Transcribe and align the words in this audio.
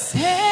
Sei. 0.00 0.49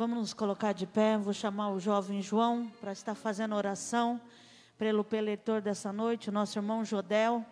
Vamos 0.00 0.16
nos 0.16 0.32
colocar 0.32 0.72
de 0.72 0.86
pé. 0.86 1.18
Vou 1.18 1.34
chamar 1.34 1.72
o 1.72 1.78
jovem 1.78 2.22
João 2.22 2.72
para 2.80 2.90
estar 2.90 3.14
fazendo 3.14 3.54
oração 3.54 4.18
pelo 4.78 5.06
eleitor 5.12 5.60
dessa 5.60 5.92
noite, 5.92 6.30
o 6.30 6.32
nosso 6.32 6.58
irmão 6.58 6.82
Jodel. 6.82 7.44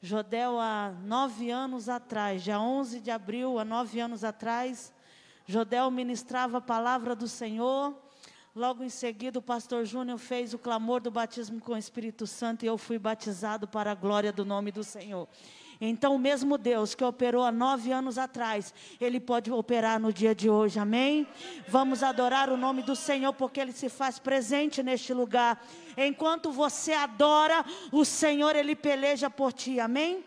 Jodel, 0.00 0.60
há 0.60 0.94
nove 1.02 1.50
anos 1.50 1.88
atrás, 1.88 2.44
dia 2.44 2.60
11 2.60 3.00
de 3.00 3.10
abril, 3.10 3.58
há 3.58 3.64
nove 3.64 3.98
anos 3.98 4.22
atrás, 4.22 4.92
Jodel 5.44 5.90
ministrava 5.90 6.58
a 6.58 6.60
palavra 6.60 7.16
do 7.16 7.26
Senhor. 7.26 7.92
Logo 8.54 8.84
em 8.84 8.88
seguida, 8.88 9.40
o 9.40 9.42
pastor 9.42 9.84
Júnior 9.84 10.18
fez 10.18 10.54
o 10.54 10.60
clamor 10.60 11.00
do 11.00 11.10
batismo 11.10 11.60
com 11.60 11.72
o 11.72 11.76
Espírito 11.76 12.28
Santo 12.28 12.64
e 12.64 12.68
eu 12.68 12.78
fui 12.78 12.96
batizado 12.96 13.66
para 13.66 13.90
a 13.90 13.94
glória 13.96 14.32
do 14.32 14.44
nome 14.44 14.70
do 14.70 14.84
Senhor. 14.84 15.26
Então, 15.84 16.14
o 16.14 16.18
mesmo 16.18 16.56
Deus 16.56 16.94
que 16.94 17.02
operou 17.02 17.42
há 17.42 17.50
nove 17.50 17.90
anos 17.90 18.16
atrás, 18.16 18.72
Ele 19.00 19.18
pode 19.18 19.50
operar 19.50 19.98
no 19.98 20.12
dia 20.12 20.32
de 20.32 20.48
hoje, 20.48 20.78
amém? 20.78 21.26
Vamos 21.66 22.04
adorar 22.04 22.48
o 22.48 22.56
nome 22.56 22.82
do 22.82 22.94
Senhor, 22.94 23.32
porque 23.32 23.58
Ele 23.58 23.72
se 23.72 23.88
faz 23.88 24.16
presente 24.16 24.80
neste 24.80 25.12
lugar. 25.12 25.60
Enquanto 25.96 26.52
você 26.52 26.92
adora, 26.92 27.64
o 27.90 28.04
Senhor, 28.04 28.54
Ele 28.54 28.76
peleja 28.76 29.28
por 29.28 29.52
ti, 29.52 29.80
amém? 29.80 30.24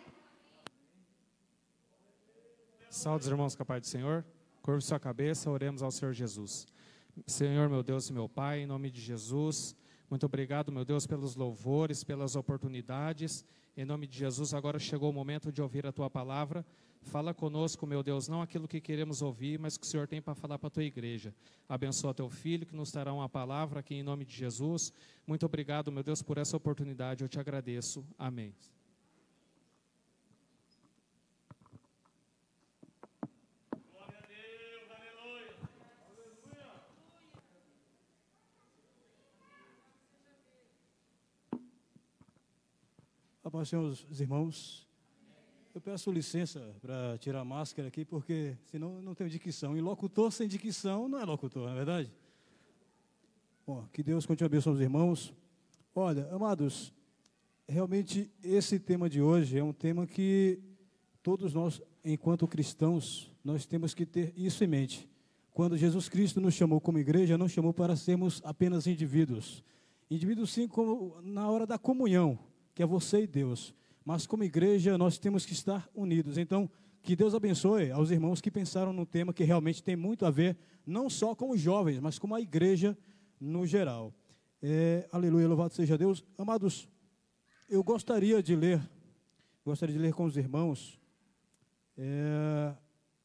Salve, 2.90 3.26
irmãos, 3.26 3.56
com 3.56 3.64
a 3.64 3.66
paz 3.66 3.80
do 3.80 3.88
Senhor. 3.88 4.26
Curve 4.62 4.82
sua 4.82 5.00
cabeça, 5.00 5.50
oremos 5.50 5.82
ao 5.82 5.90
Senhor 5.90 6.12
Jesus. 6.12 6.68
Senhor, 7.26 7.70
meu 7.70 7.82
Deus 7.82 8.10
e 8.10 8.14
meu 8.14 8.28
Pai, 8.28 8.60
em 8.60 8.66
nome 8.66 8.92
de 8.92 9.00
Jesus, 9.00 9.74
muito 10.10 10.26
obrigado, 10.26 10.70
meu 10.70 10.84
Deus, 10.84 11.08
pelos 11.08 11.34
louvores, 11.38 12.04
pelas 12.04 12.36
oportunidades. 12.36 13.46
Em 13.78 13.84
nome 13.84 14.08
de 14.08 14.18
Jesus, 14.18 14.54
agora 14.54 14.80
chegou 14.80 15.10
o 15.10 15.14
momento 15.14 15.52
de 15.52 15.62
ouvir 15.62 15.86
a 15.86 15.92
tua 15.92 16.10
palavra. 16.10 16.66
Fala 17.02 17.34
conosco, 17.34 17.86
meu 17.86 18.02
Deus, 18.02 18.28
não 18.28 18.42
aquilo 18.42 18.68
que 18.68 18.80
queremos 18.80 19.22
ouvir, 19.22 19.60
mas 19.60 19.76
o 19.76 19.80
que 19.80 19.86
o 19.86 19.90
Senhor 19.90 20.08
tem 20.08 20.22
para 20.22 20.34
falar 20.34 20.58
para 20.58 20.68
a 20.68 20.72
tua 20.72 20.84
igreja. 20.84 21.34
Abençoa 21.68 22.14
teu 22.14 22.30
filho, 22.30 22.66
que 22.66 22.76
nos 22.76 22.92
dará 22.92 23.14
uma 23.14 23.28
palavra 23.28 23.82
aqui 23.82 23.96
em 23.96 24.04
nome 24.04 24.26
de 24.26 24.36
Jesus. 24.36 24.94
Muito 25.28 25.46
obrigado, 25.46 25.92
meu 25.92 26.04
Deus, 26.04 26.22
por 26.22 26.38
essa 26.38 26.56
oportunidade. 26.56 27.24
Eu 27.24 27.30
te 27.30 27.40
agradeço. 27.40 28.04
Amém. 28.18 28.54
A 43.46 43.52
paz, 43.52 43.72
irmãos. 44.20 44.88
Eu 45.72 45.80
peço 45.80 46.12
licença 46.12 46.76
para 46.82 47.16
tirar 47.20 47.42
a 47.42 47.46
máscara 47.46 47.90
aqui, 47.90 48.04
porque 48.04 48.58
senão 48.66 49.04
não 49.04 49.14
tenho 49.14 49.30
dicção. 49.30 49.78
E 49.78 49.82
locutor 49.82 50.32
sem 50.32 50.48
dicção 50.48 51.08
não 51.08 51.20
é 51.20 51.26
locutor, 51.26 51.66
não 51.66 51.74
é 51.74 51.76
verdade? 51.76 52.12
Bom, 53.64 53.88
que 53.94 54.02
Deus 54.02 54.26
continue 54.26 54.48
abençoando 54.48 54.78
os 54.78 54.82
irmãos. 54.82 55.32
Olha, 55.94 56.28
amados, 56.34 56.92
realmente 57.68 58.32
esse 58.44 58.80
tema 58.80 59.08
de 59.08 59.22
hoje 59.22 59.60
é 59.60 59.64
um 59.64 59.74
tema 59.74 60.08
que 60.08 60.60
todos 61.22 61.54
nós, 61.54 61.80
enquanto 62.04 62.48
cristãos, 62.48 63.32
nós 63.44 63.68
temos 63.68 63.94
que 63.94 64.08
ter 64.08 64.34
isso 64.36 64.64
em 64.64 64.68
mente. 64.68 65.08
Quando 65.52 65.78
Jesus 65.78 66.10
Cristo 66.10 66.42
nos 66.42 66.56
chamou 66.56 66.82
como 66.82 66.98
igreja, 66.98 67.38
não 67.38 67.48
chamou 67.48 67.76
para 67.76 67.96
sermos 67.96 68.42
apenas 68.44 68.88
indivíduos. 68.88 69.64
Indivíduos, 70.10 70.52
sim, 70.52 70.68
como 70.68 71.22
na 71.22 71.48
hora 71.48 71.68
da 71.68 71.78
comunhão 71.78 72.40
que 72.76 72.84
é 72.84 72.86
você 72.86 73.24
e 73.24 73.28
Deus. 73.28 73.74
Mas 74.04 74.28
como 74.28 74.44
igreja, 74.44 74.98
nós 74.98 75.18
temos 75.18 75.46
que 75.46 75.54
estar 75.54 75.90
unidos. 75.96 76.38
Então, 76.38 76.70
que 77.02 77.16
Deus 77.16 77.34
abençoe 77.34 77.90
aos 77.90 78.12
irmãos 78.12 78.42
que 78.42 78.52
pensaram 78.52 78.92
no 78.92 79.06
tema 79.06 79.34
que 79.34 79.44
realmente 79.44 79.82
tem 79.82 79.96
muito 79.96 80.26
a 80.26 80.30
ver, 80.30 80.58
não 80.86 81.10
só 81.10 81.34
com 81.34 81.52
os 81.52 81.62
jovens, 81.62 82.00
mas 82.00 82.20
com 82.20 82.36
a 82.36 82.42
igreja 82.42 82.98
no 83.40 83.66
geral. 83.66 84.14
É, 84.62 85.08
aleluia, 85.12 85.48
louvado 85.48 85.74
seja 85.74 85.98
Deus. 85.98 86.24
Amados, 86.38 86.90
eu 87.70 87.84
gostaria 87.84 88.44
de 88.44 88.56
ler, 88.56 88.82
gostaria 89.64 89.96
de 89.96 90.02
ler 90.02 90.14
com 90.14 90.26
os 90.26 90.36
irmãos 90.36 91.00
é, 91.98 92.76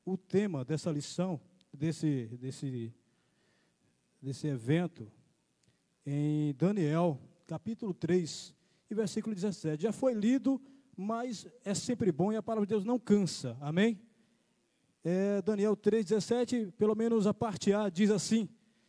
o 0.05 0.17
tema 0.17 0.65
dessa 0.65 0.91
lição, 0.91 1.41
desse, 1.73 2.27
desse, 2.41 2.95
desse 4.21 4.47
evento, 4.47 5.11
em 6.07 6.55
Daniel, 6.55 7.19
capítulo 7.47 7.93
3, 7.93 8.55
e 8.91 8.95
versículo 8.95 9.35
17. 9.35 9.83
Já 9.85 9.93
foi 9.93 10.13
lido, 10.13 10.61
mas 10.97 11.47
é 11.65 11.73
sempre 11.75 12.11
bom 12.11 12.33
e 12.33 12.37
a 12.37 12.43
palavra 12.43 12.67
de 12.67 12.71
Deus 12.71 12.85
não 12.85 12.99
cansa. 12.99 13.57
Amém? 13.61 14.01
É, 15.05 15.41
Daniel 15.43 15.77
3,17, 15.77 16.73
pelo 16.73 16.95
menos 16.95 17.27
a 17.27 17.33
parte 17.33 17.73
A, 17.73 17.89
diz 17.89 18.11
assim: 18.11 18.49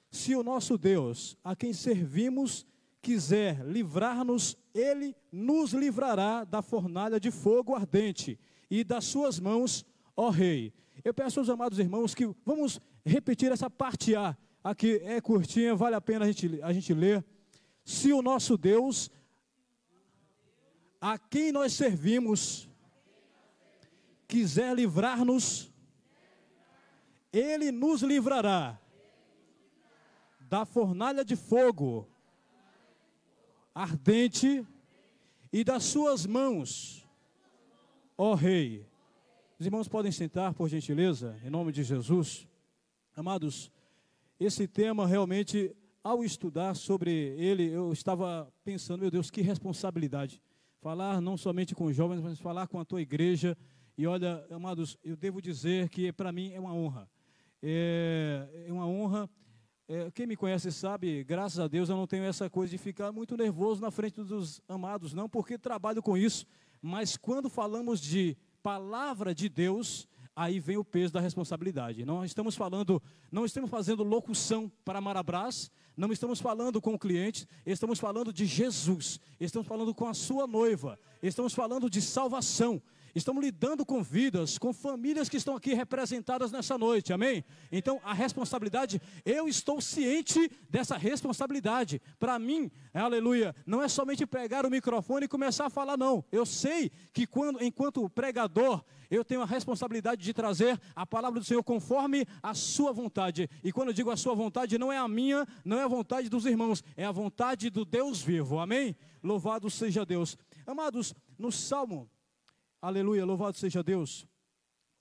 Se 0.09 0.35
o 0.35 0.43
nosso 0.43 0.77
Deus, 0.77 1.37
a 1.43 1.55
quem 1.55 1.71
servimos, 1.71 2.65
quiser 3.01 3.63
livrar-nos, 3.65 4.57
ele 4.73 5.15
nos 5.31 5.71
livrará 5.71 6.43
da 6.43 6.61
fornalha 6.61 7.19
de 7.19 7.31
fogo 7.31 7.75
ardente 7.75 8.39
e 8.69 8.83
das 8.83 9.05
suas 9.05 9.39
mãos, 9.39 9.85
ó 10.17 10.29
Rei. 10.29 10.73
Eu 11.03 11.13
peço 11.13 11.39
aos 11.39 11.49
amados 11.49 11.79
irmãos 11.79 12.13
que 12.13 12.29
vamos 12.45 12.79
repetir 13.05 13.51
essa 13.51 13.69
parte 13.69 14.15
A. 14.15 14.35
Aqui 14.63 15.01
é 15.03 15.19
curtinha, 15.21 15.75
vale 15.75 15.95
a 15.95 16.01
pena 16.01 16.25
a 16.25 16.27
gente, 16.27 16.59
a 16.61 16.73
gente 16.73 16.93
ler. 16.93 17.23
Se 17.83 18.13
o 18.13 18.21
nosso 18.21 18.57
Deus, 18.57 19.09
a 21.01 21.17
quem 21.17 21.51
nós 21.51 21.73
servimos 21.73 22.69
quiser 24.27 24.75
livrar-nos, 24.75 25.73
ele 27.33 27.71
nos 27.71 28.03
livrará 28.03 28.79
da 30.41 30.63
fornalha 30.63 31.25
de 31.25 31.35
fogo 31.35 32.07
ardente 33.73 34.65
e 35.51 35.63
das 35.63 35.85
suas 35.85 36.27
mãos, 36.27 37.07
ó 38.15 38.35
Rei. 38.35 38.85
Os 39.57 39.65
irmãos 39.65 39.87
podem 39.87 40.11
sentar, 40.11 40.53
por 40.53 40.69
gentileza, 40.69 41.39
em 41.43 41.49
nome 41.49 41.71
de 41.71 41.83
Jesus. 41.83 42.47
Amados, 43.15 43.71
esse 44.39 44.67
tema 44.67 45.07
realmente, 45.07 45.75
ao 46.03 46.23
estudar 46.23 46.75
sobre 46.75 47.11
ele, 47.11 47.71
eu 47.71 47.91
estava 47.91 48.51
pensando, 48.63 49.01
meu 49.01 49.11
Deus, 49.11 49.31
que 49.31 49.41
responsabilidade 49.41 50.41
falar 50.81 51.21
não 51.21 51.37
somente 51.37 51.75
com 51.75 51.85
os 51.85 51.95
jovens, 51.95 52.21
mas 52.21 52.39
falar 52.39 52.67
com 52.67 52.79
a 52.79 52.85
tua 52.85 53.01
igreja. 53.01 53.55
E 53.95 54.07
olha, 54.07 54.43
amados, 54.49 54.97
eu 55.03 55.15
devo 55.15 55.39
dizer 55.39 55.89
que 55.89 56.11
para 56.11 56.31
mim 56.31 56.51
é 56.51 56.59
uma 56.59 56.73
honra. 56.73 57.07
É, 57.61 58.65
é 58.67 58.73
uma 58.73 58.87
honra. 58.87 59.29
É, 59.87 60.09
quem 60.09 60.25
me 60.25 60.35
conhece 60.35 60.71
sabe, 60.71 61.23
graças 61.23 61.59
a 61.59 61.67
Deus 61.67 61.89
eu 61.89 61.95
não 61.95 62.07
tenho 62.07 62.23
essa 62.23 62.49
coisa 62.49 62.71
de 62.71 62.77
ficar 62.77 63.11
muito 63.11 63.37
nervoso 63.37 63.81
na 63.81 63.91
frente 63.91 64.23
dos 64.23 64.61
amados, 64.67 65.13
não 65.13 65.29
porque 65.29 65.57
trabalho 65.57 66.01
com 66.01 66.17
isso, 66.17 66.45
mas 66.81 67.17
quando 67.17 67.49
falamos 67.49 67.99
de 67.99 68.37
palavra 68.63 69.35
de 69.35 69.49
Deus, 69.49 70.07
aí 70.35 70.59
vem 70.59 70.77
o 70.77 70.85
peso 70.85 71.11
da 71.13 71.19
responsabilidade. 71.19 72.05
Não 72.05 72.23
estamos 72.23 72.55
falando, 72.55 73.03
não 73.29 73.43
estamos 73.43 73.69
fazendo 73.69 74.01
locução 74.01 74.71
para 74.85 75.01
Marabras, 75.01 75.69
não 75.95 76.11
estamos 76.11 76.39
falando 76.39 76.81
com 76.81 76.93
o 76.93 76.99
cliente, 76.99 77.47
estamos 77.65 77.99
falando 77.99 78.31
de 78.31 78.45
Jesus, 78.45 79.19
estamos 79.39 79.67
falando 79.67 79.93
com 79.93 80.07
a 80.07 80.13
sua 80.13 80.47
noiva, 80.47 80.97
estamos 81.21 81.53
falando 81.53 81.89
de 81.89 82.01
salvação, 82.01 82.81
estamos 83.15 83.43
lidando 83.43 83.85
com 83.85 84.01
vidas, 84.01 84.57
com 84.57 84.73
famílias 84.73 85.29
que 85.29 85.37
estão 85.37 85.55
aqui 85.55 85.73
representadas 85.73 86.51
nessa 86.51 86.77
noite, 86.77 87.13
amém? 87.13 87.43
Então 87.71 87.99
a 88.03 88.13
responsabilidade, 88.13 89.01
eu 89.25 89.47
estou 89.47 89.81
ciente 89.81 90.49
dessa 90.69 90.97
responsabilidade. 90.97 92.01
Para 92.19 92.37
mim, 92.39 92.71
aleluia, 92.93 93.55
não 93.65 93.81
é 93.81 93.87
somente 93.87 94.25
pegar 94.25 94.65
o 94.65 94.69
microfone 94.69 95.25
e 95.25 95.29
começar 95.29 95.65
a 95.65 95.69
falar, 95.69 95.97
não. 95.97 96.23
Eu 96.31 96.45
sei 96.45 96.91
que 97.13 97.25
quando, 97.27 97.63
enquanto 97.63 98.09
pregador, 98.09 98.83
eu 99.11 99.25
tenho 99.25 99.41
a 99.41 99.45
responsabilidade 99.45 100.23
de 100.23 100.33
trazer 100.33 100.79
a 100.95 101.05
palavra 101.05 101.39
do 101.39 101.45
Senhor 101.45 101.61
conforme 101.61 102.25
a 102.41 102.53
sua 102.53 102.93
vontade. 102.93 103.49
E 103.61 103.71
quando 103.71 103.89
eu 103.89 103.93
digo 103.93 104.09
a 104.09 104.15
sua 104.15 104.33
vontade, 104.33 104.77
não 104.77 104.91
é 104.91 104.97
a 104.97 105.07
minha, 105.07 105.45
não 105.65 105.77
é 105.77 105.83
a 105.83 105.87
vontade 105.87 106.29
dos 106.29 106.45
irmãos, 106.45 106.81
é 106.95 107.03
a 107.03 107.11
vontade 107.11 107.69
do 107.69 107.83
Deus 107.83 108.21
vivo. 108.21 108.57
Amém? 108.57 108.95
Louvado 109.21 109.69
seja 109.69 110.05
Deus. 110.05 110.37
Amados, 110.65 111.13
no 111.37 111.51
Salmo, 111.51 112.09
aleluia, 112.81 113.23
louvado 113.23 113.55
seja 113.57 113.83
Deus. 113.83 114.25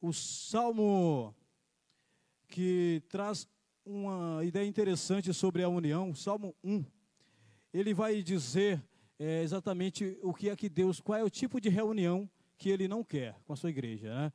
O 0.01 0.13
Salmo 0.13 1.35
que 2.47 3.03
traz 3.09 3.49
uma 3.85 4.45
ideia 4.45 4.67
interessante 4.67 5.33
sobre 5.33 5.63
a 5.63 5.69
união, 5.69 6.15
Salmo 6.15 6.55
1. 6.63 6.85
Ele 7.73 7.95
vai 7.95 8.23
dizer 8.23 8.83
é, 9.19 9.43
exatamente 9.43 10.19
o 10.23 10.35
que 10.35 10.51
é 10.51 10.57
que 10.57 10.69
Deus, 10.69 11.01
qual 11.01 11.19
é 11.19 11.25
o 11.25 11.31
tipo 11.31 11.61
de 11.61 11.69
reunião 11.69 12.29
que 12.59 12.69
ele 12.69 12.87
não 12.87 13.03
quer 13.03 13.37
com 13.45 13.53
a 13.53 13.57
sua 13.57 13.71
igreja. 13.71 14.15
Né? 14.15 14.33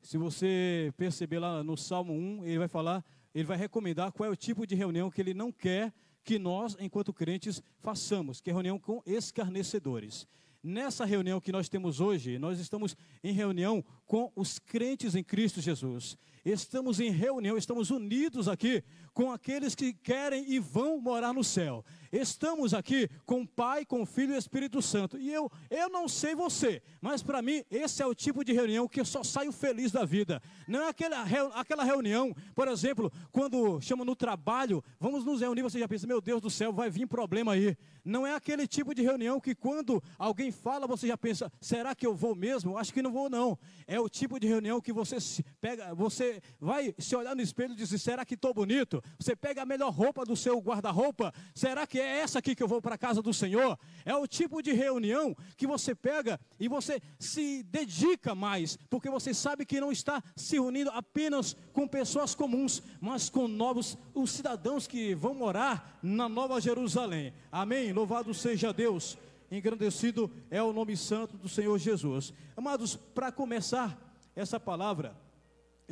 Se 0.00 0.18
você 0.18 0.92
perceber 0.96 1.38
lá 1.38 1.62
no 1.62 1.76
Salmo 1.76 2.12
1, 2.12 2.44
ele 2.44 2.58
vai 2.58 2.68
falar, 2.68 3.04
ele 3.34 3.44
vai 3.44 3.56
recomendar 3.56 4.12
qual 4.12 4.28
é 4.28 4.32
o 4.32 4.36
tipo 4.36 4.66
de 4.66 4.74
reunião 4.74 5.10
que 5.10 5.20
ele 5.20 5.32
não 5.32 5.50
quer 5.50 5.92
que 6.24 6.38
nós, 6.38 6.76
enquanto 6.78 7.12
crentes, 7.12 7.62
façamos, 7.78 8.40
que 8.40 8.50
é 8.50 8.52
reunião 8.52 8.78
com 8.78 9.02
escarnecedores. 9.06 10.26
Nessa 10.62 11.04
reunião 11.04 11.40
que 11.40 11.50
nós 11.50 11.68
temos 11.68 12.00
hoje, 12.00 12.38
nós 12.38 12.60
estamos 12.60 12.96
em 13.24 13.32
reunião 13.32 13.84
com 14.06 14.30
os 14.36 14.58
crentes 14.60 15.16
em 15.16 15.24
Cristo 15.24 15.60
Jesus. 15.60 16.16
Estamos 16.44 17.00
em 17.00 17.10
reunião, 17.10 17.56
estamos 17.56 17.90
unidos 17.90 18.48
aqui 18.48 18.82
com 19.14 19.30
aqueles 19.30 19.74
que 19.74 19.92
querem 19.92 20.44
e 20.50 20.58
vão 20.58 20.98
morar 20.98 21.32
no 21.32 21.44
céu. 21.44 21.84
Estamos 22.10 22.74
aqui 22.74 23.08
com 23.24 23.42
o 23.42 23.46
Pai, 23.46 23.84
com 23.84 24.02
o 24.02 24.06
Filho 24.06 24.32
e 24.32 24.36
o 24.36 24.38
Espírito 24.38 24.82
Santo. 24.82 25.18
E 25.18 25.32
eu, 25.32 25.50
eu 25.70 25.88
não 25.88 26.08
sei 26.08 26.34
você, 26.34 26.82
mas 27.00 27.22
para 27.22 27.40
mim 27.42 27.62
esse 27.70 28.02
é 28.02 28.06
o 28.06 28.14
tipo 28.14 28.44
de 28.44 28.52
reunião 28.52 28.88
que 28.88 29.00
eu 29.00 29.04
só 29.04 29.22
saio 29.22 29.52
feliz 29.52 29.92
da 29.92 30.04
vida. 30.04 30.42
Não 30.66 30.82
é 30.82 30.88
aquela, 30.88 31.22
aquela 31.54 31.84
reunião, 31.84 32.34
por 32.54 32.68
exemplo, 32.68 33.12
quando 33.30 33.80
chama 33.80 34.04
no 34.04 34.16
trabalho, 34.16 34.82
vamos 34.98 35.24
nos 35.24 35.40
reunir, 35.40 35.62
você 35.62 35.78
já 35.78 35.88
pensa, 35.88 36.06
meu 36.06 36.20
Deus 36.20 36.40
do 36.40 36.50
céu, 36.50 36.72
vai 36.72 36.90
vir 36.90 37.06
problema 37.06 37.52
aí. 37.52 37.76
Não 38.04 38.26
é 38.26 38.34
aquele 38.34 38.66
tipo 38.66 38.94
de 38.94 39.02
reunião 39.02 39.40
que 39.40 39.54
quando 39.54 40.02
alguém 40.18 40.50
fala, 40.50 40.86
você 40.86 41.06
já 41.06 41.16
pensa, 41.16 41.52
será 41.60 41.94
que 41.94 42.06
eu 42.06 42.14
vou 42.14 42.34
mesmo? 42.34 42.76
Acho 42.76 42.92
que 42.92 43.02
não 43.02 43.12
vou 43.12 43.30
não. 43.30 43.58
É 43.86 44.00
o 44.00 44.08
tipo 44.08 44.40
de 44.40 44.46
reunião 44.46 44.80
que 44.80 44.92
você 44.92 45.16
pega, 45.60 45.94
você 45.94 46.31
vai 46.60 46.94
se 46.98 47.16
olhar 47.16 47.34
no 47.34 47.42
espelho 47.42 47.72
e 47.72 47.76
dizer, 47.76 47.98
será 47.98 48.24
que 48.24 48.34
estou 48.34 48.54
bonito? 48.54 49.02
Você 49.18 49.34
pega 49.34 49.62
a 49.62 49.66
melhor 49.66 49.92
roupa 49.92 50.24
do 50.24 50.36
seu 50.36 50.58
guarda-roupa, 50.60 51.34
será 51.54 51.86
que 51.86 51.98
é 51.98 52.20
essa 52.20 52.38
aqui 52.38 52.54
que 52.54 52.62
eu 52.62 52.68
vou 52.68 52.80
para 52.80 52.94
a 52.94 52.98
casa 52.98 53.20
do 53.20 53.34
Senhor? 53.34 53.78
É 54.04 54.14
o 54.14 54.26
tipo 54.26 54.62
de 54.62 54.72
reunião 54.72 55.36
que 55.56 55.66
você 55.66 55.94
pega 55.94 56.38
e 56.60 56.68
você 56.68 57.00
se 57.18 57.62
dedica 57.64 58.34
mais, 58.34 58.78
porque 58.88 59.10
você 59.10 59.34
sabe 59.34 59.66
que 59.66 59.80
não 59.80 59.90
está 59.90 60.22
se 60.36 60.58
unindo 60.58 60.90
apenas 60.90 61.56
com 61.72 61.88
pessoas 61.88 62.34
comuns, 62.34 62.82
mas 63.00 63.28
com 63.28 63.48
novos, 63.48 63.98
os 64.14 64.30
cidadãos 64.30 64.86
que 64.86 65.14
vão 65.14 65.34
morar 65.34 65.98
na 66.02 66.28
Nova 66.28 66.60
Jerusalém. 66.60 67.32
Amém? 67.50 67.92
Louvado 67.92 68.32
seja 68.32 68.72
Deus. 68.72 69.18
Engrandecido 69.50 70.30
é 70.50 70.62
o 70.62 70.72
nome 70.72 70.96
santo 70.96 71.36
do 71.36 71.48
Senhor 71.48 71.76
Jesus. 71.78 72.32
Amados, 72.56 72.96
para 72.96 73.30
começar 73.30 73.98
essa 74.34 74.58
palavra, 74.58 75.14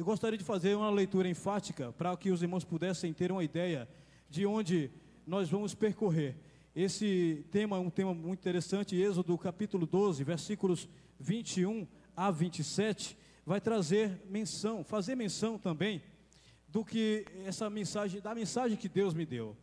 eu 0.01 0.05
gostaria 0.07 0.39
de 0.39 0.45
fazer 0.45 0.75
uma 0.75 0.89
leitura 0.89 1.29
enfática 1.29 1.93
para 1.93 2.17
que 2.17 2.31
os 2.31 2.41
irmãos 2.41 2.65
pudessem 2.65 3.13
ter 3.13 3.31
uma 3.31 3.45
ideia 3.45 3.87
de 4.31 4.47
onde 4.47 4.91
nós 5.27 5.51
vamos 5.51 5.75
percorrer. 5.75 6.39
Esse 6.75 7.45
tema 7.51 7.77
é 7.77 7.81
um 7.81 7.91
tema 7.91 8.15
muito 8.15 8.39
interessante, 8.39 8.97
Êxodo 8.97 9.37
capítulo 9.37 9.87
12, 9.87 10.25
versículos 10.25 10.89
21 11.19 11.87
a 12.17 12.31
27, 12.31 13.15
vai 13.45 13.61
trazer 13.61 14.23
menção, 14.27 14.83
fazer 14.83 15.15
menção 15.15 15.59
também 15.59 16.03
do 16.67 16.83
que 16.83 17.27
essa 17.45 17.69
mensagem, 17.69 18.23
da 18.23 18.35
mensagem 18.35 18.79
que 18.79 18.89
Deus 18.89 19.13
me 19.13 19.27
deu. 19.27 19.55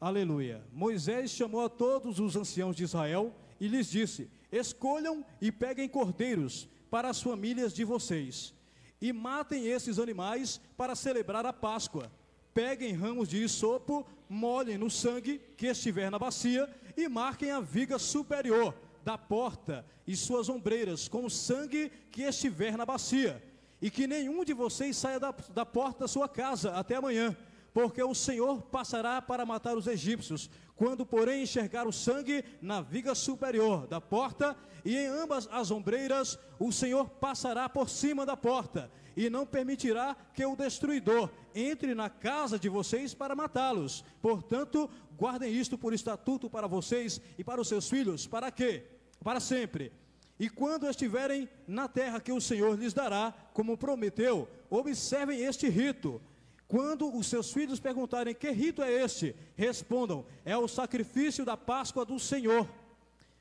Aleluia. 0.00 0.64
Moisés 0.72 1.30
chamou 1.32 1.62
a 1.62 1.68
todos 1.68 2.18
os 2.18 2.34
anciãos 2.34 2.74
de 2.74 2.84
Israel 2.84 3.30
e 3.60 3.68
lhes 3.68 3.90
disse: 3.90 4.30
Escolham 4.50 5.22
e 5.38 5.52
peguem 5.52 5.86
cordeiros 5.86 6.66
para 6.90 7.10
as 7.10 7.20
famílias 7.20 7.74
de 7.74 7.84
vocês 7.84 8.55
e 9.00 9.12
matem 9.12 9.66
esses 9.66 9.98
animais 9.98 10.60
para 10.76 10.94
celebrar 10.94 11.44
a 11.44 11.52
Páscoa. 11.52 12.10
Peguem 12.54 12.94
ramos 12.94 13.28
de 13.28 13.36
isopo, 13.36 14.06
molhem 14.28 14.78
no 14.78 14.90
sangue 14.90 15.40
que 15.56 15.66
estiver 15.66 16.10
na 16.10 16.18
bacia 16.18 16.68
e 16.96 17.08
marquem 17.08 17.50
a 17.50 17.60
viga 17.60 17.98
superior 17.98 18.74
da 19.04 19.18
porta 19.18 19.84
e 20.06 20.16
suas 20.16 20.48
ombreiras 20.48 21.06
com 21.06 21.24
o 21.24 21.30
sangue 21.30 21.90
que 22.10 22.22
estiver 22.22 22.76
na 22.76 22.86
bacia. 22.86 23.42
E 23.80 23.90
que 23.90 24.06
nenhum 24.06 24.42
de 24.42 24.54
vocês 24.54 24.96
saia 24.96 25.20
da, 25.20 25.34
da 25.52 25.66
porta 25.66 26.00
da 26.00 26.08
sua 26.08 26.28
casa 26.28 26.72
até 26.72 26.96
amanhã 26.96 27.36
porque 27.76 28.02
o 28.02 28.14
Senhor 28.14 28.62
passará 28.62 29.20
para 29.20 29.44
matar 29.44 29.76
os 29.76 29.86
egípcios. 29.86 30.48
Quando, 30.76 31.06
porém, 31.06 31.42
enxergar 31.42 31.86
o 31.86 31.92
sangue 31.92 32.44
na 32.60 32.82
viga 32.82 33.14
superior 33.14 33.86
da 33.86 33.98
porta 33.98 34.54
e 34.84 34.94
em 34.94 35.06
ambas 35.06 35.48
as 35.50 35.70
ombreiras, 35.70 36.38
o 36.58 36.70
Senhor 36.70 37.08
passará 37.08 37.66
por 37.66 37.88
cima 37.88 38.26
da 38.26 38.36
porta 38.36 38.90
e 39.16 39.30
não 39.30 39.46
permitirá 39.46 40.14
que 40.34 40.44
o 40.44 40.54
destruidor 40.54 41.30
entre 41.54 41.94
na 41.94 42.10
casa 42.10 42.58
de 42.58 42.68
vocês 42.68 43.14
para 43.14 43.34
matá-los. 43.34 44.04
Portanto, 44.20 44.90
guardem 45.16 45.50
isto 45.50 45.78
por 45.78 45.94
estatuto 45.94 46.50
para 46.50 46.66
vocês 46.66 47.22
e 47.38 47.42
para 47.42 47.60
os 47.60 47.68
seus 47.68 47.88
filhos. 47.88 48.26
Para 48.26 48.50
quê? 48.50 48.84
Para 49.24 49.40
sempre. 49.40 49.90
E 50.38 50.50
quando 50.50 50.86
estiverem 50.86 51.48
na 51.66 51.88
terra 51.88 52.20
que 52.20 52.30
o 52.30 52.40
Senhor 52.40 52.78
lhes 52.78 52.92
dará, 52.92 53.32
como 53.54 53.78
prometeu, 53.78 54.46
observem 54.68 55.40
este 55.40 55.70
rito 55.70 56.20
quando 56.68 57.14
os 57.16 57.28
seus 57.28 57.52
filhos 57.52 57.78
perguntarem 57.78 58.34
que 58.34 58.50
rito 58.50 58.82
é 58.82 58.90
este, 58.92 59.36
respondam: 59.54 60.26
é 60.44 60.56
o 60.56 60.66
sacrifício 60.66 61.44
da 61.44 61.56
Páscoa 61.56 62.04
do 62.04 62.18
Senhor, 62.18 62.68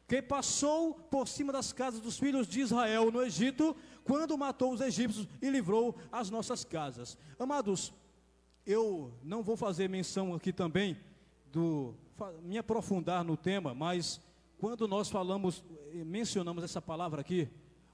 que 0.07 0.21
passou 0.21 0.93
por 0.93 1.27
cima 1.27 1.51
das 1.51 1.73
casas 1.73 1.99
dos 1.99 2.19
filhos 2.19 2.47
de 2.47 2.61
Israel 2.61 3.11
no 3.11 3.23
Egito, 3.23 3.75
quando 4.03 4.37
matou 4.37 4.73
os 4.73 4.81
egípcios 4.81 5.27
e 5.41 5.49
livrou 5.49 5.95
as 6.11 6.29
nossas 6.29 6.63
casas. 6.63 7.17
Amados, 7.39 7.91
eu 8.65 9.11
não 9.23 9.41
vou 9.41 9.57
fazer 9.57 9.89
menção 9.89 10.33
aqui 10.33 10.53
também 10.53 10.97
do 11.51 11.95
me 12.43 12.57
aprofundar 12.57 13.23
no 13.23 13.35
tema, 13.35 13.73
mas 13.73 14.21
quando 14.57 14.87
nós 14.87 15.09
falamos, 15.09 15.63
mencionamos 15.93 16.63
essa 16.63 16.81
palavra 16.81 17.21
aqui, 17.21 17.49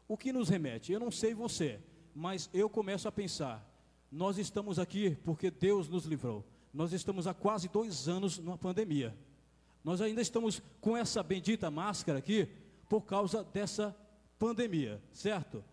o 0.07 0.17
que 0.17 0.31
nos 0.31 0.49
remete? 0.49 0.91
Eu 0.91 0.99
não 0.99 1.09
sei 1.09 1.33
você, 1.33 1.79
mas 2.13 2.49
eu 2.53 2.69
começo 2.69 3.07
a 3.07 3.11
pensar 3.11 3.70
nós 4.11 4.37
estamos 4.37 4.77
aqui 4.77 5.17
porque 5.23 5.49
Deus 5.49 5.87
nos 5.87 6.05
livrou. 6.05 6.45
Nós 6.73 6.91
estamos 6.91 7.27
há 7.27 7.33
quase 7.33 7.69
dois 7.69 8.07
anos 8.07 8.37
numa 8.37 8.57
pandemia. 8.57 9.15
Nós 9.83 10.01
ainda 10.01 10.21
estamos 10.21 10.61
com 10.79 10.95
essa 10.95 11.23
bendita 11.23 11.71
máscara 11.71 12.19
aqui 12.19 12.47
por 12.89 13.01
causa 13.01 13.43
dessa 13.43 13.95
pandemia, 14.37 15.01
certo? 15.13 15.63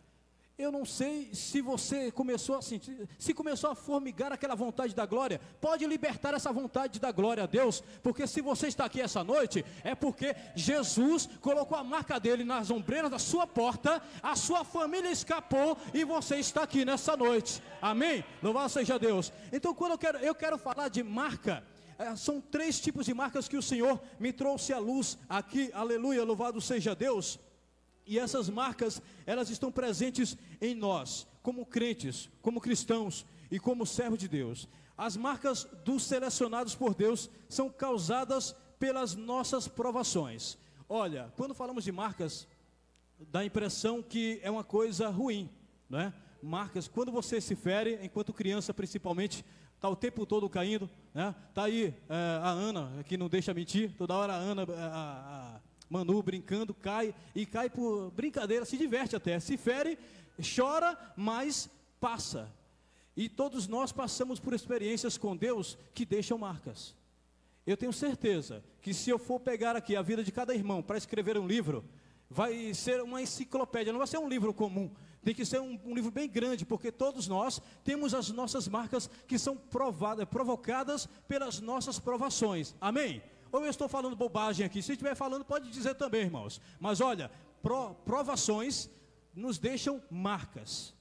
Eu 0.58 0.72
não 0.72 0.84
sei 0.84 1.32
se 1.32 1.60
você 1.60 2.10
começou 2.10 2.56
a 2.56 2.62
sentir, 2.62 3.08
se 3.16 3.32
começou 3.32 3.70
a 3.70 3.76
formigar 3.76 4.32
aquela 4.32 4.56
vontade 4.56 4.92
da 4.92 5.06
glória, 5.06 5.40
pode 5.60 5.86
libertar 5.86 6.34
essa 6.34 6.52
vontade 6.52 6.98
da 6.98 7.12
glória 7.12 7.44
a 7.44 7.46
Deus, 7.46 7.80
porque 8.02 8.26
se 8.26 8.40
você 8.40 8.66
está 8.66 8.86
aqui 8.86 9.00
essa 9.00 9.22
noite, 9.22 9.64
é 9.84 9.94
porque 9.94 10.34
Jesus 10.56 11.28
colocou 11.40 11.78
a 11.78 11.84
marca 11.84 12.18
dele 12.18 12.42
nas 12.42 12.72
ombreiras 12.72 13.08
da 13.08 13.20
sua 13.20 13.46
porta, 13.46 14.02
a 14.20 14.34
sua 14.34 14.64
família 14.64 15.12
escapou 15.12 15.78
e 15.94 16.02
você 16.02 16.40
está 16.40 16.64
aqui 16.64 16.84
nessa 16.84 17.16
noite, 17.16 17.62
amém? 17.80 18.24
Louvado 18.42 18.68
seja 18.68 18.98
Deus. 18.98 19.32
Então, 19.52 19.72
quando 19.72 19.92
eu 19.92 19.98
quero, 19.98 20.18
eu 20.18 20.34
quero 20.34 20.58
falar 20.58 20.88
de 20.88 21.04
marca, 21.04 21.62
é, 21.96 22.16
são 22.16 22.40
três 22.40 22.80
tipos 22.80 23.06
de 23.06 23.14
marcas 23.14 23.46
que 23.46 23.56
o 23.56 23.62
Senhor 23.62 24.00
me 24.18 24.32
trouxe 24.32 24.72
à 24.72 24.78
luz 24.80 25.16
aqui, 25.28 25.70
aleluia, 25.72 26.24
louvado 26.24 26.60
seja 26.60 26.96
Deus. 26.96 27.38
E 28.08 28.18
essas 28.18 28.48
marcas, 28.48 29.02
elas 29.26 29.50
estão 29.50 29.70
presentes 29.70 30.36
em 30.62 30.74
nós, 30.74 31.26
como 31.42 31.66
crentes, 31.66 32.30
como 32.40 32.58
cristãos 32.58 33.26
e 33.50 33.60
como 33.60 33.84
servos 33.84 34.18
de 34.18 34.26
Deus. 34.26 34.66
As 34.96 35.14
marcas 35.14 35.68
dos 35.84 36.04
selecionados 36.04 36.74
por 36.74 36.94
Deus 36.94 37.28
são 37.50 37.68
causadas 37.68 38.56
pelas 38.78 39.14
nossas 39.14 39.68
provações. 39.68 40.56
Olha, 40.88 41.30
quando 41.36 41.54
falamos 41.54 41.84
de 41.84 41.92
marcas, 41.92 42.48
dá 43.30 43.40
a 43.40 43.44
impressão 43.44 44.02
que 44.02 44.40
é 44.42 44.50
uma 44.50 44.64
coisa 44.64 45.10
ruim, 45.10 45.50
né? 45.88 46.14
Marcas, 46.42 46.88
quando 46.88 47.12
você 47.12 47.42
se 47.42 47.54
fere, 47.54 47.98
enquanto 48.02 48.32
criança 48.32 48.72
principalmente, 48.72 49.44
está 49.74 49.88
o 49.88 49.96
tempo 49.96 50.24
todo 50.24 50.48
caindo, 50.48 50.88
né? 51.12 51.34
Tá 51.52 51.64
aí 51.64 51.94
é, 52.08 52.40
a 52.42 52.50
Ana, 52.50 53.04
que 53.04 53.18
não 53.18 53.28
deixa 53.28 53.52
mentir, 53.52 53.92
toda 53.98 54.14
hora 54.14 54.32
a 54.32 54.36
Ana, 54.36 54.62
a, 54.62 55.56
a, 55.56 55.60
Manu 55.88 56.22
brincando, 56.22 56.74
cai 56.74 57.14
e 57.34 57.46
cai 57.46 57.70
por 57.70 58.10
brincadeira, 58.10 58.64
se 58.64 58.76
diverte 58.76 59.16
até, 59.16 59.40
se 59.40 59.56
fere, 59.56 59.98
chora, 60.54 60.96
mas 61.16 61.68
passa. 62.00 62.52
E 63.16 63.28
todos 63.28 63.66
nós 63.66 63.90
passamos 63.90 64.38
por 64.38 64.54
experiências 64.54 65.18
com 65.18 65.36
Deus 65.36 65.76
que 65.94 66.04
deixam 66.04 66.38
marcas. 66.38 66.94
Eu 67.66 67.76
tenho 67.76 67.92
certeza 67.92 68.64
que 68.80 68.94
se 68.94 69.10
eu 69.10 69.18
for 69.18 69.40
pegar 69.40 69.76
aqui 69.76 69.96
a 69.96 70.02
vida 70.02 70.22
de 70.22 70.32
cada 70.32 70.54
irmão 70.54 70.82
para 70.82 70.96
escrever 70.96 71.36
um 71.36 71.46
livro, 71.46 71.84
vai 72.30 72.72
ser 72.74 73.02
uma 73.02 73.20
enciclopédia, 73.20 73.92
não 73.92 73.98
vai 73.98 74.06
ser 74.06 74.18
um 74.18 74.28
livro 74.28 74.54
comum, 74.54 74.90
tem 75.24 75.34
que 75.34 75.44
ser 75.44 75.60
um, 75.60 75.78
um, 75.84 75.94
livro 75.94 76.10
bem 76.10 76.28
grande, 76.28 76.64
porque 76.64 76.92
todos 76.92 77.26
nós 77.26 77.60
temos 77.82 78.14
as 78.14 78.30
nossas 78.30 78.68
marcas 78.68 79.10
que 79.26 79.38
são 79.38 79.56
provadas, 79.56 80.26
provocadas 80.26 81.06
pelas 81.26 81.60
nossas 81.60 81.98
provações. 81.98 82.74
Amém? 82.80 83.22
Ou 83.50 83.64
eu 83.64 83.70
estou 83.70 83.88
falando 83.88 84.16
bobagem 84.16 84.64
aqui? 84.64 84.82
Se 84.82 84.92
estiver 84.92 85.14
falando, 85.14 85.44
pode 85.44 85.70
dizer 85.70 85.94
também, 85.94 86.22
irmãos. 86.22 86.60
Mas 86.78 87.00
olha, 87.00 87.30
pro, 87.62 87.94
provações 88.04 88.90
nos 89.34 89.58
deixam 89.58 90.02
marcas. 90.10 90.94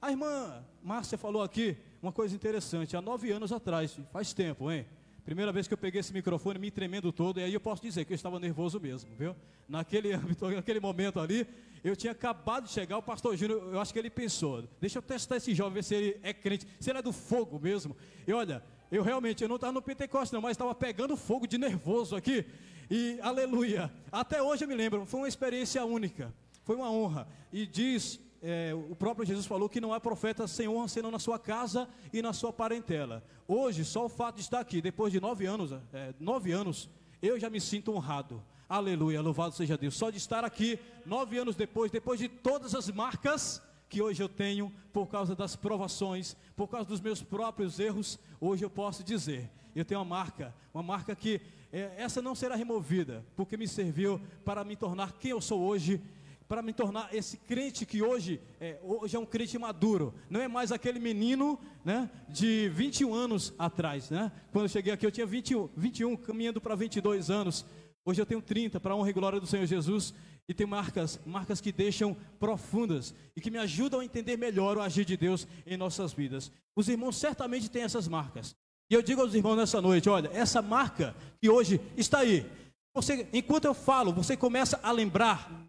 A 0.00 0.10
irmã 0.10 0.64
Márcia 0.82 1.18
falou 1.18 1.42
aqui 1.42 1.76
uma 2.02 2.12
coisa 2.12 2.34
interessante. 2.34 2.96
Há 2.96 3.02
nove 3.02 3.30
anos 3.30 3.52
atrás, 3.52 3.98
faz 4.12 4.32
tempo, 4.32 4.70
hein? 4.70 4.86
Primeira 5.24 5.52
vez 5.52 5.68
que 5.68 5.74
eu 5.74 5.78
peguei 5.78 6.00
esse 6.00 6.12
microfone, 6.12 6.58
me 6.58 6.70
tremendo 6.70 7.12
todo, 7.12 7.38
e 7.38 7.42
aí 7.42 7.52
eu 7.52 7.60
posso 7.60 7.82
dizer 7.82 8.06
que 8.06 8.12
eu 8.12 8.14
estava 8.14 8.40
nervoso 8.40 8.80
mesmo, 8.80 9.10
viu? 9.14 9.36
Naquele 9.68 10.10
âmbito, 10.14 10.48
naquele 10.48 10.80
momento 10.80 11.20
ali, 11.20 11.46
eu 11.84 11.94
tinha 11.94 12.12
acabado 12.12 12.64
de 12.64 12.70
chegar, 12.70 12.96
o 12.96 13.02
pastor 13.02 13.36
Júnior, 13.36 13.62
eu 13.70 13.78
acho 13.78 13.92
que 13.92 13.98
ele 13.98 14.08
pensou, 14.08 14.66
deixa 14.80 14.98
eu 14.98 15.02
testar 15.02 15.36
esse 15.36 15.54
jovem, 15.54 15.74
ver 15.74 15.84
se 15.84 15.94
ele 15.94 16.20
é 16.22 16.32
crente, 16.32 16.66
se 16.80 16.88
ele 16.88 17.00
é 17.00 17.02
do 17.02 17.12
fogo 17.12 17.58
mesmo. 17.60 17.94
E 18.26 18.32
olha, 18.32 18.64
eu 18.90 19.02
realmente, 19.02 19.42
eu 19.42 19.48
não 19.48 19.56
estava 19.56 19.72
no 19.72 19.82
Pentecostes 19.82 20.32
não, 20.32 20.40
mas 20.40 20.52
estava 20.52 20.74
pegando 20.74 21.16
fogo 21.16 21.46
de 21.46 21.58
nervoso 21.58 22.16
aqui. 22.16 22.44
E 22.90 23.18
aleluia. 23.20 23.92
Até 24.10 24.42
hoje 24.42 24.64
eu 24.64 24.68
me 24.68 24.74
lembro, 24.74 25.04
foi 25.04 25.20
uma 25.20 25.28
experiência 25.28 25.84
única. 25.84 26.32
Foi 26.64 26.74
uma 26.76 26.90
honra. 26.90 27.28
E 27.52 27.66
diz 27.66 28.18
é, 28.42 28.72
o 28.74 28.94
próprio 28.94 29.26
Jesus 29.26 29.46
falou 29.46 29.68
que 29.68 29.80
não 29.80 29.94
é 29.94 30.00
profeta 30.00 30.46
sem 30.46 30.68
honra 30.68 30.88
senão 30.88 31.10
na 31.10 31.18
sua 31.18 31.38
casa 31.38 31.88
e 32.12 32.22
na 32.22 32.32
sua 32.32 32.52
parentela. 32.52 33.22
Hoje, 33.46 33.84
só 33.84 34.06
o 34.06 34.08
fato 34.08 34.36
de 34.36 34.42
estar 34.42 34.60
aqui, 34.60 34.80
depois 34.80 35.12
de 35.12 35.20
nove 35.20 35.46
anos, 35.46 35.72
é, 35.92 36.14
nove 36.18 36.52
anos, 36.52 36.88
eu 37.20 37.38
já 37.38 37.50
me 37.50 37.60
sinto 37.60 37.92
honrado. 37.92 38.42
Aleluia, 38.68 39.20
louvado 39.20 39.54
seja 39.54 39.76
Deus. 39.76 39.96
Só 39.96 40.10
de 40.10 40.18
estar 40.18 40.44
aqui, 40.44 40.78
nove 41.04 41.38
anos 41.38 41.56
depois, 41.56 41.90
depois 41.90 42.20
de 42.20 42.28
todas 42.28 42.74
as 42.74 42.90
marcas 42.90 43.62
que 43.88 44.02
hoje 44.02 44.22
eu 44.22 44.28
tenho, 44.28 44.72
por 44.92 45.06
causa 45.06 45.34
das 45.34 45.56
provações, 45.56 46.36
por 46.54 46.68
causa 46.68 46.88
dos 46.88 47.00
meus 47.00 47.22
próprios 47.22 47.78
erros, 47.78 48.18
hoje 48.40 48.64
eu 48.64 48.70
posso 48.70 49.02
dizer: 49.02 49.50
eu 49.74 49.84
tenho 49.84 50.00
uma 50.00 50.06
marca, 50.06 50.54
uma 50.72 50.82
marca 50.82 51.14
que 51.14 51.40
é, 51.72 51.94
essa 51.96 52.22
não 52.22 52.34
será 52.34 52.56
removida, 52.56 53.24
porque 53.36 53.56
me 53.56 53.68
serviu 53.68 54.20
para 54.44 54.64
me 54.64 54.76
tornar 54.76 55.12
quem 55.12 55.30
eu 55.30 55.40
sou 55.40 55.60
hoje 55.60 56.00
para 56.48 56.62
me 56.62 56.72
tornar 56.72 57.14
esse 57.14 57.36
crente 57.36 57.84
que 57.84 58.00
hoje 58.00 58.40
é, 58.58 58.78
hoje 58.82 59.14
é 59.14 59.18
um 59.18 59.26
crente 59.26 59.58
maduro, 59.58 60.14
não 60.30 60.40
é 60.40 60.48
mais 60.48 60.72
aquele 60.72 60.98
menino 60.98 61.60
né, 61.84 62.10
de 62.26 62.70
21 62.70 63.12
anos 63.12 63.54
atrás. 63.58 64.08
Né? 64.08 64.32
Quando 64.50 64.64
eu 64.64 64.68
cheguei 64.70 64.92
aqui 64.92 65.04
eu 65.04 65.12
tinha 65.12 65.26
21, 65.26 65.68
21 65.76 66.16
caminhando 66.16 66.58
para 66.58 66.74
22 66.74 67.28
anos, 67.28 67.66
hoje 68.02 68.22
eu 68.22 68.26
tenho 68.26 68.40
30, 68.40 68.80
para 68.80 68.94
a 68.94 68.96
honra 68.96 69.10
e 69.10 69.12
glória 69.12 69.38
do 69.38 69.46
Senhor 69.46 69.66
Jesus, 69.66 70.14
e 70.48 70.54
tem 70.54 70.66
marcas, 70.66 71.20
marcas 71.26 71.60
que 71.60 71.70
deixam 71.70 72.16
profundas 72.38 73.14
e 73.36 73.40
que 73.40 73.50
me 73.50 73.58
ajudam 73.58 74.00
a 74.00 74.04
entender 74.04 74.36
melhor 74.36 74.78
o 74.78 74.82
agir 74.82 75.04
de 75.04 75.16
Deus 75.16 75.46
em 75.66 75.76
nossas 75.76 76.12
vidas. 76.12 76.50
Os 76.74 76.88
irmãos 76.88 77.16
certamente 77.16 77.68
têm 77.68 77.82
essas 77.82 78.08
marcas. 78.08 78.56
E 78.90 78.94
eu 78.94 79.02
digo 79.02 79.20
aos 79.20 79.34
irmãos 79.34 79.56
nessa 79.56 79.80
noite: 79.82 80.08
olha, 80.08 80.30
essa 80.32 80.62
marca 80.62 81.14
que 81.40 81.50
hoje 81.50 81.80
está 81.96 82.20
aí, 82.20 82.46
você, 82.94 83.28
enquanto 83.32 83.66
eu 83.66 83.74
falo, 83.74 84.12
você 84.12 84.36
começa 84.36 84.80
a 84.82 84.90
lembrar 84.90 85.68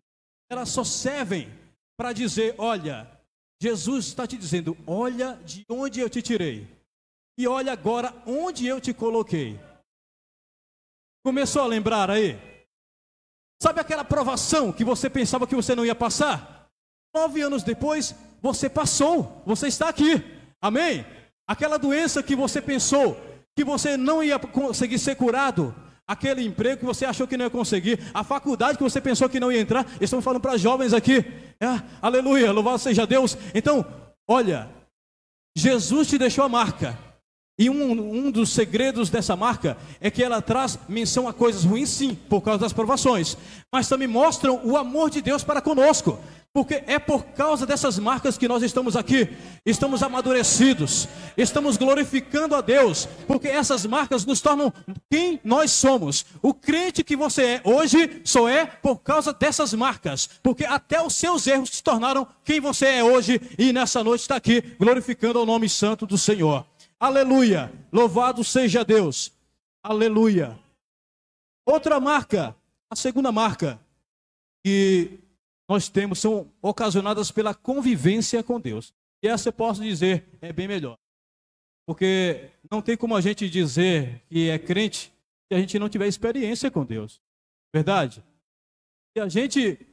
elas 0.50 0.70
só 0.70 0.84
servem 0.84 1.48
para 1.98 2.12
dizer: 2.12 2.56
olha, 2.58 3.10
Jesus 3.62 4.08
está 4.08 4.26
te 4.26 4.38
dizendo, 4.38 4.76
olha 4.88 5.36
de 5.46 5.64
onde 5.70 6.00
eu 6.00 6.10
te 6.10 6.22
tirei, 6.22 6.68
e 7.38 7.48
olha 7.48 7.72
agora 7.72 8.14
onde 8.26 8.66
eu 8.66 8.82
te 8.82 8.94
coloquei. 8.94 9.60
Começou 11.24 11.62
a 11.62 11.68
lembrar 11.68 12.10
aí? 12.10 12.49
Sabe 13.62 13.82
aquela 13.82 14.06
provação 14.06 14.72
que 14.72 14.86
você 14.86 15.10
pensava 15.10 15.46
que 15.46 15.56
você 15.56 15.76
não 15.76 15.86
ia 15.86 15.96
passar? 15.96 16.70
Nove 17.14 17.42
anos 17.42 17.62
depois, 17.62 18.16
você 18.42 18.70
passou, 18.70 19.44
você 19.46 19.68
está 19.68 19.90
aqui, 19.90 20.24
amém? 20.62 21.06
Aquela 21.46 21.78
doença 21.78 22.24
que 22.24 22.36
você 22.36 22.62
pensou 22.62 23.20
que 23.56 23.64
você 23.64 23.98
não 23.98 24.24
ia 24.24 24.40
conseguir 24.40 24.98
ser 24.98 25.16
curado, 25.16 25.76
aquele 26.08 26.46
emprego 26.46 26.80
que 26.80 26.86
você 26.86 27.04
achou 27.04 27.28
que 27.28 27.36
não 27.36 27.46
ia 27.46 27.50
conseguir, 27.52 28.00
a 28.14 28.24
faculdade 28.24 28.78
que 28.78 28.84
você 28.84 29.02
pensou 29.02 29.28
que 29.28 29.40
não 29.40 29.52
ia 29.52 29.60
entrar, 29.60 29.86
estamos 30.00 30.24
falando 30.24 30.42
para 30.42 30.56
jovens 30.56 30.94
aqui, 30.94 31.26
é, 31.60 31.82
aleluia, 32.02 32.54
louvado 32.54 32.80
seja 32.80 33.06
Deus. 33.06 33.38
Então, 33.54 33.86
olha, 34.26 34.70
Jesus 35.58 36.08
te 36.08 36.18
deixou 36.18 36.46
a 36.46 36.50
marca, 36.50 36.98
e 37.60 37.70
um, 37.70 37.92
um 37.92 38.32
dos 38.32 38.52
segredos 38.52 39.10
dessa 39.10 39.36
marca 39.36 39.78
é 40.00 40.10
que 40.10 40.24
ela 40.24 40.42
traz 40.42 40.80
menção 40.88 41.28
a 41.28 41.34
coisas 41.34 41.66
ruins, 41.66 41.90
sim, 41.90 42.16
por 42.16 42.40
causa 42.40 42.62
das 42.62 42.72
provações, 42.72 43.38
mas 43.70 43.90
também 43.90 44.08
mostram 44.08 44.62
o 44.64 44.78
amor 44.78 45.10
de 45.10 45.22
Deus 45.22 45.44
para 45.44 45.60
conosco. 45.60 46.18
Porque 46.52 46.84
é 46.88 46.98
por 46.98 47.26
causa 47.26 47.66
dessas 47.66 48.00
marcas 48.00 48.36
que 48.36 48.48
nós 48.48 48.64
estamos 48.64 48.96
aqui, 48.96 49.30
estamos 49.64 50.02
amadurecidos, 50.02 51.08
estamos 51.38 51.78
glorificando 51.78 52.56
a 52.56 52.62
Deus, 52.62 53.08
porque 53.28 53.48
essas 53.48 53.86
marcas 53.86 54.26
nos 54.26 54.42
tornam 54.42 54.74
quem 55.12 55.40
nós 55.44 55.70
somos. 55.70 56.26
O 56.42 56.52
crente 56.54 57.04
que 57.04 57.16
você 57.16 57.44
é 57.44 57.62
hoje 57.64 58.22
só 58.24 58.50
é 58.50 58.66
por 58.66 58.98
causa 58.98 59.32
dessas 59.32 59.74
marcas, 59.74 60.28
porque 60.42 60.66
até 60.66 61.00
os 61.00 61.14
seus 61.14 61.46
erros 61.46 61.70
se 61.70 61.84
tornaram 61.84 62.26
quem 62.44 62.60
você 62.60 62.86
é 62.86 63.04
hoje 63.04 63.40
e 63.58 63.72
nessa 63.72 64.04
noite 64.04 64.22
está 64.22 64.38
aqui 64.38 64.64
glorificando 64.80 65.42
o 65.42 65.46
nome 65.46 65.70
santo 65.70 66.08
do 66.08 66.18
Senhor. 66.18 66.66
Aleluia! 67.00 67.72
Louvado 67.94 68.44
seja 68.44 68.84
Deus! 68.84 69.32
Aleluia! 69.82 70.60
Outra 71.66 71.98
marca, 71.98 72.54
a 72.90 72.96
segunda 72.96 73.32
marca 73.32 73.80
que 74.66 75.18
nós 75.70 75.88
temos 75.88 76.20
são 76.20 76.52
ocasionadas 76.62 77.32
pela 77.32 77.54
convivência 77.54 78.44
com 78.44 78.60
Deus. 78.60 78.94
E 79.24 79.28
essa 79.30 79.48
eu 79.48 79.54
posso 79.54 79.82
dizer 79.82 80.28
é 80.42 80.52
bem 80.52 80.68
melhor. 80.68 80.98
Porque 81.88 82.50
não 82.70 82.82
tem 82.82 82.98
como 82.98 83.16
a 83.16 83.22
gente 83.22 83.50
dizer 83.50 84.22
que 84.28 84.50
é 84.50 84.60
crente 84.60 85.14
se 85.48 85.56
a 85.56 85.60
gente 85.60 85.80
não 85.80 85.88
tiver 85.88 86.08
experiência 86.08 86.70
com 86.70 86.84
Deus. 86.84 87.22
Verdade? 87.74 88.22
Se 89.16 89.22
a 89.22 89.30
gente 89.30 89.88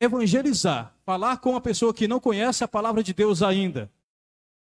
evangelizar, 0.00 0.96
falar 1.04 1.36
com 1.36 1.50
uma 1.50 1.60
pessoa 1.60 1.92
que 1.92 2.08
não 2.08 2.18
conhece 2.18 2.64
a 2.64 2.68
palavra 2.68 3.02
de 3.02 3.12
Deus 3.12 3.42
ainda, 3.42 3.92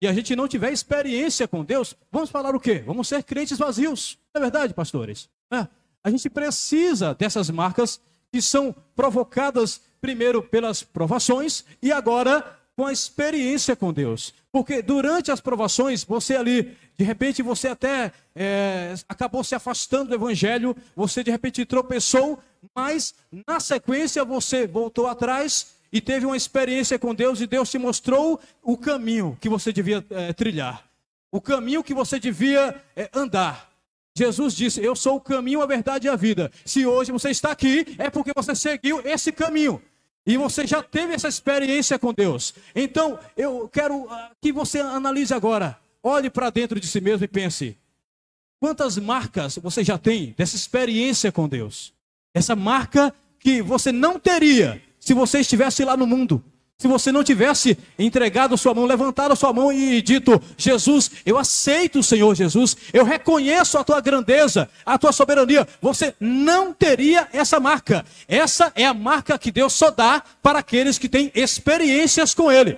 e 0.01 0.07
a 0.07 0.13
gente 0.13 0.36
não 0.36 0.47
tiver 0.47 0.71
experiência 0.71 1.47
com 1.47 1.63
Deus, 1.63 1.95
vamos 2.12 2.29
falar 2.29 2.55
o 2.55 2.60
quê? 2.60 2.83
Vamos 2.86 3.07
ser 3.07 3.23
crentes 3.23 3.57
vazios. 3.57 4.17
Não 4.33 4.39
é 4.39 4.43
verdade, 4.43 4.73
pastores? 4.73 5.29
É. 5.51 5.67
A 6.03 6.10
gente 6.10 6.29
precisa 6.29 7.15
dessas 7.15 7.49
marcas 7.49 7.99
que 8.31 8.41
são 8.41 8.75
provocadas 8.95 9.81
primeiro 9.99 10.43
pelas 10.43 10.83
provações 10.83 11.65
e 11.81 11.91
agora 11.91 12.57
com 12.75 12.86
a 12.86 12.93
experiência 12.93 13.75
com 13.75 13.91
Deus. 13.91 14.33
Porque 14.51 14.81
durante 14.81 15.31
as 15.31 15.41
provações, 15.41 16.03
você 16.03 16.36
ali, 16.36 16.77
de 16.95 17.03
repente, 17.03 17.41
você 17.41 17.69
até 17.69 18.12
é, 18.36 18.93
acabou 19.10 19.43
se 19.43 19.55
afastando 19.55 20.10
do 20.10 20.15
Evangelho, 20.15 20.75
você 20.95 21.23
de 21.23 21.31
repente 21.31 21.65
tropeçou, 21.65 22.39
mas 22.75 23.15
na 23.47 23.60
sequência 23.60 24.23
você 24.23 24.67
voltou 24.67 25.07
atrás 25.07 25.77
e 25.91 26.02
teve 26.02 26.26
uma 26.26 26.38
experiência 26.38 27.00
com 27.00 27.13
Deus 27.13 27.41
e 27.41 27.47
Deus 27.47 27.69
te 27.69 27.78
mostrou 27.78 28.39
o 28.62 28.78
caminho 28.78 29.38
que 29.39 29.50
você 29.50 29.71
devia 29.71 30.06
é, 30.10 30.34
trilhar, 30.34 30.88
o 31.32 31.39
caminho 31.39 31.84
que 31.84 31.93
você 31.93 32.19
devia 32.19 32.76
é, 32.95 33.10
andar. 33.13 33.71
Jesus 34.17 34.56
disse: 34.56 34.84
Eu 34.84 34.95
sou 34.95 35.17
o 35.17 35.21
caminho, 35.21 35.62
a 35.62 35.65
verdade 35.65 36.08
e 36.08 36.10
a 36.10 36.15
vida. 36.15 36.52
Se 36.65 36.86
hoje 36.86 37.12
você 37.12 37.30
está 37.30 37.52
aqui, 37.52 37.95
é 38.00 38.10
porque 38.10 38.32
você 38.36 38.56
seguiu 38.56 39.02
esse 39.06 39.32
caminho. 39.32 39.82
E 40.26 40.36
você 40.36 40.67
já 40.67 40.84
teve 40.84 41.13
essa 41.13 41.28
experiência 41.28 41.97
com 41.97 42.13
Deus. 42.13 42.54
Então, 42.76 43.17
eu 43.38 43.69
quero 43.69 44.08
ah, 44.10 44.32
que 44.41 44.52
você 44.52 44.80
analise 44.80 45.34
agora. 45.34 45.80
Olhe 46.04 46.30
para 46.30 46.50
dentro 46.50 46.80
de 46.80 46.88
si 46.88 47.00
mesmo 47.00 47.23
e 47.23 47.28
pense: 47.28 47.78
quantas 48.60 48.97
marcas 48.97 49.58
você 49.58 49.84
já 49.84 49.97
tem 49.97 50.34
dessa 50.38 50.56
experiência 50.56 51.32
com 51.32 51.47
Deus? 51.47 51.93
Essa 52.34 52.56
marca 52.56 53.13
que 53.39 53.62
você 53.62 53.91
não 53.91 54.19
teria 54.19 54.82
se 55.08 55.13
você 55.13 55.39
estivesse 55.39 55.86
lá 55.86 55.96
no 55.96 56.06
mundo. 56.06 56.43
Se 56.78 56.86
você 56.86 57.13
não 57.13 57.24
tivesse 57.24 57.78
entregado 57.98 58.58
sua 58.58 58.74
mão, 58.74 58.86
levantado 58.86 59.38
sua 59.38 59.54
mão 59.54 59.72
e 59.72 60.02
dito: 60.02 60.39
Jesus, 60.58 61.10
eu 61.26 61.38
aceito 61.38 62.00
o 62.00 62.04
Senhor 62.04 62.36
Jesus, 62.36 62.76
eu 62.91 63.06
reconheço 63.06 63.78
a 63.78 63.86
tua 63.86 64.02
grandeza, 64.02 64.70
a 64.86 64.98
tua 64.98 65.13
soberania, 65.13 65.65
você 65.82 66.13
não 66.20 66.74
teria 66.74 67.26
essa 67.32 67.58
marca. 67.58 68.06
Essa 68.28 68.70
é 68.76 68.86
a 68.86 68.93
marca 68.93 69.39
que 69.39 69.50
Deus 69.50 69.72
só 69.72 69.89
dá 69.89 70.22
para 70.43 70.60
aqueles 70.60 71.00
que 71.00 71.08
têm 71.08 71.32
experiências 71.34 72.34
com 72.34 72.52
Ele. 72.52 72.78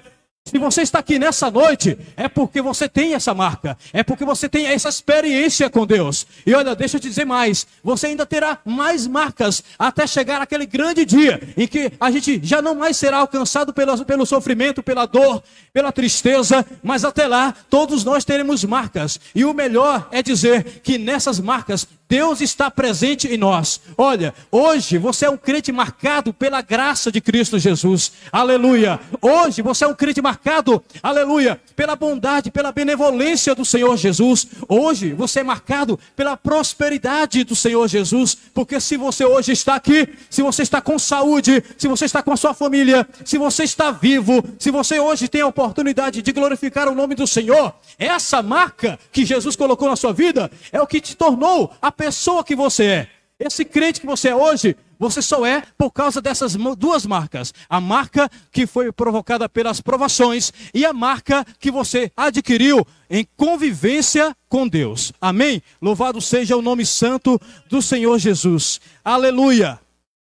Se 0.49 0.57
você 0.57 0.81
está 0.81 0.97
aqui 0.97 1.19
nessa 1.19 1.51
noite, 1.51 1.95
é 2.17 2.27
porque 2.27 2.59
você 2.59 2.89
tem 2.89 3.13
essa 3.13 3.35
marca, 3.35 3.77
é 3.93 4.01
porque 4.01 4.25
você 4.25 4.49
tem 4.49 4.65
essa 4.65 4.89
experiência 4.89 5.69
com 5.69 5.85
Deus. 5.85 6.25
E 6.43 6.55
olha, 6.55 6.75
deixa 6.75 6.97
eu 6.97 6.99
te 6.99 7.07
dizer 7.07 7.23
mais: 7.23 7.67
você 7.83 8.07
ainda 8.07 8.25
terá 8.25 8.57
mais 8.65 9.05
marcas 9.05 9.63
até 9.77 10.07
chegar 10.07 10.41
aquele 10.41 10.65
grande 10.65 11.05
dia 11.05 11.39
em 11.55 11.67
que 11.67 11.91
a 11.99 12.09
gente 12.09 12.39
já 12.41 12.63
não 12.63 12.73
mais 12.73 12.97
será 12.97 13.17
alcançado 13.17 13.71
pelo, 13.71 14.03
pelo 14.03 14.25
sofrimento, 14.25 14.81
pela 14.81 15.05
dor, 15.05 15.43
pela 15.71 15.91
tristeza, 15.91 16.65
mas 16.81 17.05
até 17.05 17.27
lá 17.27 17.53
todos 17.69 18.03
nós 18.03 18.25
teremos 18.25 18.63
marcas. 18.63 19.19
E 19.35 19.45
o 19.45 19.53
melhor 19.53 20.07
é 20.11 20.23
dizer 20.23 20.81
que 20.81 20.97
nessas 20.97 21.39
marcas 21.39 21.87
Deus 22.09 22.41
está 22.41 22.71
presente 22.71 23.27
em 23.27 23.37
nós. 23.37 23.79
Olha, 23.95 24.33
hoje 24.51 24.97
você 24.97 25.27
é 25.27 25.29
um 25.29 25.37
crente 25.37 25.71
marcado 25.71 26.33
pela 26.33 26.59
graça 26.59 27.11
de 27.11 27.21
Cristo 27.21 27.59
Jesus. 27.59 28.13
Aleluia. 28.31 28.99
Hoje 29.21 29.61
você 29.61 29.85
é 29.85 29.87
um 29.87 29.93
crente 29.93 30.19
marcado, 30.19 30.83
aleluia, 31.03 31.61
pela 31.75 31.95
bondade, 31.95 32.49
pela 32.49 32.71
benevolência 32.71 33.53
do 33.53 33.63
Senhor 33.63 33.95
Jesus. 33.95 34.47
Hoje 34.67 35.13
você 35.13 35.41
é 35.41 35.43
marcado 35.43 35.99
pela 36.15 36.35
prosperidade 36.35 37.43
do 37.43 37.55
Senhor 37.55 37.87
Jesus. 37.87 38.35
Porque 38.55 38.79
se 38.79 38.97
você 38.97 39.23
hoje 39.23 39.51
está 39.51 39.75
aqui, 39.75 40.09
se 40.31 40.41
você 40.41 40.63
está 40.63 40.81
com 40.81 40.97
saúde, 40.97 41.63
se 41.77 41.87
você 41.87 42.05
está 42.05 42.23
com 42.23 42.31
a 42.31 42.37
sua 42.37 42.55
família, 42.55 43.07
se 43.23 43.37
você 43.37 43.65
está 43.65 43.91
vivo, 43.91 44.43
se 44.57 44.71
você 44.71 44.99
hoje 44.99 45.27
tem 45.27 45.41
a 45.41 45.47
oportunidade 45.47 46.23
de 46.23 46.31
glorificar 46.31 46.87
o 46.87 46.95
nome 46.95 47.13
do 47.13 47.27
Senhor, 47.27 47.71
essa 47.99 48.41
marca 48.41 48.97
que 49.11 49.23
Jesus 49.23 49.55
colocou 49.55 49.87
na 49.87 49.95
sua 49.95 50.11
vida 50.11 50.49
é 50.71 50.81
o 50.81 50.87
que 50.87 50.99
te 50.99 51.15
tornou 51.15 51.71
a 51.79 51.98
pessoa 51.99 52.45
que 52.45 52.55
você 52.55 52.85
é. 52.85 53.09
Esse 53.37 53.65
crente 53.65 53.99
que 53.99 54.07
você 54.07 54.29
é 54.29 54.35
hoje, 54.35 54.75
você 54.97 55.21
só 55.21 55.45
é 55.45 55.61
por 55.77 55.91
causa 55.91 56.21
dessas 56.21 56.55
duas 56.77 57.05
marcas: 57.05 57.53
a 57.69 57.81
marca 57.81 58.29
que 58.51 58.65
foi 58.65 58.89
provocada 58.89 59.49
pelas 59.49 59.81
provações 59.81 60.53
e 60.73 60.85
a 60.85 60.93
marca 60.93 61.45
que 61.59 61.69
você 61.69 62.09
adquiriu 62.15 62.87
em 63.09 63.27
convivência 63.35 64.35
com 64.47 64.65
Deus. 64.65 65.11
Amém? 65.19 65.61
Louvado 65.81 66.21
seja 66.21 66.55
o 66.55 66.61
nome 66.61 66.85
santo 66.85 67.39
do 67.69 67.81
Senhor 67.81 68.17
Jesus. 68.17 68.79
Aleluia. 69.03 69.77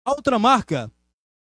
A 0.04 0.10
outra 0.10 0.38
marca 0.38 0.90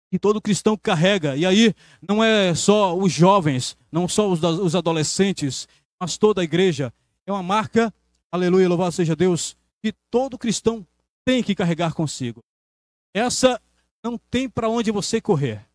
que 0.08 0.20
todo 0.20 0.40
cristão 0.40 0.76
carrega. 0.76 1.36
E 1.36 1.44
aí 1.44 1.74
não 2.06 2.22
é 2.22 2.54
só 2.54 2.96
os 2.96 3.12
jovens, 3.12 3.76
não 3.90 4.06
só 4.06 4.30
os, 4.30 4.42
os 4.42 4.76
adolescentes, 4.76 5.66
mas 6.00 6.16
toda 6.16 6.42
a 6.42 6.44
igreja. 6.44 6.92
É 7.26 7.32
uma 7.32 7.42
marca, 7.42 7.92
aleluia, 8.30 8.68
louvado 8.68 8.92
seja 8.92 9.16
Deus, 9.16 9.56
que 9.82 9.92
todo 10.10 10.38
cristão 10.38 10.86
tem 11.24 11.42
que 11.42 11.54
carregar 11.54 11.92
consigo. 11.92 12.40
Essa 13.14 13.60
não 14.02 14.16
tem 14.30 14.48
para 14.48 14.68
onde 14.68 14.90
você 14.90 15.20
correr. 15.20 15.66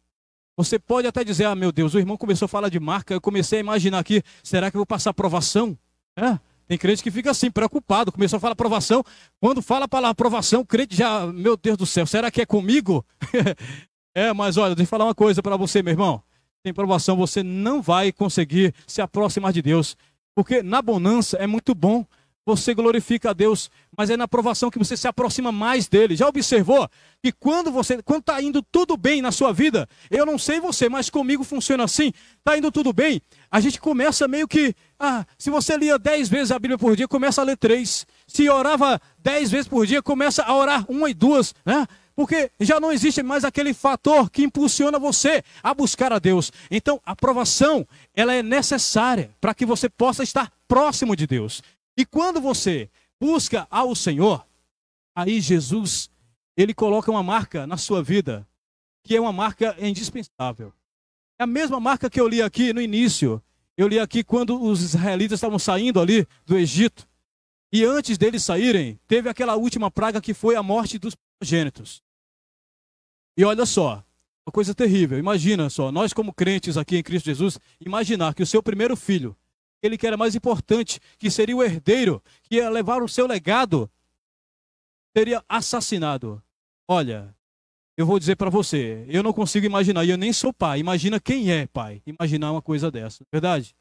Você 0.55 0.79
pode 0.79 1.07
até 1.07 1.23
dizer, 1.23 1.45
ah, 1.45 1.53
meu 1.53 1.71
Deus, 1.71 1.93
o 1.93 1.99
irmão 1.99 2.17
começou 2.17 2.47
a 2.47 2.49
falar 2.49 2.69
de 2.69 2.79
marca, 2.79 3.13
eu 3.13 3.21
comecei 3.21 3.59
a 3.59 3.61
imaginar 3.61 3.99
aqui, 3.99 4.23
será 4.43 4.71
que 4.71 4.77
eu 4.77 4.79
vou 4.79 4.87
passar 4.87 5.11
aprovação? 5.11 5.77
É, 6.17 6.39
tem 6.67 6.77
crente 6.77 7.03
que 7.03 7.11
fica 7.11 7.29
assim, 7.29 7.51
preocupado, 7.51 8.11
começou 8.11 8.37
a 8.37 8.39
falar 8.39 8.53
aprovação. 8.53 9.03
Quando 9.39 9.61
fala 9.61 9.85
a 9.85 9.87
palavra 9.87 10.11
aprovação, 10.11 10.61
o 10.61 10.65
crente 10.65 10.95
já, 10.95 11.27
meu 11.27 11.55
Deus 11.55 11.77
do 11.77 11.85
céu, 11.85 12.07
será 12.07 12.31
que 12.31 12.41
é 12.41 12.45
comigo? 12.45 13.05
é, 14.15 14.33
mas 14.33 14.57
olha, 14.57 14.73
deixa 14.73 14.87
eu 14.87 14.89
falar 14.89 15.05
uma 15.05 15.15
coisa 15.15 15.43
para 15.43 15.55
você, 15.55 15.83
meu 15.83 15.93
irmão. 15.93 16.23
Sem 16.65 16.71
aprovação, 16.71 17.15
você 17.15 17.43
não 17.43 17.81
vai 17.81 18.11
conseguir 18.11 18.73
se 18.87 18.99
aproximar 18.99 19.53
de 19.53 19.61
Deus. 19.61 19.95
Porque 20.35 20.63
na 20.63 20.81
bonança 20.81 21.37
é 21.37 21.47
muito 21.47 21.73
bom, 21.75 22.05
você 22.47 22.73
glorifica 22.73 23.31
a 23.31 23.33
Deus, 23.33 23.69
mas 23.97 24.09
é 24.09 24.15
na 24.15 24.23
aprovação 24.23 24.69
que 24.69 24.79
você 24.79 24.95
se 24.95 25.05
aproxima 25.05 25.51
mais 25.51 25.89
dele. 25.89 26.15
Já 26.15 26.29
observou 26.29 26.89
que 27.21 27.29
quando 27.29 27.69
você, 27.69 28.01
quando 28.01 28.21
está 28.21 28.41
indo 28.41 28.63
tudo 28.63 28.95
bem 28.95 29.21
na 29.21 29.33
sua 29.33 29.51
vida, 29.51 29.85
eu 30.09 30.25
não 30.25 30.39
sei 30.39 30.61
você, 30.61 30.87
mas 30.87 31.09
comigo 31.09 31.43
funciona 31.43 31.83
assim, 31.83 32.13
está 32.37 32.57
indo 32.57 32.71
tudo 32.71 32.93
bem, 32.93 33.21
a 33.51 33.59
gente 33.59 33.81
começa 33.81 34.29
meio 34.29 34.47
que, 34.47 34.73
ah, 34.97 35.25
se 35.37 35.49
você 35.49 35.75
lia 35.75 35.99
dez 35.99 36.29
vezes 36.29 36.51
a 36.51 36.57
Bíblia 36.57 36.77
por 36.77 36.95
dia, 36.95 37.05
começa 37.05 37.41
a 37.41 37.43
ler 37.43 37.57
três. 37.57 38.07
Se 38.25 38.49
orava 38.49 39.01
dez 39.19 39.51
vezes 39.51 39.67
por 39.67 39.85
dia, 39.85 40.01
começa 40.01 40.41
a 40.41 40.55
orar 40.55 40.85
uma 40.87 41.09
e 41.09 41.13
duas, 41.13 41.53
né? 41.65 41.85
Porque 42.15 42.49
já 42.61 42.79
não 42.79 42.91
existe 42.91 43.21
mais 43.21 43.43
aquele 43.43 43.73
fator 43.73 44.29
que 44.31 44.41
impulsiona 44.41 44.97
você 44.97 45.43
a 45.61 45.73
buscar 45.73 46.11
a 46.11 46.17
Deus. 46.17 46.51
Então, 46.71 46.99
a 47.05 47.11
aprovação, 47.11 47.85
ela 48.15 48.33
é 48.33 48.41
necessária 48.41 49.29
para 49.39 49.53
que 49.53 49.65
você 49.67 49.87
possa 49.87 50.23
estar 50.23 50.51
próximo 50.67 51.15
de 51.15 51.27
Deus. 51.27 51.61
E 51.97 52.05
quando 52.05 52.39
você 52.39 52.89
busca 53.19 53.67
ao 53.71 53.95
Senhor, 53.95 54.45
aí 55.15 55.41
Jesus, 55.41 56.11
ele 56.55 56.73
coloca 56.73 57.09
uma 57.09 57.23
marca 57.23 57.65
na 57.65 57.75
sua 57.75 58.03
vida, 58.03 58.47
que 59.03 59.15
é 59.15 59.19
uma 59.19 59.33
marca 59.33 59.75
indispensável. 59.79 60.71
É 61.39 61.43
a 61.43 61.47
mesma 61.47 61.79
marca 61.79 62.09
que 62.09 62.21
eu 62.21 62.27
li 62.27 62.41
aqui 62.41 62.71
no 62.71 62.79
início. 62.79 63.41
Eu 63.75 63.87
li 63.87 63.99
aqui 63.99 64.23
quando 64.23 64.61
os 64.61 64.81
israelitas 64.81 65.37
estavam 65.37 65.57
saindo 65.57 65.99
ali 65.99 66.27
do 66.45 66.55
Egito. 66.55 67.07
E 67.71 67.83
antes 67.83 68.17
deles 68.17 68.43
saírem, 68.43 68.99
teve 69.07 69.27
aquela 69.27 69.55
última 69.55 69.89
praga 69.89 70.21
que 70.21 70.33
foi 70.33 70.55
a 70.55 70.63
morte 70.63 70.99
dos 70.99 71.15
primogênitos. 71.15 72.01
E 73.35 73.43
olha 73.43 73.65
só, 73.65 74.03
uma 74.45 74.51
coisa 74.51 74.73
terrível. 74.73 75.17
Imagina 75.19 75.69
só, 75.69 75.91
nós 75.91 76.13
como 76.13 76.33
crentes 76.33 76.77
aqui 76.77 76.97
em 76.97 77.03
Cristo 77.03 77.25
Jesus, 77.25 77.59
imaginar 77.79 78.33
que 78.33 78.41
o 78.41 78.47
seu 78.47 78.63
primeiro 78.63 78.95
filho 78.95 79.35
aquele 79.77 79.97
que 79.97 80.07
era 80.07 80.17
mais 80.17 80.35
importante, 80.35 80.99
que 81.17 81.29
seria 81.29 81.55
o 81.55 81.63
herdeiro, 81.63 82.21
que 82.43 82.55
ia 82.55 82.69
levar 82.69 83.01
o 83.01 83.07
seu 83.07 83.27
legado, 83.27 83.89
seria 85.15 85.43
assassinado. 85.47 86.41
Olha, 86.87 87.35
eu 87.97 88.05
vou 88.05 88.19
dizer 88.19 88.35
para 88.35 88.49
você, 88.49 89.05
eu 89.07 89.23
não 89.23 89.33
consigo 89.33 89.65
imaginar, 89.65 90.05
e 90.05 90.09
eu 90.09 90.17
nem 90.17 90.33
sou 90.33 90.53
pai. 90.53 90.79
Imagina 90.79 91.19
quem 91.19 91.51
é 91.51 91.67
pai, 91.67 92.01
imaginar 92.05 92.51
uma 92.51 92.61
coisa 92.61 92.91
dessa, 92.91 93.23
é 93.23 93.27
verdade? 93.31 93.75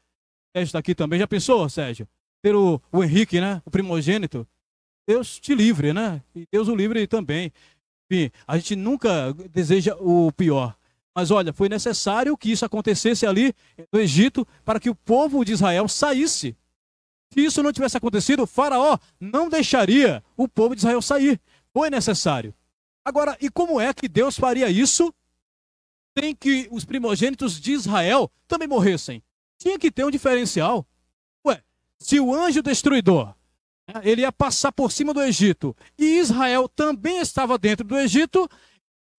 Sérgio 0.55 0.69
está 0.69 0.79
aqui 0.79 0.95
também. 0.95 1.19
Já 1.19 1.27
pensou, 1.27 1.67
Sérgio? 1.69 2.07
Ter 2.41 2.55
o, 2.55 2.81
o 2.91 3.03
Henrique, 3.03 3.39
né? 3.39 3.61
O 3.65 3.71
primogênito. 3.71 4.47
Deus 5.07 5.39
te 5.39 5.55
livre, 5.55 5.93
né? 5.93 6.21
E 6.35 6.45
Deus 6.51 6.67
o 6.67 6.75
livre 6.75 7.05
também. 7.07 7.51
Enfim, 8.09 8.31
a 8.47 8.57
gente 8.57 8.75
nunca 8.75 9.33
deseja 9.51 9.95
o 9.99 10.31
pior. 10.31 10.76
Mas 11.17 11.31
olha, 11.31 11.51
foi 11.51 11.67
necessário 11.67 12.37
que 12.37 12.51
isso 12.51 12.63
acontecesse 12.63 13.25
ali 13.25 13.51
no 13.91 13.99
Egito 13.99 14.47
para 14.63 14.79
que 14.79 14.87
o 14.87 14.93
povo 14.93 15.43
de 15.43 15.51
Israel 15.51 15.87
saísse. 15.87 16.55
Se 17.33 17.43
isso 17.43 17.63
não 17.63 17.73
tivesse 17.73 17.97
acontecido, 17.97 18.43
o 18.43 18.45
Faraó 18.45 18.99
não 19.19 19.49
deixaria 19.49 20.23
o 20.37 20.47
povo 20.47 20.75
de 20.75 20.81
Israel 20.81 21.01
sair. 21.01 21.41
Foi 21.73 21.89
necessário. 21.89 22.53
Agora, 23.03 23.35
e 23.41 23.49
como 23.49 23.81
é 23.81 23.91
que 23.95 24.07
Deus 24.07 24.37
faria 24.37 24.69
isso 24.69 25.11
sem 26.15 26.35
que 26.35 26.67
os 26.69 26.85
primogênitos 26.85 27.59
de 27.59 27.71
Israel 27.71 28.31
também 28.47 28.67
morressem? 28.67 29.23
Tinha 29.57 29.79
que 29.79 29.89
ter 29.89 30.05
um 30.05 30.11
diferencial. 30.11 30.85
Ué, 31.43 31.63
se 31.97 32.19
o 32.19 32.31
anjo 32.31 32.61
destruidor 32.61 33.33
né, 33.87 34.01
ele 34.03 34.21
ia 34.21 34.31
passar 34.31 34.71
por 34.71 34.91
cima 34.91 35.15
do 35.15 35.23
Egito 35.23 35.75
e 35.97 36.19
Israel 36.19 36.69
também 36.69 37.17
estava 37.17 37.57
dentro 37.57 37.87
do 37.87 37.97
Egito, 37.97 38.47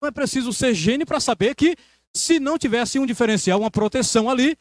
não 0.01 0.07
é 0.07 0.11
preciso 0.11 0.53
ser 0.53 0.73
gênio 0.73 1.05
para 1.05 1.19
saber 1.19 1.55
que, 1.55 1.75
se 2.13 2.39
não 2.39 2.57
tivesse 2.57 2.97
um 2.99 3.05
diferencial, 3.05 3.59
uma 3.59 3.71
proteção 3.71 4.29
ali, 4.29 4.57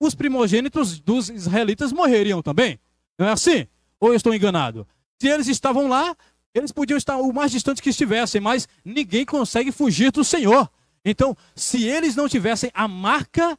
os 0.00 0.14
primogênitos 0.14 0.98
dos 1.00 1.28
israelitas 1.28 1.92
morreriam 1.92 2.42
também. 2.42 2.78
Não 3.18 3.26
é 3.26 3.32
assim? 3.32 3.66
Ou 4.00 4.10
eu 4.10 4.14
estou 4.14 4.34
enganado? 4.34 4.86
Se 5.20 5.28
eles 5.28 5.48
estavam 5.48 5.88
lá, 5.88 6.16
eles 6.54 6.72
podiam 6.72 6.96
estar 6.96 7.16
o 7.16 7.32
mais 7.32 7.50
distante 7.50 7.82
que 7.82 7.90
estivessem, 7.90 8.40
mas 8.40 8.68
ninguém 8.84 9.24
consegue 9.24 9.72
fugir 9.72 10.10
do 10.10 10.24
Senhor. 10.24 10.70
Então, 11.04 11.36
se 11.54 11.84
eles 11.84 12.14
não 12.14 12.28
tivessem 12.28 12.70
a 12.72 12.86
marca, 12.86 13.58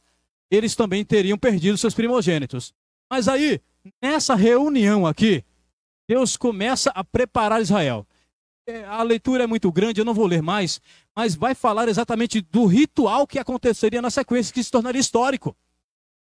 eles 0.50 0.74
também 0.74 1.04
teriam 1.04 1.38
perdido 1.38 1.78
seus 1.78 1.94
primogênitos. 1.94 2.72
Mas 3.10 3.28
aí, 3.28 3.60
nessa 4.02 4.34
reunião 4.34 5.06
aqui, 5.06 5.44
Deus 6.08 6.36
começa 6.36 6.90
a 6.90 7.04
preparar 7.04 7.60
Israel. 7.60 8.06
É, 8.70 8.84
a 8.84 9.02
leitura 9.02 9.42
é 9.42 9.46
muito 9.48 9.70
grande, 9.72 10.00
eu 10.00 10.04
não 10.04 10.14
vou 10.14 10.26
ler 10.26 10.40
mais, 10.40 10.80
mas 11.14 11.34
vai 11.34 11.56
falar 11.56 11.88
exatamente 11.88 12.40
do 12.40 12.66
ritual 12.66 13.26
que 13.26 13.38
aconteceria 13.38 14.00
na 14.00 14.10
sequência, 14.10 14.54
que 14.54 14.62
se 14.62 14.70
tornaria 14.70 15.00
histórico. 15.00 15.56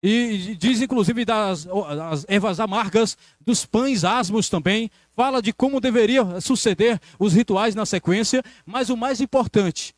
E 0.00 0.54
diz 0.54 0.80
inclusive 0.80 1.24
das, 1.24 1.64
das 1.64 2.24
ervas 2.28 2.60
amargas, 2.60 3.18
dos 3.40 3.66
pães 3.66 4.04
asmos 4.04 4.48
também. 4.48 4.88
Fala 5.16 5.42
de 5.42 5.52
como 5.52 5.80
deveria 5.80 6.40
suceder 6.40 7.00
os 7.18 7.32
rituais 7.32 7.74
na 7.74 7.84
sequência. 7.84 8.40
Mas 8.64 8.90
o 8.90 8.96
mais 8.96 9.20
importante, 9.20 9.96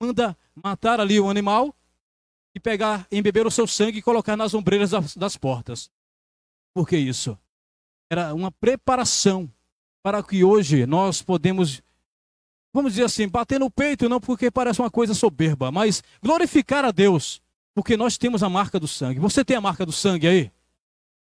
manda 0.00 0.34
matar 0.54 0.98
ali 0.98 1.20
o 1.20 1.28
animal 1.28 1.74
e 2.54 2.60
pegar, 2.60 3.06
embeber 3.12 3.46
o 3.46 3.50
seu 3.50 3.66
sangue 3.66 3.98
e 3.98 4.02
colocar 4.02 4.38
nas 4.38 4.54
ombreiras 4.54 4.90
das, 4.90 5.14
das 5.14 5.36
portas. 5.36 5.90
Por 6.74 6.88
que 6.88 6.96
isso? 6.96 7.38
Era 8.10 8.32
uma 8.32 8.50
preparação 8.50 9.50
para 10.02 10.22
que 10.22 10.42
hoje 10.42 10.84
nós 10.86 11.22
podemos, 11.22 11.80
vamos 12.72 12.92
dizer 12.92 13.04
assim, 13.04 13.28
bater 13.28 13.60
no 13.60 13.70
peito, 13.70 14.08
não 14.08 14.20
porque 14.20 14.50
parece 14.50 14.80
uma 14.80 14.90
coisa 14.90 15.14
soberba, 15.14 15.70
mas 15.70 16.02
glorificar 16.22 16.84
a 16.84 16.90
Deus, 16.90 17.40
porque 17.74 17.96
nós 17.96 18.18
temos 18.18 18.42
a 18.42 18.48
marca 18.48 18.80
do 18.80 18.88
sangue. 18.88 19.20
Você 19.20 19.44
tem 19.44 19.56
a 19.56 19.60
marca 19.60 19.86
do 19.86 19.92
sangue 19.92 20.26
aí? 20.26 20.50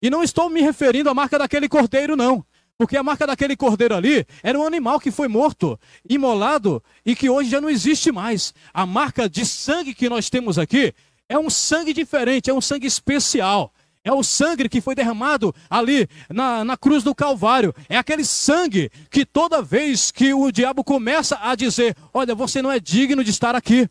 E 0.01 0.09
não 0.09 0.21
estou 0.21 0.49
me 0.49 0.61
referindo 0.61 1.09
à 1.09 1.13
marca 1.13 1.39
daquele 1.39 1.67
cordeiro, 1.67 2.15
não. 2.15 2.45
Porque 2.77 2.95
a 2.95 3.01
marca 3.01 3.25
daquele 3.25 3.57
cordeiro 3.57 3.95
ali 3.95 4.25
era 4.43 4.59
um 4.59 4.65
animal 4.65 4.99
que 4.99 5.09
foi 5.09 5.27
morto, 5.27 5.79
imolado 6.07 6.83
e 7.03 7.15
que 7.15 7.27
hoje 7.27 7.49
já 7.49 7.59
não 7.59 7.69
existe 7.69 8.11
mais. 8.11 8.53
A 8.71 8.85
marca 8.85 9.27
de 9.27 9.43
sangue 9.45 9.95
que 9.95 10.07
nós 10.07 10.29
temos 10.29 10.59
aqui 10.59 10.93
é 11.27 11.39
um 11.39 11.49
sangue 11.49 11.91
diferente, 11.91 12.51
é 12.51 12.53
um 12.53 12.61
sangue 12.61 12.85
especial. 12.85 13.73
É 14.07 14.13
o 14.13 14.23
sangue 14.23 14.69
que 14.69 14.79
foi 14.79 14.95
derramado 14.95 15.53
ali 15.69 16.07
na, 16.29 16.63
na 16.63 16.77
cruz 16.77 17.03
do 17.03 17.13
Calvário. 17.13 17.75
É 17.89 17.97
aquele 17.97 18.23
sangue 18.23 18.89
que 19.11 19.25
toda 19.25 19.61
vez 19.61 20.11
que 20.11 20.33
o 20.33 20.49
diabo 20.49 20.81
começa 20.81 21.37
a 21.41 21.55
dizer: 21.55 21.93
Olha, 22.13 22.33
você 22.33 22.61
não 22.61 22.71
é 22.71 22.79
digno 22.79 23.21
de 23.21 23.31
estar 23.31 23.53
aqui. 23.53 23.89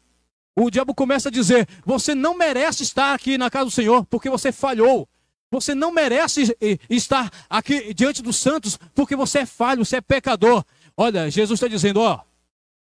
O 0.59 0.71
diabo 0.71 0.95
começa 0.95 1.29
a 1.29 1.31
dizer: 1.31 1.69
Você 1.85 2.15
não 2.15 2.35
merece 2.35 2.83
estar 2.83 3.13
aqui 3.13 3.37
na 3.37 3.51
casa 3.51 3.67
do 3.67 3.71
Senhor 3.71 4.07
porque 4.07 4.31
você 4.31 4.51
falhou. 4.51 5.07
Você 5.51 5.75
não 5.75 5.93
merece 5.93 6.57
estar 6.89 7.31
aqui 7.51 7.93
diante 7.93 8.23
dos 8.23 8.37
santos 8.37 8.79
porque 8.95 9.15
você 9.15 9.41
é 9.41 9.47
falho, 9.47 9.85
você 9.85 9.97
é 9.97 10.01
pecador. 10.01 10.65
Olha, 10.97 11.31
Jesus 11.31 11.59
está 11.59 11.69
dizendo: 11.69 12.01
Ó, 12.01 12.21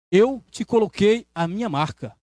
eu 0.09 0.41
te 0.53 0.65
coloquei 0.65 1.27
a 1.35 1.49
minha 1.49 1.69
marca. 1.69 2.15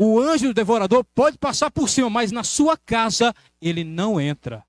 O 0.00 0.20
anjo 0.20 0.54
devorador 0.54 1.04
pode 1.12 1.36
passar 1.36 1.72
por 1.72 1.88
cima, 1.88 2.08
mas 2.08 2.30
na 2.30 2.44
sua 2.44 2.76
casa 2.76 3.34
ele 3.60 3.82
não 3.82 4.20
entra. 4.20 4.64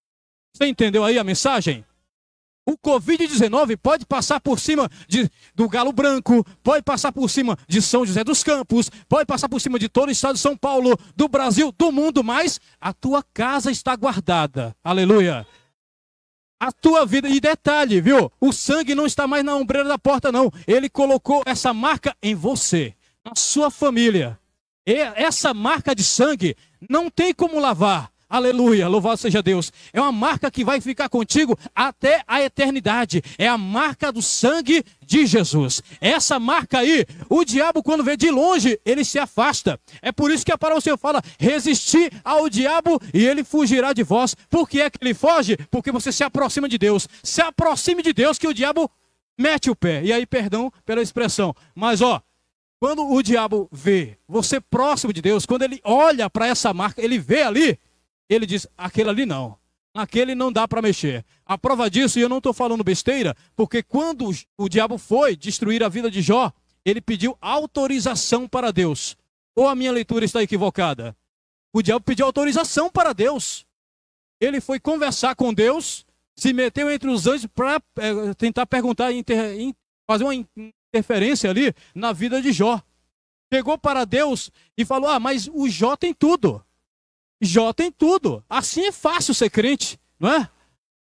Você 0.52 0.66
entendeu 0.66 1.06
aí 1.06 1.20
a 1.20 1.24
mensagem? 1.24 1.86
O 2.66 2.76
Covid-19 2.78 3.78
pode 3.78 4.08
passar 4.08 4.40
por 4.40 4.60
cima 4.60 4.90
de, 5.08 5.30
do 5.54 5.70
Galo 5.70 5.94
Branco, 5.94 6.44
pode 6.64 6.84
passar 6.84 7.12
por 7.12 7.30
cima 7.30 7.58
de 7.68 7.80
São 7.80 8.06
José 8.06 8.24
dos 8.24 8.44
Campos, 8.44 8.90
pode 9.08 9.28
passar 9.28 9.48
por 9.48 9.62
cima 9.62 9.78
de 9.78 9.88
todo 9.88 10.10
o 10.10 10.12
estado 10.12 10.34
de 10.34 10.42
São 10.42 10.58
Paulo, 10.58 10.98
do 11.16 11.28
Brasil, 11.28 11.72
do 11.78 11.92
mundo, 11.92 12.24
mas 12.24 12.60
a 12.82 12.92
tua 12.92 13.24
casa 13.34 13.72
está 13.72 13.96
guardada. 13.96 14.76
Aleluia. 14.84 15.46
A 16.60 16.72
tua 16.72 17.06
vida, 17.06 17.30
e 17.30 17.40
detalhe, 17.40 18.02
viu? 18.02 18.32
O 18.42 18.52
sangue 18.52 18.96
não 18.96 19.06
está 19.06 19.28
mais 19.28 19.46
na 19.46 19.56
ombreira 19.56 19.88
da 19.88 19.98
porta, 19.98 20.32
não. 20.32 20.52
Ele 20.68 20.90
colocou 20.90 21.44
essa 21.46 21.74
marca 21.74 22.16
em 22.22 22.36
você, 22.36 22.94
na 23.24 23.34
sua 23.36 23.72
família 23.72 24.40
essa 24.86 25.54
marca 25.54 25.94
de 25.94 26.04
sangue 26.04 26.56
não 26.90 27.10
tem 27.10 27.34
como 27.34 27.60
lavar, 27.60 28.12
Aleluia, 28.30 28.88
louvado 28.88 29.18
seja 29.18 29.42
Deus. 29.42 29.74
É 29.92 30.00
uma 30.00 30.12
marca 30.12 30.52
que 30.52 30.64
vai 30.64 30.80
ficar 30.80 31.10
contigo 31.10 31.58
até 31.74 32.22
a 32.28 32.44
eternidade. 32.44 33.24
É 33.40 33.48
a 33.48 33.58
marca 33.58 34.12
do 34.12 34.22
sangue 34.22 34.86
de 35.04 35.26
Jesus. 35.26 35.82
Essa 36.00 36.40
marca 36.40 36.78
aí, 36.78 37.08
o 37.28 37.44
diabo, 37.44 37.82
quando 37.82 38.04
vê 38.04 38.16
de 38.16 38.30
longe, 38.30 38.80
ele 38.86 39.04
se 39.04 39.18
afasta. 39.18 39.80
É 40.00 40.12
por 40.12 40.30
isso 40.30 40.46
que 40.46 40.52
a 40.52 40.58
palavra 40.60 40.80
do 40.80 40.84
Senhor 40.84 40.98
fala: 40.98 41.24
resistir 41.40 42.14
ao 42.24 42.48
diabo 42.48 43.02
e 43.12 43.26
ele 43.26 43.44
fugirá 43.44 43.94
de 43.94 44.04
vós. 44.04 44.36
Por 44.48 44.70
que 44.70 44.80
é 44.80 44.92
que 44.92 45.00
ele 45.02 45.16
foge? 45.16 45.58
Porque 45.72 45.92
você 45.92 46.12
se 46.12 46.24
aproxima 46.24 46.70
de 46.70 46.78
Deus. 46.78 47.08
Se 47.24 47.42
aproxime 47.42 48.04
de 48.04 48.14
Deus, 48.14 48.38
que 48.38 48.48
o 48.48 48.54
diabo 48.54 48.92
mete 49.36 49.72
o 49.72 49.76
pé. 49.76 50.04
E 50.04 50.14
aí, 50.14 50.28
perdão 50.28 50.72
pela 50.86 51.02
expressão. 51.02 51.56
Mas 51.74 52.00
ó, 52.00 52.22
quando 52.80 53.08
o 53.08 53.22
diabo 53.22 53.68
vê 53.72 54.18
você 54.28 54.62
próximo 54.62 55.12
de 55.12 55.22
Deus, 55.22 55.46
quando 55.46 55.64
ele 55.64 55.82
olha 55.84 56.30
para 56.30 56.48
essa 56.48 56.74
marca, 56.74 57.02
ele 57.02 57.20
vê 57.20 57.42
ali 57.42 57.80
ele 58.30 58.46
diz: 58.46 58.68
aquele 58.78 59.10
ali 59.10 59.26
não. 59.26 59.58
Aquele 59.94 60.36
não 60.36 60.52
dá 60.52 60.68
para 60.68 60.84
mexer. 60.84 61.26
A 61.44 61.58
prova 61.58 61.90
disso, 61.90 62.20
e 62.20 62.22
eu 62.22 62.30
não 62.30 62.38
estou 62.38 62.54
falando 62.54 62.84
besteira, 62.84 63.36
porque 63.56 63.82
quando 63.82 64.30
o 64.56 64.70
diabo 64.70 65.00
foi 65.00 65.36
destruir 65.36 65.84
a 65.84 65.90
vida 65.90 66.12
de 66.12 66.22
Jó, 66.22 66.54
ele 66.86 67.02
pediu 67.02 67.36
autorização 67.42 68.48
para 68.48 68.72
Deus. 68.72 69.18
Ou 69.56 69.68
a 69.68 69.76
minha 69.76 69.92
leitura 69.92 70.24
está 70.24 70.44
equivocada? 70.44 71.18
O 71.74 71.82
diabo 71.82 72.06
pediu 72.06 72.28
autorização 72.28 72.90
para 72.90 73.14
Deus. 73.14 73.66
Ele 74.40 74.62
foi 74.62 74.80
conversar 74.80 75.36
com 75.36 75.54
Deus, 75.54 76.06
se 76.38 76.54
meteu 76.54 76.90
entre 76.90 77.10
os 77.10 77.26
anjos 77.26 77.48
para 77.48 77.82
é, 77.98 78.34
tentar 78.36 78.68
perguntar, 78.68 79.12
inter, 79.12 79.76
fazer 80.08 80.24
uma 80.24 80.36
interferência 80.94 81.50
ali 81.50 81.74
na 81.94 82.12
vida 82.12 82.42
de 82.42 82.52
Jó. 82.52 82.82
Chegou 83.52 83.78
para 83.78 84.06
Deus 84.06 84.52
e 84.78 84.86
falou: 84.86 85.10
Ah, 85.10 85.20
mas 85.20 85.50
o 85.52 85.68
Jó 85.68 85.96
tem 85.96 86.14
tudo. 86.14 86.64
Jó 87.42 87.72
tem 87.74 87.92
tudo. 87.92 88.44
Assim 88.50 88.86
é 88.86 88.92
fácil 88.92 89.34
ser 89.34 89.50
crente, 89.50 90.00
não 90.20 90.34
é? 90.34 90.50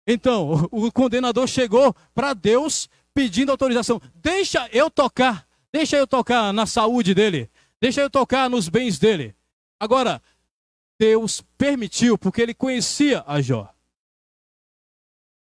Então, 0.07 0.69
o 0.71 0.91
condenador 0.93 1.47
chegou 1.47 1.95
para 2.15 2.35
Deus 2.35 2.89
pedindo 3.15 3.51
autorização. 3.51 4.01
Deixa 4.17 4.69
eu 4.73 4.91
tocar. 4.91 5.47
Deixa 5.73 5.97
eu 5.97 6.07
tocar 6.07 6.53
na 6.53 6.67
saúde 6.67 7.15
dele. 7.15 7.51
Deixa 7.81 8.01
eu 8.01 8.11
tocar 8.11 8.49
nos 8.49 8.69
bens 8.69 8.99
dele. 8.99 9.35
Agora, 9.79 10.23
Deus 10.99 11.43
permitiu, 11.59 12.17
porque 12.17 12.41
ele 12.41 12.55
conhecia 12.55 13.25
a 13.27 13.41
Jó. 13.41 13.75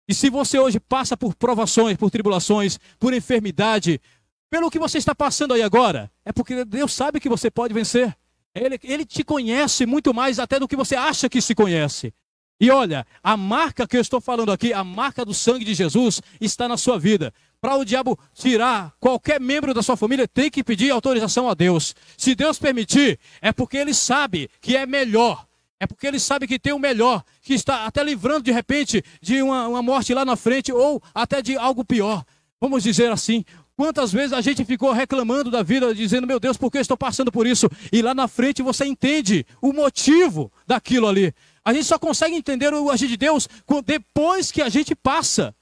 E 0.07 0.13
se 0.13 0.29
você 0.29 0.57
hoje 0.57 0.79
passa 0.79 1.15
por 1.15 1.35
provações, 1.35 1.95
por 1.95 2.09
tribulações, 2.09 2.79
por 2.97 3.13
enfermidade, 3.13 4.01
pelo 4.49 4.71
que 4.71 4.79
você 4.79 4.97
está 4.97 5.13
passando 5.13 5.53
aí 5.53 5.61
agora, 5.61 6.11
é 6.25 6.31
porque 6.31 6.65
Deus 6.65 6.93
sabe 6.93 7.19
que 7.19 7.29
você 7.29 7.51
pode 7.51 7.73
vencer. 7.73 8.15
Ele, 8.53 8.79
ele 8.83 9.05
te 9.05 9.23
conhece 9.23 9.85
muito 9.85 10.13
mais 10.13 10.39
até 10.39 10.59
do 10.59 10.67
que 10.67 10.75
você 10.75 10.95
acha 10.95 11.29
que 11.29 11.41
se 11.41 11.53
conhece. 11.53 12.13
E 12.61 12.69
olha, 12.69 13.07
a 13.23 13.37
marca 13.37 13.87
que 13.87 13.95
eu 13.95 14.01
estou 14.01 14.19
falando 14.19 14.51
aqui, 14.51 14.73
a 14.73 14.83
marca 14.83 15.23
do 15.23 15.33
sangue 15.33 15.63
de 15.63 15.73
Jesus, 15.73 16.21
está 16.41 16.67
na 16.67 16.75
sua 16.75 16.99
vida. 16.99 17.33
Para 17.61 17.75
o 17.75 17.85
diabo 17.85 18.19
tirar 18.33 18.93
qualquer 18.99 19.39
membro 19.39 19.73
da 19.73 19.81
sua 19.81 19.95
família, 19.95 20.27
tem 20.27 20.49
que 20.49 20.63
pedir 20.63 20.91
autorização 20.91 21.47
a 21.47 21.53
Deus. 21.53 21.95
Se 22.17 22.35
Deus 22.35 22.59
permitir, 22.59 23.17
é 23.41 23.53
porque 23.53 23.77
ele 23.77 23.93
sabe 23.93 24.49
que 24.59 24.75
é 24.75 24.85
melhor. 24.85 25.45
É 25.79 25.87
porque 25.87 26.05
ele 26.05 26.19
sabe 26.19 26.45
que 26.45 26.59
tem 26.59 26.73
o 26.73 26.79
melhor, 26.79 27.23
que 27.41 27.53
está 27.53 27.85
até 27.85 28.03
livrando 28.03 28.43
de 28.43 28.51
repente 28.51 29.01
de 29.21 29.41
uma, 29.41 29.65
uma 29.65 29.81
morte 29.81 30.13
lá 30.13 30.25
na 30.25 30.35
frente 30.35 30.73
ou 30.73 31.01
até 31.15 31.41
de 31.41 31.55
algo 31.55 31.85
pior. 31.85 32.25
Vamos 32.59 32.83
dizer 32.83 33.09
assim, 33.09 33.45
Quantas 33.79 34.11
vezes 34.11 34.33
a 34.33 34.41
gente 34.41 34.65
ficou 34.65 34.91
reclamando 34.91 35.49
da 35.49 35.63
vida, 35.63 35.95
dizendo, 35.95 36.27
meu 36.27 36.37
Deus, 36.37 36.57
por 36.57 36.69
que 36.69 36.79
estou 36.79 36.97
passando 36.97 37.31
por 37.31 37.47
isso? 37.47 37.65
E 37.93 38.01
lá 38.01 38.13
na 38.13 38.27
frente 38.27 38.61
você 38.61 38.85
entende 38.85 39.45
o 39.61 39.71
motivo 39.71 40.51
daquilo 40.67 41.07
ali. 41.07 41.33
A 41.63 41.73
gente 41.73 41.85
só 41.85 41.97
consegue 41.97 42.35
entender 42.35 42.73
o 42.73 42.91
agir 42.91 43.07
de 43.07 43.15
Deus 43.15 43.47
depois 43.85 44.51
que 44.51 44.61
a 44.61 44.67
gente 44.67 44.93
passa. 44.93 45.55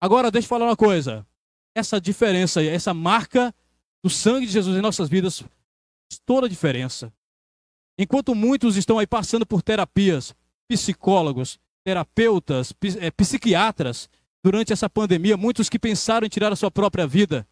Agora, 0.00 0.30
deixa 0.30 0.46
eu 0.46 0.48
falar 0.48 0.64
uma 0.64 0.74
coisa. 0.74 1.26
Essa 1.74 2.00
diferença, 2.00 2.64
essa 2.64 2.94
marca 2.94 3.54
do 4.02 4.08
sangue 4.08 4.46
de 4.46 4.52
Jesus 4.52 4.78
em 4.78 4.80
nossas 4.80 5.10
vidas, 5.10 5.44
toda 6.24 6.46
a 6.46 6.48
diferença. 6.48 7.12
Enquanto 7.98 8.34
muitos 8.34 8.74
estão 8.74 8.98
aí 8.98 9.06
passando 9.06 9.44
por 9.44 9.60
terapias, 9.60 10.34
psicólogos, 10.66 11.58
terapeutas, 11.84 12.72
eh, 13.02 13.10
psiquiatras, 13.10 14.08
durante 14.42 14.72
essa 14.72 14.88
pandemia, 14.88 15.36
muitos 15.36 15.68
que 15.68 15.78
pensaram 15.78 16.26
em 16.26 16.30
tirar 16.30 16.52
a 16.52 16.56
sua 16.56 16.70
própria 16.70 17.06
vida. 17.06 17.46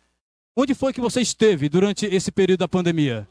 Onde 0.56 0.74
foi 0.74 0.92
que 0.92 1.00
você 1.00 1.20
esteve 1.20 1.68
durante 1.68 2.06
esse 2.06 2.32
período 2.32 2.60
da 2.60 2.68
pandemia? 2.68 3.28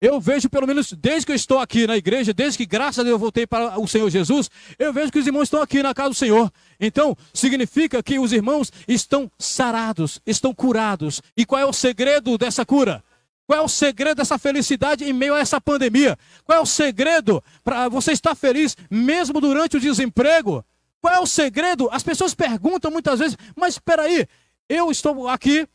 Eu 0.00 0.20
vejo, 0.20 0.50
pelo 0.50 0.66
menos 0.66 0.92
desde 0.92 1.24
que 1.24 1.32
eu 1.32 1.36
estou 1.36 1.58
aqui 1.58 1.86
na 1.86 1.96
igreja, 1.96 2.34
desde 2.34 2.58
que 2.58 2.66
graças 2.66 2.98
a 2.98 3.02
Deus 3.02 3.12
eu 3.12 3.18
voltei 3.18 3.46
para 3.46 3.80
o 3.80 3.88
Senhor 3.88 4.10
Jesus, 4.10 4.50
eu 4.78 4.92
vejo 4.92 5.10
que 5.10 5.18
os 5.18 5.26
irmãos 5.26 5.44
estão 5.44 5.62
aqui 5.62 5.82
na 5.82 5.94
casa 5.94 6.10
do 6.10 6.14
Senhor. 6.14 6.52
Então, 6.78 7.16
significa 7.32 8.02
que 8.02 8.18
os 8.18 8.32
irmãos 8.32 8.70
estão 8.86 9.30
sarados, 9.38 10.20
estão 10.26 10.54
curados. 10.54 11.22
E 11.34 11.46
qual 11.46 11.60
é 11.60 11.64
o 11.64 11.72
segredo 11.72 12.36
dessa 12.36 12.66
cura? 12.66 13.02
Qual 13.46 13.58
é 13.58 13.62
o 13.62 13.68
segredo 13.68 14.18
dessa 14.18 14.38
felicidade 14.38 15.04
em 15.04 15.12
meio 15.12 15.34
a 15.34 15.38
essa 15.38 15.60
pandemia? 15.60 16.18
Qual 16.44 16.58
é 16.58 16.60
o 16.60 16.66
segredo 16.66 17.42
para 17.64 17.88
você 17.88 18.12
estar 18.12 18.34
feliz 18.34 18.76
mesmo 18.90 19.40
durante 19.40 19.76
o 19.76 19.80
desemprego? 19.80 20.64
Qual 21.00 21.14
é 21.14 21.20
o 21.20 21.26
segredo? 21.26 21.88
As 21.90 22.02
pessoas 22.02 22.34
perguntam 22.34 22.90
muitas 22.90 23.18
vezes, 23.18 23.36
mas 23.54 23.74
espera 23.74 24.02
aí, 24.02 24.26
eu 24.68 24.90
estou 24.90 25.28
aqui, 25.28 25.66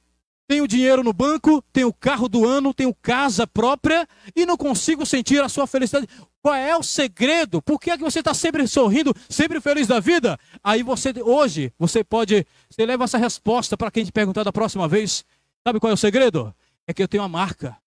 tenho 0.48 0.68
dinheiro 0.68 1.04
no 1.04 1.14
banco, 1.14 1.64
tenho 1.72 1.94
carro 1.94 2.28
do 2.28 2.46
ano, 2.46 2.74
tenho 2.74 2.94
casa 2.94 3.48
própria 3.48 4.06
e 4.36 4.46
não 4.46 4.58
consigo 4.58 5.06
sentir 5.06 5.42
a 5.42 5.48
sua 5.48 5.66
felicidade. 5.66 6.10
Qual 6.42 6.54
é 6.54 6.76
o 6.76 6.84
segredo? 6.84 7.62
Por 7.62 7.80
que, 7.80 7.92
é 7.92 7.98
que 7.98 8.04
você 8.04 8.20
está 8.20 8.34
sempre 8.34 8.68
sorrindo, 8.68 9.16
sempre 9.30 9.62
feliz 9.62 9.88
da 9.88 10.00
vida? 10.00 10.38
Aí 10.64 10.84
você, 10.84 11.14
hoje, 11.24 11.72
você 11.80 12.04
pode, 12.04 12.46
você 12.70 12.86
leva 12.86 13.06
essa 13.06 13.18
resposta 13.18 13.78
para 13.78 13.90
quem 13.92 14.04
te 14.04 14.12
perguntar 14.12 14.44
da 14.44 14.52
próxima 14.52 14.88
vez. 14.88 15.24
Sabe 15.66 15.80
qual 15.80 15.92
é 15.92 15.94
o 15.94 15.98
segredo? 15.98 16.54
É 16.86 16.94
que 16.94 17.02
eu 17.02 17.08
tenho 17.08 17.24
uma 17.24 17.30
marca. 17.30 17.78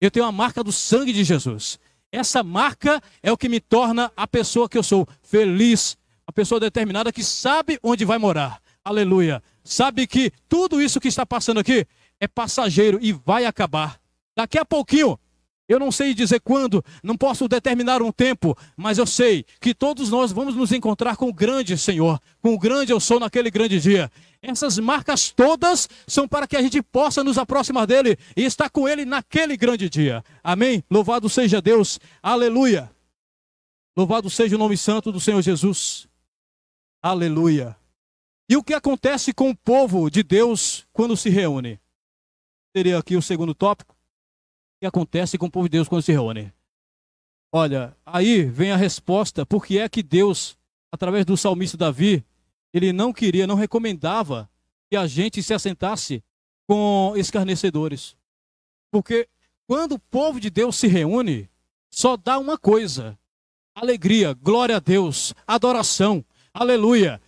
Eu 0.00 0.10
tenho 0.10 0.24
a 0.24 0.32
marca 0.32 0.64
do 0.64 0.72
sangue 0.72 1.12
de 1.12 1.22
Jesus. 1.22 1.78
Essa 2.10 2.42
marca 2.42 3.00
é 3.22 3.30
o 3.30 3.36
que 3.36 3.48
me 3.48 3.60
torna 3.60 4.10
a 4.16 4.26
pessoa 4.26 4.68
que 4.68 4.76
eu 4.76 4.82
sou, 4.82 5.06
feliz, 5.22 5.96
uma 6.30 6.32
pessoa 6.32 6.60
determinada 6.60 7.12
que 7.12 7.24
sabe 7.24 7.78
onde 7.82 8.04
vai 8.04 8.16
morar. 8.16 8.62
Aleluia. 8.84 9.42
Sabe 9.64 10.06
que 10.06 10.32
tudo 10.48 10.80
isso 10.80 11.00
que 11.00 11.08
está 11.08 11.26
passando 11.26 11.58
aqui 11.58 11.84
é 12.20 12.28
passageiro 12.28 13.00
e 13.02 13.12
vai 13.12 13.44
acabar. 13.44 14.00
Daqui 14.36 14.56
a 14.56 14.64
pouquinho, 14.64 15.18
eu 15.68 15.80
não 15.80 15.90
sei 15.90 16.14
dizer 16.14 16.40
quando, 16.40 16.84
não 17.02 17.16
posso 17.16 17.48
determinar 17.48 18.00
um 18.00 18.12
tempo, 18.12 18.56
mas 18.76 18.96
eu 18.96 19.06
sei 19.06 19.44
que 19.60 19.74
todos 19.74 20.08
nós 20.08 20.30
vamos 20.30 20.54
nos 20.54 20.70
encontrar 20.70 21.16
com 21.16 21.28
o 21.28 21.32
grande 21.32 21.76
Senhor, 21.76 22.20
com 22.40 22.54
o 22.54 22.58
grande 22.58 22.92
eu 22.92 23.00
sou 23.00 23.18
naquele 23.18 23.50
grande 23.50 23.80
dia. 23.80 24.10
Essas 24.40 24.78
marcas 24.78 25.30
todas 25.30 25.88
são 26.06 26.28
para 26.28 26.46
que 26.46 26.56
a 26.56 26.62
gente 26.62 26.80
possa 26.80 27.24
nos 27.24 27.38
aproximar 27.38 27.88
dele 27.88 28.16
e 28.36 28.44
estar 28.44 28.70
com 28.70 28.88
ele 28.88 29.04
naquele 29.04 29.56
grande 29.56 29.90
dia. 29.90 30.24
Amém? 30.44 30.84
Louvado 30.88 31.28
seja 31.28 31.60
Deus. 31.60 31.98
Aleluia. 32.22 32.88
Louvado 33.96 34.30
seja 34.30 34.54
o 34.54 34.58
nome 34.58 34.76
santo 34.76 35.10
do 35.10 35.18
Senhor 35.18 35.42
Jesus. 35.42 36.08
Aleluia. 37.02 37.76
E 38.46 38.56
o 38.56 38.62
que 38.62 38.74
acontece 38.74 39.32
com 39.32 39.48
o 39.48 39.56
povo 39.56 40.10
de 40.10 40.22
Deus 40.22 40.86
quando 40.92 41.16
se 41.16 41.30
reúne? 41.30 41.80
Seria 42.76 42.98
aqui 42.98 43.16
o 43.16 43.22
segundo 43.22 43.54
tópico. 43.54 43.94
O 43.94 44.80
que 44.80 44.86
acontece 44.86 45.38
com 45.38 45.46
o 45.46 45.50
povo 45.50 45.66
de 45.66 45.78
Deus 45.78 45.88
quando 45.88 46.02
se 46.02 46.12
reúne? 46.12 46.52
Olha, 47.52 47.96
aí 48.04 48.44
vem 48.44 48.70
a 48.70 48.76
resposta, 48.76 49.46
porque 49.46 49.78
é 49.78 49.88
que 49.88 50.02
Deus, 50.02 50.58
através 50.92 51.24
do 51.24 51.36
salmista 51.36 51.76
Davi, 51.76 52.22
ele 52.72 52.92
não 52.92 53.12
queria, 53.12 53.46
não 53.46 53.56
recomendava 53.56 54.48
que 54.90 54.96
a 54.96 55.06
gente 55.06 55.42
se 55.42 55.54
assentasse 55.54 56.22
com 56.68 57.14
escarnecedores. 57.16 58.14
Porque 58.92 59.26
quando 59.66 59.92
o 59.92 59.98
povo 59.98 60.38
de 60.38 60.50
Deus 60.50 60.76
se 60.76 60.86
reúne, 60.86 61.48
só 61.90 62.16
dá 62.16 62.38
uma 62.38 62.58
coisa: 62.58 63.18
alegria, 63.74 64.34
glória 64.34 64.76
a 64.76 64.80
Deus, 64.80 65.32
adoração. 65.46 66.24
Aleluia. 66.52 67.20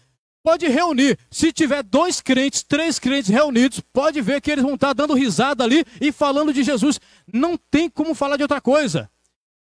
Pode 0.42 0.66
reunir. 0.66 1.18
Se 1.30 1.52
tiver 1.52 1.82
dois 1.82 2.20
crentes, 2.20 2.62
três 2.62 2.98
crentes 2.98 3.30
reunidos, 3.30 3.80
pode 3.92 4.20
ver 4.20 4.40
que 4.40 4.50
eles 4.50 4.64
vão 4.64 4.74
estar 4.74 4.92
dando 4.92 5.14
risada 5.14 5.62
ali 5.62 5.84
e 6.00 6.10
falando 6.10 6.52
de 6.52 6.62
Jesus. 6.64 7.00
Não 7.32 7.56
tem 7.56 7.88
como 7.88 8.14
falar 8.14 8.36
de 8.36 8.42
outra 8.42 8.60
coisa. 8.60 9.08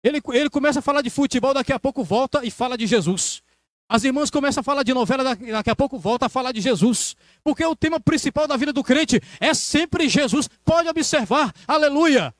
Ele, 0.02 0.22
ele 0.32 0.50
começa 0.50 0.80
a 0.80 0.82
falar 0.82 1.02
de 1.02 1.10
futebol, 1.10 1.54
daqui 1.54 1.74
a 1.74 1.80
pouco 1.80 2.04
volta 2.04 2.46
e 2.46 2.50
fala 2.50 2.78
de 2.78 2.88
Jesus. 2.88 3.44
As 3.90 4.04
irmãs 4.04 4.30
começam 4.30 4.62
a 4.62 4.64
falar 4.64 4.84
de 4.84 4.94
novela, 4.94 5.36
daqui 5.36 5.70
a 5.70 5.76
pouco 5.76 5.98
volta 5.98 6.28
a 6.28 6.30
falar 6.30 6.52
de 6.52 6.62
Jesus. 6.62 7.16
Porque 7.44 7.66
o 7.66 7.76
tema 7.76 8.00
principal 8.00 8.48
da 8.48 8.56
vida 8.56 8.72
do 8.72 8.84
crente 8.84 9.20
é 9.40 9.54
sempre 9.54 10.08
Jesus. 10.08 10.48
Pode 10.64 10.88
observar, 10.88 11.54
aleluia. 11.68 12.34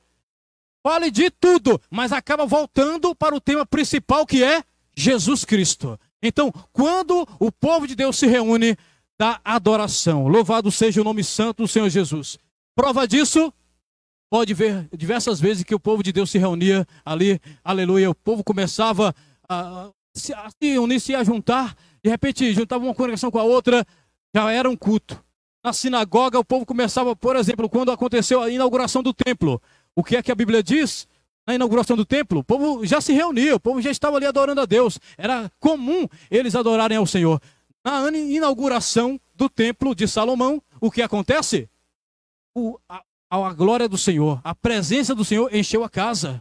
Fale 0.82 1.10
de 1.10 1.30
tudo, 1.30 1.78
mas 1.90 2.12
acaba 2.12 2.46
voltando 2.46 3.14
para 3.14 3.34
o 3.34 3.40
tema 3.40 3.66
principal 3.66 4.24
que 4.24 4.42
é 4.42 4.62
Jesus 4.96 5.44
Cristo. 5.44 5.98
Então, 6.22 6.52
quando 6.72 7.26
o 7.38 7.50
povo 7.50 7.86
de 7.86 7.94
Deus 7.94 8.18
se 8.18 8.26
reúne, 8.26 8.76
dá 9.18 9.40
adoração. 9.44 10.28
Louvado 10.28 10.70
seja 10.70 11.00
o 11.00 11.04
nome 11.04 11.24
santo 11.24 11.62
do 11.62 11.68
Senhor 11.68 11.88
Jesus. 11.88 12.38
Prova 12.74 13.06
disso, 13.06 13.52
pode 14.30 14.54
ver 14.54 14.88
diversas 14.96 15.40
vezes 15.40 15.64
que 15.64 15.74
o 15.74 15.80
povo 15.80 16.02
de 16.02 16.12
Deus 16.12 16.30
se 16.30 16.38
reunia 16.38 16.86
ali, 17.04 17.40
aleluia, 17.64 18.10
o 18.10 18.14
povo 18.14 18.44
começava 18.44 19.14
a 19.48 19.90
se, 20.14 20.32
a 20.32 20.48
se 20.50 20.78
unir, 20.78 21.00
se 21.00 21.14
a 21.14 21.24
juntar, 21.24 21.74
de 22.02 22.10
repente 22.10 22.52
juntava 22.52 22.84
uma 22.84 22.94
congregação 22.94 23.30
com 23.30 23.38
a 23.38 23.44
outra, 23.44 23.84
já 24.34 24.50
era 24.52 24.68
um 24.68 24.76
culto. 24.76 25.22
Na 25.62 25.72
sinagoga, 25.72 26.38
o 26.38 26.44
povo 26.44 26.64
começava, 26.64 27.14
por 27.14 27.36
exemplo, 27.36 27.68
quando 27.68 27.92
aconteceu 27.92 28.40
a 28.40 28.48
inauguração 28.48 29.02
do 29.02 29.12
templo. 29.12 29.60
O 29.94 30.02
que 30.02 30.16
é 30.16 30.22
que 30.22 30.32
a 30.32 30.34
Bíblia 30.34 30.62
diz? 30.62 31.06
Na 31.50 31.56
inauguração 31.56 31.96
do 31.96 32.04
templo, 32.04 32.38
o 32.38 32.44
povo 32.44 32.86
já 32.86 33.00
se 33.00 33.12
reunia, 33.12 33.56
o 33.56 33.58
povo 33.58 33.82
já 33.82 33.90
estava 33.90 34.16
ali 34.16 34.24
adorando 34.24 34.60
a 34.60 34.66
Deus. 34.66 35.00
Era 35.18 35.50
comum 35.58 36.06
eles 36.30 36.54
adorarem 36.54 36.96
ao 36.96 37.04
Senhor. 37.04 37.42
Na 37.84 38.08
inauguração 38.08 39.20
do 39.34 39.48
templo 39.48 39.92
de 39.92 40.06
Salomão, 40.06 40.62
o 40.80 40.92
que 40.92 41.02
acontece? 41.02 41.68
O, 42.54 42.78
a, 42.88 43.02
a 43.28 43.52
glória 43.52 43.88
do 43.88 43.98
Senhor, 43.98 44.40
a 44.44 44.54
presença 44.54 45.12
do 45.12 45.24
Senhor 45.24 45.52
encheu 45.52 45.82
a 45.82 45.90
casa. 45.90 46.40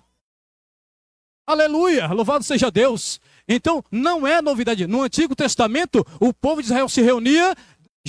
Aleluia! 1.48 2.06
Louvado 2.13 2.43
seja 2.43 2.69
Deus! 2.69 3.19
Então, 3.48 3.84
não 3.91 4.28
é 4.28 4.43
novidade. 4.43 4.86
No 4.86 5.02
Antigo 5.02 5.36
Testamento, 5.36 6.06
o 6.19 6.32
povo 6.32 6.62
de 6.62 6.67
Israel 6.67 6.88
se 6.88 7.02
reunia, 7.02 7.56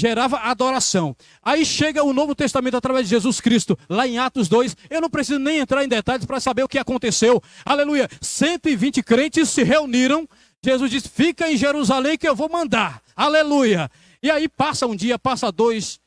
gerava 0.01 0.39
adoração. 0.39 1.15
Aí 1.43 1.65
chega 1.65 2.03
o 2.03 2.13
Novo 2.13 2.35
Testamento 2.35 2.77
através 2.77 3.07
de 3.07 3.11
Jesus 3.11 3.41
Cristo, 3.41 3.79
lá 3.89 4.09
em 4.09 4.19
Atos 4.19 4.49
2. 4.49 4.77
Eu 4.89 5.01
não 5.01 5.11
preciso 5.11 5.39
nem 5.39 5.59
entrar 5.59 5.85
em 5.85 5.89
detalhes 5.89 6.25
para 6.25 6.41
saber 6.41 6.63
o 6.63 6.69
que 6.69 6.79
aconteceu. 6.79 7.43
Aleluia! 7.65 8.09
120 8.21 9.03
crentes 9.03 9.49
se 9.51 9.63
reuniram. 9.63 10.27
Jesus 10.65 10.91
disse: 10.91 11.09
Fica 11.09 11.51
em 11.51 11.57
Jerusalém 11.57 12.17
que 12.17 12.29
eu 12.29 12.35
vou 12.35 12.49
mandar. 12.49 13.03
Aleluia! 13.15 13.91
E 14.23 14.31
aí 14.31 14.49
passa 14.49 14.87
um 14.87 14.97
dia, 14.97 15.19
passa 15.19 15.53
dois, 15.53 16.01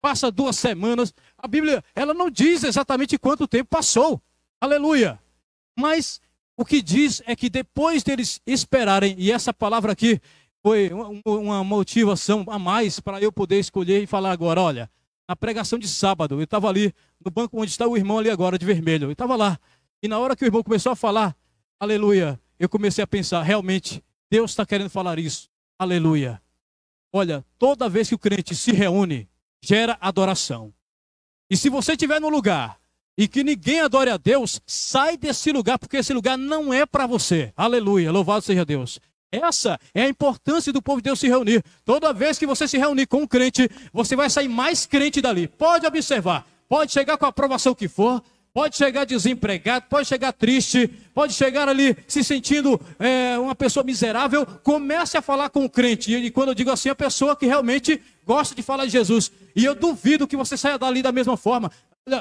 passa 0.00 0.30
duas 0.30 0.56
semanas. 0.56 1.14
A 1.38 1.46
Bíblia, 1.46 1.82
ela 1.94 2.12
não 2.12 2.28
diz 2.28 2.64
exatamente 2.64 3.16
quanto 3.16 3.46
tempo 3.46 3.70
passou. 3.70 4.20
Aleluia! 4.60 5.18
Mas 5.78 6.20
o 6.56 6.64
que 6.64 6.82
diz 6.82 7.22
é 7.26 7.36
que 7.36 7.48
depois 7.48 8.02
deles 8.02 8.40
esperarem, 8.46 9.14
e 9.18 9.30
essa 9.30 9.52
palavra 9.52 9.92
aqui 9.92 10.20
foi 10.66 10.90
uma 11.24 11.62
motivação 11.62 12.44
a 12.48 12.58
mais 12.58 12.98
para 12.98 13.22
eu 13.22 13.30
poder 13.30 13.60
escolher 13.60 14.02
e 14.02 14.06
falar 14.06 14.32
agora: 14.32 14.60
olha, 14.60 14.90
na 15.28 15.36
pregação 15.36 15.78
de 15.78 15.86
sábado, 15.86 16.34
eu 16.34 16.42
estava 16.42 16.68
ali 16.68 16.92
no 17.24 17.30
banco 17.30 17.60
onde 17.60 17.70
está 17.70 17.86
o 17.86 17.96
irmão 17.96 18.18
ali 18.18 18.28
agora, 18.28 18.58
de 18.58 18.66
vermelho, 18.66 19.06
eu 19.06 19.12
estava 19.12 19.36
lá. 19.36 19.60
E 20.02 20.08
na 20.08 20.18
hora 20.18 20.34
que 20.34 20.44
o 20.44 20.46
irmão 20.46 20.64
começou 20.64 20.90
a 20.90 20.96
falar, 20.96 21.36
aleluia, 21.78 22.40
eu 22.58 22.68
comecei 22.68 23.04
a 23.04 23.06
pensar: 23.06 23.44
realmente, 23.44 24.02
Deus 24.28 24.50
está 24.50 24.66
querendo 24.66 24.90
falar 24.90 25.20
isso, 25.20 25.48
aleluia. 25.78 26.42
Olha, 27.12 27.44
toda 27.56 27.88
vez 27.88 28.08
que 28.08 28.16
o 28.16 28.18
crente 28.18 28.52
se 28.56 28.72
reúne, 28.72 29.28
gera 29.62 29.96
adoração. 30.00 30.74
E 31.48 31.56
se 31.56 31.70
você 31.70 31.92
estiver 31.92 32.20
no 32.20 32.28
lugar 32.28 32.76
e 33.16 33.28
que 33.28 33.44
ninguém 33.44 33.82
adore 33.82 34.10
a 34.10 34.16
Deus, 34.16 34.60
sai 34.66 35.16
desse 35.16 35.52
lugar, 35.52 35.78
porque 35.78 35.98
esse 35.98 36.12
lugar 36.12 36.36
não 36.36 36.74
é 36.74 36.84
para 36.84 37.06
você. 37.06 37.52
Aleluia, 37.56 38.10
louvado 38.10 38.42
seja 38.44 38.64
Deus. 38.64 38.98
Essa 39.30 39.78
é 39.94 40.02
a 40.02 40.08
importância 40.08 40.72
do 40.72 40.80
povo 40.80 41.00
de 41.00 41.04
Deus 41.04 41.18
se 41.18 41.28
reunir. 41.28 41.62
Toda 41.84 42.12
vez 42.12 42.38
que 42.38 42.46
você 42.46 42.68
se 42.68 42.78
reunir 42.78 43.06
com 43.06 43.22
um 43.22 43.26
crente, 43.26 43.68
você 43.92 44.14
vai 44.14 44.30
sair 44.30 44.48
mais 44.48 44.86
crente 44.86 45.20
dali. 45.20 45.48
Pode 45.48 45.86
observar, 45.86 46.46
pode 46.68 46.92
chegar 46.92 47.16
com 47.16 47.26
a 47.26 47.28
aprovação 47.28 47.74
que 47.74 47.88
for, 47.88 48.22
pode 48.54 48.76
chegar 48.76 49.04
desempregado, 49.04 49.86
pode 49.90 50.08
chegar 50.08 50.32
triste, 50.32 50.88
pode 51.12 51.34
chegar 51.34 51.68
ali 51.68 51.96
se 52.08 52.24
sentindo 52.24 52.80
é, 52.98 53.38
uma 53.38 53.54
pessoa 53.54 53.84
miserável. 53.84 54.46
Comece 54.62 55.18
a 55.18 55.22
falar 55.22 55.50
com 55.50 55.64
o 55.64 55.70
crente. 55.70 56.14
E 56.14 56.30
quando 56.30 56.50
eu 56.50 56.54
digo 56.54 56.70
assim, 56.70 56.88
a 56.88 56.94
pessoa 56.94 57.36
que 57.36 57.46
realmente 57.46 58.00
gosta 58.24 58.54
de 58.54 58.62
falar 58.62 58.86
de 58.86 58.92
Jesus. 58.92 59.30
E 59.54 59.64
eu 59.64 59.74
duvido 59.74 60.26
que 60.26 60.36
você 60.36 60.56
saia 60.56 60.78
dali 60.78 61.02
da 61.02 61.12
mesma 61.12 61.36
forma. 61.36 61.70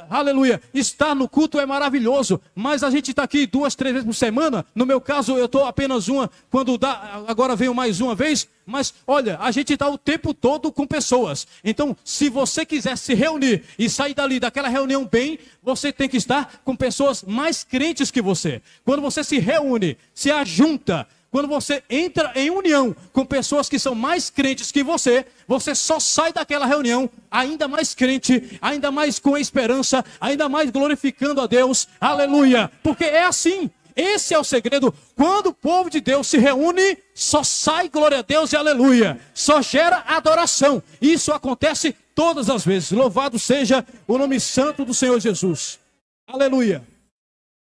Aleluia. 0.10 0.60
Estar 0.74 1.14
no 1.14 1.30
culto 1.30 1.60
é 1.60 1.66
maravilhoso, 1.68 2.42
mas 2.56 2.82
a 2.82 2.90
gente 2.90 3.12
está 3.12 3.22
aqui 3.22 3.46
duas, 3.46 3.76
três 3.76 3.94
vezes 3.94 4.08
por 4.08 4.16
semana. 4.16 4.66
No 4.74 4.84
meu 4.84 5.00
caso, 5.00 5.38
eu 5.38 5.46
estou 5.46 5.64
apenas 5.64 6.08
uma, 6.08 6.28
quando 6.50 6.76
dá, 6.76 7.24
agora 7.28 7.56
venho 7.56 7.72
mais 7.72 8.02
uma 8.02 8.16
vez. 8.16 8.48
Mas 8.66 8.96
olha, 9.06 9.38
a 9.40 9.52
gente 9.52 9.74
está 9.74 9.88
o 9.88 9.96
tempo 9.96 10.34
todo 10.34 10.72
com 10.72 10.88
pessoas. 10.88 11.46
Então, 11.64 11.96
se 12.04 12.30
você 12.30 12.66
quiser 12.66 12.98
se 12.98 13.14
reunir 13.14 13.64
e 13.78 13.88
sair 13.88 14.16
dali 14.16 14.40
daquela 14.40 14.70
reunião 14.70 15.06
bem, 15.06 15.38
você 15.62 15.94
tem 15.94 16.10
que 16.10 16.18
estar 16.18 16.62
com 16.66 16.76
pessoas 16.76 17.22
mais 17.22 17.64
crentes 17.64 18.10
que 18.10 18.24
você. 18.24 18.64
Quando 18.84 19.04
você 19.04 19.24
se 19.24 19.38
reúne, 19.38 20.00
se 20.16 20.32
ajunta, 20.32 21.08
quando 21.36 21.50
você 21.50 21.84
entra 21.90 22.32
em 22.34 22.50
união 22.50 22.96
com 23.12 23.26
pessoas 23.26 23.68
que 23.68 23.78
são 23.78 23.94
mais 23.94 24.30
crentes 24.30 24.72
que 24.72 24.82
você, 24.82 25.26
você 25.46 25.76
só 25.76 26.00
sai 26.00 26.32
daquela 26.32 26.66
reunião 26.66 27.10
ainda 27.30 27.68
mais 27.68 27.94
crente, 27.94 28.58
ainda 28.62 28.90
mais 28.90 29.20
com 29.20 29.38
esperança, 29.38 30.06
ainda 30.22 30.48
mais 30.48 30.70
glorificando 30.70 31.42
a 31.42 31.46
Deus. 31.46 31.90
Aleluia! 32.00 32.72
Porque 32.82 33.04
é 33.04 33.26
assim. 33.26 33.70
Esse 33.98 34.34
é 34.34 34.40
o 34.40 34.46
segredo. 34.46 34.96
Quando 35.14 35.48
o 35.48 35.54
povo 35.54 35.90
de 35.90 36.00
Deus 36.00 36.26
se 36.26 36.38
reúne, 36.38 36.98
só 37.14 37.44
sai 37.44 37.90
glória 37.90 38.20
a 38.20 38.22
Deus 38.22 38.54
e 38.54 38.56
aleluia. 38.56 39.20
Só 39.34 39.62
gera 39.62 40.06
adoração. 40.08 40.82
Isso 41.02 41.34
acontece 41.34 41.94
todas 42.16 42.50
as 42.50 42.64
vezes. 42.64 42.92
Louvado 42.92 43.38
seja 43.38 43.86
o 44.08 44.18
nome 44.18 44.40
santo 44.40 44.86
do 44.86 44.94
Senhor 44.94 45.20
Jesus. 45.20 45.82
Aleluia. 46.26 46.82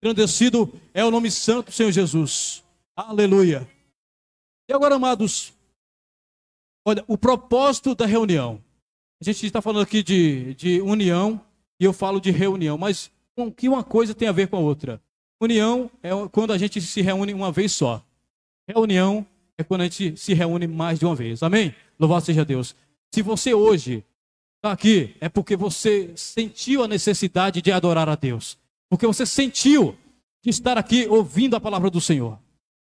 Grandecido 0.00 0.72
é 0.94 1.04
o 1.04 1.10
nome 1.10 1.28
santo 1.28 1.70
do 1.70 1.72
Senhor 1.72 1.90
Jesus. 1.90 2.62
Aleluia. 2.98 3.64
E 4.68 4.72
agora, 4.72 4.96
amados, 4.96 5.52
olha, 6.84 7.04
o 7.06 7.16
propósito 7.16 7.94
da 7.94 8.04
reunião. 8.04 8.60
A 9.20 9.24
gente 9.24 9.46
está 9.46 9.62
falando 9.62 9.84
aqui 9.84 10.02
de, 10.02 10.52
de 10.54 10.80
união 10.80 11.40
e 11.78 11.84
eu 11.84 11.92
falo 11.92 12.20
de 12.20 12.32
reunião, 12.32 12.76
mas 12.76 13.08
o 13.36 13.52
que 13.52 13.68
uma 13.68 13.84
coisa 13.84 14.16
tem 14.16 14.26
a 14.26 14.32
ver 14.32 14.48
com 14.48 14.56
a 14.56 14.58
outra? 14.58 15.00
União 15.40 15.88
é 16.02 16.10
quando 16.32 16.52
a 16.52 16.58
gente 16.58 16.80
se 16.80 17.00
reúne 17.00 17.32
uma 17.32 17.52
vez 17.52 17.70
só. 17.70 18.04
Reunião 18.68 19.24
é 19.56 19.62
quando 19.62 19.82
a 19.82 19.84
gente 19.84 20.16
se 20.16 20.34
reúne 20.34 20.66
mais 20.66 20.98
de 20.98 21.06
uma 21.06 21.14
vez. 21.14 21.40
Amém? 21.40 21.72
Louvado 22.00 22.24
seja 22.24 22.44
Deus. 22.44 22.74
Se 23.14 23.22
você 23.22 23.54
hoje 23.54 24.04
está 24.56 24.72
aqui, 24.72 25.14
é 25.20 25.28
porque 25.28 25.54
você 25.54 26.12
sentiu 26.16 26.82
a 26.82 26.88
necessidade 26.88 27.62
de 27.62 27.70
adorar 27.70 28.08
a 28.08 28.16
Deus. 28.16 28.58
Porque 28.90 29.06
você 29.06 29.24
sentiu 29.24 29.96
de 30.42 30.50
estar 30.50 30.76
aqui 30.76 31.06
ouvindo 31.06 31.54
a 31.54 31.60
palavra 31.60 31.88
do 31.90 32.00
Senhor. 32.00 32.40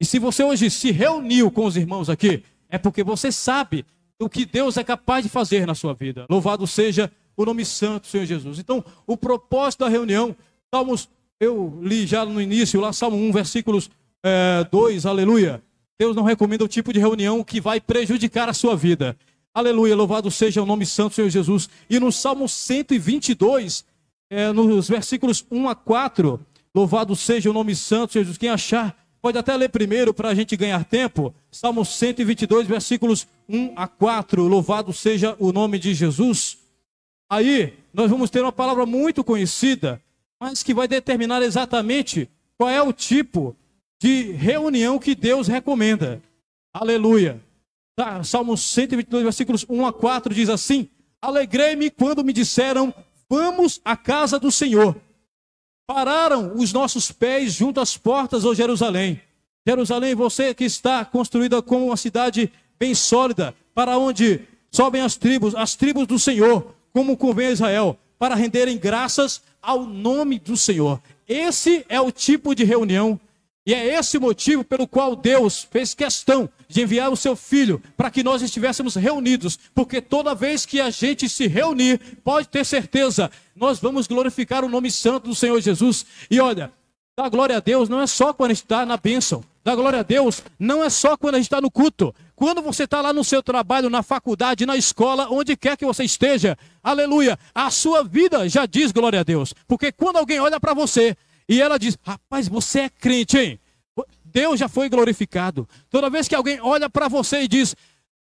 E 0.03 0.05
se 0.05 0.19
você 0.19 0.43
hoje 0.43 0.69
se 0.69 0.91
reuniu 0.91 1.49
com 1.49 1.65
os 1.65 1.77
irmãos 1.77 2.09
aqui, 2.09 2.43
é 2.67 2.77
porque 2.77 3.05
você 3.05 3.31
sabe 3.31 3.85
o 4.19 4.27
que 4.27 4.45
Deus 4.45 4.75
é 4.75 4.83
capaz 4.83 5.23
de 5.23 5.29
fazer 5.29 5.65
na 5.65 5.73
sua 5.73 5.93
vida. 5.93 6.25
Louvado 6.29 6.67
seja 6.67 7.09
o 7.37 7.45
nome 7.45 7.63
santo, 7.63 8.07
Senhor 8.07 8.25
Jesus. 8.25 8.59
Então, 8.59 8.83
o 9.07 9.15
propósito 9.15 9.85
da 9.85 9.89
reunião, 9.89 10.35
Salmos, 10.69 11.07
eu 11.39 11.79
li 11.81 12.05
já 12.05 12.25
no 12.25 12.41
início, 12.41 12.81
lá 12.81 12.91
Salmo 12.91 13.15
1, 13.15 13.31
versículos 13.31 13.89
é, 14.21 14.67
2, 14.69 15.05
aleluia. 15.05 15.63
Deus 15.97 16.13
não 16.13 16.23
recomenda 16.23 16.65
o 16.65 16.67
tipo 16.67 16.91
de 16.91 16.99
reunião 16.99 17.41
que 17.41 17.61
vai 17.61 17.79
prejudicar 17.79 18.49
a 18.49 18.53
sua 18.53 18.75
vida. 18.75 19.15
Aleluia, 19.53 19.95
louvado 19.95 20.29
seja 20.29 20.61
o 20.61 20.65
nome 20.65 20.85
santo, 20.85 21.15
Senhor 21.15 21.29
Jesus. 21.29 21.69
E 21.89 21.97
no 21.97 22.11
Salmo 22.11 22.49
122, 22.49 23.85
é, 24.29 24.51
nos 24.51 24.89
versículos 24.89 25.45
1 25.49 25.69
a 25.69 25.75
4, 25.75 26.45
louvado 26.75 27.15
seja 27.15 27.49
o 27.49 27.53
nome 27.53 27.73
santo, 27.73 28.11
Senhor 28.11 28.25
Jesus. 28.25 28.37
Quem 28.37 28.49
achar, 28.49 29.01
Pode 29.23 29.37
até 29.37 29.55
ler 29.55 29.69
primeiro 29.69 30.13
para 30.13 30.27
a 30.27 30.35
gente 30.35 30.57
ganhar 30.57 30.83
tempo. 30.83 31.33
Salmo 31.49 31.85
122, 31.85 32.67
versículos 32.67 33.25
1 33.47 33.71
a 33.73 33.87
4. 33.87 34.45
Louvado 34.45 34.91
seja 34.91 35.33
o 35.39 35.53
nome 35.53 35.79
de 35.79 35.93
Jesus. 35.93 36.57
Aí 37.29 37.73
nós 37.93 38.11
vamos 38.11 38.29
ter 38.29 38.41
uma 38.41 38.51
palavra 38.51 38.85
muito 38.85 39.23
conhecida, 39.23 40.01
mas 40.37 40.61
que 40.61 40.73
vai 40.73 40.89
determinar 40.89 41.41
exatamente 41.41 42.29
qual 42.57 42.69
é 42.69 42.81
o 42.81 42.91
tipo 42.91 43.55
de 43.97 44.33
reunião 44.33 44.99
que 44.99 45.15
Deus 45.15 45.47
recomenda. 45.47 46.21
Aleluia. 46.73 47.41
Tá, 47.95 48.25
Salmo 48.25 48.57
122, 48.57 49.23
versículos 49.23 49.65
1 49.69 49.85
a 49.85 49.93
4 49.93 50.33
diz 50.33 50.49
assim: 50.49 50.89
Alegrei-me 51.21 51.89
quando 51.89 52.25
me 52.25 52.33
disseram: 52.33 52.93
Vamos 53.29 53.79
à 53.85 53.95
casa 53.95 54.37
do 54.37 54.51
Senhor. 54.51 54.97
Pararam 55.93 56.53
os 56.55 56.73
nossos 56.73 57.11
pés 57.11 57.53
junto 57.53 57.79
às 57.79 57.95
portas, 57.95 58.43
ó 58.45 58.53
Jerusalém. 58.55 59.21
Jerusalém, 59.63 60.15
você 60.15 60.51
que 60.51 60.63
está 60.63 61.05
construída 61.05 61.61
como 61.61 61.85
uma 61.85 61.97
cidade 61.97 62.51
bem 62.79 62.95
sólida, 62.95 63.53
para 63.75 63.95
onde 63.99 64.41
sobem 64.71 65.03
as 65.03 65.15
tribos, 65.15 65.53
as 65.53 65.75
tribos 65.75 66.07
do 66.07 66.17
Senhor, 66.17 66.73
como 66.91 67.15
convém 67.15 67.45
a 67.45 67.51
Israel, 67.51 67.95
para 68.17 68.33
renderem 68.33 68.75
graças 68.75 69.43
ao 69.61 69.85
nome 69.85 70.39
do 70.39 70.57
Senhor. 70.57 70.99
Esse 71.27 71.85
é 71.87 72.01
o 72.01 72.11
tipo 72.11 72.55
de 72.55 72.63
reunião 72.63 73.19
e 73.65 73.73
é 73.73 73.95
esse 73.97 74.19
motivo 74.19 74.61
pelo 74.63 74.85
qual 74.85 75.15
Deus 75.15 75.65
fez 75.71 75.93
questão 75.93 76.49
de 76.67 76.81
enviar 76.81 77.09
o 77.09 77.15
seu 77.15 77.33
filho 77.33 77.81
para 77.95 78.11
que 78.11 78.21
nós 78.21 78.41
estivéssemos 78.41 78.95
reunidos, 78.95 79.57
porque 79.73 80.01
toda 80.01 80.35
vez 80.35 80.65
que 80.65 80.81
a 80.81 80.89
gente 80.89 81.29
se 81.29 81.47
reunir, 81.47 81.97
pode 82.23 82.49
ter 82.49 82.65
certeza, 82.65 83.31
nós 83.55 83.79
vamos 83.79 84.05
glorificar 84.05 84.65
o 84.65 84.69
nome 84.69 84.91
santo 84.91 85.29
do 85.29 85.35
Senhor 85.35 85.61
Jesus. 85.61 86.05
E 86.29 86.41
olha, 86.41 86.73
dar 87.15 87.29
glória 87.29 87.55
a 87.55 87.59
Deus 87.61 87.87
não 87.87 88.01
é 88.01 88.07
só 88.07 88.33
quando 88.33 88.51
a 88.51 88.53
gente 88.53 88.63
está 88.63 88.85
na 88.85 88.97
bênção, 88.97 89.41
dar 89.63 89.75
glória 89.75 89.99
a 89.99 90.03
Deus 90.03 90.43
não 90.59 90.83
é 90.83 90.89
só 90.89 91.15
quando 91.15 91.35
a 91.35 91.37
gente 91.37 91.47
está 91.47 91.61
no 91.61 91.71
culto. 91.71 92.13
quando 92.35 92.61
você 92.61 92.83
está 92.83 92.99
lá 92.99 93.13
no 93.13 93.23
seu 93.23 93.41
trabalho, 93.41 93.89
na 93.89 94.03
faculdade, 94.03 94.65
na 94.65 94.75
escola, 94.75 95.29
onde 95.29 95.55
quer 95.55 95.77
que 95.77 95.85
você 95.85 96.03
esteja, 96.03 96.57
aleluia, 96.83 97.39
a 97.55 97.71
sua 97.71 98.03
vida 98.03 98.49
já 98.49 98.65
diz 98.65 98.91
glória 98.91 99.21
a 99.21 99.23
Deus. 99.23 99.53
Porque 99.65 99.89
quando 99.89 100.17
alguém 100.17 100.41
olha 100.41 100.59
para 100.59 100.73
você 100.73 101.15
e 101.47 101.61
ela 101.61 101.77
diz, 101.77 101.97
rapaz, 102.01 102.47
você 102.47 102.81
é 102.81 102.89
crente, 102.89 103.37
hein? 103.37 103.59
Deus 104.25 104.59
já 104.59 104.67
foi 104.67 104.89
glorificado. 104.89 105.67
Toda 105.89 106.09
vez 106.09 106.27
que 106.27 106.35
alguém 106.35 106.59
olha 106.59 106.89
para 106.89 107.07
você 107.07 107.41
e 107.41 107.47
diz, 107.47 107.75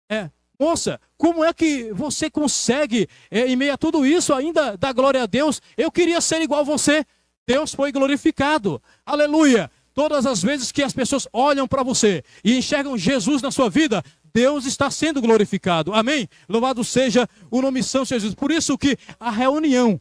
é, 0.09 0.31
moça, 0.59 0.99
como 1.17 1.45
é 1.45 1.53
que 1.53 1.93
você 1.93 2.31
consegue, 2.31 3.07
é, 3.31 3.47
em 3.47 3.57
meio 3.57 3.75
a 3.75 3.77
tudo 3.77 4.07
isso, 4.07 4.33
ainda 4.33 4.77
dar 4.77 4.93
glória 4.93 5.23
a 5.23 5.27
Deus? 5.27 5.61
Eu 5.77 5.91
queria 5.91 6.21
ser 6.21 6.41
igual 6.41 6.65
você. 6.65 7.05
Deus 7.47 7.75
foi 7.75 7.93
glorificado. 7.93 8.81
Aleluia. 9.05 9.71
Todas 9.93 10.25
as 10.25 10.43
vezes 10.43 10.73
que 10.73 10.83
as 10.83 10.93
pessoas 10.93 11.29
olham 11.33 11.69
para 11.69 11.83
você 11.83 12.23
e 12.45 12.57
enxergam 12.57 12.97
Jesus 12.97 13.43
na 13.43 13.51
sua 13.51 13.69
vida, 13.69 14.03
Deus 14.33 14.65
está 14.65 14.91
sendo 14.91 15.21
glorificado. 15.21 15.93
Amém? 15.93 16.29
Louvado 16.49 16.83
seja 16.85 17.29
o 17.51 17.61
nome 17.61 17.83
São 17.83 18.05
Jesus. 18.05 18.35
Por 18.35 18.51
isso 18.51 18.79
que 18.79 18.97
a 19.19 19.31
reunião 19.31 20.01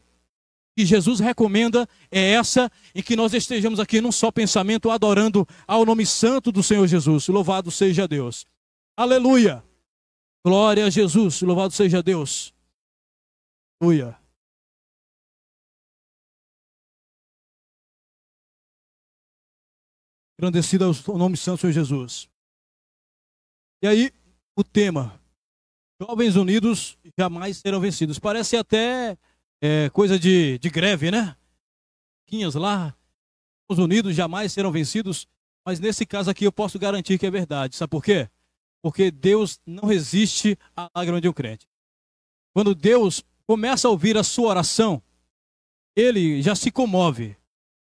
que 0.76 0.86
Jesus 0.86 1.20
recomenda 1.20 1.88
é 2.10 2.32
essa, 2.32 2.70
em 2.94 3.02
que 3.02 3.16
nós 3.16 3.34
estejamos 3.34 3.80
aqui 3.80 4.00
num 4.00 4.12
só 4.12 4.30
pensamento, 4.30 4.90
adorando 4.90 5.46
ao 5.66 5.84
nome 5.84 6.06
santo 6.06 6.50
do 6.50 6.62
Senhor 6.62 6.86
Jesus. 6.86 7.28
Louvado 7.28 7.70
seja 7.70 8.06
Deus. 8.06 8.46
Aleluia. 8.96 9.64
Glória 10.44 10.86
a 10.86 10.90
Jesus. 10.90 11.42
Louvado 11.42 11.72
seja 11.72 12.02
Deus. 12.02 12.54
Aleluia. 13.80 14.18
Engrandecido 20.38 20.84
é 20.84 21.10
o 21.10 21.18
nome 21.18 21.36
santo 21.36 21.58
do 21.58 21.60
Senhor 21.60 21.72
Jesus. 21.72 22.30
E 23.82 23.86
aí, 23.86 24.10
o 24.56 24.64
tema: 24.64 25.20
Jovens 26.00 26.34
unidos 26.36 26.96
jamais 27.18 27.58
serão 27.58 27.78
vencidos. 27.78 28.18
Parece 28.18 28.56
até 28.56 29.18
é, 29.60 29.90
coisa 29.90 30.18
de, 30.18 30.58
de 30.58 30.70
greve, 30.70 31.10
né? 31.10 31.36
Quinhas 32.26 32.54
lá, 32.54 32.94
os 33.68 33.78
unidos 33.78 34.14
jamais 34.14 34.52
serão 34.52 34.72
vencidos. 34.72 35.26
Mas 35.64 35.78
nesse 35.78 36.06
caso 36.06 36.30
aqui 36.30 36.44
eu 36.44 36.52
posso 36.52 36.78
garantir 36.78 37.18
que 37.18 37.26
é 37.26 37.30
verdade. 37.30 37.76
Sabe 37.76 37.90
por 37.90 38.02
quê? 38.02 38.28
Porque 38.82 39.10
Deus 39.10 39.60
não 39.66 39.86
resiste 39.86 40.58
à 40.76 40.88
lágrima 40.96 41.20
de 41.20 41.28
um 41.28 41.32
crente. 41.32 41.68
Quando 42.54 42.74
Deus 42.74 43.22
começa 43.46 43.86
a 43.86 43.90
ouvir 43.90 44.16
a 44.16 44.24
sua 44.24 44.48
oração, 44.48 45.02
ele 45.94 46.40
já 46.40 46.54
se 46.54 46.70
comove. 46.70 47.36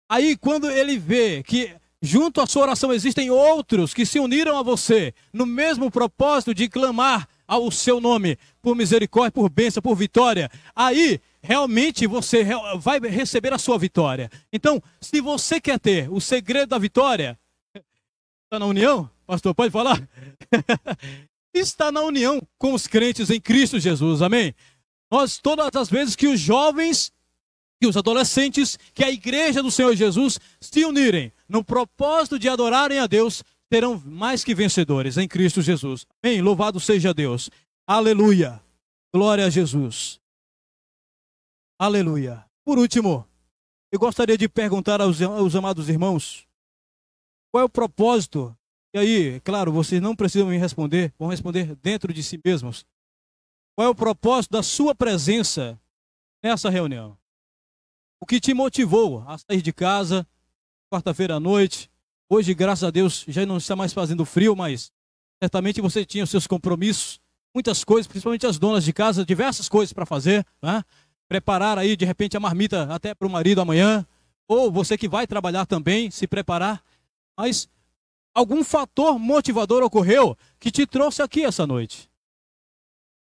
Aí, 0.09 0.37
quando 0.37 0.71
ele 0.71 0.99
vê 0.99 1.43
que 1.43 1.75
junto 2.01 2.41
à 2.41 2.47
sua 2.47 2.63
oração 2.63 2.93
existem 2.93 3.31
outros 3.31 3.93
que 3.93 4.07
se 4.07 4.21
uniram 4.21 4.59
a 4.59 4.63
você 4.63 5.15
no 5.33 5.47
mesmo 5.47 5.91
propósito 5.91 6.55
de 6.55 6.69
clamar 6.69 7.29
ao 7.47 7.71
seu 7.71 8.01
nome 8.01 8.39
por 8.63 8.75
misericórdia, 8.75 9.33
por 9.33 9.49
bênção, 9.49 9.83
por 9.83 9.95
vitória, 9.95 10.51
aí 10.75 11.21
realmente 11.43 12.07
você 12.07 12.45
vai 12.79 12.99
receber 13.01 13.53
a 13.53 13.59
sua 13.59 13.79
vitória. 13.79 14.31
Então, 14.53 14.83
se 15.01 15.21
você 15.21 15.61
quer 15.61 15.79
ter 15.79 16.11
o 16.11 16.21
segredo 16.21 16.71
da 16.71 16.79
vitória, 16.79 17.39
está 18.45 18.59
na 18.59 18.67
união? 18.67 19.11
Pastor, 19.27 19.55
pode 19.55 19.71
falar? 19.71 20.01
está 21.53 21.93
na 21.93 22.01
união 22.01 22.43
com 22.59 22.73
os 22.75 22.87
crentes 22.87 23.31
em 23.31 23.41
Cristo 23.41 23.79
Jesus, 23.79 24.23
amém? 24.23 24.55
Nós, 25.11 25.39
todas 25.39 25.71
as 25.77 25.89
vezes 25.89 26.17
que 26.17 26.27
os 26.27 26.41
jovens, 26.41 27.13
que 27.81 27.87
os 27.87 27.97
adolescentes, 27.97 28.79
que 28.93 29.05
a 29.05 29.11
igreja 29.11 29.63
do 29.63 29.71
Senhor 29.71 29.95
Jesus 29.95 30.41
se 30.61 30.85
unirem 30.85 31.33
no 31.49 31.63
propósito 31.63 32.39
de 32.39 32.49
adorarem 32.49 32.99
a 32.99 33.07
Deus, 33.07 33.45
terão 33.71 34.01
mais 34.05 34.45
que 34.45 34.55
vencedores 34.55 35.17
em 35.17 35.29
Cristo 35.29 35.63
Jesus. 35.63 36.07
Amém? 36.23 36.41
Louvado 36.41 36.79
seja 36.81 37.15
Deus. 37.15 37.51
Aleluia. 37.87 38.63
Glória 39.15 39.47
a 39.47 39.51
Jesus. 39.51 40.21
Aleluia. 41.79 42.45
Por 42.65 42.79
último, 42.79 43.29
eu 43.93 43.99
gostaria 43.99 44.39
de 44.39 44.49
perguntar 44.49 45.01
aos, 45.01 45.21
aos 45.21 45.55
amados 45.55 45.89
irmãos 45.89 46.47
qual 47.55 47.63
é 47.63 47.65
o 47.65 47.69
propósito. 47.69 48.57
E 48.93 48.99
aí, 48.99 49.41
claro, 49.41 49.71
vocês 49.71 50.03
não 50.03 50.17
precisam 50.17 50.49
me 50.49 50.59
responder, 50.59 51.15
vão 51.17 51.29
responder 51.29 51.77
dentro 51.77 52.13
de 52.13 52.21
si 52.21 52.41
mesmos. 52.45 52.85
Qual 53.77 53.87
é 53.87 53.89
o 53.89 53.95
propósito 53.95 54.51
da 54.51 54.63
sua 54.65 54.93
presença 54.93 55.81
nessa 56.43 56.69
reunião? 56.69 57.17
O 58.21 58.27
que 58.27 58.41
te 58.41 58.53
motivou 58.53 59.23
a 59.29 59.39
sair 59.39 59.63
de 59.63 59.73
casa, 59.73 60.27
quarta-feira 60.93 61.37
à 61.37 61.41
noite. 61.41 61.89
Hoje, 62.29 62.55
graças 62.55 62.85
a 62.85 62.91
Deus, 62.91 63.25
já 63.29 63.45
não 63.45 63.59
está 63.59 63.77
mais 63.77 63.93
fazendo 63.93 64.25
frio, 64.25 64.57
mas 64.57 64.91
certamente 65.43 65.81
você 65.81 66.05
tinha 66.05 66.25
os 66.25 66.31
seus 66.31 66.47
compromissos, 66.47 67.21
muitas 67.55 67.85
coisas, 67.85 68.07
principalmente 68.07 68.47
as 68.47 68.59
donas 68.59 68.85
de 68.85 68.93
casa, 68.93 69.25
diversas 69.25 69.69
coisas 69.69 69.93
para 69.93 70.07
fazer, 70.07 70.45
né? 70.63 70.83
Preparar 71.29 71.79
aí, 71.79 71.97
de 71.97 72.05
repente, 72.05 72.37
a 72.37 72.41
marmita 72.41 72.93
até 72.93 73.15
para 73.15 73.29
o 73.29 73.31
marido 73.31 73.61
amanhã, 73.61 74.07
ou 74.49 74.71
você 74.71 74.97
que 74.97 75.09
vai 75.09 75.27
trabalhar 75.27 75.67
também, 75.67 76.11
se 76.11 76.27
preparar. 76.27 76.83
Mas 77.37 77.69
algum 78.35 78.65
fator 78.65 79.19
motivador 79.19 79.83
ocorreu 79.83 80.37
que 80.59 80.71
te 80.71 80.87
trouxe 80.87 81.23
aqui 81.23 81.45
essa 81.45 81.67
noite. 81.67 82.11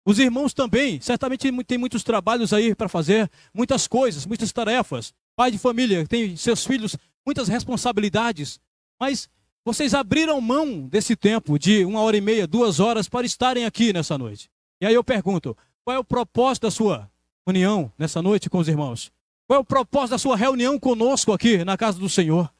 Os 0.07 0.19
irmãos 0.19 0.55
também, 0.55 1.01
certamente 1.01 1.51
tem 1.65 1.79
muitos 1.79 2.03
trabalhos 2.03 2.53
aí 2.53 2.75
para 2.75 2.89
fazer, 2.89 3.31
muitas 3.53 3.87
coisas, 3.89 4.25
muitas 4.25 4.53
tarefas. 4.53 5.13
Pai 5.35 5.51
de 5.51 5.59
família, 5.59 6.07
tem 6.07 6.37
seus 6.37 6.65
filhos 6.65 6.97
muitas 7.27 7.49
responsabilidades, 7.49 8.61
mas 9.01 9.29
vocês 9.65 9.95
abriram 9.95 10.41
mão 10.41 10.87
desse 10.87 11.17
tempo 11.17 11.59
de 11.59 11.85
uma 11.85 12.01
hora 12.01 12.17
e 12.17 12.21
meia, 12.21 12.47
duas 12.47 12.79
horas 12.79 13.09
para 13.09 13.27
estarem 13.27 13.65
aqui 13.65 13.93
nessa 13.93 14.17
noite. 14.17 14.51
E 14.81 14.87
aí 14.87 14.95
eu 14.95 15.03
pergunto: 15.03 15.57
qual 15.85 15.97
é 15.97 15.99
o 15.99 16.05
propósito 16.05 16.65
da 16.65 16.71
sua 16.71 17.11
união 17.47 17.93
nessa 17.99 18.23
noite 18.23 18.49
com 18.49 18.59
os 18.59 18.69
irmãos? 18.69 19.13
Qual 19.47 19.59
é 19.59 19.61
o 19.61 19.65
propósito 19.65 20.11
da 20.11 20.19
sua 20.19 20.37
reunião 20.37 20.79
conosco 20.79 21.33
aqui 21.33 21.65
na 21.65 21.77
casa 21.77 21.99
do 21.99 22.09
Senhor? 22.09 22.53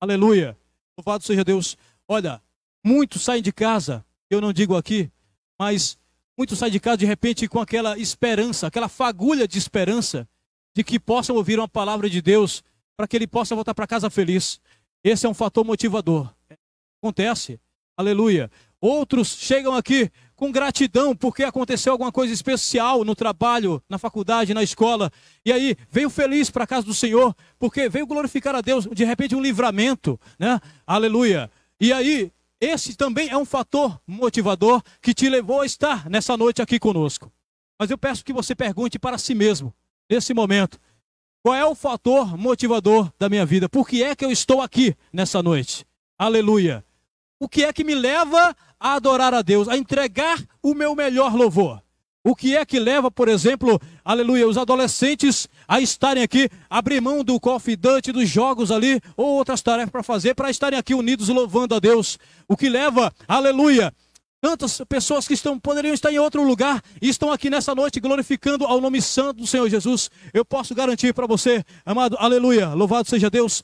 Aleluia. 0.00 0.56
Louvado 0.98 1.24
seja 1.24 1.44
Deus. 1.44 1.76
Olha, 2.08 2.42
muitos 2.84 3.22
saem 3.22 3.42
de 3.42 3.52
casa, 3.52 4.04
eu 4.28 4.40
não 4.40 4.52
digo 4.52 4.76
aqui, 4.76 5.10
mas 5.58 5.96
muitos 6.36 6.58
saem 6.58 6.72
de 6.72 6.80
casa 6.80 6.96
de 6.98 7.06
repente 7.06 7.46
com 7.48 7.60
aquela 7.60 7.98
esperança, 7.98 8.66
aquela 8.66 8.88
fagulha 8.88 9.46
de 9.46 9.58
esperança 9.58 10.28
de 10.74 10.82
que 10.82 10.98
possam 10.98 11.36
ouvir 11.36 11.58
uma 11.58 11.68
palavra 11.68 12.08
de 12.10 12.20
Deus 12.20 12.62
para 12.96 13.06
que 13.06 13.16
ele 13.16 13.26
possa 13.26 13.54
voltar 13.54 13.74
para 13.74 13.86
casa 13.86 14.10
feliz. 14.10 14.60
Esse 15.04 15.26
é 15.26 15.28
um 15.28 15.34
fator 15.34 15.64
motivador. 15.64 16.32
Acontece. 17.02 17.60
Aleluia. 17.96 18.50
Outros 18.80 19.36
chegam 19.36 19.74
aqui 19.74 20.10
com 20.34 20.50
gratidão 20.50 21.14
porque 21.14 21.44
aconteceu 21.44 21.92
alguma 21.92 22.10
coisa 22.10 22.32
especial 22.32 23.04
no 23.04 23.14
trabalho, 23.14 23.82
na 23.88 23.98
faculdade, 23.98 24.54
na 24.54 24.62
escola. 24.62 25.10
E 25.44 25.52
aí 25.52 25.76
veio 25.90 26.10
feliz 26.10 26.50
para 26.50 26.64
a 26.64 26.66
casa 26.66 26.86
do 26.86 26.94
Senhor 26.94 27.34
porque 27.58 27.88
veio 27.88 28.06
glorificar 28.06 28.54
a 28.54 28.60
Deus, 28.60 28.86
de 28.86 29.04
repente 29.04 29.36
um 29.36 29.40
livramento, 29.40 30.18
né? 30.38 30.60
Aleluia. 30.86 31.50
E 31.80 31.92
aí 31.92 32.32
esse 32.60 32.96
também 32.96 33.28
é 33.28 33.36
um 33.36 33.44
fator 33.44 34.00
motivador 34.06 34.82
que 35.00 35.12
te 35.12 35.28
levou 35.28 35.62
a 35.62 35.66
estar 35.66 36.08
nessa 36.08 36.36
noite 36.36 36.62
aqui 36.62 36.78
conosco. 36.78 37.30
Mas 37.78 37.90
eu 37.90 37.98
peço 37.98 38.24
que 38.24 38.32
você 38.32 38.54
pergunte 38.54 38.98
para 39.00 39.18
si 39.18 39.34
mesmo, 39.34 39.74
nesse 40.08 40.32
momento, 40.32 40.78
qual 41.42 41.56
é 41.56 41.64
o 41.64 41.74
fator 41.74 42.38
motivador 42.38 43.12
da 43.18 43.28
minha 43.28 43.44
vida? 43.44 43.68
Por 43.68 43.88
que 43.88 44.02
é 44.02 44.14
que 44.14 44.24
eu 44.24 44.30
estou 44.30 44.62
aqui 44.62 44.94
nessa 45.12 45.42
noite? 45.42 45.84
Aleluia. 46.16 46.84
O 47.40 47.48
que 47.48 47.64
é 47.64 47.72
que 47.72 47.82
me 47.82 47.96
leva 47.96 48.56
a 48.78 48.94
adorar 48.94 49.34
a 49.34 49.42
Deus, 49.42 49.68
a 49.68 49.76
entregar 49.76 50.38
o 50.62 50.72
meu 50.72 50.94
melhor 50.94 51.34
louvor? 51.34 51.82
O 52.24 52.36
que 52.36 52.56
é 52.56 52.64
que 52.64 52.78
leva, 52.78 53.10
por 53.10 53.26
exemplo, 53.26 53.80
aleluia, 54.04 54.46
os 54.46 54.56
adolescentes 54.56 55.48
a 55.66 55.80
estarem 55.80 56.22
aqui, 56.22 56.48
abrir 56.70 57.00
mão 57.00 57.24
do 57.24 57.40
confidante, 57.40 58.12
dos 58.12 58.28
jogos 58.28 58.70
ali, 58.70 59.00
ou 59.16 59.26
outras 59.26 59.60
tarefas 59.60 59.90
para 59.90 60.04
fazer, 60.04 60.34
para 60.36 60.48
estarem 60.48 60.78
aqui 60.78 60.94
unidos 60.94 61.28
louvando 61.28 61.74
a 61.74 61.80
Deus? 61.80 62.20
O 62.46 62.56
que 62.56 62.68
leva, 62.68 63.12
aleluia, 63.26 63.92
Tantas 64.42 64.82
pessoas 64.88 65.28
que 65.28 65.34
estão, 65.34 65.56
poderiam 65.56 65.94
estar 65.94 66.12
em 66.12 66.18
outro 66.18 66.42
lugar 66.42 66.82
e 67.00 67.08
estão 67.08 67.30
aqui 67.30 67.48
nessa 67.48 67.76
noite 67.76 68.00
glorificando 68.00 68.66
ao 68.66 68.80
nome 68.80 69.00
santo 69.00 69.36
do 69.36 69.46
Senhor 69.46 69.68
Jesus. 69.70 70.10
Eu 70.34 70.44
posso 70.44 70.74
garantir 70.74 71.14
para 71.14 71.28
você, 71.28 71.64
amado, 71.86 72.16
aleluia, 72.18 72.74
louvado 72.74 73.08
seja 73.08 73.30
Deus, 73.30 73.62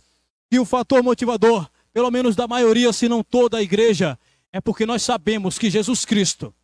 que 0.48 0.56
o 0.56 0.64
fator 0.64 1.02
motivador, 1.02 1.68
pelo 1.92 2.12
menos 2.12 2.36
da 2.36 2.46
maioria, 2.46 2.92
se 2.92 3.08
não 3.08 3.24
toda 3.24 3.58
a 3.58 3.62
igreja, 3.62 4.16
é 4.52 4.60
porque 4.60 4.86
nós 4.86 5.02
sabemos 5.02 5.58
que 5.58 5.68
Jesus 5.68 6.04
Cristo, 6.04 6.54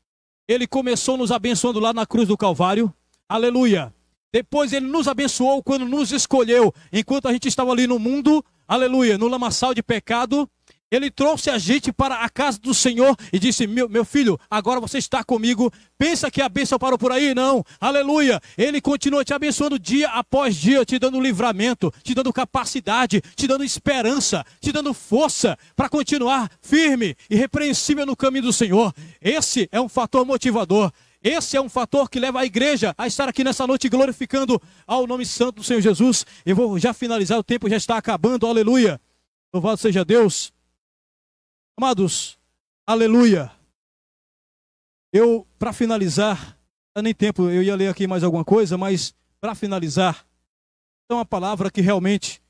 ele 0.47 0.69
começou 0.69 1.17
nos 1.17 1.33
abençoando 1.33 1.81
lá 1.81 1.93
na 1.93 2.07
cruz 2.07 2.29
do 2.29 2.37
Calvário, 2.37 2.95
aleluia. 3.29 3.93
Depois 4.33 4.73
ele 4.73 4.87
nos 4.87 5.09
abençoou 5.09 5.61
quando 5.61 5.87
nos 5.87 6.13
escolheu, 6.13 6.73
enquanto 6.93 7.27
a 7.27 7.33
gente 7.33 7.49
estava 7.49 7.73
ali 7.73 7.89
no 7.89 7.99
mundo, 7.99 8.45
aleluia, 8.69 9.19
no 9.19 9.27
lamaçal 9.27 9.75
de 9.75 9.83
pecado. 9.83 10.49
Ele 10.91 11.11
trouxe 11.11 11.51
a 11.51 11.59
gente 11.59 11.93
para 11.93 12.17
a 12.17 12.29
casa 12.29 12.59
do 12.59 12.73
Senhor 12.73 13.17
e 13.33 13.39
disse: 13.39 13.67
Meu, 13.67 13.89
meu 13.89 14.05
filho, 14.05 14.39
agora 14.51 14.81
você 14.81 14.99
está 14.99 15.25
comigo. 15.25 15.73
Pensa 15.99 16.31
que 16.31 16.41
a 16.41 16.49
bênção 16.49 16.79
parou 16.79 16.99
por 16.99 17.11
aí? 17.11 17.35
Não. 17.35 17.65
Aleluia. 17.81 18.41
Ele 18.57 18.81
continua 18.81 19.25
te 19.25 19.35
abençoando 19.35 19.79
dia 19.79 20.09
após 20.11 20.55
dia, 20.55 20.85
te 20.85 20.99
dando 20.99 21.21
livramento, 21.21 21.93
te 22.03 22.15
dando 22.15 22.33
capacidade, 22.33 23.21
te 23.35 23.47
dando 23.47 23.65
esperança, 23.65 24.45
te 24.61 24.71
dando 24.71 24.95
força 24.95 25.59
para 25.75 25.89
continuar 25.89 26.51
firme 26.61 27.17
e 27.29 27.35
repreensível 27.35 28.07
no 28.07 28.17
caminho 28.17 28.45
do 28.45 28.53
Senhor. 28.53 28.95
Esse 29.21 29.69
é 29.73 29.81
um 29.81 29.89
fator 29.89 30.25
motivador. 30.25 30.93
Esse 31.25 31.57
é 31.57 31.61
um 31.61 31.71
fator 31.71 32.11
que 32.11 32.21
leva 32.21 32.41
a 32.41 32.45
igreja 32.45 32.95
a 32.99 33.07
estar 33.07 33.27
aqui 33.27 33.43
nessa 33.43 33.67
noite 33.67 33.89
glorificando 33.89 34.61
ao 34.87 35.07
nome 35.07 35.25
santo 35.25 35.57
do 35.57 35.65
Senhor 35.65 35.81
Jesus. 35.81 36.27
Eu 36.45 36.55
vou 36.55 36.79
já 36.79 36.93
finalizar, 36.93 37.39
o 37.39 37.43
tempo 37.43 37.69
já 37.69 37.79
está 37.79 37.97
acabando. 37.97 38.47
Aleluia. 38.47 39.01
Louvado 39.51 39.79
seja 39.79 40.05
Deus. 40.05 40.54
Amados, 41.77 42.39
aleluia. 42.87 43.51
Eu, 45.13 45.45
para 45.59 45.73
finalizar, 45.73 46.57
nem 47.03 47.13
tempo, 47.13 47.51
eu 47.51 47.65
ia 47.65 47.75
ler 47.75 47.89
aqui 47.89 48.07
mais 48.07 48.23
alguma 48.23 48.45
coisa, 48.45 48.79
mas 48.79 49.13
para 49.41 49.57
finalizar, 49.57 50.25
é 51.11 51.15
uma 51.15 51.25
palavra 51.25 51.73
que 51.73 51.81
realmente, 51.81 52.41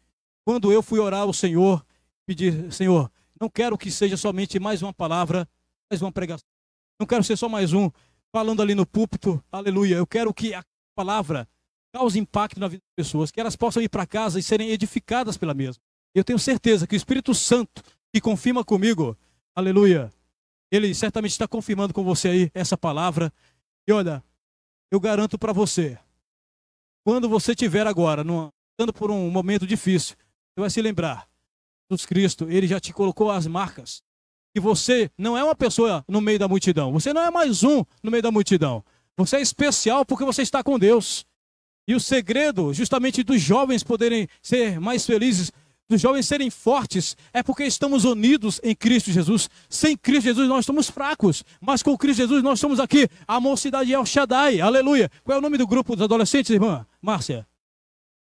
quando 0.46 0.70
eu 0.70 0.82
fui 0.82 0.98
orar 0.98 1.22
ao 1.22 1.32
Senhor, 1.32 1.84
pedir, 2.26 2.70
Senhor, 2.70 3.10
não 3.40 3.48
quero 3.48 3.78
que 3.78 3.90
seja 3.90 4.16
somente 4.18 4.60
mais 4.60 4.82
uma 4.82 4.92
palavra, 4.92 5.48
mais 5.90 6.02
uma 6.02 6.12
pregação. 6.12 6.46
Não 7.00 7.06
quero 7.06 7.24
ser 7.24 7.38
só 7.38 7.48
mais 7.48 7.72
um 7.72 7.90
falando 8.30 8.60
ali 8.60 8.74
no 8.74 8.84
púlpito, 8.84 9.42
aleluia. 9.50 9.96
Eu 9.96 10.06
quero 10.06 10.34
que 10.34 10.52
a 10.52 10.62
palavra 10.94 11.48
cause 11.94 12.18
impacto 12.18 12.60
na 12.60 12.68
vida 12.68 12.82
das 12.82 13.06
pessoas, 13.06 13.30
que 13.30 13.40
elas 13.40 13.56
possam 13.56 13.82
ir 13.82 13.88
para 13.88 14.06
casa 14.06 14.38
e 14.38 14.42
serem 14.42 14.68
edificadas 14.68 15.38
pela 15.38 15.54
mesma. 15.54 15.82
Eu 16.14 16.22
tenho 16.22 16.38
certeza 16.38 16.86
que 16.86 16.94
o 16.94 16.96
Espírito 16.96 17.34
Santo 17.34 17.82
que 18.12 18.20
confirma 18.20 18.64
comigo, 18.64 19.18
aleluia, 19.54 20.12
ele 20.70 20.94
certamente 20.94 21.32
está 21.32 21.48
confirmando 21.48 21.92
com 21.92 22.04
você 22.04 22.28
aí 22.28 22.50
essa 22.54 22.78
palavra. 22.78 23.32
E 23.88 23.92
olha, 23.92 24.22
eu 24.92 25.00
garanto 25.00 25.36
para 25.36 25.52
você, 25.52 25.98
quando 27.04 27.28
você 27.28 27.50
estiver 27.52 27.86
agora, 27.86 28.24
passando 28.24 28.92
por 28.92 29.10
um 29.10 29.28
momento 29.28 29.66
difícil, 29.66 30.16
você 30.16 30.60
vai 30.60 30.70
se 30.70 30.80
lembrar, 30.80 31.28
Jesus 31.90 32.06
Cristo, 32.06 32.48
ele 32.48 32.68
já 32.68 32.78
te 32.78 32.92
colocou 32.92 33.30
as 33.30 33.46
marcas. 33.48 34.00
E 34.54 34.60
você 34.60 35.10
não 35.18 35.36
é 35.36 35.42
uma 35.42 35.56
pessoa 35.56 36.04
no 36.06 36.20
meio 36.20 36.38
da 36.38 36.46
multidão. 36.46 36.92
Você 36.92 37.12
não 37.12 37.22
é 37.22 37.30
mais 37.30 37.64
um 37.64 37.84
no 38.00 38.10
meio 38.10 38.22
da 38.22 38.30
multidão. 38.30 38.84
Você 39.16 39.36
é 39.36 39.40
especial 39.40 40.04
porque 40.04 40.24
você 40.24 40.42
está 40.42 40.62
com 40.62 40.78
Deus. 40.78 41.26
E 41.88 41.94
o 41.94 42.00
segredo, 42.00 42.72
justamente, 42.72 43.24
dos 43.24 43.40
jovens 43.40 43.82
poderem 43.82 44.28
ser 44.40 44.80
mais 44.80 45.04
felizes 45.04 45.50
dos 45.88 46.00
jovens 46.00 46.26
serem 46.26 46.50
fortes 46.50 47.16
é 47.32 47.42
porque 47.42 47.64
estamos 47.64 48.04
unidos 48.04 48.60
em 48.62 48.74
Cristo 48.74 49.10
Jesus. 49.10 49.48
Sem 49.68 49.96
Cristo 49.96 50.24
Jesus 50.24 50.48
nós 50.48 50.64
somos 50.64 50.88
fracos, 50.88 51.44
mas 51.60 51.82
com 51.82 51.96
Cristo 51.96 52.20
Jesus 52.20 52.42
nós 52.42 52.58
somos 52.58 52.80
aqui 52.80 53.08
a 53.26 53.38
mocidade 53.38 53.92
El 53.92 54.06
Shaddai. 54.06 54.60
Aleluia. 54.60 55.10
Qual 55.22 55.36
é 55.36 55.38
o 55.38 55.42
nome 55.42 55.58
do 55.58 55.66
grupo 55.66 55.94
dos 55.94 56.04
adolescentes, 56.04 56.50
irmã 56.50 56.86
Márcia? 57.02 57.46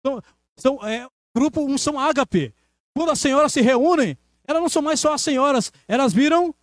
São, 0.05 0.21
são, 0.57 0.87
é, 0.87 1.07
grupo 1.35 1.61
um 1.61 1.77
são 1.77 1.99
ágape. 1.99 2.53
Quando 2.95 3.11
as 3.11 3.19
senhoras 3.19 3.53
se 3.53 3.61
reúnem, 3.61 4.17
elas 4.47 4.61
não 4.61 4.69
são 4.69 4.81
mais 4.81 4.99
só 4.99 5.13
as 5.13 5.21
senhoras, 5.21 5.71
elas 5.87 6.13
viram 6.13 6.53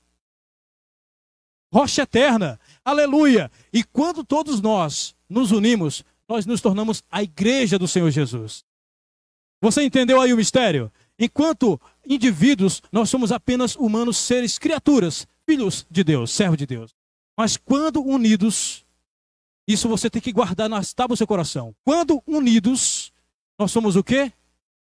rocha 1.72 2.02
eterna. 2.02 2.58
Aleluia. 2.84 3.50
E 3.72 3.82
quando 3.84 4.24
todos 4.24 4.60
nós 4.60 5.14
nos 5.28 5.52
unimos, 5.52 6.04
nós 6.28 6.44
nos 6.44 6.60
tornamos 6.60 7.02
a 7.10 7.22
igreja 7.22 7.78
do 7.78 7.88
Senhor 7.88 8.10
Jesus. 8.10 8.64
Você 9.62 9.84
entendeu 9.84 10.20
aí 10.20 10.34
o 10.34 10.36
mistério? 10.36 10.90
Enquanto 11.16 11.80
indivíduos, 12.04 12.82
nós 12.90 13.08
somos 13.08 13.30
apenas 13.30 13.76
humanos, 13.76 14.16
seres, 14.16 14.58
criaturas, 14.58 15.24
filhos 15.46 15.86
de 15.88 16.02
Deus, 16.02 16.32
servos 16.32 16.58
de 16.58 16.66
Deus. 16.66 16.92
Mas 17.38 17.56
quando 17.56 18.02
unidos, 18.02 18.84
isso 19.66 19.88
você 19.88 20.10
tem 20.10 20.20
que 20.20 20.32
guardar 20.32 20.68
nas 20.68 20.92
tábuas 20.92 21.18
do 21.18 21.20
seu 21.20 21.26
coração. 21.28 21.74
Quando 21.84 22.20
unidos, 22.26 23.12
nós 23.56 23.70
somos 23.70 23.94
o 23.94 24.02
quê? 24.02 24.32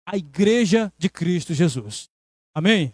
A 0.05 0.17
igreja 0.17 0.91
de 0.97 1.09
Cristo 1.09 1.53
Jesus. 1.53 2.09
Amém? 2.53 2.93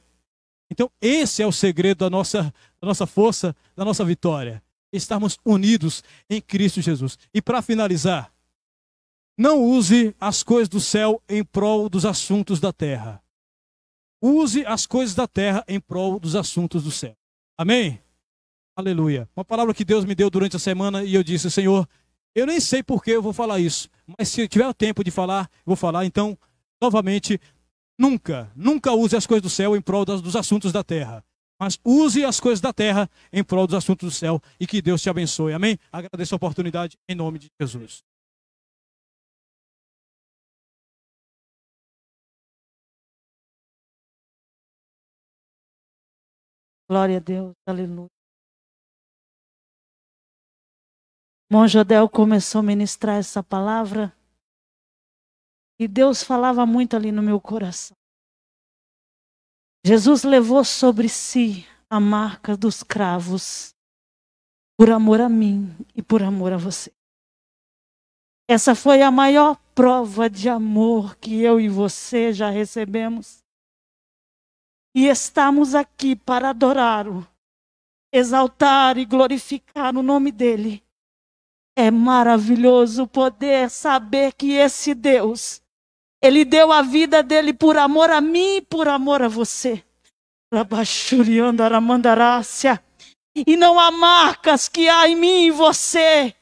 Então, 0.69 0.91
esse 1.01 1.41
é 1.41 1.47
o 1.47 1.51
segredo 1.51 1.99
da 1.99 2.09
nossa, 2.09 2.53
da 2.81 2.87
nossa 2.87 3.07
força, 3.07 3.55
da 3.75 3.83
nossa 3.85 4.03
vitória. 4.03 4.61
Estarmos 4.91 5.39
unidos 5.43 6.03
em 6.29 6.39
Cristo 6.39 6.81
Jesus. 6.81 7.17
E 7.33 7.41
para 7.41 7.61
finalizar, 7.61 8.32
não 9.37 9.61
use 9.61 10.15
as 10.19 10.43
coisas 10.43 10.69
do 10.69 10.79
céu 10.79 11.21
em 11.27 11.43
prol 11.43 11.89
dos 11.89 12.05
assuntos 12.05 12.59
da 12.59 12.71
terra. 12.71 13.21
Use 14.21 14.65
as 14.65 14.85
coisas 14.85 15.15
da 15.15 15.27
terra 15.27 15.63
em 15.67 15.79
prol 15.79 16.19
dos 16.19 16.35
assuntos 16.35 16.83
do 16.83 16.91
céu. 16.91 17.15
Amém? 17.57 17.99
Aleluia. 18.75 19.29
Uma 19.35 19.43
palavra 19.43 19.73
que 19.73 19.83
Deus 19.83 20.05
me 20.05 20.15
deu 20.15 20.29
durante 20.29 20.55
a 20.55 20.59
semana 20.59 21.03
e 21.03 21.13
eu 21.13 21.23
disse, 21.23 21.51
Senhor, 21.51 21.87
eu 22.33 22.45
nem 22.45 22.59
sei 22.59 22.81
por 22.81 23.03
que 23.03 23.11
eu 23.11 23.21
vou 23.21 23.33
falar 23.33 23.59
isso, 23.59 23.89
mas 24.17 24.29
se 24.29 24.47
tiver 24.47 24.73
tempo 24.73 25.03
de 25.03 25.11
falar, 25.11 25.49
eu 25.57 25.67
vou 25.67 25.75
falar. 25.75 26.05
Então, 26.05 26.37
novamente, 26.81 27.39
nunca, 27.97 28.51
nunca 28.55 28.93
use 28.93 29.15
as 29.15 29.27
coisas 29.27 29.43
do 29.43 29.49
céu 29.49 29.75
em 29.75 29.81
prol 29.81 30.05
dos 30.05 30.35
assuntos 30.35 30.71
da 30.71 30.83
terra. 30.83 31.23
Mas 31.59 31.79
use 31.83 32.25
as 32.25 32.39
coisas 32.39 32.59
da 32.59 32.73
terra 32.73 33.09
em 33.31 33.43
prol 33.43 33.67
dos 33.67 33.75
assuntos 33.75 34.09
do 34.09 34.15
céu 34.15 34.41
e 34.59 34.65
que 34.65 34.81
Deus 34.81 35.01
te 35.01 35.09
abençoe. 35.09 35.53
Amém? 35.53 35.77
Agradeço 35.91 36.33
a 36.33 36.37
oportunidade 36.37 36.97
em 37.07 37.15
nome 37.15 37.39
de 37.39 37.51
Jesus. 37.59 38.03
Glória 46.93 47.17
a 47.17 47.19
Deus, 47.19 47.55
aleluia. 47.65 48.07
Irmão 51.49 51.67
Jodel 51.67 52.07
começou 52.07 52.59
a 52.59 52.63
ministrar 52.63 53.17
essa 53.17 53.41
palavra 53.41 54.15
e 55.79 55.87
Deus 55.87 56.21
falava 56.21 56.67
muito 56.67 56.95
ali 56.95 57.11
no 57.11 57.23
meu 57.23 57.41
coração. 57.41 57.97
Jesus 59.83 60.23
levou 60.23 60.63
sobre 60.63 61.09
si 61.09 61.65
a 61.89 61.99
marca 61.99 62.55
dos 62.55 62.83
cravos 62.83 63.73
por 64.77 64.91
amor 64.91 65.19
a 65.19 65.27
mim 65.27 65.75
e 65.95 66.03
por 66.03 66.21
amor 66.21 66.53
a 66.53 66.57
você. 66.57 66.93
Essa 68.47 68.75
foi 68.75 69.01
a 69.01 69.09
maior 69.09 69.55
prova 69.73 70.29
de 70.29 70.47
amor 70.47 71.15
que 71.15 71.41
eu 71.41 71.59
e 71.59 71.67
você 71.67 72.31
já 72.31 72.51
recebemos 72.51 73.42
e 74.95 75.07
estamos 75.07 75.73
aqui 75.73 76.15
para 76.15 76.49
adorá-lo, 76.49 77.27
exaltar 78.13 78.97
e 78.97 79.05
glorificar 79.05 79.97
o 79.97 80.03
nome 80.03 80.31
dele. 80.31 80.83
É 81.75 81.89
maravilhoso 81.89 83.07
poder 83.07 83.69
saber 83.69 84.33
que 84.33 84.51
esse 84.51 84.93
Deus, 84.93 85.61
ele 86.21 86.45
deu 86.45 86.71
a 86.71 86.83
vida 86.83 87.23
dele 87.23 87.51
por 87.51 87.77
amor 87.77 88.11
a 88.11 88.21
mim 88.21 88.57
e 88.57 88.61
por 88.61 88.87
amor 88.87 89.23
a 89.23 89.27
você. 89.27 89.83
E 93.35 93.57
não 93.57 93.79
há 93.79 93.89
marcas 93.89 94.69
que 94.69 94.87
há 94.87 95.07
em 95.07 95.15
mim 95.15 95.45
e 95.45 95.51
você 95.51 96.35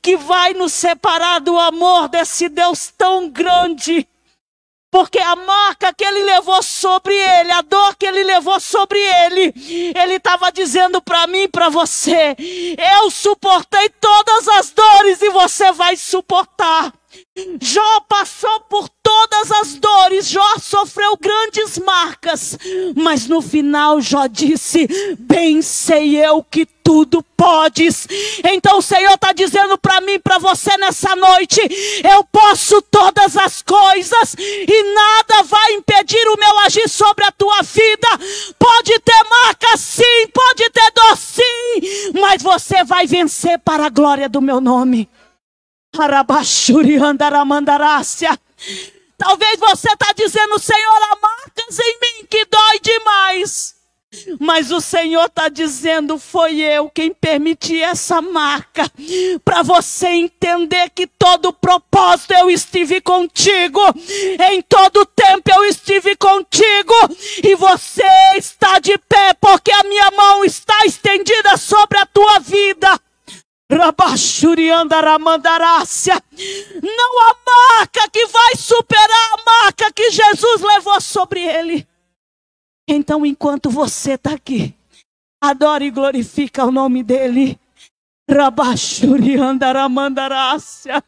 que 0.00 0.16
vai 0.16 0.54
nos 0.54 0.72
separar 0.72 1.40
do 1.40 1.58
amor 1.58 2.08
desse 2.08 2.48
Deus 2.48 2.92
tão 2.96 3.28
grande 3.28 4.06
porque 4.90 5.18
a 5.18 5.36
marca 5.36 5.94
que 5.94 6.04
ele 6.04 6.24
levou 6.24 6.62
sobre 6.62 7.14
ele, 7.14 7.52
a 7.52 7.62
dor 7.62 7.94
que 7.96 8.06
ele 8.06 8.24
levou 8.24 8.58
sobre 8.58 8.98
ele, 8.98 9.54
ele 9.94 10.14
estava 10.14 10.50
dizendo 10.50 11.00
para 11.00 11.26
mim 11.26 11.42
e 11.42 11.48
para 11.48 11.68
você: 11.68 12.36
eu 13.00 13.10
suportei 13.10 13.88
todas 14.00 14.48
as 14.48 14.70
dores 14.70 15.22
e 15.22 15.30
você 15.30 15.72
vai 15.72 15.96
suportar. 15.96 16.92
Jó 17.60 18.00
passou 18.08 18.60
por 18.60 18.88
todas 19.02 19.50
as 19.50 19.74
dores, 19.74 20.28
Jó 20.28 20.58
sofreu 20.60 21.16
grandes 21.16 21.76
marcas, 21.78 22.56
mas 22.94 23.26
no 23.26 23.42
final 23.42 24.00
Jó 24.00 24.26
disse: 24.28 24.86
Bem 25.18 25.60
sei 25.60 26.24
eu 26.24 26.44
que 26.44 26.64
tudo 26.64 27.22
podes. 27.36 28.06
Então 28.44 28.78
o 28.78 28.82
Senhor 28.82 29.14
está 29.14 29.32
dizendo 29.32 29.76
para 29.78 30.00
mim, 30.00 30.20
para 30.20 30.38
você 30.38 30.76
nessa 30.76 31.16
noite: 31.16 31.60
Eu 32.08 32.22
posso 32.24 32.80
todas 32.82 33.36
as 33.36 33.60
coisas 33.62 34.34
e 34.38 34.94
nada 34.94 35.42
vai 35.42 35.72
impedir 35.74 36.26
o 36.28 36.38
meu 36.38 36.58
agir 36.60 36.88
sobre 36.88 37.24
a 37.24 37.32
tua 37.32 37.62
vida. 37.62 38.08
Pode 38.58 38.98
ter 39.00 39.24
marca 39.28 39.76
sim, 39.76 40.28
pode 40.32 40.70
ter 40.70 40.92
dor 40.92 41.16
sim, 41.16 42.12
mas 42.20 42.42
você 42.42 42.84
vai 42.84 43.06
vencer 43.06 43.58
para 43.58 43.86
a 43.86 43.90
glória 43.90 44.28
do 44.28 44.40
meu 44.40 44.60
nome. 44.60 45.08
Talvez 49.18 49.58
você 49.58 49.92
está 49.92 50.12
dizendo, 50.12 50.58
Senhor, 50.58 51.02
há 51.10 51.18
marcas 51.20 51.78
em 51.78 51.98
mim 52.00 52.26
que 52.28 52.46
dói 52.46 52.78
demais. 52.80 53.80
Mas 54.40 54.72
o 54.72 54.80
Senhor 54.80 55.26
está 55.26 55.48
dizendo: 55.48 56.18
foi 56.18 56.60
eu 56.60 56.90
quem 56.90 57.14
permiti 57.14 57.80
essa 57.80 58.20
marca, 58.20 58.90
para 59.44 59.62
você 59.62 60.08
entender 60.08 60.90
que 60.90 61.06
todo 61.06 61.52
propósito 61.52 62.32
eu 62.32 62.50
estive 62.50 63.00
contigo, 63.00 63.80
em 64.50 64.62
todo 64.62 65.06
tempo 65.06 65.48
eu 65.52 65.64
estive 65.64 66.16
contigo, 66.16 66.92
e 67.44 67.54
você 67.54 68.02
está 68.36 68.80
de 68.80 68.98
pé, 68.98 69.32
porque 69.40 69.70
a 69.70 69.84
minha 69.84 70.10
mão 70.10 70.44
está 70.44 70.84
estendida 70.84 71.56
sobre 71.56 71.98
a 71.98 72.06
tua 72.06 72.40
vida. 72.40 73.00
Rabachuriandaramandarácia. 73.90 76.22
Não 76.82 77.22
há 77.22 77.36
marca 77.78 78.08
que 78.08 78.26
vai 78.26 78.56
superar 78.56 79.32
a 79.32 79.36
marca 79.44 79.92
que 79.92 80.10
Jesus 80.10 80.60
levou 80.60 81.00
sobre 81.00 81.40
ele. 81.40 81.88
Então, 82.88 83.26
enquanto 83.26 83.68
você 83.68 84.12
está 84.12 84.34
aqui, 84.34 84.72
adore 85.40 85.86
e 85.86 85.90
glorifica 85.90 86.64
o 86.64 86.70
nome 86.70 87.02
dele. 87.02 87.58
Rabachuriandaramandarácia. 88.30 91.02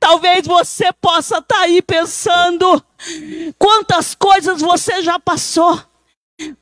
Talvez 0.00 0.46
você 0.46 0.90
possa 0.94 1.36
estar 1.38 1.56
tá 1.56 1.60
aí 1.62 1.82
pensando 1.82 2.82
quantas 3.58 4.14
coisas 4.14 4.62
você 4.62 5.02
já 5.02 5.18
passou. 5.18 5.78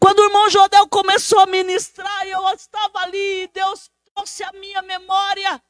Quando 0.00 0.20
o 0.20 0.24
irmão 0.24 0.48
Jodel 0.50 0.88
começou 0.88 1.38
a 1.40 1.46
ministrar, 1.46 2.26
eu 2.26 2.40
estava 2.54 3.00
ali, 3.00 3.50
Deus 3.52 3.90
trouxe 4.16 4.42
a 4.42 4.52
minha 4.52 4.80
memória. 4.82 5.62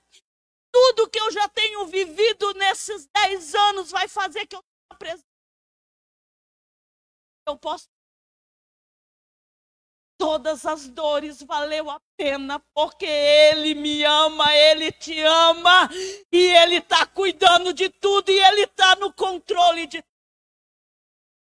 Tudo 0.73 1.11
que 1.11 1.19
eu 1.19 1.31
já 1.33 1.49
tenho 1.49 1.87
vivido 1.87 2.55
nesses 2.55 3.07
dez 3.09 3.55
anos 3.55 3.91
vai 3.91 4.07
fazer 4.07 4.47
que 4.47 4.55
eu 4.55 4.65
eu 7.49 7.57
posso 7.59 7.89
todas 10.19 10.65
as 10.67 10.89
dores 10.89 11.43
valeu 11.43 11.91
a 11.91 12.01
pena, 12.17 12.59
porque 12.75 13.07
Ele 13.07 13.75
me 13.75 14.03
ama, 14.05 14.53
Ele 14.55 14.91
te 14.91 15.21
ama, 15.21 15.89
e 16.33 16.39
Ele 16.39 16.77
está 16.77 17.07
cuidando 17.07 17.73
de 17.73 17.89
tudo, 17.89 18.31
e 18.31 18.39
Ele 18.39 18.63
está 18.63 18.97
no 18.97 19.13
controle 19.13 19.87
de 19.87 20.03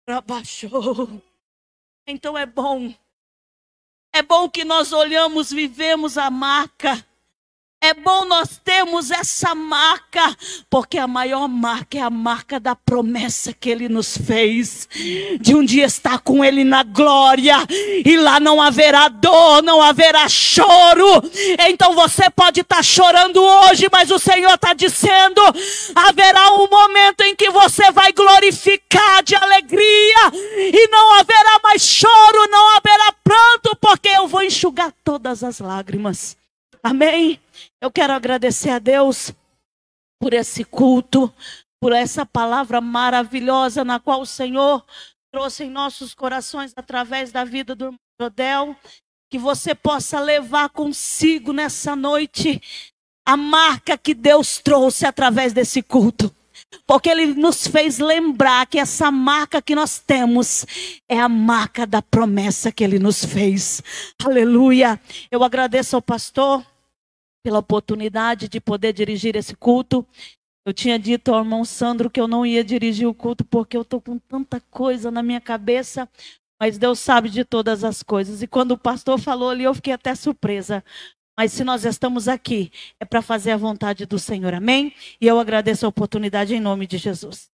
Abaixou. 0.09 1.23
Então 2.07 2.37
é 2.37 2.47
bom 2.47 2.93
é 4.15 4.23
bom 4.23 4.49
que 4.49 4.65
nós 4.65 4.93
olhamos, 4.93 5.51
vivemos 5.53 6.17
a 6.17 6.31
marca 6.31 7.05
é 7.85 7.93
bom 7.93 8.25
nós 8.25 8.59
termos 8.65 9.11
essa 9.11 9.55
marca, 9.55 10.35
porque 10.71 10.97
a 10.97 11.07
maior 11.07 11.47
marca 11.47 11.99
é 11.99 12.01
a 12.01 12.09
marca 12.09 12.59
da 12.59 12.75
promessa 12.75 13.53
que 13.53 13.69
Ele 13.69 13.91
nos 13.91 14.17
fez, 14.17 14.89
de 15.39 15.55
um 15.55 15.63
dia 15.63 15.85
estar 15.85 16.19
com 16.21 16.43
Ele 16.43 16.65
na 16.65 16.83
glória, 16.83 17.57
e 18.05 18.17
lá 18.17 18.41
não 18.41 18.61
haverá 18.61 19.09
dor, 19.09 19.63
não 19.63 19.83
haverá 19.83 20.27
choro. 20.31 21.23
Então 21.69 21.95
você 21.95 22.31
pode 22.31 22.63
estar 22.63 22.83
chorando 22.83 23.43
hoje, 23.43 23.87
mas 23.93 24.11
o 24.11 24.19
Senhor 24.19 24.55
está 24.55 24.73
dizendo: 24.73 25.43
haverá 25.95 26.55
um 26.55 26.67
momento 26.67 27.21
em 27.21 27.37
que 27.37 27.51
você 27.51 27.91
vai 27.93 28.13
glorificar 28.13 29.23
de 29.23 29.35
alegria, 29.35 30.33
e 30.73 30.89
não 30.89 31.21
haverá 31.21 31.61
mais 31.63 31.83
choro, 31.83 32.49
não 32.51 32.77
haverá 32.77 33.13
pranto, 33.23 33.77
porque 33.79 34.09
eu 34.09 34.27
vou 34.27 34.43
enxugar 34.43 34.91
todas 35.05 35.45
as 35.45 35.59
lágrimas. 35.59 36.44
Amém? 36.85 37.41
Eu 37.81 37.91
quero 37.91 38.13
agradecer 38.13 38.69
a 38.69 38.79
Deus 38.79 39.33
por 40.21 40.35
esse 40.35 40.63
culto, 40.65 41.33
por 41.81 41.93
essa 41.93 42.27
palavra 42.27 42.79
maravilhosa 42.79 43.83
na 43.83 43.99
qual 43.99 44.21
o 44.21 44.27
Senhor 44.27 44.85
trouxe 45.33 45.65
em 45.65 45.71
nossos 45.71 46.13
corações 46.13 46.75
através 46.77 47.33
da 47.33 47.43
vida 47.43 47.75
do 47.75 47.87
irmão 47.87 47.99
Jodel. 48.21 48.77
Que 49.31 49.39
você 49.39 49.75
possa 49.75 50.21
levar 50.21 50.69
consigo 50.69 51.55
nessa 51.55 51.97
noite 51.97 52.61
a 53.27 53.35
marca 53.35 53.97
que 53.97 54.13
Deus 54.13 54.59
trouxe 54.59 55.07
através 55.07 55.55
desse 55.55 55.83
culto. 55.83 56.31
Porque 56.87 57.09
Ele 57.09 57.29
nos 57.29 57.67
fez 57.67 57.99
lembrar 57.99 58.67
que 58.67 58.79
essa 58.79 59.11
marca 59.11 59.63
que 59.63 59.75
nós 59.75 59.99
temos 59.99 60.67
é 61.09 61.19
a 61.19 61.31
marca 61.31 61.87
da 61.87 62.03
promessa 62.03 62.71
que 62.71 62.85
Ele 62.85 62.99
nos 62.99 63.25
fez. 63.25 63.83
Aleluia. 64.23 65.01
Eu 65.31 65.43
agradeço 65.43 65.97
ao 65.97 66.03
pastor 66.03 66.63
pela 67.45 67.59
oportunidade 67.59 68.49
de 68.49 68.59
poder 68.59 68.95
dirigir 68.95 69.37
esse 69.37 69.55
culto. 69.55 70.05
Eu 70.67 70.73
tinha 70.73 70.99
dito 70.99 71.33
ao 71.33 71.41
irmão 71.41 71.63
Sandro 71.63 72.09
que 72.09 72.19
eu 72.19 72.27
não 72.27 72.45
ia 72.45 72.65
dirigir 72.65 73.07
o 73.07 73.13
culto 73.15 73.45
porque 73.45 73.77
eu 73.77 73.83
estou 73.83 74.01
com 74.01 74.19
tanta 74.19 74.61
coisa 74.71 75.11
na 75.11 75.23
minha 75.23 75.41
cabeça, 75.41 76.09
mas 76.59 76.79
Deus 76.79 76.99
sabe 76.99 77.29
de 77.29 77.45
todas 77.45 77.85
as 77.85 78.03
coisas. 78.03 78.41
E 78.41 78.47
quando 78.47 78.71
o 78.71 78.79
pastor 78.79 79.21
falou 79.21 79.51
ali, 79.51 79.65
eu 79.65 79.75
fiquei 79.75 79.93
até 79.93 80.15
surpresa. 80.15 80.83
Mas 81.39 81.53
se 81.53 81.65
nós 81.65 81.85
estamos 81.85 82.29
aqui, 82.29 82.73
é 82.99 83.05
para 83.05 83.21
fazer 83.21 83.51
a 83.51 83.57
vontade 83.59 84.07
do 84.07 84.19
Senhor, 84.19 84.55
amém? 84.55 84.95
E 85.21 85.27
eu 85.27 85.39
agradeço 85.39 85.85
a 85.85 85.89
oportunidade 85.89 86.55
em 86.55 86.61
nome 86.61 86.87
de 86.87 86.97
Jesus. 86.97 87.51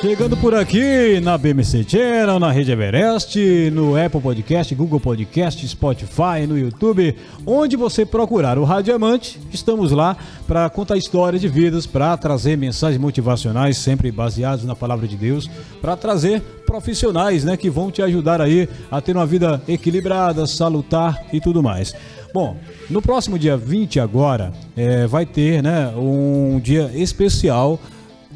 Chegando 0.00 0.36
por 0.36 0.54
aqui 0.54 1.20
na 1.20 1.38
BMC 1.38 1.84
Channel, 1.88 2.38
na 2.38 2.52
Rede 2.52 2.70
Everest, 2.70 3.70
no 3.72 3.96
Apple 3.96 4.20
Podcast, 4.20 4.74
Google 4.74 5.00
Podcast, 5.00 5.66
Spotify, 5.66 6.46
no 6.46 6.56
YouTube, 6.56 7.16
onde 7.46 7.76
você 7.76 8.04
procurar 8.04 8.58
o 8.58 8.64
Radiamante, 8.64 9.40
estamos 9.50 9.92
lá 9.92 10.14
para 10.46 10.68
contar 10.68 10.98
histórias 10.98 11.40
de 11.40 11.48
vidas, 11.48 11.86
para 11.86 12.14
trazer 12.18 12.58
mensagens 12.58 13.00
motivacionais, 13.00 13.78
sempre 13.78 14.12
baseadas 14.12 14.64
na 14.64 14.76
palavra 14.76 15.08
de 15.08 15.16
Deus, 15.16 15.50
para 15.80 15.96
trazer 15.96 16.42
profissionais, 16.66 17.42
né, 17.42 17.56
que 17.56 17.70
vão 17.70 17.90
te 17.90 18.02
ajudar 18.02 18.40
aí 18.42 18.68
a 18.90 19.00
ter 19.00 19.16
uma 19.16 19.26
vida 19.26 19.62
equilibrada, 19.66 20.46
salutar 20.46 21.24
e 21.32 21.40
tudo 21.40 21.62
mais. 21.62 21.94
Bom, 22.34 22.56
no 22.90 23.00
próximo 23.00 23.38
dia 23.38 23.56
20 23.56 23.98
agora, 23.98 24.52
é, 24.76 25.06
vai 25.06 25.24
ter, 25.24 25.62
né, 25.62 25.88
um 25.96 26.60
dia 26.62 26.90
especial 26.94 27.80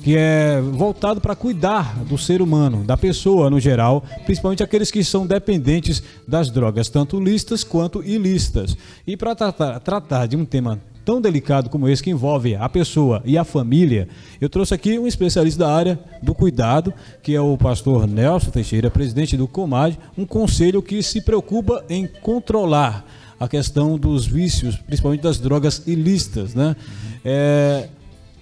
que 0.03 0.17
é 0.17 0.61
voltado 0.61 1.21
para 1.21 1.37
cuidar 1.37 1.97
do 2.05 2.17
ser 2.17 2.41
humano, 2.41 2.85
da 2.85 2.97
pessoa 2.97 3.51
no 3.51 3.61
geral, 3.61 4.03
principalmente 4.25 4.63
aqueles 4.63 4.91
que 4.91 5.05
são 5.05 5.27
dependentes 5.27 6.03
das 6.27 6.51
drogas, 6.51 6.89
tanto 6.89 7.21
lícitas 7.21 7.63
quanto 7.63 8.03
ilícitas. 8.03 8.77
E 9.07 9.17
para 9.17 9.35
tratar, 9.35 9.81
tratar 9.81 10.27
de 10.27 10.37
um 10.37 10.45
tema 10.45 10.81
tão 11.05 11.21
delicado 11.21 11.69
como 11.69 11.89
esse 11.89 12.03
que 12.03 12.11
envolve 12.11 12.55
a 12.55 12.69
pessoa 12.69 13.23
e 13.25 13.37
a 13.37 13.45
família, 13.45 14.09
eu 14.41 14.49
trouxe 14.49 14.75
aqui 14.75 14.99
um 14.99 15.07
especialista 15.07 15.65
da 15.65 15.75
área 15.75 15.99
do 16.23 16.35
cuidado, 16.35 16.93
que 17.23 17.35
é 17.35 17.41
o 17.41 17.57
pastor 17.57 18.07
Nelson 18.07 18.51
Teixeira, 18.51 18.91
presidente 18.91 19.37
do 19.37 19.49
Comad, 19.49 19.97
um 20.17 20.25
conselho 20.25 20.83
que 20.83 21.03
se 21.03 21.21
preocupa 21.21 21.85
em 21.89 22.07
controlar 22.07 23.05
a 23.39 23.49
questão 23.49 23.99
dos 23.99 24.27
vícios, 24.27 24.77
principalmente 24.77 25.23
das 25.23 25.39
drogas 25.39 25.83
ilícitas, 25.87 26.55
né? 26.55 26.77
É, 27.25 27.89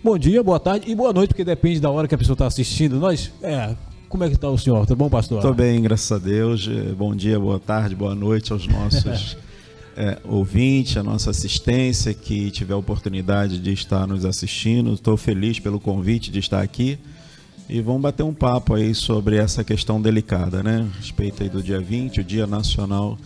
Bom 0.02 0.16
dia, 0.16 0.44
boa 0.44 0.60
tarde 0.60 0.88
e 0.88 0.94
boa 0.94 1.12
noite, 1.12 1.30
porque 1.30 1.44
depende 1.44 1.80
da 1.80 1.90
hora 1.90 2.06
que 2.06 2.14
a 2.14 2.18
pessoa 2.18 2.34
está 2.34 2.46
assistindo. 2.46 3.00
Nós, 3.00 3.32
é, 3.42 3.74
como 4.08 4.22
é 4.22 4.28
que 4.28 4.36
está 4.36 4.48
o 4.48 4.56
senhor? 4.56 4.86
Tá 4.86 4.94
bom, 4.94 5.10
pastor? 5.10 5.38
Estou 5.38 5.52
bem, 5.52 5.82
graças 5.82 6.12
a 6.12 6.18
Deus. 6.18 6.68
É, 6.68 6.92
bom 6.92 7.16
dia, 7.16 7.38
boa 7.38 7.58
tarde, 7.58 7.96
boa 7.96 8.14
noite 8.14 8.52
aos 8.52 8.64
nossos 8.68 9.36
é, 9.96 10.16
ouvintes, 10.24 10.96
a 10.96 11.02
nossa 11.02 11.30
assistência 11.30 12.14
que 12.14 12.48
tiver 12.52 12.74
a 12.74 12.76
oportunidade 12.76 13.58
de 13.58 13.72
estar 13.72 14.06
nos 14.06 14.24
assistindo. 14.24 14.94
Estou 14.94 15.16
feliz 15.16 15.58
pelo 15.58 15.80
convite 15.80 16.30
de 16.30 16.38
estar 16.38 16.62
aqui. 16.62 16.96
E 17.68 17.80
vamos 17.80 18.00
bater 18.00 18.22
um 18.22 18.32
papo 18.32 18.74
aí 18.74 18.94
sobre 18.94 19.36
essa 19.36 19.64
questão 19.64 20.00
delicada, 20.00 20.62
né? 20.62 20.88
A 20.94 20.96
respeito 20.98 21.42
aí 21.42 21.48
do 21.48 21.60
dia 21.60 21.80
20, 21.80 22.20
o 22.20 22.24
Dia 22.24 22.46
Nacional 22.46 23.18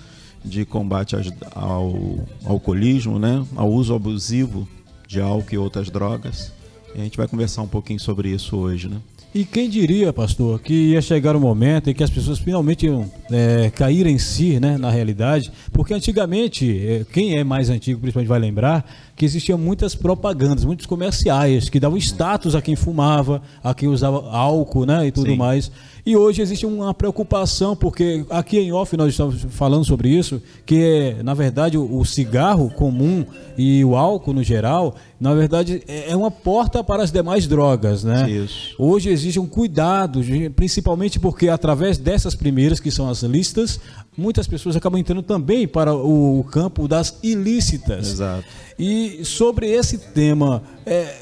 de 0.42 0.64
Combate 0.64 1.16
ao 1.54 2.26
Alcoolismo, 2.46 3.18
né? 3.18 3.44
Ao 3.54 3.70
uso 3.70 3.94
abusivo 3.94 4.66
de 5.06 5.20
álcool 5.20 5.54
e 5.54 5.58
outras 5.58 5.90
drogas. 5.90 6.61
E 6.94 7.00
a 7.00 7.04
gente 7.04 7.16
vai 7.16 7.26
conversar 7.26 7.62
um 7.62 7.68
pouquinho 7.68 7.98
sobre 7.98 8.28
isso 8.28 8.56
hoje, 8.56 8.88
né? 8.88 8.98
E 9.34 9.46
quem 9.46 9.66
diria, 9.66 10.12
pastor, 10.12 10.60
que 10.60 10.74
ia 10.74 11.00
chegar 11.00 11.34
o 11.34 11.38
um 11.38 11.40
momento 11.40 11.88
em 11.88 11.94
que 11.94 12.04
as 12.04 12.10
pessoas 12.10 12.38
finalmente 12.38 12.84
iam 12.84 13.10
é, 13.30 13.70
cair 13.70 14.06
em 14.06 14.18
si, 14.18 14.60
né, 14.60 14.76
na 14.76 14.90
realidade? 14.90 15.50
Porque 15.72 15.94
antigamente, 15.94 16.70
é, 16.86 17.06
quem 17.10 17.38
é 17.38 17.42
mais 17.42 17.70
antigo 17.70 17.98
principalmente 17.98 18.28
vai 18.28 18.38
lembrar, 18.38 18.84
que 19.16 19.24
existiam 19.24 19.58
muitas 19.58 19.94
propagandas, 19.94 20.64
muitos 20.64 20.86
comerciais 20.86 21.68
que 21.68 21.80
davam 21.80 21.98
status 21.98 22.54
a 22.54 22.62
quem 22.62 22.76
fumava, 22.76 23.42
a 23.62 23.74
quem 23.74 23.88
usava 23.88 24.30
álcool, 24.30 24.86
né, 24.86 25.06
e 25.06 25.12
tudo 25.12 25.30
Sim. 25.30 25.36
mais. 25.36 25.70
E 26.04 26.16
hoje 26.16 26.42
existe 26.42 26.66
uma 26.66 26.92
preocupação, 26.92 27.76
porque 27.76 28.24
aqui 28.28 28.58
em 28.58 28.72
off 28.72 28.96
nós 28.96 29.10
estamos 29.10 29.46
falando 29.50 29.84
sobre 29.84 30.08
isso, 30.08 30.42
que 30.66 30.82
é, 30.82 31.22
na 31.22 31.32
verdade, 31.32 31.78
o 31.78 32.04
cigarro 32.04 32.70
comum 32.70 33.24
e 33.56 33.84
o 33.84 33.94
álcool 33.94 34.32
no 34.32 34.42
geral, 34.42 34.96
na 35.20 35.32
verdade, 35.32 35.82
é 35.86 36.02
é 36.12 36.16
uma 36.16 36.30
porta 36.30 36.82
para 36.84 37.02
as 37.02 37.10
demais 37.10 37.46
drogas, 37.46 38.04
né? 38.04 38.28
Isso. 38.30 38.74
Hoje 38.78 39.08
exige 39.08 39.38
um 39.38 39.46
cuidado, 39.46 40.20
principalmente 40.54 41.18
porque 41.18 41.48
através 41.48 41.96
dessas 41.96 42.34
primeiras, 42.34 42.80
que 42.80 42.90
são 42.90 43.08
as 43.08 43.22
listas, 43.22 43.80
muitas 44.16 44.46
pessoas 44.46 44.76
acabam 44.76 45.00
entrando 45.00 45.22
também 45.22 45.66
para 45.66 45.94
o, 45.94 46.44
campo 46.50 46.86
das 46.86 47.18
ilícitas. 47.22 48.08
Exato. 48.08 48.44
E 48.78 49.24
sobre 49.24 49.70
esse 49.70 49.98
tema, 49.98 50.62
é, 50.84 51.16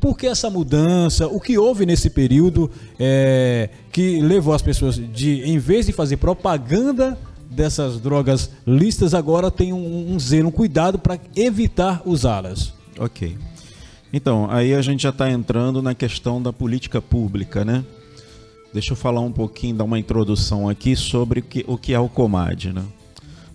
por 0.00 0.16
que 0.16 0.26
essa 0.26 0.48
mudança? 0.48 1.26
O 1.26 1.40
que 1.40 1.58
houve 1.58 1.84
nesse 1.84 2.10
período 2.10 2.70
é, 2.98 3.68
que 3.92 4.20
levou 4.20 4.54
as 4.54 4.62
pessoas 4.62 4.96
de, 4.96 5.42
em 5.42 5.58
vez 5.58 5.86
de 5.86 5.92
fazer 5.92 6.16
propaganda 6.16 7.18
dessas 7.50 8.00
drogas 8.00 8.50
listas, 8.66 9.12
agora 9.12 9.50
tem 9.50 9.72
um, 9.72 10.14
um 10.14 10.18
zelo, 10.18 10.48
um 10.48 10.52
cuidado 10.52 10.98
para 10.98 11.18
evitar 11.34 12.00
usá-las? 12.06 12.72
Ok. 12.98 13.36
Então, 14.12 14.48
aí 14.50 14.74
a 14.74 14.82
gente 14.82 15.02
já 15.02 15.10
está 15.10 15.30
entrando 15.30 15.82
na 15.82 15.94
questão 15.94 16.42
da 16.42 16.52
política 16.52 17.00
pública, 17.00 17.64
né? 17.64 17.84
Deixa 18.72 18.92
eu 18.92 18.96
falar 18.96 19.20
um 19.20 19.32
pouquinho, 19.32 19.74
dar 19.74 19.84
uma 19.84 19.98
introdução 19.98 20.68
aqui 20.68 20.94
sobre 20.94 21.44
o 21.66 21.76
que, 21.76 21.92
é 21.92 21.98
o 21.98 22.08
Comad, 22.08 22.66
né? 22.66 22.84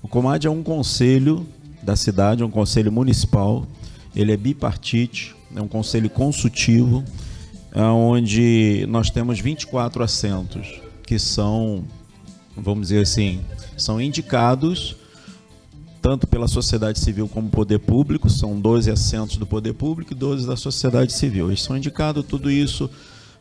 O 0.03 0.09
Comad 0.09 0.45
é 0.45 0.49
um 0.49 0.61
conselho 0.61 1.47
da 1.82 1.95
cidade, 1.95 2.43
um 2.43 2.51
conselho 2.51 2.91
municipal. 2.91 3.66
Ele 4.13 4.34
é 4.34 4.38
bipartite, 4.38 5.34
é 5.55 5.61
um 5.61 5.70
conselho 5.70 6.09
consultivo, 6.09 7.01
é 7.72 7.82
onde 7.82 8.86
nós 8.89 9.09
temos 9.09 9.39
24 9.39 10.03
assentos 10.03 10.82
que 11.07 11.18
são, 11.18 11.86
vamos 12.55 12.89
dizer 12.89 13.01
assim, 13.01 13.39
são 13.78 14.01
indicados 14.01 14.97
tanto 16.01 16.28
pela 16.28 16.47
sociedade 16.47 16.99
civil 16.99 17.28
como 17.28 17.49
poder 17.49 17.80
público, 17.80 18.30
são 18.30 18.59
12 18.59 18.91
assentos 18.91 19.38
do 19.38 19.45
poder 19.47 19.74
público 19.74 20.13
e 20.13 20.16
12 20.16 20.45
da 20.45 20.57
sociedade 20.57 21.13
civil. 21.13 21.47
Eles 21.47 21.63
são 21.63 21.76
indicados, 21.76 22.26
tudo 22.28 22.51
isso 22.51 22.89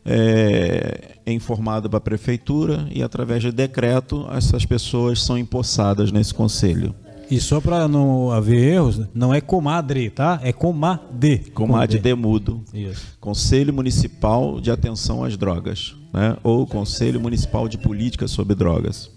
é, 0.05 1.17
é 1.25 1.33
informado 1.33 1.89
para 1.89 1.99
a 1.99 2.01
prefeitura 2.01 2.87
e 2.91 3.03
através 3.03 3.43
de 3.43 3.51
decreto 3.51 4.27
essas 4.31 4.67
pessoas 4.67 5.23
são 5.23 5.39
empossadas 5.39 6.13
nesse 6.13 6.35
conselho. 6.35 6.95
E 7.31 7.41
só 7.41 7.61
para 7.61 7.89
não 7.89 8.31
haver 8.31 8.59
erros, 8.59 9.01
não 9.15 9.33
é 9.33 9.41
comadre, 9.41 10.11
tá? 10.11 10.39
É 10.43 10.53
comade. 10.53 11.51
Comad 11.55 11.99
Demudo, 11.99 12.63
Isso. 12.73 13.17
Conselho 13.19 13.73
Municipal 13.73 14.61
de 14.61 14.71
Atenção 14.71 15.25
às 15.25 15.37
Drogas, 15.37 15.97
né? 16.13 16.37
ou 16.43 16.67
Conselho 16.67 17.21
Municipal 17.21 17.67
de 17.67 17.79
Política 17.79 18.29
sobre 18.29 18.55
Drogas. 18.55 19.11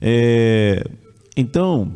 É, 0.00 0.84
então, 1.36 1.92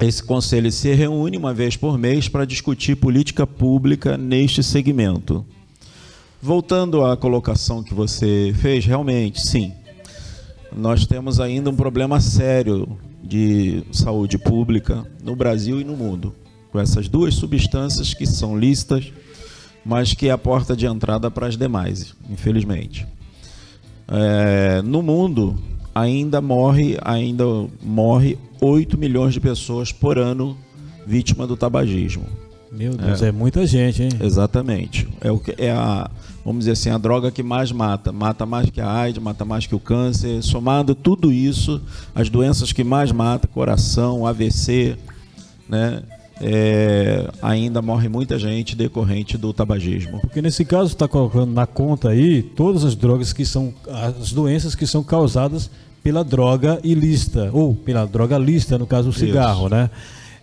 esse 0.00 0.22
conselho 0.22 0.72
se 0.72 0.92
reúne 0.94 1.36
uma 1.36 1.52
vez 1.52 1.76
por 1.76 1.98
mês 1.98 2.28
para 2.28 2.44
discutir 2.44 2.96
política 2.96 3.46
pública 3.46 4.16
neste 4.16 4.62
segmento. 4.62 5.44
Voltando 6.46 7.04
à 7.04 7.16
colocação 7.16 7.82
que 7.82 7.92
você 7.92 8.54
fez, 8.60 8.86
realmente, 8.86 9.40
sim, 9.40 9.72
nós 10.76 11.04
temos 11.04 11.40
ainda 11.40 11.70
um 11.70 11.74
problema 11.74 12.20
sério 12.20 12.96
de 13.20 13.82
saúde 13.90 14.38
pública 14.38 15.04
no 15.24 15.34
Brasil 15.34 15.80
e 15.80 15.84
no 15.84 15.96
mundo, 15.96 16.32
com 16.70 16.78
essas 16.78 17.08
duas 17.08 17.34
substâncias 17.34 18.14
que 18.14 18.24
são 18.24 18.56
lícitas, 18.56 19.12
mas 19.84 20.14
que 20.14 20.28
é 20.28 20.30
a 20.30 20.38
porta 20.38 20.76
de 20.76 20.86
entrada 20.86 21.28
para 21.32 21.48
as 21.48 21.56
demais, 21.56 22.14
infelizmente. 22.30 23.04
É, 24.06 24.82
no 24.82 25.02
mundo 25.02 25.58
ainda 25.92 26.40
morre, 26.40 26.96
ainda 27.02 27.44
morre 27.82 28.38
8 28.60 28.96
milhões 28.96 29.34
de 29.34 29.40
pessoas 29.40 29.90
por 29.90 30.16
ano 30.16 30.56
vítima 31.04 31.44
do 31.44 31.56
tabagismo. 31.56 32.45
Meu 32.76 32.94
Deus, 32.94 33.22
é, 33.22 33.32
muita 33.32 33.66
gente, 33.66 34.02
hein? 34.02 34.10
Exatamente. 34.20 35.08
É 35.20 35.30
o 35.30 35.38
que 35.38 35.54
é 35.56 35.70
a, 35.70 36.10
vamos 36.44 36.60
dizer 36.60 36.72
assim, 36.72 36.90
a 36.90 36.98
droga 36.98 37.30
que 37.30 37.42
mais 37.42 37.72
mata, 37.72 38.12
mata 38.12 38.44
mais 38.44 38.68
que 38.68 38.80
a 38.80 38.90
AIDS, 38.90 39.22
mata 39.22 39.44
mais 39.44 39.66
que 39.66 39.74
o 39.74 39.80
câncer. 39.80 40.42
Somado 40.42 40.94
tudo 40.94 41.32
isso, 41.32 41.80
as 42.14 42.28
doenças 42.28 42.72
que 42.72 42.84
mais 42.84 43.10
matam, 43.10 43.50
coração, 43.52 44.26
AVC, 44.26 44.96
né? 45.68 46.02
É, 46.38 47.30
ainda 47.40 47.80
morre 47.80 48.10
muita 48.10 48.38
gente 48.38 48.76
decorrente 48.76 49.38
do 49.38 49.54
tabagismo. 49.54 50.20
Porque 50.20 50.42
nesse 50.42 50.66
caso 50.66 50.92
está 50.92 51.08
colocando 51.08 51.50
na 51.50 51.66
conta 51.66 52.10
aí 52.10 52.42
todas 52.42 52.84
as 52.84 52.94
drogas 52.94 53.32
que 53.32 53.46
são 53.46 53.72
as 53.90 54.32
doenças 54.32 54.74
que 54.74 54.86
são 54.86 55.02
causadas 55.02 55.70
pela 56.02 56.22
droga 56.22 56.78
ilícita 56.84 57.48
ou 57.54 57.74
pela 57.74 58.06
droga 58.06 58.36
lícita, 58.36 58.76
no 58.76 58.86
caso 58.86 59.08
o 59.08 59.12
cigarro, 59.14 59.70
né? 59.70 59.88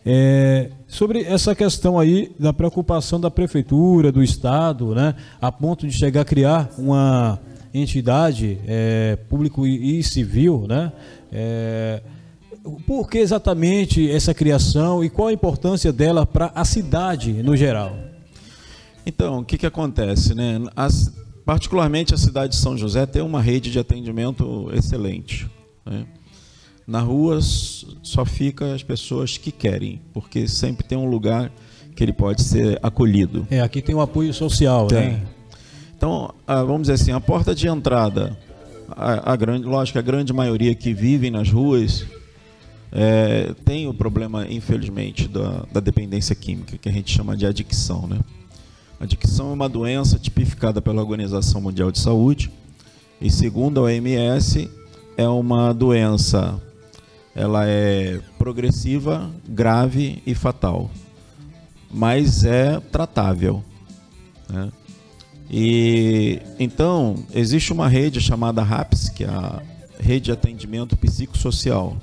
É, 0.05 0.69
sobre 0.87 1.23
essa 1.23 1.55
questão 1.55 1.97
aí 1.97 2.31
da 2.37 2.51
preocupação 2.51 3.19
da 3.19 3.31
prefeitura, 3.31 4.11
do 4.11 4.21
estado, 4.21 4.93
né, 4.93 5.15
a 5.41 5.51
ponto 5.51 5.87
de 5.87 5.93
chegar 5.93 6.21
a 6.21 6.25
criar 6.25 6.69
uma 6.77 7.39
entidade 7.73 8.59
é, 8.67 9.17
público 9.29 9.65
e, 9.65 9.99
e 9.99 10.03
civil, 10.03 10.65
né? 10.67 10.91
É, 11.31 12.01
por 12.85 13.09
que 13.09 13.17
exatamente 13.17 14.09
essa 14.09 14.33
criação 14.33 15.03
e 15.03 15.09
qual 15.09 15.27
a 15.29 15.33
importância 15.33 15.91
dela 15.91 16.25
para 16.25 16.51
a 16.53 16.63
cidade 16.63 17.33
no 17.43 17.57
geral? 17.57 17.95
Então, 19.05 19.39
o 19.39 19.43
que, 19.45 19.57
que 19.57 19.65
acontece? 19.65 20.33
Né? 20.33 20.61
As- 20.75 21.11
particularmente 21.45 22.13
a 22.13 22.17
cidade 22.17 22.53
de 22.53 22.59
São 22.59 22.77
José 22.77 23.05
tem 23.05 23.21
uma 23.21 23.41
rede 23.41 23.69
de 23.69 23.79
atendimento 23.79 24.69
excelente. 24.73 25.49
né? 25.85 26.05
Na 26.85 26.99
rua 26.99 27.39
só 27.41 28.25
fica 28.25 28.73
as 28.73 28.83
pessoas 28.83 29.37
que 29.37 29.51
querem, 29.51 30.01
porque 30.13 30.47
sempre 30.47 30.85
tem 30.85 30.97
um 30.97 31.09
lugar 31.09 31.51
que 31.95 32.03
ele 32.03 32.11
pode 32.13 32.41
ser 32.41 32.77
acolhido. 32.83 33.47
É, 33.49 33.61
aqui 33.61 33.81
tem 33.81 33.95
o 33.95 34.01
apoio 34.01 34.33
social, 34.33 34.87
né? 34.91 35.21
Então, 35.95 36.33
a- 36.45 36.63
vamos 36.63 36.81
dizer 36.83 36.93
assim, 36.93 37.11
a 37.11 37.21
porta 37.21 37.55
de 37.55 37.67
entrada, 37.67 38.37
a, 38.89 39.31
a 39.31 39.35
grande, 39.35 39.65
lógico, 39.65 39.97
a 39.99 40.01
grande 40.01 40.33
maioria 40.33 40.75
que 40.75 40.93
vivem 40.93 41.31
nas 41.31 41.49
ruas 41.49 42.05
é, 42.91 43.53
tem 43.65 43.87
o 43.87 43.93
problema, 43.93 44.45
infelizmente, 44.49 45.27
da, 45.27 45.65
da 45.71 45.79
dependência 45.79 46.35
química, 46.35 46.77
que 46.77 46.89
a 46.89 46.91
gente 46.91 47.11
chama 47.15 47.35
de 47.37 47.45
adicção. 47.45 48.07
Né? 48.07 48.19
Adicção 48.99 49.51
é 49.51 49.53
uma 49.53 49.69
doença 49.69 50.19
tipificada 50.19 50.81
pela 50.81 51.01
Organização 51.01 51.61
Mundial 51.61 51.91
de 51.91 51.99
Saúde 51.99 52.51
e, 53.21 53.31
segundo 53.31 53.79
a 53.79 53.83
OMS, 53.83 54.69
é 55.15 55.27
uma 55.27 55.73
doença, 55.73 56.59
ela 57.35 57.67
é 57.67 58.19
progressiva, 58.37 59.29
grave 59.47 60.21
e 60.25 60.35
fatal, 60.35 60.89
mas 61.91 62.45
é 62.45 62.79
tratável. 62.79 63.63
Né? 64.49 64.71
E 65.49 66.39
então 66.59 67.15
existe 67.33 67.73
uma 67.73 67.87
rede 67.87 68.21
chamada 68.21 68.61
RAPS, 68.61 69.09
que 69.09 69.23
é 69.23 69.27
a 69.27 69.61
Rede 69.99 70.25
de 70.25 70.31
Atendimento 70.31 70.97
Psicossocial, 70.97 71.97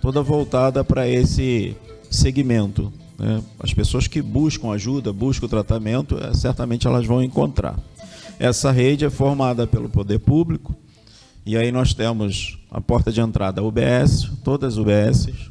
toda 0.00 0.22
voltada 0.22 0.84
para 0.84 1.08
esse 1.08 1.76
segmento. 2.10 2.92
né? 3.18 3.42
As 3.58 3.72
pessoas 3.72 4.06
que 4.06 4.20
buscam 4.20 4.70
ajuda, 4.72 5.12
buscam 5.12 5.48
tratamento, 5.48 6.18
eh, 6.18 6.34
certamente 6.34 6.86
elas 6.86 7.06
vão 7.06 7.22
encontrar. 7.22 7.78
Essa 8.38 8.70
rede 8.70 9.04
é 9.04 9.10
formada 9.10 9.66
pelo 9.66 9.88
poder 9.88 10.18
público, 10.18 10.74
e 11.44 11.56
aí 11.56 11.70
nós 11.70 11.94
temos 11.94 12.59
a 12.70 12.80
porta 12.80 13.10
de 13.10 13.20
entrada 13.20 13.62
UBS, 13.62 14.30
todas 14.44 14.74
as 14.74 14.78
UBSs, 14.78 15.50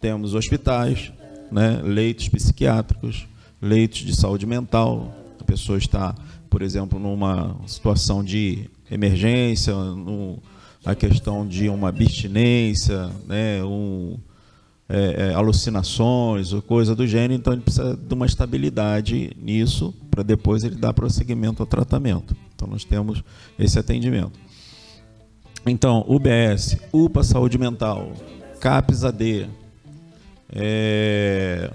temos 0.00 0.34
hospitais, 0.34 1.12
né, 1.50 1.80
leitos 1.84 2.28
psiquiátricos, 2.28 3.26
leitos 3.60 4.00
de 4.00 4.16
saúde 4.16 4.46
mental. 4.46 5.14
A 5.38 5.44
pessoa 5.44 5.76
está, 5.76 6.14
por 6.48 6.62
exemplo, 6.62 6.98
numa 6.98 7.56
situação 7.66 8.24
de 8.24 8.70
emergência, 8.90 9.74
no, 9.74 10.42
a 10.84 10.94
questão 10.94 11.46
de 11.46 11.68
uma 11.68 11.90
abstinência, 11.90 13.10
né, 13.26 13.62
um, 13.62 14.18
é, 14.88 15.28
é, 15.28 15.34
alucinações 15.34 16.52
ou 16.52 16.60
coisa 16.60 16.94
do 16.94 17.06
gênero, 17.06 17.34
então 17.34 17.52
ele 17.52 17.62
precisa 17.62 17.96
de 17.96 18.14
uma 18.14 18.26
estabilidade 18.26 19.36
nisso 19.40 19.94
para 20.10 20.22
depois 20.22 20.64
ele 20.64 20.76
dar 20.76 20.92
prosseguimento 20.92 21.62
ao 21.62 21.66
tratamento. 21.66 22.36
Então 22.54 22.66
nós 22.68 22.84
temos 22.84 23.22
esse 23.58 23.78
atendimento. 23.78 24.38
Então, 25.64 26.04
UBS, 26.08 26.76
UPA 26.92 27.22
Saúde 27.22 27.56
Mental, 27.56 28.12
CAPS 28.60 29.04
AD, 29.04 29.48
é, 30.52 31.70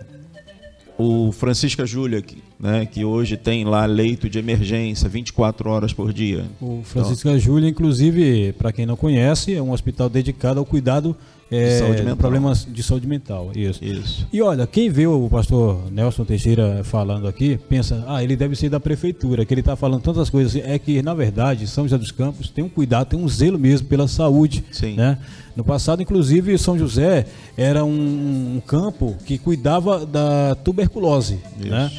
o 0.98 1.32
Francisca 1.32 1.86
Júlia, 1.86 2.22
que, 2.22 2.44
né, 2.60 2.86
que 2.86 3.06
hoje 3.06 3.38
tem 3.38 3.64
lá 3.64 3.86
leito 3.86 4.30
de 4.30 4.40
emergência 4.40 5.08
24 5.08 5.70
horas 5.70 5.94
por 5.94 6.12
dia. 6.12 6.46
O 6.60 6.82
Francisco 6.84 7.38
Júlia, 7.38 7.70
inclusive, 7.70 8.54
para 8.54 8.72
quem 8.72 8.86
não 8.86 8.96
conhece, 8.96 9.54
é 9.54 9.62
um 9.62 9.72
hospital 9.72 10.10
dedicado 10.10 10.60
ao 10.60 10.66
cuidado 10.66 11.16
é, 11.50 11.80
de 11.80 12.02
mental. 12.02 12.18
problemas 12.18 12.68
de 12.70 12.84
saúde 12.84 13.08
mental. 13.08 13.52
Isso. 13.56 13.84
Isso. 13.84 14.28
E 14.34 14.42
olha, 14.42 14.68
quem 14.68 14.90
vê 14.90 15.08
o 15.08 15.30
pastor 15.30 15.90
Nelson 15.92 16.26
Teixeira 16.26 16.84
falando 16.84 17.28
aqui, 17.28 17.58
pensa, 17.70 18.04
ah, 18.08 18.24
ele 18.24 18.36
deve 18.36 18.56
ser 18.56 18.70
da 18.70 18.80
prefeitura, 18.80 19.46
que 19.46 19.54
ele 19.54 19.62
está 19.62 19.76
falando 19.76 20.02
tantas 20.02 20.30
coisas. 20.30 20.56
É 20.56 20.78
que, 20.78 21.02
na 21.02 21.14
verdade, 21.14 21.68
São 21.68 21.86
José 21.86 21.98
dos 21.98 22.12
Campos 22.12 22.50
tem 22.50 22.64
um 22.64 22.70
cuidado, 22.70 23.10
tem 23.10 23.20
um 23.20 23.30
zelo 23.30 23.58
mesmo 23.58 23.88
pela 23.88 24.08
saúde. 24.08 24.64
Sim. 24.72 24.96
Né? 24.96 25.18
No 25.56 25.64
passado, 25.64 26.02
inclusive, 26.02 26.58
São 26.58 26.78
José 26.78 27.26
era 27.56 27.86
um, 27.86 28.56
um 28.58 28.62
campo 28.66 29.16
que 29.26 29.38
cuidava 29.38 30.06
da 30.06 30.56
tuberculose. 30.56 31.40
Isso. 31.60 31.70
Né? 31.70 31.92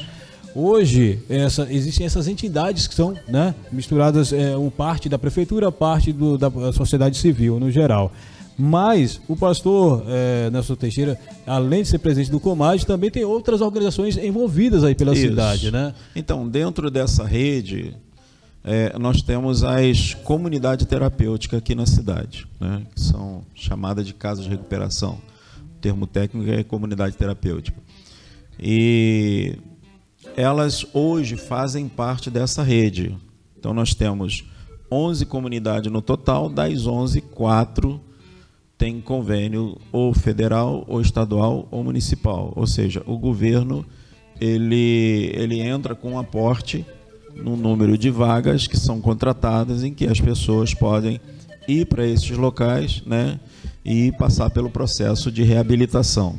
Hoje, 0.60 1.20
essa, 1.28 1.72
existem 1.72 2.04
essas 2.04 2.26
entidades 2.26 2.88
que 2.88 2.94
são 2.94 3.16
né, 3.28 3.54
misturadas, 3.70 4.32
é, 4.32 4.56
um 4.56 4.68
parte 4.68 5.08
da 5.08 5.16
prefeitura, 5.16 5.70
parte 5.70 6.12
do, 6.12 6.36
da 6.36 6.50
sociedade 6.72 7.16
civil 7.16 7.60
no 7.60 7.70
geral. 7.70 8.10
Mas 8.58 9.20
o 9.28 9.36
pastor 9.36 10.04
é, 10.08 10.50
Nelson 10.50 10.74
Teixeira, 10.74 11.16
além 11.46 11.82
de 11.82 11.88
ser 11.90 11.98
presidente 11.98 12.32
do 12.32 12.40
Comad, 12.40 12.84
também 12.84 13.08
tem 13.08 13.24
outras 13.24 13.60
organizações 13.60 14.16
envolvidas 14.16 14.82
aí 14.82 14.96
pela 14.96 15.12
Isso. 15.12 15.28
cidade, 15.28 15.70
né? 15.70 15.94
Então, 16.16 16.48
dentro 16.48 16.90
dessa 16.90 17.24
rede, 17.24 17.94
é, 18.64 18.98
nós 18.98 19.22
temos 19.22 19.62
as 19.62 20.14
comunidades 20.14 20.86
terapêuticas 20.86 21.60
aqui 21.60 21.76
na 21.76 21.86
cidade, 21.86 22.48
né, 22.58 22.82
que 22.92 23.00
são 23.00 23.44
chamadas 23.54 24.04
de 24.04 24.12
casas 24.12 24.42
de 24.42 24.50
recuperação. 24.50 25.20
O 25.76 25.80
termo 25.80 26.04
técnico 26.04 26.50
é 26.50 26.64
comunidade 26.64 27.16
terapêutica. 27.16 27.78
E 28.58 29.56
elas 30.38 30.86
hoje 30.94 31.36
fazem 31.36 31.88
parte 31.88 32.30
dessa 32.30 32.62
rede. 32.62 33.12
Então, 33.58 33.74
nós 33.74 33.92
temos 33.92 34.44
11 34.88 35.26
comunidades 35.26 35.90
no 35.90 36.00
total, 36.00 36.48
das 36.48 36.86
11, 36.86 37.20
4 37.22 38.00
tem 38.78 39.00
convênio 39.00 39.76
ou 39.90 40.14
federal, 40.14 40.84
ou 40.86 41.00
estadual, 41.00 41.66
ou 41.72 41.82
municipal. 41.82 42.52
Ou 42.54 42.68
seja, 42.68 43.02
o 43.04 43.18
governo 43.18 43.84
ele, 44.40 45.32
ele 45.34 45.60
entra 45.60 45.96
com 45.96 46.12
um 46.12 46.18
aporte 46.20 46.86
no 47.34 47.56
número 47.56 47.98
de 47.98 48.08
vagas 48.08 48.68
que 48.68 48.76
são 48.76 49.00
contratadas 49.00 49.82
em 49.82 49.92
que 49.92 50.06
as 50.06 50.20
pessoas 50.20 50.72
podem 50.72 51.20
ir 51.66 51.86
para 51.86 52.06
esses 52.06 52.30
locais 52.30 53.02
né, 53.04 53.40
e 53.84 54.12
passar 54.12 54.50
pelo 54.50 54.70
processo 54.70 55.32
de 55.32 55.42
reabilitação. 55.42 56.38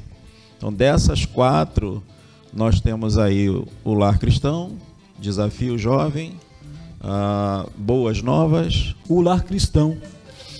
Então, 0.57 0.71
dessas 0.71 1.25
quatro, 1.25 2.01
nós 2.53 2.79
temos 2.79 3.17
aí 3.17 3.49
o, 3.49 3.67
o 3.83 3.93
Lar 3.93 4.19
Cristão, 4.19 4.71
Desafio 5.19 5.77
Jovem, 5.77 6.33
ah, 7.01 7.65
Boas 7.77 8.21
Novas. 8.21 8.95
O 9.07 9.21
Lar 9.21 9.43
Cristão. 9.43 9.97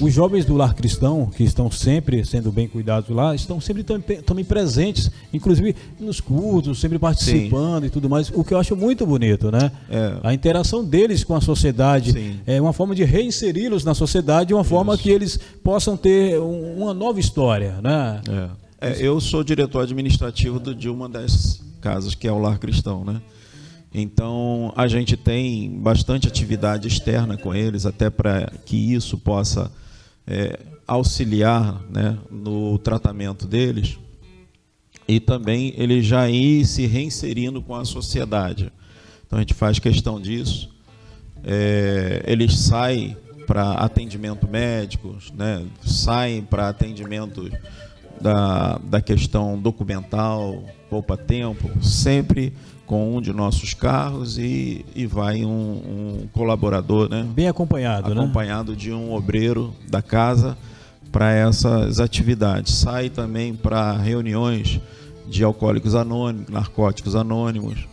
Os 0.02 0.14
jovens 0.14 0.46
do 0.46 0.56
Lar 0.56 0.76
Cristão, 0.76 1.30
que 1.36 1.44
estão 1.44 1.70
sempre 1.70 2.24
sendo 2.24 2.54
bem 2.54 2.70
cuidados 2.70 3.10
lá, 3.10 3.36
estão 3.36 3.60
sempre 3.60 3.84
também, 3.84 4.22
também 4.22 4.46
presentes, 4.46 5.12
inclusive 5.34 5.76
nos 6.00 6.22
cultos, 6.22 6.80
sempre 6.80 6.98
participando 6.98 7.82
Sim. 7.82 7.88
e 7.88 7.90
tudo 7.90 8.10
mais, 8.10 8.32
o 8.34 8.42
que 8.42 8.54
eu 8.54 8.58
acho 8.58 8.78
muito 8.78 9.06
bonito, 9.06 9.52
né? 9.52 9.70
É. 9.90 10.16
A 10.24 10.34
interação 10.34 10.86
deles 10.86 11.26
com 11.26 11.36
a 11.36 11.42
sociedade 11.42 12.14
Sim. 12.14 12.40
é 12.48 12.62
uma 12.62 12.72
forma 12.72 12.96
de 12.96 13.04
reinseri-los 13.04 13.84
na 13.84 13.94
sociedade, 13.94 14.54
uma 14.54 14.64
forma 14.64 14.94
Isso. 14.94 15.04
que 15.04 15.10
eles 15.10 15.38
possam 15.62 15.98
ter 15.98 16.40
um, 16.40 16.78
uma 16.78 16.94
nova 16.94 17.20
história, 17.20 17.82
né? 17.82 18.22
É. 18.30 18.70
É, 18.82 19.06
eu 19.06 19.20
sou 19.20 19.44
diretor 19.44 19.82
administrativo 19.82 20.58
de 20.74 20.88
uma 20.88 21.10
das 21.10 21.60
casas, 21.80 22.16
que 22.16 22.28
é 22.28 22.32
o 22.32 22.38
Lar 22.38 22.60
Cristão, 22.60 23.04
né? 23.04 23.22
Então, 23.94 24.72
a 24.76 24.88
gente 24.88 25.18
tem 25.18 25.80
bastante 25.80 26.28
atividade 26.28 26.88
externa 26.88 27.38
com 27.38 27.56
eles, 27.56 27.86
até 27.86 28.10
para 28.10 28.52
que 28.66 28.94
isso 28.94 29.18
possa 29.18 29.72
é, 30.28 30.60
auxiliar 30.86 31.82
né, 31.90 32.18
no 32.30 32.78
tratamento 32.78 33.48
deles 33.48 33.98
e 35.08 35.20
também 35.20 35.74
ele 35.76 36.04
já 36.04 36.30
ir 36.30 36.66
se 36.66 36.86
reinserindo 36.86 37.62
com 37.64 37.76
a 37.76 37.84
sociedade. 37.84 38.72
Então 39.26 39.38
a 39.38 39.42
gente 39.42 39.56
faz 39.56 39.80
questão 39.80 40.22
disso. 40.22 40.70
É, 41.44 42.24
eles 42.28 42.60
saem 42.60 43.18
para 43.48 43.72
atendimento 43.74 44.48
médico, 44.48 45.18
né, 45.34 45.66
saem 45.84 46.44
para 46.44 46.70
atendimento 46.70 47.50
da, 48.22 48.80
da 48.84 49.02
questão 49.02 49.58
documental, 49.58 50.64
poupa 50.90 51.16
tempo, 51.16 51.70
sempre 51.84 52.54
com 52.86 53.16
um 53.16 53.22
de 53.22 53.32
nossos 53.32 53.74
carros 53.74 54.38
e, 54.40 54.84
e 54.96 55.06
vai 55.06 55.46
um, 55.46 55.52
um 55.52 56.28
colaborador, 56.34 57.08
né? 57.08 57.24
Bem 57.36 57.48
acompanhado, 57.48 58.14
né? 58.14 58.20
acompanhado 58.20 58.72
né? 58.72 58.78
de 58.78 58.92
um 58.92 59.14
obreiro 59.14 59.74
da 59.88 60.02
casa 60.02 60.58
para 61.12 61.32
essas 61.32 62.00
atividades. 62.00 62.74
Sai 62.74 63.10
também 63.10 63.54
para 63.54 63.96
reuniões 63.96 64.80
de 65.28 65.44
alcoólicos 65.44 65.94
anônimos, 65.94 66.50
narcóticos 66.50 67.16
anônimos 67.16 67.88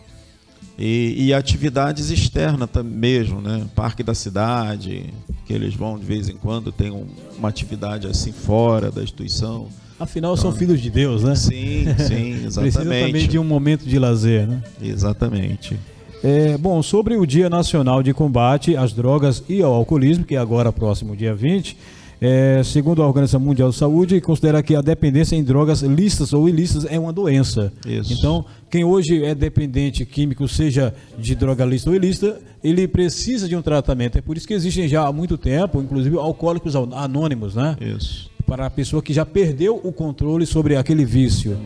e, 0.79 1.27
e 1.27 1.35
atividades 1.35 2.11
externas 2.11 2.71
também 2.71 2.97
mesmo, 2.97 3.41
né? 3.41 3.67
Parque 3.75 4.03
da 4.03 4.15
cidade, 4.15 5.13
que 5.45 5.53
eles 5.53 5.75
vão 5.75 5.99
de 5.99 6.05
vez 6.05 6.29
em 6.29 6.37
quando 6.37 6.73
tem 6.73 6.91
um, 6.91 7.07
uma 7.37 7.49
atividade 7.49 8.07
assim 8.07 8.33
fora 8.33 8.91
da 8.91 9.03
instituição. 9.03 9.69
Afinal, 9.99 10.35
então, 10.35 10.43
são 10.43 10.53
filhos 10.53 10.81
de 10.81 10.91
Deus, 10.91 11.23
né? 11.23 11.35
Sim, 11.35 11.87
sim, 11.99 12.45
exatamente. 12.45 12.61
Precisa 12.61 12.85
também 12.85 13.29
de 13.29 13.39
um 13.39 13.45
momento 13.45 13.85
de 13.85 13.99
lazer, 13.99 14.47
né? 14.47 14.63
Exatamente. 14.83 15.77
É, 16.23 16.57
bom, 16.59 16.83
sobre 16.83 17.17
o 17.17 17.27
Dia 17.27 17.49
Nacional 17.49 18.03
de 18.03 18.13
Combate 18.13 18.77
às 18.77 18.93
Drogas 18.93 19.43
e 19.49 19.63
ao 19.63 19.73
Alcoolismo, 19.73 20.25
que 20.25 20.35
é 20.35 20.39
agora 20.39 20.73
próximo 20.73 21.17
dia 21.17 21.35
20, 21.35 21.77
é, 22.21 22.63
segundo 22.65 23.03
a 23.03 23.07
Organização 23.07 23.41
Mundial 23.41 23.71
de 23.71 23.77
Saúde, 23.77 24.21
considera 24.21 24.63
que 24.63 24.75
a 24.75 24.81
dependência 24.81 25.37
em 25.37 25.45
drogas 25.45 25.83
lícitas 25.83 26.33
ou 26.33 26.49
ilícitas 26.49 26.87
é 26.91 26.99
uma 26.99 27.13
doença. 27.13 27.73
Isso. 27.87 28.13
Então, 28.13 28.45
quem 28.71 28.85
hoje 28.85 29.23
é 29.23 29.35
dependente 29.35 30.05
químico, 30.05 30.49
seja 30.49 30.95
de 31.19 31.35
droga 31.35 31.65
lícita 31.65 31.91
ou 31.91 31.97
ilícita, 31.97 32.41
ele 32.65 32.89
precisa 32.89 33.47
de 33.49 33.55
um 33.55 33.63
tratamento. 33.63 34.17
É 34.17 34.21
por 34.21 34.37
isso 34.37 34.47
que 34.47 34.55
existem 34.55 34.89
já 34.89 35.07
há 35.07 35.13
muito 35.13 35.37
tempo, 35.37 35.81
inclusive, 35.81 36.17
alcoólicos 36.17 36.75
anônimos, 36.75 37.55
né? 37.55 37.77
Isso 37.81 38.36
para 38.47 38.67
a 38.67 38.71
pessoa 38.71 39.03
que 39.03 39.13
já 39.13 39.27
perdeu 39.27 39.81
o 39.83 39.93
controle 39.93 40.47
sobre 40.47 40.77
aquele 40.77 41.05
vício. 41.05 41.59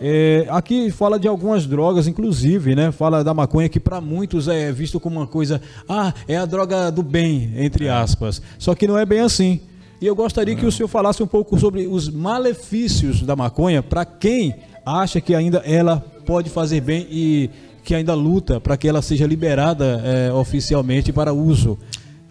É, 0.00 0.46
aqui 0.50 0.90
fala 0.90 1.18
de 1.18 1.28
algumas 1.28 1.64
drogas, 1.66 2.06
inclusive, 2.06 2.74
né? 2.74 2.90
Fala 2.90 3.22
da 3.22 3.32
maconha 3.32 3.68
que 3.68 3.78
para 3.78 4.00
muitos 4.00 4.48
é 4.48 4.72
visto 4.72 4.98
como 4.98 5.20
uma 5.20 5.26
coisa, 5.26 5.60
ah, 5.88 6.12
é 6.26 6.36
a 6.36 6.44
droga 6.44 6.90
do 6.90 7.02
bem, 7.02 7.52
entre 7.56 7.88
aspas. 7.88 8.42
Só 8.58 8.74
que 8.74 8.86
não 8.86 8.98
é 8.98 9.06
bem 9.06 9.20
assim. 9.20 9.60
E 10.00 10.06
eu 10.06 10.16
gostaria 10.16 10.56
que 10.56 10.66
o 10.66 10.72
senhor 10.72 10.88
falasse 10.88 11.22
um 11.22 11.26
pouco 11.28 11.56
sobre 11.56 11.86
os 11.86 12.08
malefícios 12.08 13.22
da 13.22 13.36
maconha 13.36 13.80
para 13.80 14.04
quem 14.04 14.56
acha 14.84 15.20
que 15.20 15.32
ainda 15.32 15.58
ela 15.58 16.04
pode 16.26 16.50
fazer 16.50 16.80
bem 16.80 17.06
e 17.08 17.48
que 17.84 17.94
ainda 17.94 18.12
luta 18.12 18.60
para 18.60 18.76
que 18.76 18.88
ela 18.88 19.00
seja 19.00 19.26
liberada 19.26 20.02
é, 20.04 20.32
oficialmente 20.32 21.12
para 21.12 21.32
uso. 21.32 21.78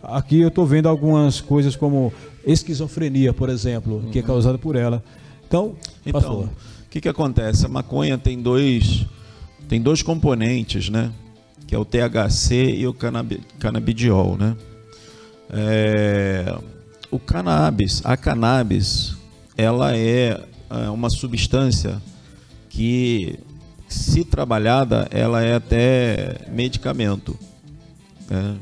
Aqui 0.04 0.42
eu 0.42 0.48
estou 0.48 0.66
vendo 0.66 0.90
algumas 0.90 1.40
coisas 1.40 1.76
como 1.76 2.12
esquizofrenia, 2.46 3.34
por 3.34 3.50
exemplo, 3.50 3.98
uhum. 3.98 4.10
que 4.10 4.20
é 4.20 4.22
causada 4.22 4.58
por 4.58 4.76
ela. 4.76 5.04
Então, 5.48 5.76
então 6.06 6.42
o 6.42 6.90
que, 6.90 7.02
que 7.02 7.10
acontece? 7.10 7.66
A 7.66 7.70
maconha 7.70 8.18
tem 8.18 8.42
dois, 8.42 9.06
tem 9.68 9.82
dois 9.82 10.02
componentes, 10.02 10.90
né? 10.90 11.12
Que 11.68 11.76
é 11.76 11.78
o 11.78 11.86
THC 11.86 12.76
e 12.78 12.88
o 12.88 12.96
canabidiol, 13.60 14.38
né? 14.38 14.58
É, 15.50 16.58
o 17.10 17.20
cannabis, 17.20 18.02
a 18.06 18.16
cannabis, 18.16 19.16
ela 19.58 19.96
é, 19.96 20.42
é 20.70 20.90
uma 20.90 21.10
substância 21.10 22.02
que, 22.70 23.38
se 23.88 24.24
trabalhada, 24.24 25.08
ela 25.12 25.44
é 25.44 25.56
até 25.56 26.48
medicamento. 26.50 27.38
Né? 28.30 28.56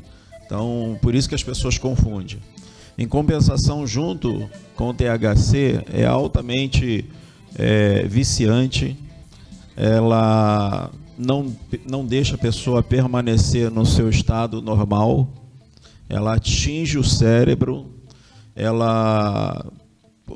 Então, 0.50 0.98
por 1.00 1.14
isso 1.14 1.28
que 1.28 1.34
as 1.36 1.44
pessoas 1.44 1.78
confundem. 1.78 2.40
Em 2.98 3.06
compensação, 3.06 3.86
junto 3.86 4.50
com 4.74 4.88
o 4.88 4.92
THC, 4.92 5.84
é 5.92 6.04
altamente 6.04 7.08
é, 7.54 8.02
viciante, 8.08 8.96
ela 9.76 10.90
não, 11.16 11.54
não 11.88 12.04
deixa 12.04 12.34
a 12.34 12.38
pessoa 12.38 12.82
permanecer 12.82 13.70
no 13.70 13.86
seu 13.86 14.10
estado 14.10 14.60
normal, 14.60 15.32
ela 16.08 16.34
atinge 16.34 16.98
o 16.98 17.04
cérebro, 17.04 17.86
ela 18.56 19.64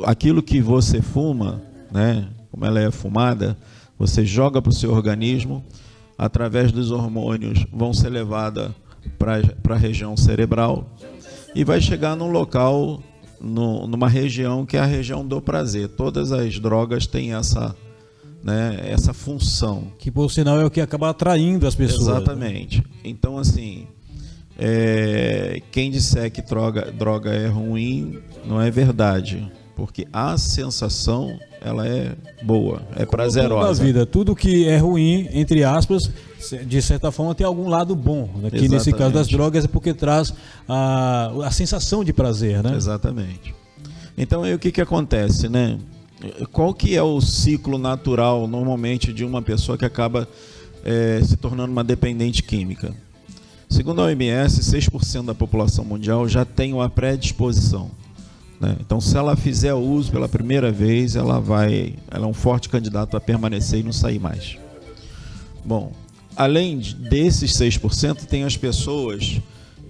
aquilo 0.05 0.45
que 0.45 0.61
você 0.61 1.03
fuma, 1.03 1.61
né, 1.91 2.29
como 2.53 2.65
ela 2.65 2.79
é 2.79 2.89
fumada, 2.93 3.59
você 3.99 4.25
joga 4.25 4.63
para 4.63 4.71
o 4.71 4.75
seu 4.75 4.93
organismo, 4.93 5.65
através 6.17 6.71
dos 6.71 6.93
hormônios 6.93 7.67
vão 7.73 7.93
ser 7.93 8.11
levadas 8.11 8.71
para 9.19 9.75
a 9.75 9.79
região 9.79 10.17
cerebral 10.17 10.89
e 11.55 11.65
vai 11.65 11.81
chegar 11.81 12.17
num 12.17 12.31
local, 12.31 13.03
no, 13.41 13.87
numa 13.87 14.09
região 14.09 14.67
que 14.67 14.77
é 14.77 14.81
a 14.81 14.87
região 14.87 15.27
do 15.27 15.41
prazer. 15.41 15.89
Todas 15.89 16.33
as 16.33 16.59
drogas 16.59 17.07
têm 17.07 17.35
essa, 17.35 17.75
né, 18.43 18.81
essa 18.83 19.13
função. 19.13 19.93
Que 19.99 20.11
por 20.11 20.31
sinal 20.31 20.61
é 20.61 20.65
o 20.65 20.71
que 20.71 20.81
acaba 20.81 21.11
atraindo 21.11 21.67
as 21.67 21.75
pessoas. 21.75 22.07
Né? 22.07 22.13
Exatamente. 22.17 22.85
Então, 23.05 23.39
assim, 23.39 23.87
é, 24.59 25.63
quem 25.71 25.91
disser 25.91 26.31
que 26.31 26.43
droga, 26.43 26.93
droga 26.93 27.31
é 27.31 27.47
ruim, 27.47 28.19
não 28.45 28.61
é 28.61 28.71
verdade. 28.71 29.51
Porque 29.77 30.07
a 30.13 30.39
sensação, 30.39 31.39
ela 31.61 31.87
é 31.87 32.15
boa, 32.43 32.83
é 32.95 33.05
prazerosa. 33.05 33.81
Tudo 33.81 33.87
vida, 33.87 34.07
tudo 34.07 34.37
que 34.37 34.69
é 34.69 34.77
ruim, 34.77 35.29
entre 35.33 35.65
aspas, 35.65 36.11
de 36.65 36.81
certa 36.81 37.11
forma 37.11 37.35
tem 37.35 37.47
algum 37.47 37.69
lado 37.69 37.97
bom. 37.97 38.31
Né? 38.37 38.51
Que 38.51 38.69
nesse 38.69 38.93
caso 38.93 39.13
das 39.13 39.27
drogas 39.27 39.65
é 39.65 39.69
porque 39.69 39.93
traz 39.93 40.33
a, 40.69 41.33
a 41.45 41.51
sensação 41.51 42.05
de 42.05 42.13
prazer, 42.13 42.63
né? 42.63 42.77
Exatamente. 42.77 43.55
Então 44.17 44.45
aí 44.45 44.55
o 44.55 44.59
que, 44.59 44.71
que 44.71 44.81
acontece, 44.81 45.49
né? 45.49 45.79
Qual 46.53 46.73
que 46.73 46.97
é 46.97 47.03
o 47.03 47.21
ciclo 47.21 47.77
natural 47.77 48.47
normalmente 48.47 49.13
de 49.13 49.25
uma 49.25 49.43
pessoa 49.43 49.77
que 49.77 49.85
acaba 49.85 50.29
é, 50.85 51.21
se 51.25 51.37
tornando 51.37 51.73
uma 51.73 51.83
dependente 51.83 52.43
química. 52.43 52.95
Segundo 53.69 54.03
a 54.03 54.05
OMS, 54.05 54.61
6% 54.61 55.25
da 55.25 55.35
população 55.35 55.85
mundial 55.85 56.29
já 56.29 56.45
tem 56.45 56.75
uma 56.75 56.89
predisposição. 56.91 57.91
Né? 58.61 58.77
Então, 58.81 59.01
se 59.01 59.17
ela 59.17 59.37
fizer 59.37 59.75
uso 59.75 60.11
pela 60.11 60.29
primeira 60.29 60.71
vez, 60.71 61.17
ela 61.17 61.41
vai, 61.41 61.95
ela 62.11 62.27
é 62.27 62.29
um 62.29 62.35
forte 62.35 62.69
candidato 62.69 63.17
a 63.17 63.21
permanecer 63.21 63.81
e 63.81 63.83
não 63.83 63.93
sair 63.93 64.19
mais. 64.19 64.57
Bom, 65.65 65.93
além 66.37 66.79
desses 66.79 67.53
6%, 67.53 68.25
tem 68.27 68.45
as 68.45 68.57
pessoas 68.57 69.41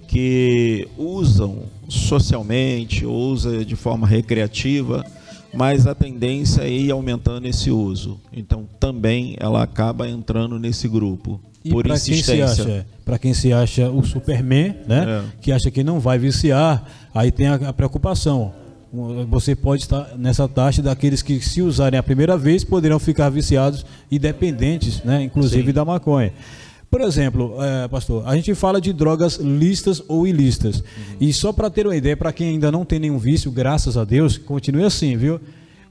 que 0.07 0.87
usam 0.97 1.63
socialmente, 1.89 3.05
ou 3.05 3.31
usam 3.31 3.63
de 3.63 3.75
forma 3.75 4.07
recreativa, 4.07 5.05
mas 5.53 5.87
a 5.87 5.95
tendência 5.95 6.63
é 6.63 6.69
ir 6.69 6.91
aumentando 6.91 7.47
esse 7.47 7.71
uso. 7.71 8.19
Então, 8.31 8.67
também 8.79 9.35
ela 9.39 9.63
acaba 9.63 10.07
entrando 10.07 10.59
nesse 10.59 10.87
grupo. 10.87 11.39
E 11.65 11.69
por 11.71 11.87
insistência. 11.87 12.85
Para 13.03 13.17
quem 13.17 13.33
se 13.33 13.51
acha 13.51 13.89
o 13.89 14.03
Superman, 14.03 14.75
né? 14.87 15.05
É. 15.07 15.23
Que 15.41 15.51
acha 15.51 15.71
que 15.71 15.83
não 15.83 15.99
vai 15.99 16.19
viciar, 16.19 16.85
aí 17.13 17.31
tem 17.31 17.47
a, 17.47 17.55
a, 17.55 17.73
preocupação. 17.73 18.53
Você 19.29 19.55
pode 19.55 19.81
estar 19.81 20.15
nessa 20.15 20.47
taxa 20.47 20.81
daqueles 20.81 21.21
que, 21.21 21.41
se 21.41 21.61
usarem 21.61 21.99
a 21.99 22.03
primeira 22.03 22.37
vez, 22.37 22.63
poderão 22.63 22.99
ficar 22.99 23.29
viciados 23.29 23.85
e 24.09 24.19
dependentes, 24.19 25.03
né? 25.03 25.23
Inclusive 25.23 25.65
Sim. 25.65 25.73
da 25.73 25.83
maconha. 25.83 26.31
Por 26.89 27.01
exemplo, 27.01 27.57
é, 27.61 27.87
pastor, 27.87 28.23
a 28.25 28.35
gente 28.35 28.53
fala 28.53 28.79
de 28.79 28.93
drogas 28.93 29.37
listas 29.37 30.01
ou 30.07 30.27
ilícitas. 30.27 30.77
Uhum. 30.77 31.17
E 31.19 31.33
só 31.33 31.51
para 31.51 31.69
ter 31.69 31.85
uma 31.85 31.95
ideia, 31.95 32.15
para 32.15 32.31
quem 32.31 32.49
ainda 32.49 32.71
não 32.71 32.85
tem 32.85 32.99
nenhum 32.99 33.17
vício, 33.17 33.51
graças 33.51 33.97
a 33.97 34.05
Deus, 34.05 34.37
continue 34.37 34.83
assim, 34.83 35.17
viu? 35.17 35.41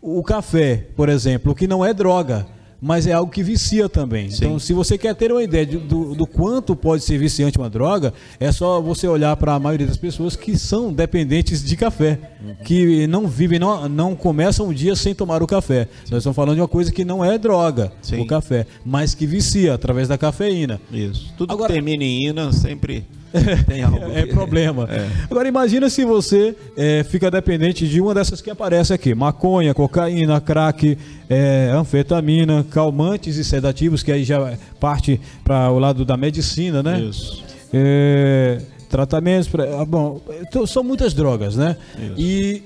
O 0.01 0.23
café, 0.23 0.87
por 0.97 1.09
exemplo, 1.09 1.55
que 1.55 1.67
não 1.67 1.85
é 1.85 1.93
droga, 1.93 2.47
mas 2.85 3.07
é 3.07 3.13
algo 3.15 3.33
que 3.33 3.43
vicia 3.43 3.89
também. 3.89 4.29
Sim. 4.29 4.45
Então, 4.45 4.59
se 4.59 4.75
você 4.75 4.99
quer 4.99 5.15
ter 5.15 5.33
uma 5.33 5.43
ideia 5.43 5.65
de, 5.65 5.79
do, 5.79 6.15
do, 6.15 6.27
quanto 6.27 6.77
pode 6.77 7.03
ser 7.03 7.17
viciante 7.17 7.57
uma 7.57 7.71
droga, 7.71 8.13
é 8.39 8.53
só 8.53 8.79
você 8.79 9.09
olhar 9.09 9.35
para 9.39 9.55
a 9.55 9.59
maioria 9.59 9.87
das 9.87 9.97
pessoas 9.97 10.37
que 10.37 10.55
são 10.59 10.93
dependentes 10.93 11.65
de 11.65 11.79
café, 11.79 12.19
uhum. 12.45 12.55
que 12.63 13.07
não 13.07 13.27
vivem, 13.27 13.59
não, 13.59 13.89
não 13.89 14.15
começam 14.15 14.69
o 14.69 14.75
dia 14.75 14.95
sem 14.95 15.15
tomar 15.15 15.43
o 15.43 15.47
café. 15.47 15.85
Sim. 16.05 16.11
Nós 16.11 16.19
estamos 16.19 16.37
falando 16.37 16.57
de 16.57 16.61
uma 16.61 16.69
coisa 16.69 16.93
que 16.93 17.07
não 17.07 17.25
é 17.25 17.39
droga, 17.39 17.91
Sim. 18.03 18.21
o 18.21 18.27
café, 18.27 18.67
mas 18.85 19.15
que 19.15 19.27
vicia 19.27 19.73
através 19.73 20.07
da 20.07 20.19
cafeína. 20.19 20.79
Isso. 20.93 21.33
Tudo 21.39 21.55
Agora, 21.55 21.69
que 21.69 21.73
termina 21.73 22.05
em 22.05 22.29
ina 22.29 22.53
sempre 22.53 23.07
Tem 23.67 23.83
algo 23.83 23.99
é, 24.13 24.21
é 24.21 24.27
problema. 24.27 24.89
É. 24.95 25.09
Agora 25.31 25.49
imagina 25.49 25.89
se 25.89 26.05
você 26.05 26.55
é, 26.77 27.03
fica 27.05 27.31
dependente 27.31 27.89
de 27.89 28.01
uma 28.01 28.15
dessas 28.15 28.41
que 28.41 28.51
aparece 28.51 28.93
aqui: 28.93 29.15
maconha, 29.15 29.75
cocaína, 29.75 30.41
crack, 30.41 30.97
é, 31.29 31.71
anfetamina, 31.73 32.65
calmantes 32.71 33.37
e 33.37 33.45
sedativos, 33.45 34.03
que 34.03 34.13
aí 34.13 34.25
já 34.25 34.57
parte 34.79 35.21
para 35.43 35.71
o 35.71 35.79
lado 35.79 36.05
da 36.05 36.17
medicina, 36.17 36.83
né? 36.83 37.01
Isso. 37.01 37.43
É, 37.73 38.61
tratamentos, 38.89 39.49
pra, 39.49 39.81
ah, 39.81 39.85
bom, 39.85 40.21
então, 40.43 40.67
são 40.67 40.85
muitas 40.85 41.13
drogas, 41.13 41.57
né? 41.57 41.77
Isso. 41.99 42.15
E 42.17 42.63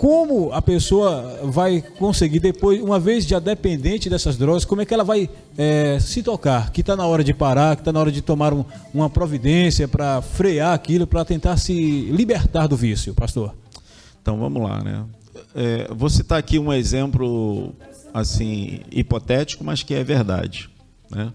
como 0.00 0.50
a 0.50 0.62
pessoa 0.62 1.40
vai 1.42 1.82
conseguir 1.82 2.40
depois, 2.40 2.80
uma 2.80 2.98
vez 2.98 3.26
já 3.26 3.38
dependente 3.38 4.08
dessas 4.08 4.38
drogas, 4.38 4.64
como 4.64 4.80
é 4.80 4.86
que 4.86 4.94
ela 4.94 5.04
vai 5.04 5.28
é, 5.58 6.00
se 6.00 6.22
tocar? 6.22 6.70
Que 6.70 6.80
está 6.80 6.96
na 6.96 7.04
hora 7.06 7.22
de 7.22 7.34
parar, 7.34 7.76
que 7.76 7.82
está 7.82 7.92
na 7.92 8.00
hora 8.00 8.10
de 8.10 8.22
tomar 8.22 8.54
um, 8.54 8.64
uma 8.94 9.10
providência 9.10 9.86
para 9.86 10.22
frear 10.22 10.72
aquilo, 10.72 11.06
para 11.06 11.22
tentar 11.22 11.58
se 11.58 11.74
libertar 12.12 12.66
do 12.66 12.78
vício, 12.78 13.12
pastor? 13.12 13.54
Então 14.22 14.38
vamos 14.38 14.62
lá, 14.62 14.82
né? 14.82 15.04
É, 15.54 15.92
vou 15.94 16.08
citar 16.08 16.38
aqui 16.38 16.58
um 16.58 16.72
exemplo 16.72 17.74
assim 18.14 18.80
hipotético, 18.90 19.62
mas 19.62 19.82
que 19.82 19.92
é 19.92 20.02
verdade, 20.02 20.70
né? 21.10 21.30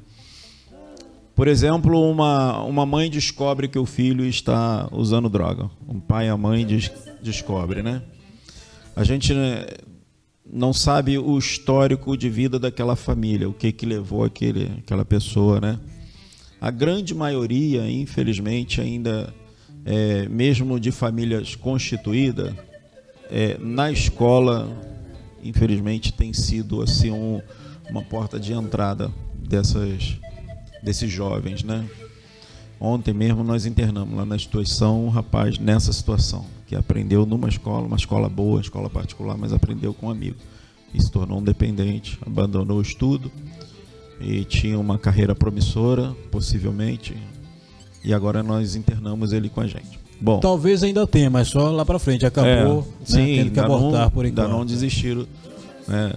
Por 1.36 1.48
exemplo, 1.48 2.02
uma, 2.10 2.64
uma 2.64 2.84
mãe 2.84 3.12
descobre 3.12 3.68
que 3.68 3.78
o 3.78 3.86
filho 3.86 4.26
está 4.26 4.90
usando 4.92 5.30
droga. 5.30 5.70
Um 5.88 6.00
pai 6.00 6.26
e 6.26 6.30
a 6.30 6.38
mãe 6.38 6.66
des, 6.66 6.92
descobre, 7.22 7.84
né? 7.84 8.02
A 8.96 9.04
gente 9.04 9.34
né, 9.34 9.66
não 10.46 10.72
sabe 10.72 11.18
o 11.18 11.38
histórico 11.38 12.16
de 12.16 12.30
vida 12.30 12.58
daquela 12.58 12.96
família, 12.96 13.50
o 13.50 13.54
que 13.54 13.74
que 13.74 13.86
levou 13.86 14.24
aquele, 14.24 14.72
aquela 14.78 15.04
pessoa, 15.04 15.60
né? 15.60 15.78
A 16.62 16.72
grande 16.72 17.14
maioria, 17.14 17.90
infelizmente, 17.92 18.80
ainda, 18.80 19.34
é, 19.84 20.30
mesmo 20.30 20.80
de 20.80 20.94
famílias 20.94 21.56
constituídas, 21.56 22.54
é, 23.30 23.58
na 23.60 23.92
escola, 23.92 24.70
infelizmente, 25.44 26.14
tem 26.14 26.32
sido 26.32 26.82
assim 26.82 27.12
um, 27.12 27.42
uma 27.90 28.02
porta 28.02 28.40
de 28.40 28.54
entrada 28.54 29.12
dessas, 29.34 30.18
desses 30.82 31.12
jovens, 31.12 31.64
né? 31.64 31.86
Ontem 32.80 33.14
mesmo 33.14 33.44
nós 33.44 33.66
internamos 33.66 34.16
lá 34.16 34.26
na 34.26 34.38
instituição 34.38 35.06
um 35.06 35.10
rapaz 35.10 35.60
nessa 35.60 35.92
situação 35.92 36.55
que 36.68 36.76
aprendeu 36.76 37.26
numa 37.26 37.50
escola, 37.50 37.86
uma 37.86 37.98
escola 37.98 38.28
boa, 38.28 38.62
escola 38.62 38.90
particular, 38.90 39.38
mas 39.38 39.54
aprendeu 39.54 39.94
com 39.94 40.08
um 40.08 40.10
amigo. 40.10 40.38
E 40.94 41.02
se 41.02 41.12
tornou 41.12 41.40
um 41.40 41.44
dependente, 41.44 42.18
abandonou 42.26 42.78
o 42.78 42.82
estudo 42.82 43.32
e 44.20 44.44
tinha 44.46 44.80
uma 44.80 44.98
carreira 44.98 45.36
promissora, 45.36 46.16
possivelmente, 46.32 47.16
e 48.04 48.14
agora 48.14 48.42
nós 48.42 48.76
internamos 48.76 49.34
ele 49.34 49.50
com 49.50 49.62
a 49.62 49.68
gente. 49.68 50.00
Bom, 50.20 50.40
talvez 50.40 50.82
ainda 50.82 51.06
tenha, 51.06 51.30
mas 51.30 51.50
só 51.50 51.70
lá 51.72 51.86
para 51.86 52.00
frente 52.00 52.26
acabou, 52.26 52.52
é, 52.52 52.76
né, 52.76 52.84
sim, 53.04 53.36
tendo 53.36 53.52
que 53.52 53.60
abortar 53.60 54.04
não, 54.04 54.12
por 54.12 54.26
enquanto. 54.26 54.46
Ainda 54.46 54.58
não 54.58 54.66
desistiram, 54.66 55.28
né? 55.88 56.14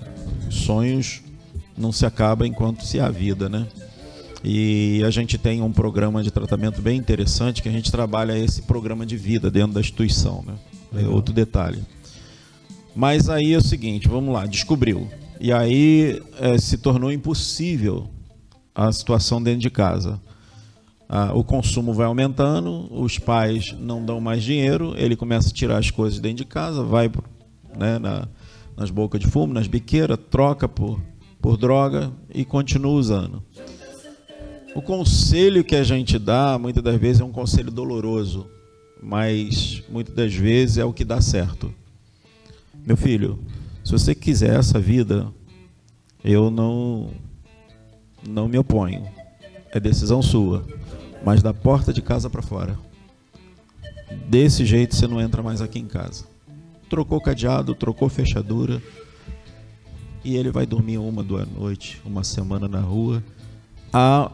Sonhos 0.51 1.21
não 1.77 1.91
se 1.91 2.07
acabam 2.07 2.47
enquanto 2.47 2.85
se 2.85 3.01
há 3.01 3.11
vida, 3.11 3.49
né? 3.49 3.67
E 4.43 5.03
a 5.05 5.11
gente 5.11 5.37
tem 5.37 5.63
um 5.63 5.73
programa 5.73 6.23
de 6.23 6.31
tratamento 6.31 6.81
bem 6.81 6.97
interessante 6.99 7.63
que 7.63 7.69
a 7.69 7.73
gente 7.73 7.91
trabalha 7.91 8.39
esse 8.39 8.63
programa 8.63 9.05
de 9.05 9.17
vida 9.17 9.51
dentro 9.51 9.73
da 9.73 9.81
instituição, 9.81 10.45
né? 10.47 10.55
É 10.95 11.07
outro 11.07 11.35
detalhe. 11.35 11.83
Mas 12.95 13.29
aí 13.29 13.53
é 13.53 13.59
o 13.59 13.63
seguinte, 13.63 14.09
vamos 14.09 14.33
lá, 14.33 14.47
descobriu. 14.47 15.09
E 15.41 15.53
aí 15.53 16.23
é, 16.39 16.59
se 16.59 16.79
tornou 16.79 17.13
impossível 17.13 18.09
a 18.75 18.91
situação 18.93 19.43
dentro 19.43 19.61
de 19.61 19.71
casa. 19.71 20.21
Ah, 21.09 21.33
o 21.33 21.43
consumo 21.43 21.95
vai 21.95 22.07
aumentando, 22.07 22.87
os 22.91 23.19
pais 23.19 23.75
não 23.79 24.05
dão 24.05 24.21
mais 24.21 24.43
dinheiro, 24.43 24.95
ele 24.97 25.17
começa 25.17 25.49
a 25.49 25.53
tirar 25.53 25.79
as 25.79 25.91
coisas 25.91 26.21
dentro 26.21 26.39
de 26.39 26.45
casa, 26.45 26.83
vai 26.83 27.11
né, 27.77 27.99
na, 27.99 28.29
nas 28.77 28.91
bocas 28.91 29.21
de 29.21 29.27
fumo, 29.27 29.55
nas 29.55 29.67
biqueiras, 29.67 30.19
troca 30.31 30.69
por, 30.69 31.01
por 31.41 31.57
droga 31.57 32.13
e 32.33 32.45
continua 32.45 32.93
usando. 32.93 33.43
O 34.75 34.83
conselho 34.83 35.65
que 35.65 35.75
a 35.75 35.83
gente 35.83 36.19
dá, 36.19 36.59
muitas 36.59 36.83
das 36.83 36.97
vezes, 37.01 37.21
é 37.21 37.25
um 37.25 37.33
conselho 37.33 37.71
doloroso, 37.71 38.47
mas 39.03 39.83
muitas 39.89 40.15
das 40.15 40.35
vezes 40.35 40.79
é 40.79 40.85
o 40.85 40.93
que 40.93 41.05
dá 41.05 41.21
certo. 41.21 41.73
Meu 42.85 42.97
filho, 42.97 43.39
se 43.85 43.93
você 43.93 44.15
quiser 44.15 44.59
essa 44.59 44.79
vida, 44.79 45.33
eu 46.23 46.51
não 46.51 47.11
não 48.27 48.49
me 48.49 48.59
oponho. 48.59 49.07
É 49.71 49.79
decisão 49.79 50.21
sua, 50.23 50.67
mas 51.25 51.43
da 51.43 51.55
porta 51.55 51.93
de 51.93 52.03
casa 52.03 52.29
para 52.29 52.43
fora. 52.43 52.79
Desse 54.29 54.65
jeito 54.65 54.95
você 54.95 55.07
não 55.07 55.21
entra 55.21 55.43
mais 55.43 55.61
aqui 55.61 55.79
em 55.79 55.87
casa. 55.87 56.25
Trocou 56.89 57.21
cadeado, 57.21 57.75
trocou 57.75 58.09
fechadura, 58.09 58.83
e 60.25 60.37
ele 60.37 60.51
vai 60.51 60.67
dormir 60.67 60.99
uma, 60.99 61.23
duas 61.23 61.49
noites, 61.49 62.01
uma 62.05 62.25
semana 62.25 62.67
na 62.67 62.81
rua. 62.81 63.23
Há 63.93 64.31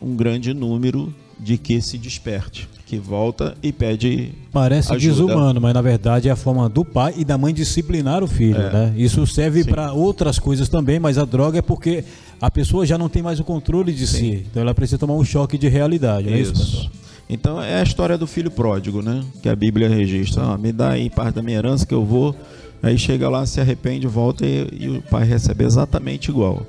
um 0.00 0.14
grande 0.14 0.54
número 0.54 1.12
de 1.38 1.56
que 1.56 1.80
se 1.80 1.96
desperte, 1.96 2.68
que 2.86 2.98
volta 2.98 3.56
e 3.62 3.72
pede 3.72 4.32
Parece 4.52 4.92
ajuda. 4.92 5.12
desumano, 5.12 5.60
mas 5.60 5.72
na 5.72 5.82
verdade 5.82 6.28
é 6.28 6.32
a 6.32 6.36
forma 6.36 6.68
do 6.68 6.84
pai 6.84 7.14
e 7.16 7.24
da 7.24 7.38
mãe 7.38 7.54
disciplinar 7.54 8.24
o 8.24 8.26
filho, 8.26 8.60
é. 8.60 8.72
né? 8.72 8.94
Isso 8.96 9.24
serve 9.26 9.64
para 9.64 9.92
outras 9.92 10.38
coisas 10.38 10.68
também, 10.68 10.98
mas 10.98 11.16
a 11.16 11.24
droga 11.24 11.58
é 11.58 11.62
porque 11.62 12.04
a 12.40 12.50
pessoa 12.50 12.84
já 12.84 12.98
não 12.98 13.08
tem 13.08 13.22
mais 13.22 13.38
o 13.38 13.44
controle 13.44 13.92
de 13.92 14.06
Sim. 14.06 14.16
si, 14.16 14.46
então 14.50 14.62
ela 14.62 14.74
precisa 14.74 14.98
tomar 14.98 15.14
um 15.14 15.24
choque 15.24 15.56
de 15.56 15.68
realidade, 15.68 16.28
é 16.28 16.40
isso. 16.40 16.54
isso 16.54 16.90
então 17.28 17.62
é 17.62 17.78
a 17.78 17.82
história 17.82 18.16
do 18.16 18.26
filho 18.26 18.50
pródigo, 18.50 19.02
né? 19.02 19.22
Que 19.42 19.48
a 19.50 19.54
Bíblia 19.54 19.88
registra. 19.88 20.42
Ah, 20.42 20.58
me 20.58 20.72
dá 20.72 20.90
aí 20.90 21.10
parte 21.10 21.34
da 21.34 21.42
minha 21.42 21.58
herança 21.58 21.84
que 21.84 21.92
eu 21.92 22.04
vou. 22.04 22.34
Aí 22.82 22.96
chega 22.96 23.28
lá, 23.28 23.44
se 23.44 23.60
arrepende, 23.60 24.06
volta 24.06 24.46
e, 24.46 24.66
e 24.72 24.88
o 24.88 25.02
pai 25.02 25.24
recebe 25.24 25.64
exatamente 25.64 26.30
igual. 26.30 26.66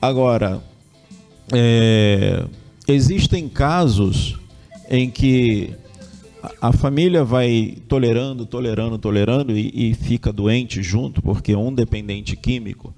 Agora, 0.00 0.60
é, 1.50 2.44
existem 2.86 3.48
casos 3.48 4.38
em 4.90 5.10
que 5.10 5.74
a 6.60 6.72
família 6.72 7.24
vai 7.24 7.78
tolerando, 7.88 8.44
tolerando, 8.44 8.98
tolerando 8.98 9.56
e, 9.56 9.90
e, 9.90 9.94
fica 9.94 10.32
doente 10.32 10.82
junto, 10.82 11.22
porque 11.22 11.54
um 11.54 11.72
dependente 11.72 12.36
químico 12.36 12.94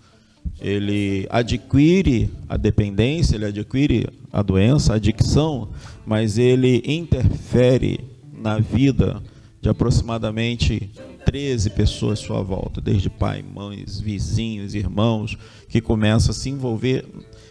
ele 0.61 1.27
adquire 1.31 2.31
a 2.49 2.57
dependência, 2.57 3.37
ele 3.37 3.47
adquire 3.47 4.09
a 4.33 4.43
doença, 4.43 4.93
a 4.93 4.97
adicção, 4.97 5.69
mas 6.07 6.39
ele 6.39 6.83
interfere 6.87 8.01
na 8.33 8.59
vida 8.59 9.23
de 9.61 9.69
aproximadamente 9.69 10.91
13 11.25 11.71
pessoas 11.71 12.21
à 12.21 12.23
sua 12.23 12.43
volta, 12.43 12.81
desde 12.81 13.09
pai, 13.09 13.43
mães, 13.43 14.01
vizinhos, 14.01 14.75
irmãos, 14.75 15.37
que 15.69 15.81
começam 15.81 16.31
a 16.31 16.35
se 16.35 16.51
envolver 16.51 17.07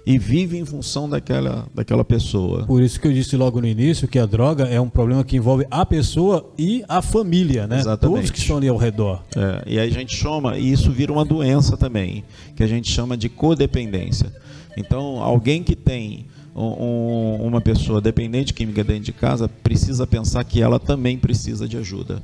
e 0.06 0.18
vivem 0.18 0.62
em 0.62 0.66
função 0.66 1.10
daquela, 1.10 1.68
daquela 1.74 2.04
pessoa. 2.04 2.66
Por 2.66 2.82
isso 2.82 3.00
que 3.00 3.08
eu 3.08 3.14
disse 3.14 3.38
logo 3.38 3.62
no 3.62 3.68
início 3.68 4.08
que 4.08 4.20
a 4.20 4.26
droga 4.26 4.66
é 4.66 4.80
um 4.80 4.90
problema 4.90 5.24
que 5.24 5.38
envolve 5.38 5.66
a 5.72 5.86
pessoa 5.86 6.52
e 6.58 6.84
a 6.90 7.02
família, 7.02 7.68
né? 7.68 7.80
Exatamente. 7.80 8.16
Todos 8.16 8.32
que 8.32 8.40
estão 8.40 8.58
ali 8.58 8.68
ao 8.68 8.76
redor. 8.76 9.24
É, 9.36 9.64
e 9.66 9.80
aí 9.80 9.88
a 9.88 9.92
gente 9.92 10.16
chama, 10.16 10.58
e 10.58 10.72
isso 10.72 10.92
vira 10.92 11.12
uma 11.12 11.24
doença 11.24 11.78
também, 11.78 12.24
que 12.56 12.64
a 12.64 12.68
gente 12.68 12.92
chama 12.92 13.16
de 13.16 13.30
codependência. 13.30 14.34
Então, 14.76 15.22
alguém 15.22 15.64
que 15.64 15.76
tem 15.76 16.26
um, 16.54 16.66
um, 16.66 17.48
uma 17.48 17.62
pessoa 17.62 18.02
dependente 18.02 18.54
química 18.54 18.84
dentro 18.84 19.04
de 19.04 19.14
casa 19.14 19.48
precisa 19.48 20.06
pensar 20.06 20.44
que 20.44 20.62
ela 20.62 20.80
também 20.80 21.18
precisa 21.18 21.68
de 21.68 21.78
ajuda. 21.78 22.22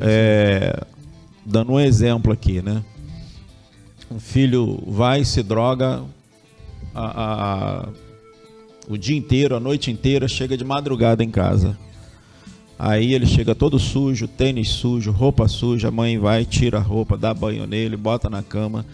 É, 0.00 0.78
dando 1.44 1.72
um 1.72 1.80
exemplo 1.80 2.32
aqui, 2.32 2.60
né? 2.60 2.84
Um 4.10 4.20
filho 4.20 4.82
vai, 4.86 5.24
se 5.24 5.42
droga 5.42 6.02
a, 6.96 7.84
a, 7.84 7.88
o 8.88 8.96
dia 8.96 9.16
inteiro, 9.16 9.54
a 9.54 9.60
noite 9.60 9.90
inteira, 9.90 10.26
chega 10.26 10.56
de 10.56 10.64
madrugada 10.64 11.22
em 11.22 11.30
casa. 11.30 11.76
Aí 12.78 13.14
ele 13.14 13.26
chega 13.26 13.54
todo 13.54 13.78
sujo, 13.78 14.28
tênis 14.28 14.68
sujo, 14.68 15.10
roupa 15.10 15.48
suja, 15.48 15.88
a 15.88 15.90
mãe 15.90 16.18
vai, 16.18 16.44
tira 16.44 16.78
a 16.78 16.80
roupa, 16.80 17.16
dá 17.16 17.32
banho 17.32 17.66
nele, 17.66 17.96
bota 17.96 18.28
na 18.28 18.42
cama 18.42 18.84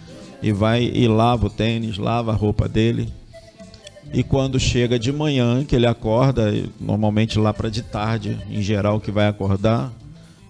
e 0.43 0.53
vai 0.53 0.85
e 0.85 1.09
lava 1.09 1.47
o 1.47 1.51
tênis, 1.51 1.99
lava 1.99 2.33
a 2.33 2.35
roupa 2.35 2.69
dele. 2.69 3.09
E 4.13 4.23
quando 4.23 4.61
chega 4.61 4.99
de 4.99 5.11
manhã, 5.11 5.65
que 5.65 5.75
ele 5.75 5.87
acorda, 5.87 6.53
normalmente 6.81 7.39
lá 7.39 7.53
para 7.53 7.71
de 7.71 7.83
tarde, 7.83 8.39
em 8.51 8.61
geral 8.61 9.01
que 9.01 9.11
vai 9.11 9.27
acordar, 9.27 9.93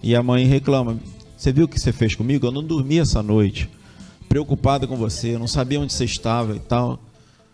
e 0.01 0.15
a 0.15 0.21
mãe 0.21 0.45
reclama: 0.45 0.97
Você 1.37 1.51
viu 1.51 1.65
o 1.65 1.67
que 1.67 1.79
você 1.79 1.91
fez 1.91 2.13
comigo? 2.13 2.45
Eu 2.45 2.51
não 2.51 2.63
dormi 2.63 2.99
essa 2.99 3.23
noite, 3.23 3.69
preocupada 4.27 4.85
com 4.85 4.97
você, 4.97 5.37
não 5.37 5.47
sabia 5.47 5.79
onde 5.79 5.93
você 5.93 6.05
estava 6.05 6.55
e 6.55 6.59
tal. 6.59 6.99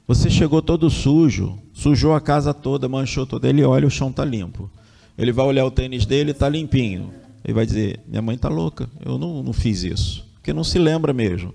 Você 0.10 0.28
chegou 0.28 0.60
todo 0.60 0.90
sujo, 0.90 1.56
sujou 1.72 2.16
a 2.16 2.20
casa 2.20 2.52
toda, 2.52 2.90
manchou 2.90 3.28
toda. 3.28 3.48
Ele 3.48 3.64
olha, 3.64 3.86
o 3.86 3.92
chão 3.92 4.12
tá 4.12 4.26
limpo. 4.26 4.68
Ele 5.16 5.32
vai 5.32 5.46
olhar 5.46 5.64
o 5.64 5.70
tênis 5.70 6.04
dele, 6.04 6.34
tá 6.34 6.50
limpinho. 6.50 7.14
Ele 7.46 7.54
vai 7.54 7.64
dizer: 7.64 8.00
Minha 8.08 8.20
mãe 8.20 8.36
tá 8.36 8.50
louca, 8.50 8.90
eu 9.06 9.20
não, 9.20 9.44
não 9.44 9.54
fiz 9.54 9.84
isso. 9.84 10.26
Porque 10.34 10.52
não 10.52 10.64
se 10.64 10.80
lembra 10.80 11.14
mesmo. 11.14 11.54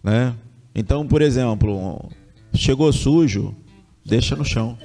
Né? 0.00 0.32
Então, 0.72 1.04
por 1.08 1.20
exemplo, 1.22 2.08
chegou 2.54 2.92
sujo, 2.92 3.52
deixa 4.06 4.36
no 4.36 4.44
chão. 4.44 4.78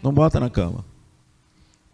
Não 0.00 0.14
bota 0.14 0.38
na 0.38 0.48
cama. 0.48 0.84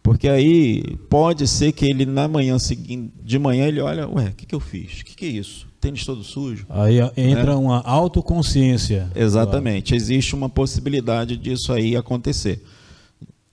Porque 0.02 0.28
aí 0.28 0.82
pode 1.08 1.46
ser 1.46 1.72
que 1.72 1.86
ele 1.86 2.04
na 2.04 2.26
manhã 2.26 2.58
seguinte, 2.58 3.12
de 3.22 3.38
manhã 3.38 3.66
ele 3.66 3.80
olha, 3.80 4.08
ué, 4.08 4.26
o 4.26 4.34
que, 4.34 4.46
que 4.46 4.54
eu 4.54 4.60
fiz? 4.60 5.00
O 5.00 5.04
que, 5.04 5.14
que 5.14 5.24
é 5.24 5.28
isso? 5.28 5.68
Tênis 5.80 6.04
todo 6.04 6.24
sujo? 6.24 6.66
Aí 6.68 6.98
entra 7.16 7.52
né? 7.52 7.54
uma 7.54 7.80
autoconsciência. 7.82 9.10
Exatamente. 9.14 9.94
Existe 9.94 10.34
uma 10.34 10.48
possibilidade 10.48 11.36
disso 11.36 11.72
aí 11.72 11.96
acontecer. 11.96 12.64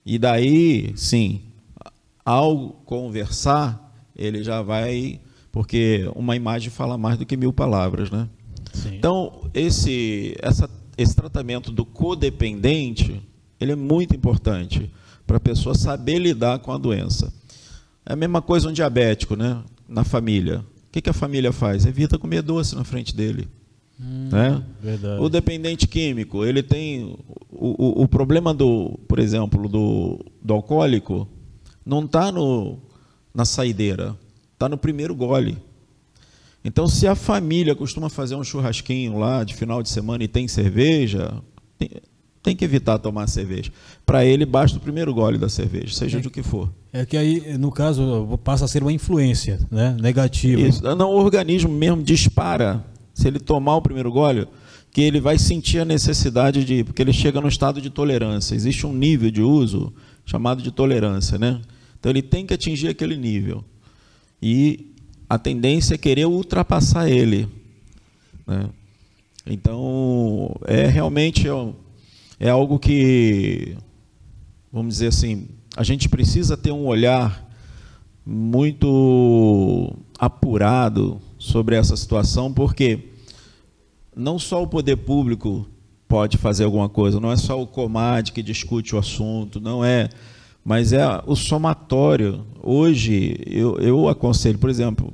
E 0.05 0.17
daí, 0.17 0.91
sim, 0.95 1.41
ao 2.25 2.69
conversar, 2.85 3.93
ele 4.15 4.43
já 4.43 4.61
vai. 4.61 5.19
Porque 5.51 6.09
uma 6.15 6.35
imagem 6.35 6.69
fala 6.69 6.97
mais 6.97 7.17
do 7.17 7.25
que 7.25 7.37
mil 7.37 7.53
palavras, 7.53 8.09
né? 8.09 8.27
Sim. 8.73 8.95
Então, 8.95 9.49
esse, 9.53 10.35
essa, 10.39 10.69
esse 10.97 11.15
tratamento 11.15 11.71
do 11.71 11.83
codependente, 11.83 13.21
ele 13.59 13.71
é 13.71 13.75
muito 13.75 14.15
importante 14.15 14.91
para 15.29 15.37
a 15.37 15.39
pessoa 15.39 15.75
saber 15.75 16.17
lidar 16.17 16.57
com 16.57 16.71
a 16.71 16.77
doença. 16.79 17.31
É 18.03 18.13
a 18.13 18.15
mesma 18.15 18.41
coisa 18.41 18.67
um 18.67 18.73
diabético, 18.73 19.35
né? 19.35 19.61
Na 19.87 20.03
família. 20.03 20.61
O 20.61 20.91
que, 20.91 21.03
que 21.03 21.09
a 21.09 21.13
família 21.13 21.53
faz? 21.53 21.85
Evita 21.85 22.17
comer 22.17 22.41
doce 22.41 22.75
na 22.75 22.83
frente 22.83 23.15
dele. 23.15 23.47
Hum, 24.01 24.29
né? 24.31 24.63
O 25.19 25.29
dependente 25.29 25.85
químico, 25.85 26.43
ele 26.43 26.63
tem 26.63 27.15
o, 27.51 28.01
o, 28.01 28.03
o, 28.03 28.07
problema 28.07 28.55
do, 28.55 28.99
por 29.07 29.19
exemplo, 29.19 29.69
do, 29.69 30.25
do 30.41 30.51
alcoólico, 30.55 31.27
não 31.85 32.05
está 32.05 32.31
na 33.31 33.45
saideira, 33.45 34.17
está 34.53 34.67
no 34.67 34.79
primeiro 34.79 35.13
gole. 35.13 35.59
Então, 36.65 36.87
se 36.87 37.05
a 37.05 37.13
família 37.13 37.75
costuma 37.75 38.09
fazer 38.09 38.33
um 38.33 38.43
churrasquinho 38.43 39.19
lá 39.19 39.43
de 39.43 39.53
final 39.53 39.83
de 39.83 39.89
semana 39.89 40.23
e 40.23 40.27
tem 40.27 40.47
cerveja, 40.47 41.39
tem, 41.77 41.91
tem 42.49 42.55
que 42.55 42.65
evitar 42.65 42.97
tomar 42.97 43.27
cerveja. 43.27 43.71
Para 44.03 44.25
ele, 44.25 44.43
basta 44.43 44.75
o 44.77 44.81
primeiro 44.81 45.13
gole 45.13 45.37
da 45.37 45.47
cerveja, 45.47 45.93
seja 45.93 46.17
é, 46.17 46.21
de 46.21 46.27
o 46.27 46.31
que 46.31 46.41
for. 46.41 46.67
É 46.91 47.05
que 47.05 47.15
aí, 47.15 47.57
no 47.59 47.71
caso, 47.71 48.39
passa 48.43 48.65
a 48.65 48.67
ser 48.67 48.81
uma 48.81 48.91
influência 48.91 49.59
né? 49.69 49.95
negativa. 50.01 50.61
Isso. 50.61 50.81
Não, 50.95 51.11
o 51.11 51.17
organismo 51.17 51.71
mesmo 51.71 52.01
dispara. 52.01 52.83
Se 53.13 53.27
ele 53.27 53.39
tomar 53.39 53.75
o 53.75 53.81
primeiro 53.81 54.11
gole, 54.11 54.47
que 54.91 55.01
ele 55.01 55.19
vai 55.19 55.37
sentir 55.37 55.79
a 55.79 55.85
necessidade 55.85 56.65
de. 56.65 56.83
Porque 56.83 57.01
ele 57.03 57.13
chega 57.13 57.39
no 57.39 57.47
estado 57.47 57.79
de 57.79 57.91
tolerância. 57.91 58.55
Existe 58.55 58.87
um 58.87 58.93
nível 58.93 59.29
de 59.29 59.43
uso 59.43 59.93
chamado 60.25 60.63
de 60.63 60.71
tolerância. 60.71 61.37
Né? 61.37 61.61
Então, 61.99 62.09
ele 62.11 62.23
tem 62.23 62.47
que 62.47 62.53
atingir 62.53 62.87
aquele 62.87 63.15
nível. 63.15 63.63
E 64.41 64.87
a 65.29 65.37
tendência 65.37 65.93
é 65.93 65.97
querer 65.99 66.25
ultrapassar 66.25 67.07
ele. 67.09 67.47
Né? 68.47 68.69
Então, 69.45 70.55
é 70.65 70.87
realmente. 70.87 71.47
É 71.47 71.53
é 72.39 72.49
algo 72.49 72.79
que, 72.79 73.75
vamos 74.71 74.93
dizer 74.95 75.07
assim, 75.07 75.49
a 75.75 75.83
gente 75.83 76.07
precisa 76.07 76.55
ter 76.55 76.71
um 76.71 76.85
olhar 76.85 77.47
muito 78.25 79.93
apurado 80.17 81.19
sobre 81.37 81.75
essa 81.75 81.97
situação, 81.97 82.53
porque 82.53 83.09
não 84.15 84.39
só 84.39 84.63
o 84.63 84.67
poder 84.67 84.97
público 84.97 85.67
pode 86.07 86.37
fazer 86.37 86.63
alguma 86.63 86.87
coisa, 86.87 87.19
não 87.19 87.31
é 87.31 87.35
só 87.35 87.61
o 87.61 87.67
Comad 87.67 88.31
que 88.31 88.41
discute 88.41 88.95
o 88.95 88.99
assunto, 88.99 89.59
não 89.59 89.83
é, 89.83 90.09
mas 90.63 90.93
é 90.93 91.05
o 91.25 91.35
somatório. 91.35 92.45
Hoje, 92.63 93.37
eu, 93.45 93.77
eu 93.79 94.07
aconselho, 94.07 94.57
por 94.57 94.69
exemplo, 94.69 95.13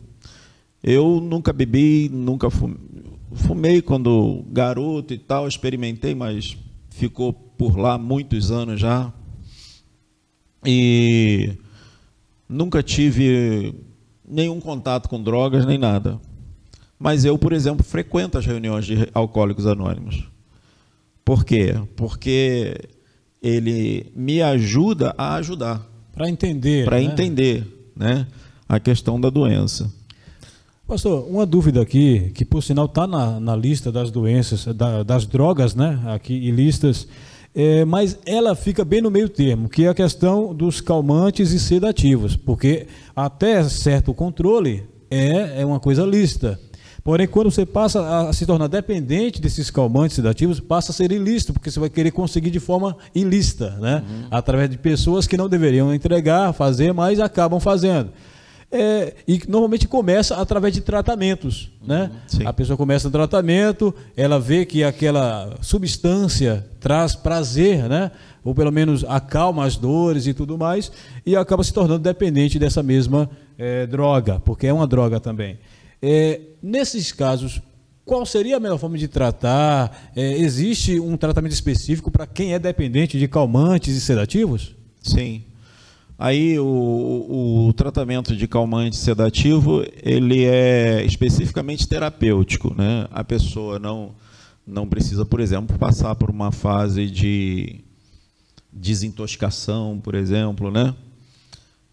eu 0.83 1.19
nunca 1.19 1.51
bebi, 1.51 2.09
nunca 2.13 2.49
fumei, 2.51 2.77
fumei 3.33 3.81
quando 3.81 4.45
garoto 4.51 5.13
e 5.13 5.17
tal, 5.17 5.47
experimentei, 5.47 6.13
mas 6.13 6.55
ficou 6.95 7.33
por 7.33 7.77
lá 7.77 7.97
muitos 7.97 8.51
anos 8.51 8.79
já. 8.79 9.11
E 10.65 11.53
nunca 12.47 12.81
tive 12.81 13.75
nenhum 14.27 14.59
contato 14.59 15.09
com 15.09 15.21
drogas 15.21 15.65
nem 15.65 15.77
nada. 15.77 16.19
Mas 16.97 17.25
eu, 17.25 17.37
por 17.37 17.51
exemplo, 17.51 17.83
frequento 17.83 18.37
as 18.37 18.45
reuniões 18.45 18.85
de 18.85 19.09
alcoólicos 19.13 19.67
anônimos. 19.67 20.23
Por 21.23 21.43
quê? 21.43 21.75
Porque 21.95 22.77
ele 23.41 24.11
me 24.15 24.41
ajuda 24.41 25.13
a 25.17 25.35
ajudar. 25.35 25.85
Para 26.13 26.29
entender. 26.29 26.85
Para 26.85 26.97
né? 26.97 27.03
entender 27.03 27.91
né, 27.95 28.25
a 28.69 28.79
questão 28.79 29.19
da 29.19 29.29
doença. 29.29 29.91
Pastor, 30.87 31.27
uma 31.27 31.47
dúvida 31.47 31.81
aqui, 31.81 32.31
que 32.35 32.45
por 32.45 32.61
sinal 32.61 32.85
está 32.85 33.07
na, 33.07 33.39
na, 33.39 33.55
lista 33.55 33.91
das 33.91 34.11
doenças, 34.11 34.65
da, 34.65 35.01
das 35.01 35.25
drogas, 35.25 35.73
né, 35.73 35.99
aqui 36.05 36.51
listas, 36.51 37.07
é, 37.55 37.83
mas 37.83 38.19
ela 38.23 38.53
fica 38.53 38.85
bem 38.85 39.01
no 39.01 39.09
meio 39.09 39.27
termo, 39.27 39.67
que 39.67 39.85
é 39.85 39.87
a 39.87 39.95
questão 39.95 40.53
dos 40.53 40.81
calmantes 40.81 41.51
e 41.53 41.59
sedativos, 41.59 42.35
porque 42.35 42.85
até 43.15 43.63
certo 43.63 44.13
controle 44.13 44.83
é, 45.09 45.61
é 45.61 45.65
uma 45.65 45.79
coisa 45.79 46.05
lícita. 46.05 46.59
Porém, 47.03 47.27
quando 47.27 47.49
você 47.49 47.65
passa 47.65 48.27
a 48.27 48.33
se 48.33 48.45
tornar 48.45 48.67
dependente 48.67 49.41
desses 49.41 49.71
calmantes 49.71 50.15
sedativos, 50.15 50.59
passa 50.59 50.91
a 50.91 50.93
ser 50.95 51.11
ilícito, 51.11 51.51
porque 51.53 51.71
você 51.71 51.79
vai 51.79 51.89
querer 51.89 52.11
conseguir 52.11 52.51
de 52.51 52.59
forma 52.59 52.95
ilícita, 53.13 53.71
né? 53.79 54.03
Uhum. 54.07 54.27
através 54.29 54.69
de 54.69 54.77
pessoas 54.77 55.25
que 55.27 55.37
não 55.37 55.49
deveriam 55.49 55.93
entregar, 55.93 56.53
fazer, 56.53 56.93
mas 56.93 57.19
acabam 57.19 57.59
fazendo. 57.59 58.11
É, 58.71 59.13
e 59.27 59.41
normalmente 59.47 59.87
começa 59.87 60.35
através 60.35 60.73
de 60.73 60.81
tratamentos. 60.81 61.71
Né? 61.85 62.11
A 62.43 62.51
pessoa 62.51 62.75
começa 62.75 63.07
o 63.07 63.11
tratamento, 63.11 63.93
ela 64.17 64.39
vê 64.39 64.65
que 64.65 64.83
aquela 64.83 65.57
substância 65.61 66.65
traz 66.79 67.15
prazer, 67.15 67.87
né? 67.87 68.11
ou 68.43 68.53
pelo 68.53 68.71
menos 68.71 69.03
acalma 69.05 69.65
as 69.65 69.75
dores 69.77 70.27
e 70.27 70.33
tudo 70.33 70.57
mais, 70.57 70.91
e 71.25 71.35
acaba 71.35 71.63
se 71.63 71.73
tornando 71.73 71.99
dependente 71.99 72.59
dessa 72.59 72.83
mesma 72.83 73.29
é, 73.57 73.87
droga, 73.87 74.39
porque 74.39 74.67
é 74.67 74.73
uma 74.73 74.87
droga 74.87 75.19
também. 75.19 75.57
É, 76.01 76.41
nesses 76.61 77.11
casos, 77.11 77.61
qual 78.05 78.25
seria 78.25 78.57
a 78.57 78.59
melhor 78.59 78.77
forma 78.77 78.97
de 78.97 79.07
tratar? 79.07 80.11
É, 80.15 80.37
existe 80.37 80.99
um 80.99 81.17
tratamento 81.17 81.53
específico 81.53 82.11
para 82.11 82.27
quem 82.27 82.53
é 82.53 82.59
dependente 82.59 83.17
de 83.17 83.27
calmantes 83.27 83.95
e 83.95 84.01
sedativos? 84.01 84.75
Sim. 85.01 85.43
Aí 86.17 86.57
o, 86.57 87.67
o, 87.67 87.73
tratamento 87.73 88.35
de 88.35 88.47
calmante 88.47 88.95
sedativo 88.95 89.85
ele 90.01 90.45
é 90.45 91.03
especificamente 91.03 91.87
terapêutico, 91.87 92.73
né? 92.73 93.07
A 93.11 93.23
pessoa 93.23 93.79
não 93.79 94.13
não 94.65 94.87
precisa, 94.87 95.23
por 95.23 95.39
exemplo, 95.39 95.77
passar 95.77 96.15
por 96.15 96.31
uma 96.31 96.51
fase 96.51 97.07
de 97.07 97.81
desintoxicação, 98.73 99.99
por 100.01 100.15
exemplo, 100.15 100.71
né? 100.71 100.95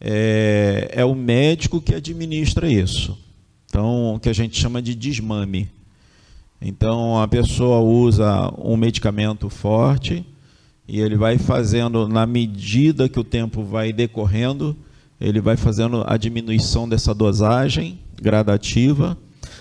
é, 0.04 0.88
é 0.90 1.04
o 1.04 1.14
médico 1.14 1.80
que 1.80 1.94
administra 1.94 2.68
isso. 2.68 3.16
Então, 3.66 4.16
o 4.16 4.20
que 4.20 4.28
a 4.28 4.32
gente 4.32 4.58
chama 4.58 4.82
de 4.82 4.94
desmame. 4.96 5.70
Então, 6.60 7.20
a 7.22 7.28
pessoa 7.28 7.78
usa 7.78 8.52
um 8.58 8.76
medicamento 8.76 9.48
forte 9.48 10.26
e 10.92 11.00
ele 11.00 11.16
vai 11.16 11.38
fazendo, 11.38 12.06
na 12.06 12.26
medida 12.26 13.08
que 13.08 13.18
o 13.18 13.24
tempo 13.24 13.64
vai 13.64 13.94
decorrendo, 13.94 14.76
ele 15.18 15.40
vai 15.40 15.56
fazendo 15.56 16.04
a 16.06 16.18
diminuição 16.18 16.86
dessa 16.86 17.14
dosagem 17.14 17.98
gradativa 18.20 19.16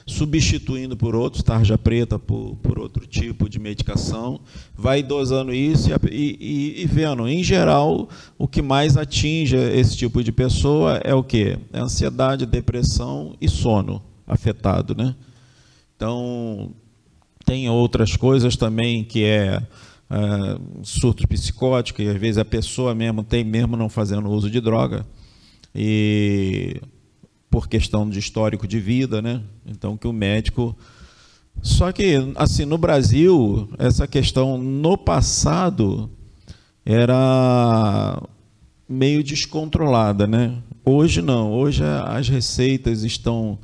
substituindo 0.06 0.98
por 0.98 1.16
outros, 1.16 1.41
tarja 1.41 1.78
preta 1.78 2.20
por, 2.20 2.58
por 2.58 2.78
outro 2.78 3.08
tipo 3.08 3.48
de 3.48 3.60
medicação, 3.60 4.41
vai 4.76 5.02
dosando 5.02 5.53
isso 5.53 5.90
e, 6.12 6.38
e, 6.38 6.82
e, 6.82 6.86
vendo. 6.86 7.26
Em 7.26 7.41
geral, 7.41 8.10
o 8.38 8.45
que 8.45 8.62
mais 8.62 8.98
atinge 8.98 9.56
esse 9.56 9.95
tipo 9.95 10.22
de 10.22 10.34
pessoa 10.34 10.99
é 11.02 11.16
o 11.16 11.24
quê? 11.24 11.58
É 11.72 11.80
ansiedade, 11.80 12.45
depressão 12.45 13.38
e 13.40 13.48
sono 13.48 14.02
afetado, 14.28 14.94
né? 14.94 15.16
Então, 15.95 16.72
tem 17.45 17.70
outras 17.70 18.18
coisas 18.18 18.58
também 18.58 19.06
que 19.06 19.24
é, 19.24 19.62
é 20.12 20.60
surto 20.84 21.28
psicótico, 21.28 22.02
e 22.02 22.10
às 22.10 22.18
vezes 22.18 22.38
a 22.38 22.46
pessoa 22.46 22.94
mesmo 22.94 23.24
tem 23.24 23.44
mesmo 23.44 23.78
não 23.78 23.88
fazendo 23.88 24.30
uso 24.30 24.50
de 24.50 24.60
droga. 24.60 25.06
E 25.74 26.82
por 27.50 27.68
questão 27.68 28.10
de 28.10 28.20
histórico 28.20 28.68
de 28.68 28.80
vida, 28.80 29.22
né? 29.22 29.42
Então 29.66 29.98
que 29.98 30.08
o 30.08 30.14
médico 30.14 30.76
só 31.62 31.92
que 31.92 32.16
assim 32.36 32.66
no 32.66 32.78
Brasil 32.78 33.70
essa 33.78 34.08
questão 34.08 34.58
no 34.58 34.98
passado 34.98 36.10
era 36.86 38.22
meio 38.88 39.24
descontrolada, 39.24 40.26
né? 40.28 40.58
Hoje 40.84 41.22
não, 41.22 41.52
hoje 41.52 41.84
as 41.84 42.28
receitas 42.28 43.04
estão, 43.04 43.60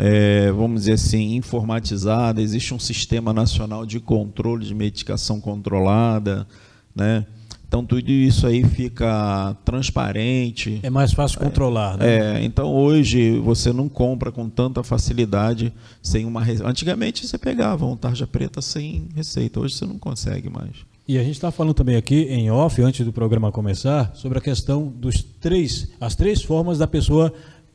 é, 0.00 0.52
vamos 0.52 0.82
dizer 0.82 0.92
assim, 0.92 1.34
informatizadas. 1.34 2.44
Existe 2.44 2.72
um 2.72 2.78
sistema 2.78 3.32
nacional 3.32 3.84
de 3.84 3.98
controle 3.98 4.64
de 4.64 4.72
medicação 4.72 5.40
controlada, 5.40 6.46
né? 6.94 7.26
Então 7.66 7.84
tudo 7.84 8.08
isso 8.08 8.46
aí 8.46 8.64
fica 8.64 9.56
transparente. 9.64 10.78
É 10.84 10.88
mais 10.88 11.12
fácil 11.12 11.40
controlar, 11.40 11.98
né? 11.98 12.38
É, 12.38 12.44
então 12.44 12.72
hoje 12.72 13.38
você 13.40 13.72
não 13.72 13.88
compra 13.88 14.30
com 14.30 14.48
tanta 14.48 14.82
facilidade 14.84 15.72
sem 16.00 16.24
uma 16.24 16.42
receita. 16.42 16.70
Antigamente 16.70 17.26
você 17.26 17.36
pegava 17.36 17.84
um 17.84 17.96
tarja 17.96 18.26
preta 18.26 18.62
sem 18.62 19.08
receita, 19.14 19.58
hoje 19.60 19.74
você 19.74 19.84
não 19.84 19.98
consegue 19.98 20.48
mais. 20.48 20.86
E 21.06 21.18
a 21.18 21.22
gente 21.22 21.32
está 21.32 21.50
falando 21.50 21.74
também 21.74 21.96
aqui 21.96 22.24
em 22.24 22.50
off, 22.50 22.80
antes 22.82 23.04
do 23.04 23.12
programa 23.12 23.50
começar, 23.50 24.12
sobre 24.14 24.38
a 24.38 24.40
questão 24.42 24.86
dos 24.86 25.22
três, 25.22 25.88
as 26.00 26.14
três 26.14 26.42
formas 26.42 26.78
da 26.78 26.86
pessoa 26.86 27.32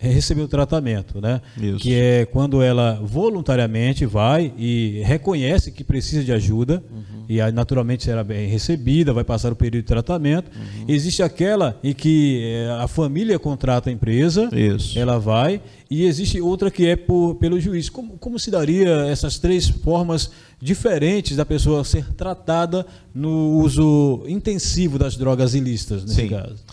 receber 0.09 0.41
o 0.41 0.47
tratamento, 0.47 1.21
né? 1.21 1.41
Isso. 1.57 1.77
Que 1.77 1.93
é 1.93 2.25
quando 2.25 2.61
ela 2.61 2.99
voluntariamente 3.03 4.05
vai 4.05 4.53
e 4.57 5.01
reconhece 5.05 5.71
que 5.71 5.84
precisa 5.84 6.23
de 6.23 6.31
ajuda 6.31 6.84
uhum. 6.91 7.25
e 7.30 7.51
naturalmente 7.51 8.03
será 8.03 8.23
bem 8.23 8.47
recebida, 8.47 9.13
vai 9.13 9.23
passar 9.23 9.51
o 9.51 9.55
período 9.55 9.84
de 9.84 9.88
tratamento. 9.88 10.51
Uhum. 10.55 10.85
Existe 10.88 11.23
aquela 11.23 11.80
em 11.84 11.93
que 11.93 12.41
eh, 12.43 12.77
a 12.80 12.88
família 12.88 13.39
contrata 13.39 13.89
a 13.89 13.93
empresa, 13.93 14.49
Isso. 14.51 14.97
ela 14.97 15.19
vai 15.19 15.61
e 15.89 16.05
existe 16.05 16.41
outra 16.41 16.69
que 16.69 16.85
é 16.88 16.95
por, 16.95 17.35
pelo 17.35 17.59
juiz. 17.59 17.89
Como, 17.89 18.17
como 18.17 18.38
se 18.39 18.51
daria 18.51 19.05
essas 19.05 19.38
três 19.39 19.69
formas 19.69 20.31
diferentes 20.61 21.38
da 21.38 21.45
pessoa 21.45 21.84
ser 21.84 22.13
tratada 22.13 22.85
no 23.13 23.59
uso 23.59 24.23
intensivo 24.27 24.97
das 24.97 25.15
drogas 25.15 25.53
ilícitas 25.53 26.03
nesse 26.03 26.21
Sim. 26.21 26.30
caso? 26.30 26.63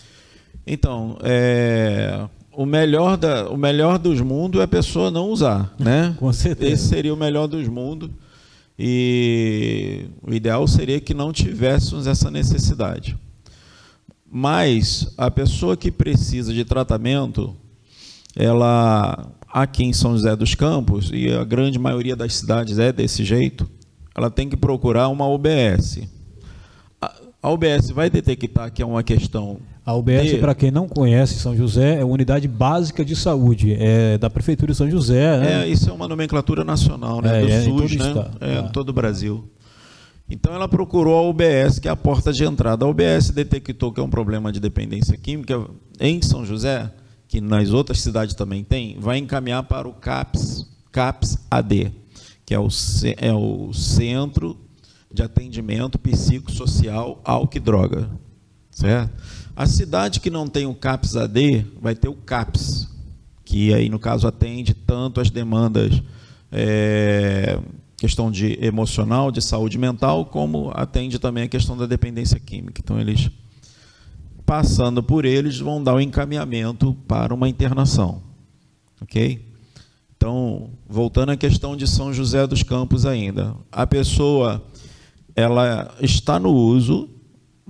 Então, 0.67 1.17
é 1.23 2.29
o 2.53 2.67
melhor, 2.67 3.17
da, 3.17 3.49
o 3.49 3.57
melhor 3.57 3.99
dos 3.99 4.21
mundos 4.21 4.61
é 4.61 4.65
a 4.65 4.69
pessoa 4.69 5.11
não 5.11 5.29
usar, 5.29 5.75
né? 5.79 6.15
Com 6.19 6.33
certeza. 6.33 6.73
Esse 6.73 6.89
seria 6.89 7.15
o 7.15 7.17
melhor 7.17 7.47
dos 7.47 7.67
mundos. 7.69 8.11
E 8.79 10.07
o 10.23 10.33
ideal 10.33 10.67
seria 10.67 11.01
que 11.01 11.13
não 11.13 11.33
tivéssemos 11.33 12.07
essa 12.07 12.31
necessidade. 12.31 13.17
Mas 14.31 15.13
a 15.19 15.31
pessoa 15.31 15.77
que 15.77 15.91
precisa 15.91 16.53
de 16.53 16.65
tratamento, 16.65 17.55
ela 18.35 19.29
aqui 19.49 19.85
em 19.85 19.93
São 19.93 20.13
José 20.13 20.35
dos 20.35 20.55
Campos, 20.55 21.11
e 21.13 21.31
a 21.31 21.45
grande 21.45 21.79
maioria 21.79 22.17
das 22.17 22.35
cidades 22.35 22.79
é 22.79 22.93
desse 22.93 23.25
jeito, 23.25 23.69
ela 24.15 24.31
tem 24.31 24.49
que 24.49 24.57
procurar 24.57 25.09
uma 25.09 25.27
UBS. 25.27 26.01
A 27.43 27.51
UBS 27.51 27.91
vai 27.91 28.09
detectar 28.09 28.73
que 28.73 28.83
é 28.83 28.87
uma 28.87 29.03
questão 29.03 29.59
a 29.85 29.95
UBS, 29.95 30.35
para 30.39 30.55
quem 30.55 30.71
não 30.71 30.89
conhece 30.89 31.39
São 31.39 31.57
José, 31.57 31.97
é 31.97 32.01
a 32.03 32.07
unidade 32.07 32.47
básica 32.47 33.05
de 33.05 33.17
saúde, 33.17 33.75
é 33.79 34.19
da 34.19 34.29
Prefeitura 34.29 34.73
de 34.73 34.79
São 34.79 34.91
José. 34.91 35.39
Né? 35.39 35.63
É, 35.63 35.69
isso 35.69 35.89
é 35.89 35.93
uma 35.93 36.07
nomenclatura 36.07 36.63
nacional, 36.63 37.21
né? 37.23 37.43
É, 37.43 37.47
do 37.47 37.53
é, 37.53 37.63
SUS, 37.63 37.97
né? 37.97 38.31
É, 38.41 38.59
em 38.61 38.69
todo 38.69 38.91
o 38.91 38.93
Brasil. 38.93 39.49
Então 40.29 40.55
ela 40.55 40.69
procurou 40.69 41.19
a 41.19 41.29
UBS, 41.29 41.81
que 41.81 41.89
é 41.89 41.91
a 41.91 41.97
porta 41.97 42.33
de 42.33 42.45
entrada. 42.45 42.85
A 42.85 42.89
UBS 42.89 43.31
detectou 43.31 43.93
que 43.93 44.01
é 44.01 44.03
um 44.03 44.11
problema 44.11 44.53
de 44.53 44.61
dependência 44.61 45.17
química 45.17 45.67
em 45.99 46.23
São 46.23 46.45
José, 46.45 46.89
que 47.27 47.41
nas 47.41 47.71
outras 47.71 48.01
cidades 48.01 48.35
também 48.35 48.63
tem, 48.63 48.97
vai 49.01 49.19
encaminhar 49.19 49.65
para 49.65 49.89
o 49.89 49.93
CAPS, 49.93 50.67
CAPS 50.93 51.39
AD, 51.51 51.91
que 52.47 52.55
é 52.55 52.61
o, 52.61 52.69
é 53.17 53.33
o 53.33 53.73
Centro 53.73 54.57
de 55.13 55.23
Atendimento 55.23 55.99
Psicossocial 55.99 57.21
Álcool 57.25 57.57
e 57.57 57.61
Droga. 57.61 58.11
Certo? 58.71 59.11
A 59.61 59.67
cidade 59.67 60.21
que 60.21 60.31
não 60.31 60.49
tem 60.49 60.65
o 60.65 60.75
CAPS 60.75 61.17
AD 61.17 61.67
vai 61.83 61.95
ter 61.95 62.09
o 62.09 62.15
CAPS, 62.15 62.89
que 63.45 63.75
aí 63.75 63.91
no 63.91 63.99
caso 63.99 64.27
atende 64.27 64.73
tanto 64.73 65.21
as 65.21 65.29
demandas 65.29 66.03
é, 66.51 67.61
questão 67.99 68.31
de 68.31 68.59
emocional, 68.65 69.31
de 69.31 69.43
saúde 69.43 69.77
mental, 69.77 70.25
como 70.25 70.71
atende 70.75 71.19
também 71.19 71.45
a 71.45 71.49
questão 71.49 71.77
da 71.77 71.85
dependência 71.85 72.41
química. 72.41 72.81
Então 72.83 72.99
eles 72.99 73.31
passando 74.47 75.03
por 75.03 75.27
eles 75.27 75.59
vão 75.59 75.85
dar 75.85 75.95
o 75.95 76.01
encaminhamento 76.01 76.95
para 77.07 77.35
uma 77.35 77.47
internação, 77.47 78.23
ok? 78.99 79.45
Então 80.17 80.71
voltando 80.89 81.33
à 81.33 81.37
questão 81.37 81.77
de 81.77 81.87
São 81.87 82.15
José 82.15 82.47
dos 82.47 82.63
Campos 82.63 83.05
ainda, 83.05 83.55
a 83.71 83.87
pessoa 83.87 84.65
ela 85.37 85.95
está 86.01 86.41
no 86.41 86.51
uso 86.51 87.20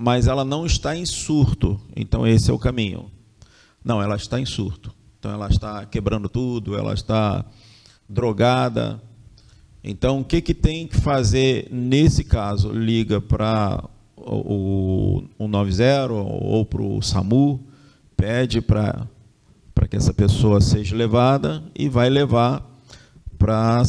mas 0.01 0.25
ela 0.25 0.43
não 0.43 0.65
está 0.65 0.95
em 0.97 1.05
surto. 1.05 1.79
Então 1.95 2.25
esse 2.25 2.49
é 2.49 2.53
o 2.53 2.57
caminho. 2.57 3.11
Não, 3.85 4.01
ela 4.01 4.15
está 4.15 4.39
em 4.39 4.45
surto. 4.45 4.91
Então 5.19 5.31
ela 5.31 5.47
está 5.47 5.85
quebrando 5.85 6.27
tudo, 6.27 6.75
ela 6.75 6.93
está 6.93 7.45
drogada. 8.09 8.99
Então 9.83 10.21
o 10.21 10.25
que, 10.25 10.41
que 10.41 10.55
tem 10.55 10.87
que 10.87 10.97
fazer 10.99 11.67
nesse 11.71 12.23
caso? 12.23 12.71
Liga 12.71 13.21
para 13.21 13.83
o, 14.17 15.21
o 15.37 15.47
190 15.47 16.13
ou 16.13 16.65
para 16.65 16.81
o 16.81 16.99
SAMU, 17.01 17.63
pede 18.17 18.59
para 18.59 19.07
que 19.87 19.95
essa 19.95 20.13
pessoa 20.13 20.61
seja 20.61 20.95
levada 20.95 21.63
e 21.75 21.87
vai 21.87 22.09
levar 22.09 22.67
para 23.37 23.83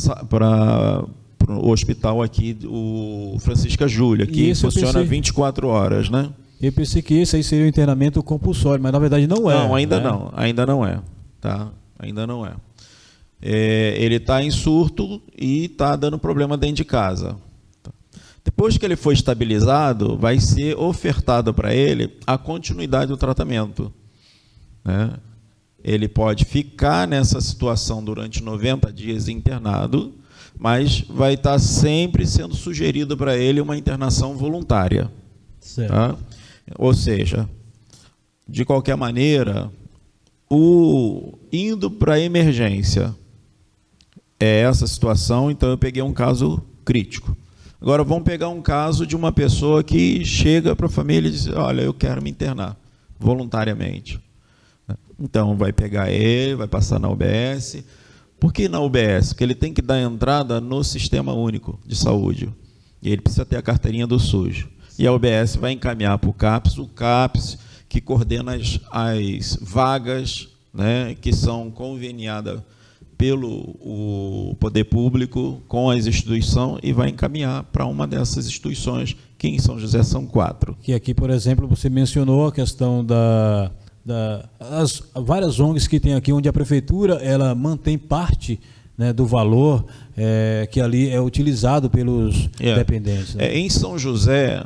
o 1.49 1.71
hospital 1.71 2.23
aqui, 2.23 2.57
o 2.65 3.37
Francisca 3.41 3.89
Júlia, 3.89 4.27
que 4.27 4.55
funciona 4.55 4.93
pensei, 4.93 5.05
24 5.05 5.69
horas, 5.69 6.09
né? 6.09 6.31
Eu 6.61 6.73
pensei 6.73 7.03
que 7.03 7.15
esse 7.15 7.37
aí 7.37 7.43
seria 7.43 7.65
o 7.65 7.69
internamento 7.69 8.23
compulsório, 8.23 8.83
mas 8.83 8.93
na 8.93 8.99
verdade 8.99 9.27
não 9.27 9.51
é. 9.51 9.55
Não, 9.55 9.75
ainda 9.75 9.99
né? 9.99 10.05
não, 10.05 10.33
ainda 10.35 10.67
não 10.67 10.87
é, 10.87 11.01
tá? 11.41 11.71
Ainda 11.99 12.27
não 12.27 12.47
é. 12.47 12.55
é 13.41 13.97
ele 13.99 14.17
está 14.17 14.43
em 14.43 14.51
surto 14.51 15.21
e 15.37 15.65
está 15.65 15.97
dando 15.97 16.19
problema 16.19 16.57
dentro 16.57 16.77
de 16.77 16.85
casa. 16.85 17.37
Depois 18.45 18.77
que 18.77 18.85
ele 18.85 18.97
for 18.97 19.13
estabilizado, 19.13 20.17
vai 20.17 20.39
ser 20.41 20.77
ofertado 20.77 21.55
para 21.55 21.75
ele 21.75 22.17
a 22.27 22.37
continuidade 22.37 23.07
do 23.07 23.17
tratamento. 23.17 23.93
Né? 24.85 25.13
Ele 25.83 26.09
pode 26.09 26.45
ficar 26.45 27.07
nessa 27.07 27.41
situação 27.41 28.05
durante 28.05 28.43
90 28.43 28.93
dias 28.93 29.29
internado, 29.29 30.15
mas 30.63 31.01
vai 31.09 31.35
estar 31.35 31.59
sempre 31.59 32.25
sendo 32.25 32.55
sugerido 32.55 33.17
para 33.17 33.37
ele 33.37 33.61
uma 33.61 33.77
internação 33.77 34.37
voluntária. 34.37 35.11
Tá? 35.89 36.17
Ou 36.79 36.95
seja, 36.95 37.49
de 38.49 38.65
qualquer 38.65 38.97
maneira, 38.97 39.73
o 40.49 41.37
indo 41.53 41.91
para 41.91 42.21
emergência 42.21 43.13
é 44.39 44.61
essa 44.61 44.87
situação, 44.87 45.51
então 45.51 45.69
eu 45.69 45.77
peguei 45.77 46.01
um 46.01 46.13
caso 46.13 46.63
crítico. 46.85 47.37
Agora 47.81 48.05
vamos 48.05 48.23
pegar 48.23 48.49
um 48.49 48.63
caso 48.63 49.05
de 49.05 49.17
uma 49.17 49.33
pessoa 49.33 49.83
que 49.83 50.25
chega 50.25 50.77
para 50.77 50.87
a 50.87 50.91
família 50.91 51.29
e 51.29 51.33
diz: 51.33 51.49
Olha, 51.49 51.83
eu 51.83 51.93
quero 51.93 52.23
me 52.23 52.31
internar 52.31 52.77
voluntariamente. 53.19 54.21
Então 55.19 55.57
vai 55.57 55.73
pegar 55.73 56.09
ele, 56.09 56.55
vai 56.55 56.69
passar 56.69 57.01
na 57.01 57.09
UBS, 57.09 57.83
por 58.43 58.53
que 58.53 58.69
na 58.69 58.81
UBS? 58.81 59.29
Porque 59.29 59.45
ele 59.45 59.55
tem 59.55 59.73
que 59.73 59.81
dar 59.81 60.03
entrada 60.03 60.61
no 60.61 60.83
Sistema 60.83 61.33
Único 61.33 61.79
de 61.87 61.95
Saúde. 61.95 62.53
E 63.01 63.09
ele 63.09 63.23
precisa 63.23 63.45
ter 63.45 63.57
a 63.57 63.63
carteirinha 63.63 64.05
do 64.05 64.19
SUS. 64.19 64.67
E 64.99 65.07
a 65.07 65.13
UBS 65.13 65.55
vai 65.55 65.71
encaminhar 65.71 66.19
para 66.19 66.29
o 66.29 66.33
CAPS, 66.33 66.77
o 66.77 66.89
CAPS 66.89 67.57
que 67.89 68.01
coordena 68.01 68.57
as, 68.57 68.81
as 68.91 69.57
vagas 69.63 70.49
né, 70.75 71.15
que 71.21 71.33
são 71.33 71.71
conveniadas 71.71 72.61
pelo 73.17 73.77
o 73.81 74.57
poder 74.59 74.87
público 74.87 75.63
com 75.69 75.89
as 75.89 76.09
instituições 76.09 76.81
e 76.83 76.93
vai 76.93 77.11
encaminhar 77.11 77.63
para 77.63 77.87
uma 77.87 78.09
dessas 78.09 78.49
instituições, 78.49 79.17
que 79.39 79.47
em 79.47 79.61
São 79.61 79.79
José 79.79 80.03
são 80.03 80.27
quatro. 80.27 80.77
Que 80.83 80.95
aqui, 80.95 81.15
por 81.15 81.31
exemplo, 81.31 81.69
você 81.69 81.89
mencionou 81.89 82.49
a 82.49 82.53
questão 82.53 83.05
da, 83.05 83.71
da 84.05 84.49
as 84.59 85.03
várias 85.15 85.61
ONGs 85.61 85.87
que 85.87 86.01
tem 86.01 86.15
aqui, 86.15 86.33
onde 86.33 86.49
a 86.49 86.53
prefeitura 86.53 87.15
ela 87.15 87.55
mantém 87.55 87.97
parte 87.97 88.59
né, 88.97 89.13
do 89.13 89.25
valor 89.25 89.85
é, 90.17 90.69
que 90.71 90.81
ali 90.81 91.09
é 91.09 91.21
utilizado 91.21 91.89
pelos 91.89 92.49
é. 92.61 92.75
dependentes. 92.75 93.35
Né? 93.35 93.47
É, 93.47 93.59
em 93.59 93.69
São 93.69 93.99
José, 93.99 94.63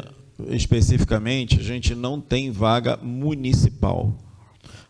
especificamente, 0.48 1.60
a 1.60 1.62
gente 1.62 1.94
não 1.94 2.20
tem 2.20 2.50
vaga 2.50 2.98
municipal. 3.02 4.12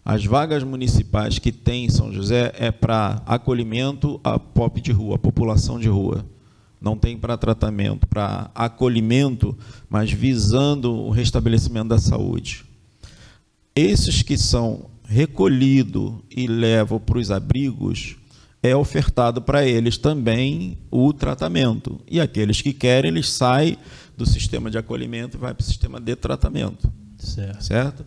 As 0.04 0.24
vagas 0.24 0.62
municipais 0.62 1.38
que 1.38 1.50
tem 1.50 1.86
em 1.86 1.90
São 1.90 2.12
José 2.12 2.52
é 2.56 2.70
para 2.70 3.22
acolhimento 3.26 4.20
a 4.22 4.38
pop 4.38 4.80
de 4.80 4.92
rua, 4.92 5.16
a 5.16 5.18
população 5.18 5.80
de 5.80 5.88
rua. 5.88 6.24
Não 6.80 6.96
tem 6.96 7.16
para 7.16 7.36
tratamento, 7.36 8.06
para 8.06 8.50
acolhimento, 8.54 9.56
mas 9.88 10.12
visando 10.12 10.92
o 10.92 11.10
restabelecimento 11.10 11.88
da 11.88 11.98
saúde. 11.98 12.64
Esses 13.76 14.22
que 14.22 14.38
são 14.38 14.90
recolhidos 15.04 16.14
e 16.30 16.46
levam 16.46 16.98
para 16.98 17.18
os 17.18 17.30
abrigos, 17.30 18.16
é 18.62 18.74
ofertado 18.74 19.40
para 19.40 19.64
eles 19.64 19.98
também 19.98 20.78
o 20.90 21.12
tratamento. 21.12 22.00
E 22.10 22.20
aqueles 22.20 22.60
que 22.60 22.72
querem, 22.72 23.10
eles 23.10 23.30
saem 23.30 23.76
do 24.16 24.26
sistema 24.26 24.70
de 24.70 24.78
acolhimento 24.78 25.36
e 25.36 25.40
vai 25.40 25.54
para 25.54 25.62
o 25.62 25.66
sistema 25.66 26.00
de 26.00 26.16
tratamento. 26.16 26.90
Certo? 27.18 27.64
certo? 27.64 28.06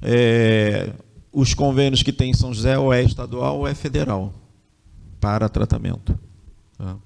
É, 0.00 0.92
os 1.32 1.54
convênios 1.54 2.02
que 2.02 2.12
tem 2.12 2.30
em 2.30 2.34
São 2.34 2.52
José 2.52 2.78
ou 2.78 2.92
é 2.92 3.02
estadual 3.02 3.58
ou 3.58 3.66
é 3.66 3.74
federal 3.74 4.32
para 5.18 5.48
tratamento. 5.48 6.18
Tá? 6.76 6.96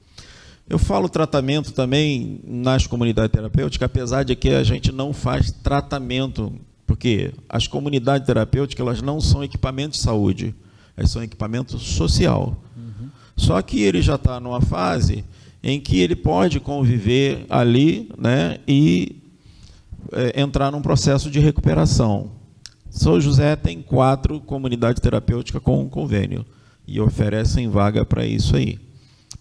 Eu 0.68 0.78
falo 0.78 1.08
tratamento 1.08 1.72
também 1.72 2.40
nas 2.44 2.86
comunidades 2.86 3.30
terapêuticas, 3.30 3.86
apesar 3.86 4.24
de 4.24 4.34
que 4.34 4.50
a 4.50 4.64
gente 4.64 4.90
não 4.90 5.12
faz 5.12 5.52
tratamento, 5.52 6.52
porque 6.86 7.32
as 7.48 7.66
comunidades 7.66 8.26
terapêuticas 8.26 8.86
elas 8.86 9.02
não 9.02 9.20
são 9.20 9.42
equipamentos 9.42 9.98
de 9.98 10.04
saúde, 10.04 10.54
elas 10.96 11.10
são 11.10 11.22
equipamento 11.22 11.78
social. 11.78 12.56
Uhum. 12.76 13.08
Só 13.36 13.60
que 13.60 13.82
ele 13.82 14.00
já 14.00 14.14
está 14.14 14.38
numa 14.38 14.60
fase 14.60 15.24
em 15.62 15.80
que 15.80 15.98
ele 15.98 16.14
pode 16.14 16.60
conviver 16.60 17.44
ali 17.50 18.08
né, 18.16 18.58
e 18.68 19.20
é, 20.12 20.40
entrar 20.40 20.70
num 20.70 20.80
processo 20.80 21.30
de 21.30 21.40
recuperação. 21.40 22.30
São 22.88 23.20
José 23.20 23.56
tem 23.56 23.82
quatro 23.82 24.40
comunidades 24.40 25.00
terapêuticas 25.00 25.60
com 25.60 25.88
convênio 25.88 26.46
e 26.86 27.00
oferecem 27.00 27.68
vaga 27.68 28.04
para 28.04 28.24
isso 28.24 28.56
aí, 28.56 28.78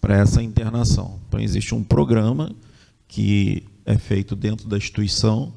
para 0.00 0.16
essa 0.16 0.42
internação. 0.42 1.20
Então 1.28 1.40
existe 1.40 1.74
um 1.74 1.82
programa 1.82 2.50
que 3.06 3.64
é 3.84 3.96
feito 3.96 4.34
dentro 4.34 4.68
da 4.68 4.76
instituição. 4.76 5.54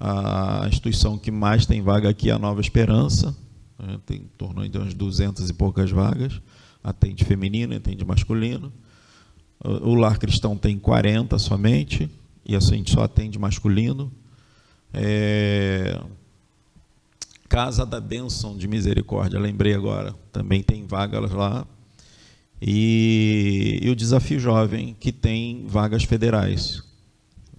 A 0.00 0.64
instituição 0.68 1.18
que 1.18 1.30
mais 1.30 1.66
tem 1.66 1.82
vaga 1.82 2.08
aqui 2.08 2.30
é 2.30 2.32
a 2.32 2.38
Nova 2.38 2.60
Esperança, 2.60 3.36
né, 3.78 3.98
tem 4.06 4.28
em 4.64 4.70
de 4.70 4.78
umas 4.78 4.94
200 4.94 5.50
e 5.50 5.52
poucas 5.52 5.90
vagas. 5.90 6.40
Atende 6.82 7.24
feminino, 7.24 7.74
atende 7.74 8.04
masculino. 8.04 8.72
O 9.60 9.94
Lar 9.94 10.18
Cristão 10.18 10.56
tem 10.56 10.78
40 10.78 11.36
somente, 11.38 12.08
e 12.46 12.54
assim 12.54 12.74
a 12.74 12.76
gente 12.76 12.92
só 12.92 13.02
atende 13.02 13.38
masculino. 13.38 14.12
É, 14.94 16.00
Casa 17.48 17.84
da 17.84 18.00
Bênção 18.00 18.56
de 18.56 18.68
Misericórdia, 18.68 19.40
lembrei 19.40 19.74
agora, 19.74 20.14
também 20.32 20.62
tem 20.62 20.86
vagas 20.86 21.32
lá. 21.32 21.66
E, 22.62 23.80
e 23.82 23.90
o 23.90 23.96
Desafio 23.96 24.38
Jovem, 24.38 24.96
que 24.98 25.10
tem 25.10 25.64
vagas 25.66 26.04
federais 26.04 26.87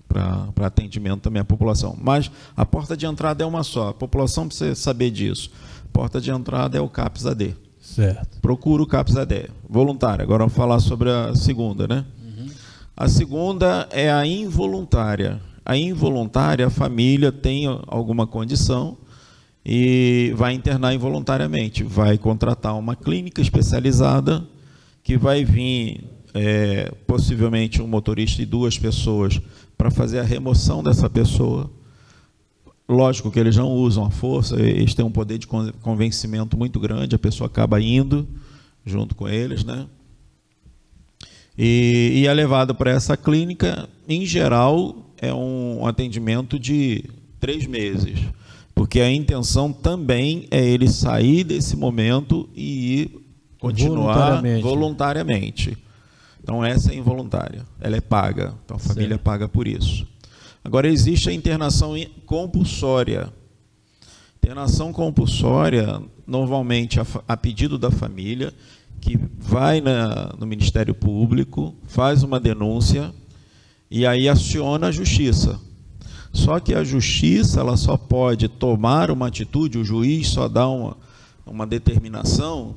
para 0.10 0.66
atendimento 0.66 1.22
também 1.22 1.42
à 1.42 1.46
população. 1.46 1.96
Mas 2.02 2.30
a 2.58 2.66
porta 2.66 2.98
de 2.98 3.06
entrada 3.06 3.44
é 3.44 3.48
uma 3.48 3.64
só, 3.64 3.90
a 3.90 3.94
população 3.94 4.48
precisa 4.48 4.76
saber 4.76 5.12
disso. 5.12 5.52
A 5.86 5.92
porta 5.94 6.20
de 6.20 6.32
entrada 6.32 6.78
é 6.78 6.82
o 6.82 6.90
CAPS 6.90 7.28
AD. 7.28 7.56
Certo. 7.80 8.40
Procura 8.42 8.84
o 8.84 8.88
CAPS 8.88 9.16
AD, 9.16 9.50
voluntário. 9.70 10.24
Agora 10.24 10.40
vamos 10.40 10.56
falar 10.56 10.80
sobre 10.80 11.10
a 11.10 11.34
segunda, 11.36 11.88
né? 11.88 12.06
Uhum. 12.22 12.48
A 12.98 13.08
segunda 13.08 13.88
é 13.92 14.12
a 14.12 14.26
involuntária. 14.26 15.40
A 15.66 15.78
involuntária, 15.78 16.68
a 16.68 16.70
família 16.70 17.32
tem 17.32 17.66
alguma 17.88 18.26
condição, 18.26 18.98
e 19.72 20.34
vai 20.36 20.54
internar 20.54 20.94
involuntariamente. 20.94 21.84
Vai 21.84 22.18
contratar 22.18 22.78
uma 22.78 22.96
clínica 22.96 23.42
especializada 23.42 24.44
que 25.04 25.18
vai 25.18 25.44
vir 25.44 26.04
é, 26.34 26.92
possivelmente 27.06 27.82
um 27.82 27.88
motorista 27.88 28.42
e 28.42 28.46
duas 28.46 28.78
pessoas 28.78 29.40
para 29.80 29.90
fazer 29.90 30.20
a 30.20 30.24
remoção 30.24 30.84
dessa 30.84 31.10
pessoa. 31.10 31.72
Lógico 32.88 33.32
que 33.32 33.40
eles 33.40 33.56
não 33.56 33.72
usam 33.72 34.06
a 34.06 34.12
força, 34.12 34.60
eles 34.60 34.94
têm 34.94 35.04
um 35.04 35.12
poder 35.12 35.40
de 35.40 35.48
convencimento 35.48 36.56
muito 36.56 36.80
grande, 36.80 37.16
a 37.16 37.20
pessoa 37.20 37.48
acaba 37.48 37.82
indo 37.82 38.28
junto 38.86 39.16
com 39.16 39.28
eles, 39.28 39.64
né? 39.64 39.88
E, 41.58 42.12
e 42.22 42.28
é 42.28 42.34
levado 42.34 42.76
para 42.76 42.92
essa 42.92 43.18
clínica, 43.18 43.90
em 44.08 44.24
geral, 44.24 44.96
é 45.18 45.34
um 45.34 45.88
atendimento 45.88 46.60
de 46.60 47.06
três 47.40 47.66
meses 47.66 48.20
porque 48.80 49.02
a 49.02 49.12
intenção 49.12 49.74
também 49.74 50.48
é 50.50 50.66
ele 50.66 50.88
sair 50.88 51.44
desse 51.44 51.76
momento 51.76 52.48
e 52.56 53.12
continuar 53.60 54.16
voluntariamente. 54.16 54.64
voluntariamente. 54.64 55.78
Então 56.50 56.66
essa 56.66 56.92
é 56.92 56.96
involuntária, 56.96 57.64
ela 57.80 57.96
é 57.96 58.02
paga, 58.02 58.56
então 58.66 58.78
a 58.78 58.80
família 58.80 59.10
certo. 59.10 59.22
paga 59.22 59.48
por 59.48 59.68
isso. 59.68 60.08
Agora 60.64 60.88
existe 60.88 61.30
a 61.30 61.32
internação 61.32 61.94
compulsória. 62.26 63.32
Internação 64.38 64.92
compulsória, 64.92 66.02
normalmente 66.26 67.00
a, 67.00 67.06
a 67.28 67.38
pedido 67.38 67.78
da 67.78 67.92
família, 67.92 68.52
que 69.00 69.16
vai 69.38 69.80
na, 69.80 70.34
no 70.40 70.48
Ministério 70.48 70.96
Público, 70.96 71.76
faz 71.86 72.24
uma 72.24 72.40
denúncia 72.40 73.14
e 73.92 74.08
aí 74.08 74.28
aciona 74.28 74.88
a 74.88 74.92
justiça. 74.92 75.60
Só 76.34 76.60
que 76.60 76.74
a 76.74 76.84
justiça 76.84 77.60
ela 77.60 77.78
só 77.78 77.96
pode 77.96 78.48
tomar 78.48 79.12
uma 79.12 79.28
atitude, 79.28 79.78
o 79.78 79.86
juiz 79.86 80.30
só 80.30 80.48
dá 80.48 80.68
uma, 80.68 80.98
uma 81.46 81.68
determinação 81.68 82.76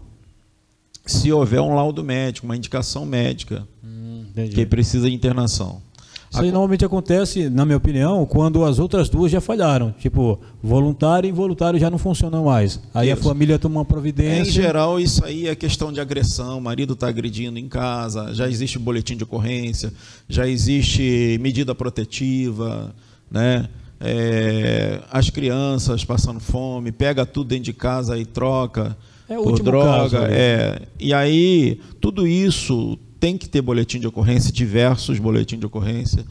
se 1.05 1.33
houver 1.33 1.61
um 1.61 1.74
laudo 1.74 2.03
médico, 2.03 2.47
uma 2.47 2.57
indicação 2.57 3.05
médica 3.05 3.66
hum, 3.85 4.24
que 4.55 4.65
precisa 4.66 5.09
de 5.09 5.15
internação. 5.15 5.83
Isso 6.31 6.41
aí 6.41 6.51
normalmente 6.51 6.83
acontece, 6.83 7.51
na 7.51 7.66
minha 7.66 7.77
opinião, 7.77 8.24
quando 8.24 8.65
as 8.65 8.79
outras 8.79 9.11
duas 9.11 9.31
já 9.31 9.39
falharam. 9.39 9.95
Tipo, 9.99 10.41
voluntário 10.62 11.29
e 11.29 11.31
involuntário 11.31 11.79
já 11.79 11.91
não 11.91 11.99
funcionam 11.99 12.47
mais. 12.47 12.81
Aí 12.95 13.11
isso. 13.11 13.20
a 13.20 13.23
família 13.23 13.59
toma 13.59 13.81
uma 13.81 13.85
providência. 13.85 14.49
Em 14.49 14.53
geral, 14.53 14.99
isso 14.99 15.23
aí 15.27 15.47
é 15.47 15.55
questão 15.55 15.93
de 15.93 16.01
agressão. 16.01 16.57
O 16.57 16.62
marido 16.62 16.95
está 16.95 17.07
agredindo 17.07 17.59
em 17.59 17.69
casa, 17.69 18.33
já 18.33 18.49
existe 18.49 18.79
boletim 18.79 19.15
de 19.15 19.24
ocorrência, 19.24 19.93
já 20.27 20.49
existe 20.49 21.39
medida 21.39 21.74
protetiva 21.74 22.95
né? 23.33 23.66
É, 23.99 25.01
as 25.11 25.31
crianças 25.31 26.05
passando 26.05 26.41
fome, 26.41 26.93
pega 26.93 27.24
tudo 27.24 27.49
dentro 27.49 27.65
de 27.65 27.73
casa 27.73 28.19
e 28.19 28.27
troca 28.27 28.97
é 29.28 29.35
por 29.35 29.62
droga. 29.62 30.20
Caso, 30.20 30.27
é. 30.31 30.82
E 30.99 31.12
aí, 31.12 31.81
tudo 32.01 32.27
isso 32.27 32.99
tem 33.19 33.39
que 33.39 33.49
ter 33.49 33.62
boletim 33.62 34.01
de 34.01 34.07
ocorrência, 34.07 34.53
diversos 34.53 35.19
boletins 35.19 35.61
de 35.61 35.66
ocorrência. 35.66 36.24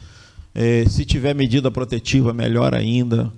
É, 0.54 0.84
se 0.88 1.06
tiver 1.06 1.34
medida 1.34 1.72
protetiva, 1.72 2.34
melhor 2.34 2.74
ainda. 2.76 3.32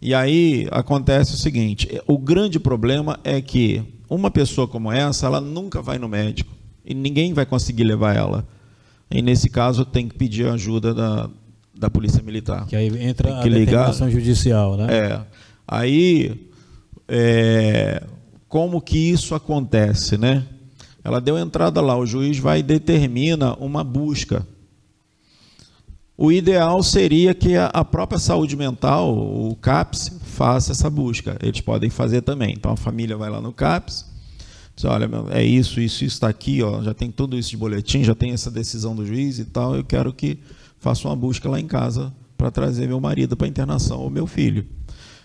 E 0.00 0.14
aí 0.14 0.68
acontece 0.70 1.34
o 1.34 1.36
seguinte: 1.36 1.88
o 2.06 2.16
grande 2.16 2.58
problema 2.60 3.18
é 3.24 3.40
que 3.40 3.82
uma 4.08 4.30
pessoa 4.30 4.66
como 4.66 4.90
essa, 4.90 5.26
ela 5.26 5.40
nunca 5.40 5.82
vai 5.82 5.98
no 5.98 6.08
médico 6.08 6.52
e 6.84 6.94
ninguém 6.94 7.32
vai 7.32 7.44
conseguir 7.44 7.84
levar 7.84 8.16
ela. 8.16 8.46
E 9.10 9.20
nesse 9.20 9.48
caso 9.48 9.84
tem 9.84 10.08
que 10.08 10.16
pedir 10.16 10.46
ajuda 10.46 10.94
da, 10.94 11.28
da 11.76 11.90
Polícia 11.90 12.22
Militar. 12.22 12.66
Que 12.66 12.76
aí 12.76 12.86
entra 13.02 13.40
que 13.42 13.48
a 13.48 13.50
ligar, 13.50 13.92
judicial, 13.92 14.76
né? 14.76 14.86
É. 14.88 15.20
Aí, 15.66 16.48
é, 17.08 18.02
como 18.50 18.82
que 18.82 18.98
isso 18.98 19.32
acontece, 19.36 20.18
né? 20.18 20.44
Ela 21.04 21.20
deu 21.20 21.38
entrada 21.38 21.80
lá, 21.80 21.96
o 21.96 22.04
juiz 22.04 22.36
vai 22.36 22.58
e 22.58 22.64
determina 22.64 23.54
uma 23.54 23.84
busca. 23.84 24.44
O 26.18 26.32
ideal 26.32 26.82
seria 26.82 27.32
que 27.32 27.56
a 27.56 27.84
própria 27.84 28.18
saúde 28.18 28.56
mental, 28.56 29.16
o 29.16 29.54
CAPS, 29.54 30.18
faça 30.24 30.72
essa 30.72 30.90
busca. 30.90 31.38
Eles 31.40 31.60
podem 31.60 31.90
fazer 31.90 32.22
também. 32.22 32.52
Então 32.52 32.72
a 32.72 32.76
família 32.76 33.16
vai 33.16 33.30
lá 33.30 33.40
no 33.40 33.52
CAPS, 33.52 34.04
diz, 34.74 34.84
olha, 34.84 35.08
é 35.30 35.44
isso, 35.44 35.80
isso, 35.80 36.04
isso 36.04 36.14
está 36.16 36.28
aqui, 36.28 36.60
ó, 36.60 36.82
já 36.82 36.92
tem 36.92 37.08
tudo 37.08 37.38
isso 37.38 37.50
de 37.50 37.56
boletim, 37.56 38.02
já 38.02 38.16
tem 38.16 38.32
essa 38.32 38.50
decisão 38.50 38.96
do 38.96 39.06
juiz 39.06 39.38
e 39.38 39.44
tal, 39.44 39.76
eu 39.76 39.84
quero 39.84 40.12
que 40.12 40.40
faço 40.80 41.06
uma 41.06 41.14
busca 41.14 41.48
lá 41.48 41.60
em 41.60 41.68
casa 41.68 42.12
para 42.36 42.50
trazer 42.50 42.88
meu 42.88 43.00
marido 43.00 43.36
para 43.36 43.46
internação 43.46 44.00
ou 44.00 44.10
meu 44.10 44.26
filho. 44.26 44.66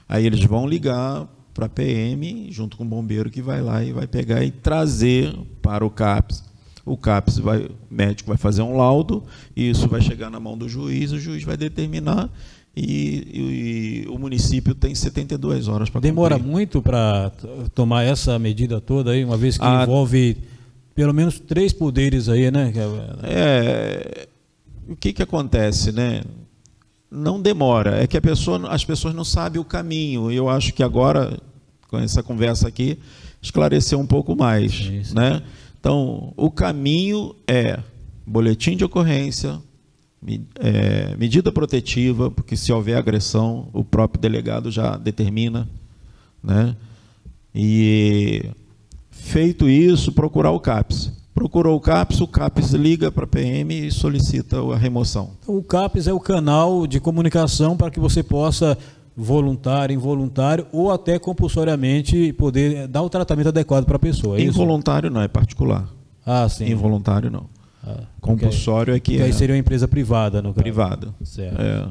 Aí 0.07 0.27
eles 0.27 0.45
vão 0.45 0.67
ligar 0.67 1.27
para 1.55 1.67
a 1.67 1.69
PM, 1.69 2.51
junto 2.51 2.75
com 2.75 2.83
o 2.83 2.87
bombeiro 2.87 3.31
que 3.31 3.41
vai 3.41 3.61
lá 3.61 3.81
e 3.83 3.93
vai 3.93 4.05
pegar 4.05 4.43
e 4.43 4.51
trazer 4.51 5.33
para 5.61 5.85
o 5.85 5.89
CAPS. 5.89 6.43
O 6.85 6.97
CAPS 6.97 7.39
vai, 7.39 7.63
o 7.63 7.71
médico 7.89 8.27
vai 8.27 8.37
fazer 8.37 8.61
um 8.61 8.77
laudo, 8.77 9.23
e 9.55 9.69
isso 9.69 9.87
vai 9.87 10.01
chegar 10.01 10.29
na 10.29 10.39
mão 10.39 10.57
do 10.57 10.69
juiz, 10.69 11.11
o 11.13 11.19
juiz 11.19 11.43
vai 11.43 11.57
determinar 11.57 12.29
e, 12.75 14.03
e, 14.03 14.09
o 14.09 14.19
município 14.19 14.75
tem 14.75 14.93
72 14.93 15.69
horas 15.69 15.89
para 15.89 16.01
Demora 16.01 16.37
muito 16.37 16.81
para 16.81 17.31
tomar 17.73 18.03
essa 18.03 18.37
medida 18.37 18.81
toda 18.81 19.11
aí, 19.11 19.23
uma 19.23 19.37
vez 19.37 19.57
que 19.57 19.63
a... 19.63 19.83
envolve 19.83 20.35
pelo 20.93 21.13
menos 21.13 21.39
três 21.39 21.71
poderes 21.71 22.27
aí, 22.27 22.51
né? 22.51 22.73
É, 23.23 24.27
o 24.89 24.95
que 24.95 25.13
que 25.13 25.23
acontece, 25.23 25.93
né? 25.93 26.21
Não 27.15 27.41
demora, 27.41 28.03
é 28.03 28.07
que 28.07 28.19
pessoa, 28.19 28.69
as 28.69 28.83
pessoas 28.83 29.15
não 29.15 29.23
sabem 29.23 29.59
o 29.59 29.65
caminho. 29.65 30.31
E 30.31 30.35
eu 30.35 30.49
acho 30.49 30.73
que 30.73 30.83
agora, 30.83 31.39
com 31.87 31.97
essa 31.97 32.21
conversa 32.21 32.67
aqui, 32.67 32.99
esclareceu 33.41 33.99
um 33.99 34.05
pouco 34.05 34.35
mais, 34.35 34.73
Isso. 34.73 35.15
né? 35.15 35.41
Então, 35.79 36.33
o 36.35 36.49
caminho 36.49 37.35
é 37.47 37.79
boletim 38.25 38.75
de 38.75 38.83
ocorrência, 38.83 39.59
é, 40.59 41.15
medida 41.15 41.51
protetiva, 41.51 42.31
porque 42.31 42.57
se 42.57 42.71
houver 42.71 42.97
agressão, 42.97 43.69
o 43.71 43.83
próprio 43.83 44.19
delegado 44.19 44.71
já 44.71 44.97
determina, 44.97 45.69
né? 46.43 46.75
E 47.53 48.49
feito 49.11 49.69
isso, 49.69 50.11
procurar 50.11 50.51
o 50.51 50.59
CAPS. 50.59 51.11
Procurou 51.35 51.75
o 51.75 51.81
CAPS, 51.81 52.21
o 52.21 52.27
CAPS 52.27 52.71
liga 52.71 53.11
para 53.11 53.25
a 53.25 53.27
PM 53.27 53.87
e 53.87 53.91
solicita 53.91 54.57
a 54.57 54.77
remoção. 54.77 55.31
Então, 55.43 55.57
o 55.57 55.61
CAPS 55.61 56.07
é 56.07 56.13
o 56.13 56.19
canal 56.19 56.87
de 56.87 56.97
comunicação 57.01 57.75
para 57.75 57.91
que 57.91 57.99
você 57.99 58.23
possa 58.23 58.77
voluntário, 59.17 59.93
involuntário 59.93 60.65
ou 60.71 60.91
até 60.91 61.19
compulsoriamente 61.19 62.31
poder 62.33 62.87
dar 62.87 63.01
o 63.01 63.09
tratamento 63.09 63.49
adequado 63.49 63.85
para 63.85 63.97
a 63.97 63.99
pessoa. 63.99 64.37
É 64.37 64.43
Involuntário 64.43 65.07
isso? 65.07 65.13
não, 65.13 65.21
é 65.21 65.27
particular. 65.27 65.89
Ah, 66.25 66.47
sim. 66.47 66.71
Involuntário 66.71 67.29
não. 67.29 67.45
Ah, 67.85 68.03
Compulsório 68.21 68.95
é 68.95 68.99
que 68.99 69.19
é. 69.19 69.23
Aí 69.23 69.33
seria 69.33 69.53
uma 69.53 69.59
empresa 69.59 69.87
privada, 69.89 70.41
no 70.41 70.49
caso. 70.53 70.63
Privada. 70.63 71.13
Certo. 71.21 71.61
É. 71.61 71.85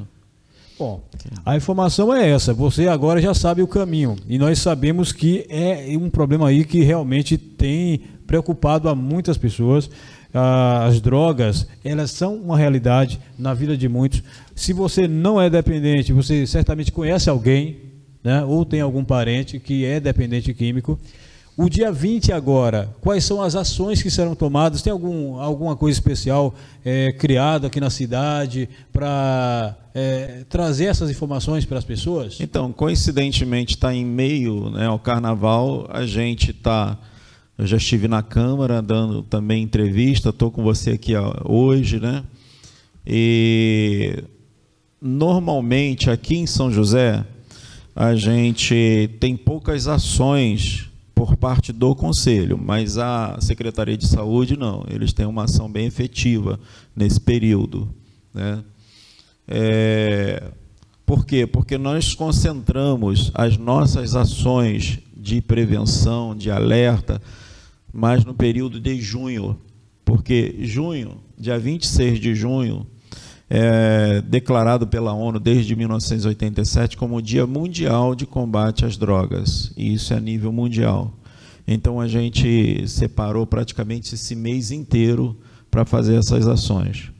Bom, 0.77 1.01
a 1.45 1.55
informação 1.55 2.13
é 2.13 2.29
essa. 2.29 2.53
Você 2.53 2.87
agora 2.87 3.21
já 3.21 3.33
sabe 3.33 3.61
o 3.61 3.67
caminho. 3.67 4.17
E 4.27 4.37
nós 4.37 4.59
sabemos 4.59 5.13
que 5.13 5.45
é 5.49 5.95
um 5.97 6.09
problema 6.09 6.49
aí 6.49 6.65
que 6.65 6.81
realmente 6.83 7.37
tem 7.37 8.01
preocupado 8.25 8.89
a 8.89 8.95
muitas 8.95 9.37
pessoas. 9.37 9.89
As 10.33 10.99
drogas, 10.99 11.65
elas 11.83 12.11
são 12.11 12.35
uma 12.35 12.57
realidade 12.57 13.19
na 13.39 13.53
vida 13.53 13.77
de 13.77 13.87
muitos. 13.87 14.21
Se 14.53 14.73
você 14.73 15.07
não 15.07 15.41
é 15.41 15.49
dependente, 15.49 16.11
você 16.11 16.45
certamente 16.45 16.91
conhece 16.91 17.29
alguém, 17.29 17.77
né, 18.23 18.43
ou 18.43 18.65
tem 18.65 18.81
algum 18.81 19.03
parente 19.03 19.59
que 19.59 19.85
é 19.85 19.99
dependente 19.99 20.53
químico. 20.53 20.99
O 21.57 21.69
dia 21.69 21.89
20 21.89 22.33
agora, 22.33 22.93
quais 22.99 23.23
são 23.23 23.41
as 23.41 23.55
ações 23.55 24.03
que 24.03 24.11
serão 24.11 24.35
tomadas? 24.35 24.81
Tem 24.81 24.91
algum, 24.91 25.39
alguma 25.39 25.73
coisa 25.73 25.97
especial 25.97 26.53
é, 26.83 27.13
criada 27.13 27.67
aqui 27.67 27.79
na 27.79 27.89
cidade 27.89 28.67
para 28.91 29.73
é, 29.93 30.43
trazer 30.49 30.85
essas 30.85 31.09
informações 31.09 31.63
para 31.63 31.77
as 31.77 31.85
pessoas? 31.85 32.41
Então, 32.41 32.73
coincidentemente, 32.73 33.75
está 33.75 33.95
em 33.95 34.03
meio 34.03 34.69
né, 34.69 34.85
ao 34.87 34.99
carnaval, 34.99 35.87
a 35.89 36.05
gente 36.05 36.51
está. 36.51 36.97
Eu 37.57 37.65
já 37.65 37.77
estive 37.77 38.07
na 38.09 38.21
Câmara 38.21 38.81
dando 38.81 39.23
também 39.23 39.63
entrevista, 39.63 40.29
estou 40.29 40.51
com 40.51 40.61
você 40.61 40.91
aqui 40.91 41.13
hoje, 41.45 41.99
né? 42.01 42.23
E 43.07 44.23
normalmente 45.01 46.09
aqui 46.09 46.35
em 46.35 46.45
São 46.45 46.69
José 46.69 47.25
a 47.95 48.13
gente 48.13 49.09
tem 49.21 49.37
poucas 49.37 49.87
ações 49.87 50.89
por 51.13 51.37
parte 51.37 51.71
do 51.71 51.95
Conselho, 51.95 52.57
mas 52.57 52.97
a 52.97 53.37
Secretaria 53.39 53.95
de 53.95 54.05
Saúde 54.05 54.57
não, 54.57 54.83
eles 54.89 55.13
têm 55.13 55.25
uma 55.25 55.45
ação 55.45 55.71
bem 55.71 55.85
efetiva 55.85 56.59
nesse 56.93 57.21
período. 57.21 57.87
Né? 58.33 58.61
É, 59.47 60.43
por 61.05 61.25
quê? 61.25 61.47
Porque 61.47 61.77
nós 61.77 62.13
concentramos 62.13 63.31
as 63.33 63.57
nossas 63.57 64.13
ações 64.13 64.99
de 65.15 65.39
prevenção, 65.39 66.35
de 66.35 66.51
alerta, 66.51 67.21
mais 67.95 68.25
no 68.25 68.33
período 68.33 68.77
de 68.77 68.99
junho, 68.99 69.57
porque 70.03 70.57
junho, 70.59 71.21
dia 71.37 71.57
26 71.57 72.19
de 72.19 72.35
junho, 72.35 72.85
é 73.49 74.21
declarado 74.21 74.85
pela 74.85 75.13
ONU 75.13 75.39
desde 75.39 75.77
1987 75.77 76.97
como 76.97 77.15
o 77.15 77.21
Dia 77.21 77.47
Mundial 77.47 78.13
de 78.13 78.25
Combate 78.25 78.83
às 78.83 78.97
Drogas, 78.97 79.71
e 79.77 79.93
isso 79.93 80.13
é 80.13 80.17
a 80.17 80.19
nível 80.19 80.51
mundial. 80.51 81.13
Então 81.65 82.01
a 82.01 82.07
gente 82.07 82.85
separou 82.85 83.47
praticamente 83.47 84.13
esse 84.13 84.35
mês 84.35 84.71
inteiro 84.71 85.37
para 85.71 85.85
fazer 85.85 86.15
essas 86.15 86.49
ações. 86.49 87.11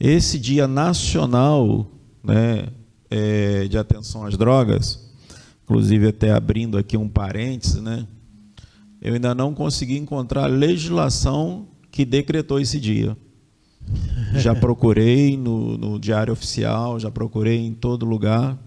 Esse 0.00 0.38
Dia 0.38 0.66
Nacional 0.66 1.86
né, 2.24 2.68
é, 3.10 3.68
de 3.68 3.76
Atenção 3.76 4.24
às 4.24 4.38
Drogas, 4.38 5.12
inclusive 5.64 6.08
até 6.08 6.32
abrindo 6.32 6.78
aqui 6.78 6.96
um 6.96 7.08
parêntese, 7.08 7.82
né, 7.82 8.06
eu 9.00 9.14
ainda 9.14 9.34
não 9.34 9.54
consegui 9.54 9.96
encontrar 9.96 10.46
legislação 10.46 11.66
que 11.90 12.04
decretou 12.04 12.60
esse 12.60 12.80
dia. 12.80 13.16
Já 14.34 14.54
procurei 14.54 15.36
no, 15.36 15.78
no 15.78 15.98
Diário 15.98 16.32
Oficial, 16.32 17.00
já 17.00 17.10
procurei 17.10 17.56
em 17.56 17.72
todo 17.72 18.04
lugar, 18.04 18.58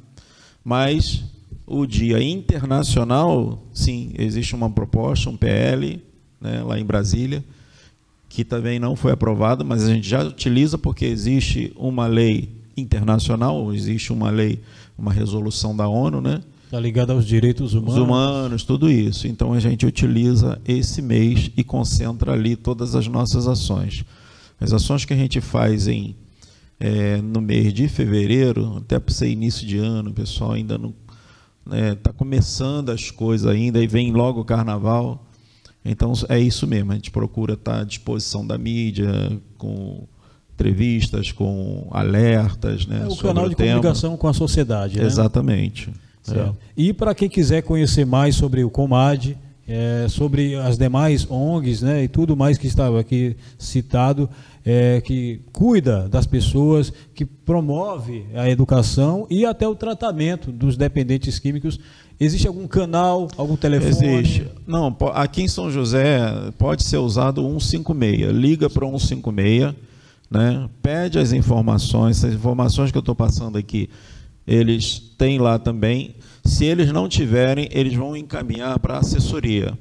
mas 0.64 1.24
o 1.68 1.86
Dia 1.86 2.22
Internacional, 2.22 3.64
sim, 3.72 4.12
existe 4.18 4.56
uma 4.56 4.70
proposta, 4.70 5.30
um 5.30 5.38
PL, 5.38 6.03
né, 6.40 6.64
lá 6.64 6.80
em 6.80 6.84
Brasília, 6.84 7.44
que 8.28 8.44
também 8.44 8.80
não 8.80 8.95
foi 8.95 9.12
aprovado, 9.12 9.64
mas 9.64 9.84
a 9.84 9.94
gente 9.94 10.10
já 10.10 10.24
utiliza 10.24 10.78
porque 10.78 11.06
existe 11.06 11.72
uma 11.76 12.08
lei 12.08 12.49
internacional, 12.76 13.74
existe 13.74 14.12
uma 14.12 14.30
lei, 14.32 14.60
uma 14.98 15.14
resolução 15.14 15.76
da 15.76 15.88
ONU, 15.88 16.22
né? 16.22 16.41
Está 16.72 16.80
ligada 16.80 17.11
aos 17.11 17.27
direitos 17.27 17.73
humanos. 17.73 17.95
Os 17.95 18.02
humanos, 18.02 18.64
tudo 18.64 18.89
isso. 18.89 19.27
Então 19.27 19.52
a 19.52 19.60
gente 19.60 19.85
utiliza 19.85 20.57
esse 20.65 21.02
mês 21.02 21.52
e 21.57 21.65
concentra 21.65 22.31
ali 22.31 22.56
todas 22.56 22.95
as 22.95 23.10
nossas 23.10 23.45
ações. 23.45 24.06
As 24.57 24.72
ações 24.72 25.03
que 25.03 25.11
a 25.11 25.18
gente 25.18 25.41
faz 25.41 25.89
em, 25.89 26.15
é, 26.80 27.18
no 27.22 27.41
mês 27.41 27.73
de 27.73 27.89
fevereiro, 27.89 28.77
até 28.77 28.98
para 28.98 29.14
ser 29.14 29.27
início 29.27 29.68
de 29.68 29.80
ano, 29.80 30.11
o 30.11 30.14
pessoal 30.14 30.53
ainda 30.53 30.77
não 30.77 30.93
está 31.65 31.76
né, 31.76 31.95
tá 31.95 32.14
começando 32.14 32.89
as 32.89 33.11
coisas 33.11 33.48
ainda, 33.48 33.84
e 33.84 33.85
vem 33.85 34.14
logo 34.14 34.39
o 34.39 34.45
carnaval. 34.45 35.27
Então 35.84 36.14
é 36.30 36.39
isso 36.39 36.65
mesmo, 36.65 36.93
a 36.93 36.95
gente 36.95 37.11
procura 37.11 37.56
estar 37.56 37.73
tá 37.73 37.81
à 37.81 37.84
disposição 37.84 38.48
da 38.48 38.57
mídia, 38.57 39.11
com 39.57 40.07
entrevistas, 40.53 41.34
com 41.34 41.89
alertas. 41.91 42.85
Né, 42.85 43.02
é 43.03 43.11
o 43.11 43.18
canal 43.18 43.49
de 43.49 43.56
tema. 43.56 43.72
comunicação 43.72 44.15
com 44.15 44.30
a 44.30 44.34
sociedade. 44.34 44.99
Né? 44.99 45.06
Exatamente. 45.06 45.91
É. 46.30 46.52
E 46.77 46.93
para 46.93 47.15
quem 47.15 47.30
quiser 47.30 47.64
conhecer 47.64 48.06
mais 48.06 48.35
sobre 48.35 48.64
o 48.64 48.69
Comad, 48.69 49.35
é, 49.68 50.07
sobre 50.10 50.56
as 50.56 50.77
demais 50.77 51.26
ONGs 51.30 51.81
né, 51.81 52.03
e 52.03 52.07
tudo 52.07 52.35
mais 52.35 52.57
que 52.57 52.68
estava 52.68 52.99
aqui 52.99 53.35
citado, 53.57 54.30
é, 54.65 55.02
que 55.02 55.41
cuida 55.52 56.07
das 56.10 56.26
pessoas, 56.26 56.91
que 57.15 57.26
promove 57.26 58.26
a 58.35 58.49
educação 58.49 59.26
e 59.30 59.45
até 59.45 59.68
o 59.68 59.76
tratamento 59.76 60.52
dos 60.52 60.76
dependentes 60.76 61.39
químicos. 61.39 61.80
Existe 62.19 62.48
algum 62.48 62.68
canal, 62.68 63.27
algum 63.35 63.56
telefone? 63.56 64.19
Existe. 64.19 64.48
Não, 64.68 64.95
aqui 65.14 65.41
em 65.41 65.48
São 65.48 65.72
José 65.72 66.19
pode 66.57 66.84
ser 66.84 66.98
usado 66.98 67.41
156. 67.41 68.31
Liga 68.31 68.69
para 68.69 68.85
156, 68.85 69.73
né? 70.30 70.69
pede 70.84 71.18
as 71.18 71.31
informações, 71.31 72.23
as 72.23 72.34
informações 72.34 72.91
que 72.91 72.98
eu 72.98 73.02
estou 73.02 73.15
passando 73.15 73.57
aqui, 73.57 73.89
eles 74.52 74.99
têm 75.18 75.40
lá 75.40 75.57
também. 75.57 76.15
Se 76.44 76.65
eles 76.65 76.91
não 76.91 77.07
tiverem, 77.07 77.69
eles 77.72 77.94
vão 77.94 78.18
encaminhar 78.18 78.78
para 78.80 78.95
a 78.95 78.99
assessoria. 78.99 79.78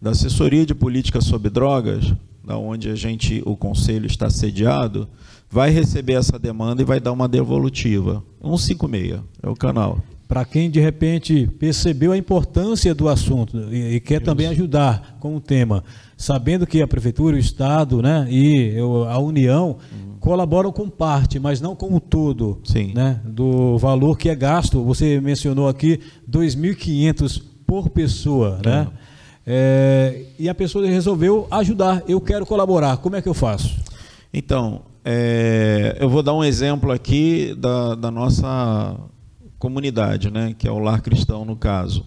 Da 0.00 0.10
assessoria 0.10 0.66
de 0.66 0.74
política 0.74 1.20
sobre 1.20 1.48
drogas, 1.48 2.12
da 2.44 2.58
onde 2.58 2.90
a 2.90 2.94
gente, 2.94 3.42
o 3.46 3.56
conselho 3.56 4.06
está 4.06 4.28
sediado, 4.28 5.08
vai 5.48 5.70
receber 5.70 6.14
essa 6.14 6.38
demanda 6.38 6.82
e 6.82 6.84
vai 6.84 7.00
dar 7.00 7.12
uma 7.12 7.26
devolutiva. 7.26 8.22
156 8.42 9.20
é 9.42 9.48
o 9.48 9.54
canal. 9.54 9.98
Para 10.32 10.46
quem 10.46 10.70
de 10.70 10.80
repente 10.80 11.46
percebeu 11.58 12.10
a 12.10 12.16
importância 12.16 12.94
do 12.94 13.06
assunto 13.06 13.68
e, 13.70 13.96
e 13.96 14.00
quer 14.00 14.14
Isso. 14.14 14.24
também 14.24 14.46
ajudar 14.46 15.18
com 15.20 15.36
o 15.36 15.40
tema, 15.40 15.84
sabendo 16.16 16.66
que 16.66 16.80
a 16.80 16.88
prefeitura, 16.88 17.36
o 17.36 17.38
estado, 17.38 18.00
né, 18.00 18.26
e 18.30 18.78
a 19.10 19.18
União 19.18 19.76
uhum. 19.92 20.14
colaboram 20.18 20.72
com 20.72 20.88
parte, 20.88 21.38
mas 21.38 21.60
não 21.60 21.76
com 21.76 21.94
o 21.94 22.00
todo, 22.00 22.58
Sim. 22.64 22.94
né, 22.94 23.20
do 23.26 23.76
valor 23.76 24.16
que 24.16 24.30
é 24.30 24.34
gasto. 24.34 24.82
Você 24.84 25.20
mencionou 25.20 25.68
aqui 25.68 26.00
2.500 26.26 27.42
por 27.66 27.90
pessoa, 27.90 28.58
né? 28.64 28.84
Uhum. 28.84 28.92
É, 29.46 30.22
e 30.38 30.48
a 30.48 30.54
pessoa 30.54 30.86
resolveu 30.86 31.46
ajudar, 31.50 32.04
eu 32.08 32.22
quero 32.22 32.46
colaborar, 32.46 32.96
como 32.96 33.16
é 33.16 33.20
que 33.20 33.28
eu 33.28 33.34
faço? 33.34 33.76
Então, 34.32 34.80
é, 35.04 35.98
eu 36.00 36.08
vou 36.08 36.22
dar 36.22 36.32
um 36.32 36.42
exemplo 36.42 36.90
aqui 36.90 37.54
da, 37.58 37.94
da 37.96 38.10
nossa 38.10 38.96
comunidade, 39.62 40.28
né, 40.28 40.56
que 40.58 40.66
é 40.66 40.72
o 40.72 40.80
lar 40.80 41.00
cristão 41.00 41.44
no 41.44 41.54
caso. 41.54 42.04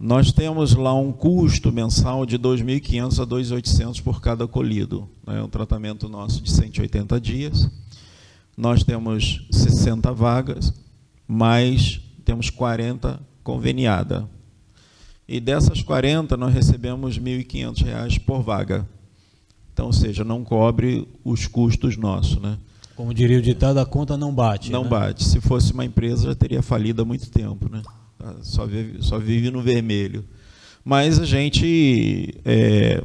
Nós 0.00 0.32
temos 0.32 0.74
lá 0.74 0.92
um 0.92 1.12
custo 1.12 1.70
mensal 1.70 2.26
de 2.26 2.36
2.500 2.36 3.22
a 3.22 3.24
2.800 3.24 4.02
por 4.02 4.20
cada 4.20 4.48
colhido. 4.48 5.08
É 5.28 5.34
né, 5.34 5.42
um 5.42 5.48
tratamento 5.48 6.08
nosso 6.08 6.42
de 6.42 6.50
180 6.50 7.20
dias. 7.20 7.70
Nós 8.56 8.82
temos 8.82 9.46
60 9.52 10.12
vagas, 10.12 10.74
mais 11.28 12.00
temos 12.24 12.50
40 12.50 13.20
conveniada. 13.44 14.28
E 15.28 15.38
dessas 15.38 15.82
40, 15.82 16.36
nós 16.36 16.52
recebemos 16.52 17.16
R$ 17.16 17.44
1.500 17.44 18.18
por 18.24 18.42
vaga. 18.42 18.88
Então, 19.72 19.86
ou 19.86 19.92
seja, 19.92 20.24
não 20.24 20.42
cobre 20.42 21.06
os 21.24 21.46
custos 21.46 21.96
nossos. 21.96 22.40
Né? 22.42 22.58
Como 22.96 23.12
diria 23.12 23.38
o 23.38 23.42
ditado, 23.42 23.78
a 23.78 23.86
conta 23.86 24.16
não 24.16 24.32
bate. 24.32 24.70
Não 24.70 24.84
né? 24.84 24.90
bate. 24.90 25.24
Se 25.24 25.40
fosse 25.40 25.72
uma 25.72 25.84
empresa, 25.84 26.28
já 26.28 26.34
teria 26.34 26.62
falido 26.62 27.02
há 27.02 27.04
muito 27.04 27.28
tempo. 27.28 27.68
Né? 27.68 27.82
Tá, 28.18 28.36
só, 28.42 28.66
vive, 28.66 29.02
só 29.02 29.18
vive 29.18 29.50
no 29.50 29.60
vermelho. 29.60 30.24
Mas 30.84 31.18
a 31.18 31.24
gente 31.24 32.34
é, 32.44 33.02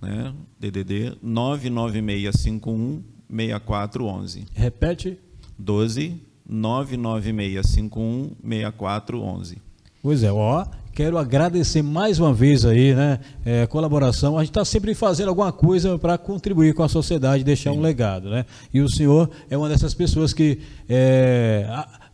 né? 0.00 0.32
DDD 0.58 1.16
99651 1.22 3.02
6411. 3.28 4.46
Repete. 4.54 5.18
12 5.58 6.20
99651 6.48 8.32
6411. 8.42 9.58
Pois 10.02 10.22
é, 10.22 10.32
ó, 10.32 10.64
quero 10.92 11.18
agradecer 11.18 11.82
mais 11.82 12.18
uma 12.18 12.32
vez 12.32 12.64
aí, 12.64 12.94
né, 12.94 13.20
é, 13.44 13.66
colaboração. 13.66 14.36
A 14.36 14.40
gente 14.40 14.50
está 14.50 14.64
sempre 14.64 14.94
fazendo 14.94 15.28
alguma 15.28 15.52
coisa 15.52 15.98
para 15.98 16.16
contribuir 16.18 16.74
com 16.74 16.82
a 16.82 16.88
sociedade, 16.88 17.44
deixar 17.44 17.72
Sim. 17.72 17.78
um 17.78 17.82
legado, 17.82 18.30
né? 18.30 18.46
E 18.72 18.80
o 18.80 18.88
senhor 18.88 19.30
é 19.48 19.56
uma 19.56 19.68
dessas 19.68 19.94
pessoas 19.94 20.32
que 20.32 20.58
é, 20.88 21.66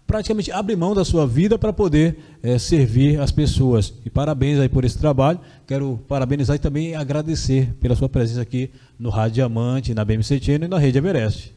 praticamente 0.07 0.53
abre 0.53 0.77
mão 0.77 0.95
da 0.95 1.05
sua 1.05 1.27
vida 1.27 1.59
para 1.59 1.73
poder 1.73 2.19
é, 2.43 2.59
servir 2.59 3.21
as 3.21 3.33
pessoas. 3.33 3.93
E 4.05 4.11
parabéns 4.11 4.59
aí 4.59 4.69
por 4.69 4.85
esse 4.85 4.99
trabalho. 4.99 5.41
Quero 5.67 5.99
parabenizar 6.09 6.57
e 6.57 6.59
também 6.59 6.95
agradecer 6.95 7.75
pela 7.81 7.97
sua 7.97 8.09
presença 8.09 8.41
aqui 8.41 8.71
no 8.99 9.11
Rádio 9.11 9.35
Diamante, 9.35 9.95
na 9.95 10.05
BMC 10.05 10.41
Channel 10.41 10.67
e 10.67 10.71
na 10.71 10.79
Rede 10.79 10.99
Everest. 10.99 11.53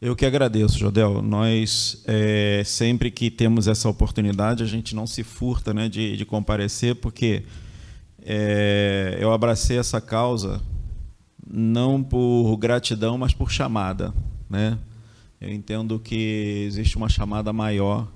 Eu 0.00 0.14
que 0.14 0.26
agradeço, 0.26 0.78
Jodel. 0.78 1.22
Nós, 1.22 2.02
é, 2.06 2.62
sempre 2.64 3.10
que 3.10 3.30
temos 3.30 3.66
essa 3.66 3.88
oportunidade, 3.88 4.62
a 4.62 4.66
gente 4.66 4.94
não 4.94 5.06
se 5.06 5.24
furta 5.24 5.72
né, 5.72 5.88
de, 5.88 6.18
de 6.18 6.24
comparecer, 6.26 6.96
porque 6.96 7.44
é, 8.22 9.16
eu 9.18 9.32
abracei 9.32 9.78
essa 9.78 10.00
causa 10.00 10.60
não 11.48 12.02
por 12.02 12.56
gratidão, 12.58 13.16
mas 13.16 13.32
por 13.32 13.50
chamada. 13.50 14.12
Né? 14.50 14.76
Eu 15.40 15.52
entendo 15.52 15.98
que 15.98 16.64
existe 16.66 16.96
uma 16.96 17.08
chamada 17.08 17.52
maior 17.52 18.08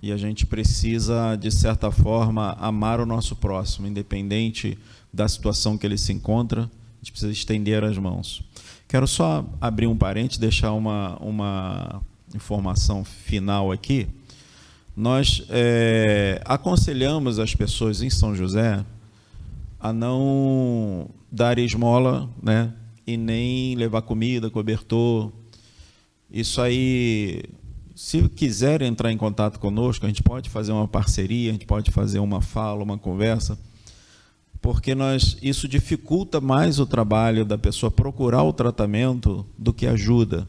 e 0.00 0.12
a 0.12 0.16
gente 0.16 0.46
precisa, 0.46 1.34
de 1.34 1.50
certa 1.50 1.90
forma, 1.90 2.52
amar 2.60 3.00
o 3.00 3.06
nosso 3.06 3.34
próximo, 3.34 3.86
independente 3.86 4.78
da 5.12 5.26
situação 5.26 5.76
que 5.76 5.86
ele 5.86 5.98
se 5.98 6.12
encontra, 6.12 6.62
a 6.62 6.98
gente 7.00 7.10
precisa 7.10 7.32
estender 7.32 7.82
as 7.82 7.98
mãos. 7.98 8.42
Quero 8.86 9.06
só 9.08 9.44
abrir 9.60 9.86
um 9.86 9.96
parente, 9.96 10.38
deixar 10.38 10.72
uma, 10.72 11.16
uma 11.20 12.02
informação 12.34 13.04
final 13.04 13.72
aqui. 13.72 14.06
Nós 14.96 15.44
é, 15.50 16.40
aconselhamos 16.44 17.38
as 17.40 17.54
pessoas 17.54 18.00
em 18.00 18.10
São 18.10 18.36
José 18.36 18.84
a 19.80 19.92
não 19.92 21.08
dar 21.32 21.58
esmola, 21.58 22.28
né? 22.40 22.72
E 23.06 23.16
nem 23.16 23.74
levar 23.74 24.02
comida, 24.02 24.48
cobertor, 24.48 25.32
isso 26.34 26.60
aí, 26.60 27.44
se 27.94 28.28
quiser 28.28 28.82
entrar 28.82 29.12
em 29.12 29.16
contato 29.16 29.60
conosco, 29.60 30.04
a 30.04 30.08
gente 30.08 30.20
pode 30.20 30.50
fazer 30.50 30.72
uma 30.72 30.88
parceria, 30.88 31.50
a 31.50 31.52
gente 31.52 31.64
pode 31.64 31.92
fazer 31.92 32.18
uma 32.18 32.40
fala, 32.42 32.82
uma 32.82 32.98
conversa, 32.98 33.56
porque 34.60 34.96
nós 34.96 35.36
isso 35.40 35.68
dificulta 35.68 36.40
mais 36.40 36.80
o 36.80 36.86
trabalho 36.86 37.44
da 37.44 37.56
pessoa 37.56 37.88
procurar 37.88 38.42
o 38.42 38.52
tratamento 38.52 39.46
do 39.56 39.72
que 39.72 39.86
ajuda. 39.86 40.48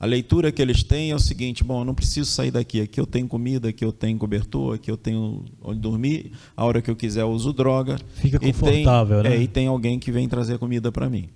A 0.00 0.06
leitura 0.06 0.50
que 0.50 0.62
eles 0.62 0.82
têm 0.82 1.10
é 1.10 1.14
o 1.14 1.18
seguinte: 1.18 1.62
bom, 1.62 1.82
eu 1.82 1.84
não 1.84 1.94
preciso 1.94 2.30
sair 2.30 2.50
daqui, 2.50 2.80
aqui 2.80 2.98
eu 2.98 3.06
tenho 3.06 3.28
comida, 3.28 3.68
aqui 3.68 3.84
eu 3.84 3.92
tenho 3.92 4.16
cobertor, 4.16 4.76
aqui 4.76 4.90
eu 4.90 4.96
tenho 4.96 5.44
onde 5.62 5.80
dormir, 5.80 6.32
a 6.56 6.64
hora 6.64 6.80
que 6.80 6.90
eu 6.90 6.96
quiser 6.96 7.22
eu 7.22 7.30
uso 7.30 7.52
droga. 7.52 7.98
Fica 8.14 8.40
confortável, 8.40 9.20
e 9.20 9.22
tem, 9.22 9.30
né? 9.30 9.36
É, 9.36 9.42
e 9.42 9.46
tem 9.46 9.66
alguém 9.66 9.98
que 9.98 10.10
vem 10.10 10.26
trazer 10.26 10.58
comida 10.58 10.90
para 10.90 11.10
mim. 11.10 11.28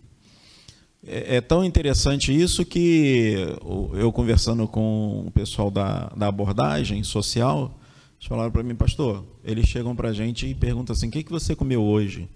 É, 1.07 1.37
é, 1.37 1.41
tão 1.41 1.65
interessante 1.65 2.31
isso 2.39 2.65
que 2.65 3.35
eu 3.95 4.13
conversando 4.13 4.69
com 4.69 5.25
o 5.27 5.31
pessoal 5.31 5.71
da, 5.71 6.09
da 6.09 6.27
abordagem 6.27 7.03
social, 7.03 7.75
eles 8.19 8.29
falaram 8.29 8.51
para 8.51 8.63
mim, 8.63 8.75
pastor, 8.75 9.25
eles 9.43 9.67
chegam 9.67 9.97
para 9.97 10.11
a 10.11 10.13
gente 10.13 10.47
e 10.47 10.55
perguntam 10.55 10.93
assim, 10.93 11.09
o 11.09 11.11
que, 11.11 11.23
que 11.23 11.31
você 11.31 11.57
comeu 11.57 11.83
hoje? 11.83 12.29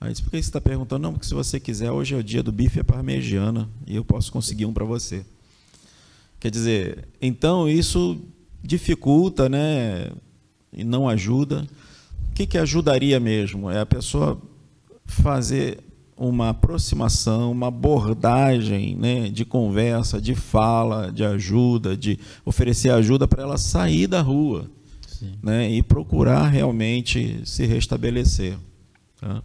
Aí 0.00 0.12
disse, 0.12 0.22
por 0.22 0.30
que 0.30 0.36
você 0.36 0.48
está 0.48 0.60
perguntando? 0.60 1.02
Não, 1.02 1.12
porque 1.12 1.26
se 1.26 1.34
você 1.34 1.58
quiser, 1.58 1.90
hoje 1.90 2.14
é 2.14 2.18
o 2.18 2.22
dia 2.22 2.42
do 2.42 2.52
bife 2.52 2.84
parmegiana 2.84 3.68
e 3.84 3.96
eu 3.96 4.04
posso 4.04 4.30
conseguir 4.30 4.64
um 4.66 4.72
para 4.72 4.84
você. 4.84 5.26
Quer 6.38 6.50
dizer, 6.50 7.08
então 7.20 7.68
isso 7.68 8.20
dificulta, 8.62 9.48
né? 9.48 10.12
E 10.72 10.84
não 10.84 11.08
ajuda. 11.08 11.66
O 12.30 12.34
que, 12.34 12.46
que 12.46 12.58
ajudaria 12.58 13.18
mesmo? 13.18 13.70
É 13.70 13.80
a 13.80 13.86
pessoa 13.86 14.40
fazer 15.06 15.78
uma 16.16 16.50
aproximação, 16.50 17.52
uma 17.52 17.68
abordagem 17.68 18.96
né, 18.96 19.28
de 19.28 19.44
conversa, 19.44 20.20
de 20.20 20.34
fala, 20.34 21.12
de 21.12 21.22
ajuda, 21.22 21.96
de 21.96 22.18
oferecer 22.44 22.90
ajuda 22.90 23.28
para 23.28 23.42
ela 23.42 23.58
sair 23.58 24.06
da 24.06 24.22
rua 24.22 24.70
né, 25.42 25.70
e 25.70 25.82
procurar 25.82 26.48
realmente 26.48 27.42
se 27.44 27.66
restabelecer. 27.66 28.56
Tá? 29.20 29.42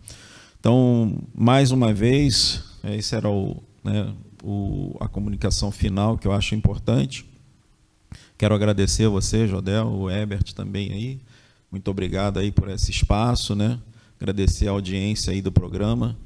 Então, 0.60 1.22
mais 1.35 1.72
uma 1.72 1.93
vez, 1.93 2.64
esse 2.84 3.15
era 3.15 3.30
o, 3.30 3.61
né, 3.84 4.14
o, 4.41 4.95
a 4.99 5.10
comunicação 5.10 5.72
final 5.72 6.18
que 6.18 6.27
eu 6.27 6.31
acho 6.31 6.56
importante. 6.56 7.26
Quero 8.38 8.56
agradecer 8.56 9.06
a 9.06 9.10
você, 9.10 9.48
Jodel, 9.48 9.88
o 9.88 10.10
Ebert 10.10 10.53
também 10.53 10.91
aí. 10.91 11.19
Muito 11.69 11.89
obrigado 11.91 12.39
aí 12.39 12.52
por 12.52 12.69
esse 12.69 12.91
espaço, 12.91 13.56
né? 13.56 13.80
Agradecer 14.19 14.68
a 14.68 14.72
audiência 14.72 15.31
aí 15.31 15.41
do 15.41 15.52
programa 15.52 16.18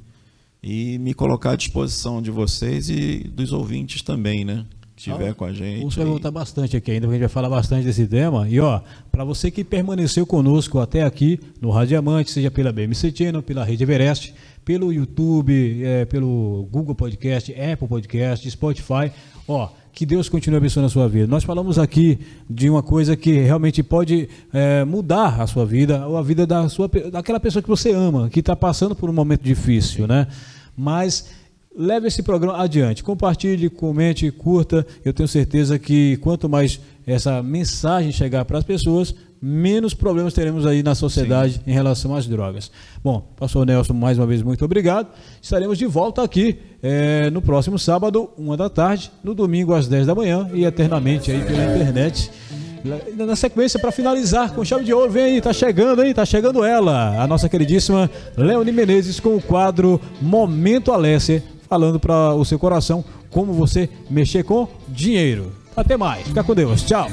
e 0.62 0.98
me 0.98 1.14
colocar 1.14 1.52
à 1.52 1.56
disposição 1.56 2.20
de 2.20 2.30
vocês 2.30 2.88
e 2.88 3.18
dos 3.28 3.52
ouvintes 3.52 4.02
também, 4.02 4.44
né? 4.44 4.64
Que 4.96 5.10
estiver 5.10 5.34
com 5.34 5.44
a 5.44 5.52
gente. 5.52 5.94
Vai 5.96 6.06
voltar 6.06 6.30
bastante 6.30 6.76
aqui 6.76 6.90
ainda, 6.90 7.06
porque 7.06 7.16
a 7.16 7.18
gente 7.18 7.28
vai 7.28 7.34
falar 7.34 7.50
bastante 7.50 7.84
desse 7.84 8.06
tema. 8.06 8.48
E 8.48 8.58
ó, 8.58 8.80
para 9.12 9.24
você 9.24 9.50
que 9.50 9.62
permaneceu 9.62 10.26
conosco 10.26 10.78
até 10.78 11.04
aqui 11.04 11.38
no 11.60 11.70
Rádio 11.70 11.88
Diamante, 11.88 12.30
seja 12.30 12.50
pela 12.50 12.72
BMC 12.72 13.12
Channel, 13.14 13.42
pela 13.42 13.62
Rede 13.62 13.82
Everest, 13.82 14.34
pelo 14.64 14.92
YouTube, 14.92 15.84
é, 15.84 16.06
pelo 16.06 16.66
Google 16.72 16.94
Podcast, 16.94 17.52
Apple 17.52 17.86
Podcast, 17.86 18.50
Spotify, 18.50 19.12
ó, 19.46 19.68
que 19.96 20.04
Deus 20.04 20.28
continue 20.28 20.58
abençoando 20.58 20.88
a 20.88 20.90
sua 20.90 21.08
vida. 21.08 21.26
Nós 21.26 21.42
falamos 21.42 21.78
aqui 21.78 22.18
de 22.50 22.68
uma 22.68 22.82
coisa 22.82 23.16
que 23.16 23.32
realmente 23.40 23.82
pode 23.82 24.28
é, 24.52 24.84
mudar 24.84 25.40
a 25.40 25.46
sua 25.46 25.64
vida, 25.64 26.06
ou 26.06 26.18
a 26.18 26.22
vida 26.22 26.46
da 26.46 26.68
sua, 26.68 26.86
daquela 27.10 27.40
pessoa 27.40 27.62
que 27.62 27.68
você 27.68 27.92
ama, 27.92 28.28
que 28.28 28.40
está 28.40 28.54
passando 28.54 28.94
por 28.94 29.08
um 29.08 29.12
momento 29.14 29.40
difícil, 29.40 30.06
né? 30.06 30.26
Mas 30.76 31.30
leve 31.74 32.08
esse 32.08 32.22
programa 32.22 32.62
adiante. 32.62 33.02
Compartilhe, 33.02 33.70
comente, 33.70 34.30
curta. 34.30 34.86
Eu 35.02 35.14
tenho 35.14 35.26
certeza 35.26 35.78
que 35.78 36.18
quanto 36.18 36.46
mais 36.46 36.78
essa 37.06 37.42
mensagem 37.42 38.10
chegar 38.10 38.44
para 38.44 38.58
as 38.58 38.64
pessoas, 38.64 39.14
menos 39.40 39.94
problemas 39.94 40.34
teremos 40.34 40.66
aí 40.66 40.82
na 40.82 40.94
sociedade 40.94 41.54
Sim. 41.54 41.60
em 41.68 41.72
relação 41.72 42.16
às 42.16 42.26
drogas. 42.26 42.70
Bom, 43.02 43.32
pastor 43.36 43.64
Nelson, 43.64 43.92
mais 43.92 44.18
uma 44.18 44.26
vez, 44.26 44.42
muito 44.42 44.64
obrigado. 44.64 45.08
Estaremos 45.40 45.78
de 45.78 45.86
volta 45.86 46.22
aqui 46.22 46.58
é, 46.82 47.30
no 47.30 47.40
próximo 47.40 47.78
sábado, 47.78 48.30
uma 48.36 48.56
da 48.56 48.68
tarde, 48.68 49.10
no 49.22 49.34
domingo 49.34 49.72
às 49.72 49.86
10 49.86 50.06
da 50.06 50.14
manhã 50.14 50.50
e 50.52 50.64
eternamente 50.64 51.30
aí 51.30 51.44
pela 51.44 51.76
internet. 51.76 52.30
Na 53.16 53.34
sequência, 53.34 53.80
para 53.80 53.90
finalizar 53.90 54.52
com 54.52 54.64
chave 54.64 54.84
de 54.84 54.92
ouro, 54.92 55.10
vem 55.10 55.24
aí, 55.24 55.40
tá 55.40 55.52
chegando 55.52 56.02
aí, 56.02 56.14
tá 56.14 56.24
chegando 56.24 56.64
ela, 56.64 57.20
a 57.20 57.26
nossa 57.26 57.48
queridíssima 57.48 58.08
Leone 58.36 58.70
Menezes 58.70 59.18
com 59.18 59.34
o 59.34 59.42
quadro 59.42 60.00
Momento 60.20 60.92
Alessia, 60.92 61.42
falando 61.68 61.98
para 61.98 62.34
o 62.34 62.44
seu 62.44 62.58
coração 62.58 63.04
como 63.28 63.52
você 63.52 63.88
mexer 64.08 64.44
com 64.44 64.68
dinheiro. 64.88 65.65
Até 65.76 65.94
mais, 65.94 66.26
fica 66.26 66.42
com 66.42 66.54
Deus, 66.54 66.82
tchau. 66.82 67.06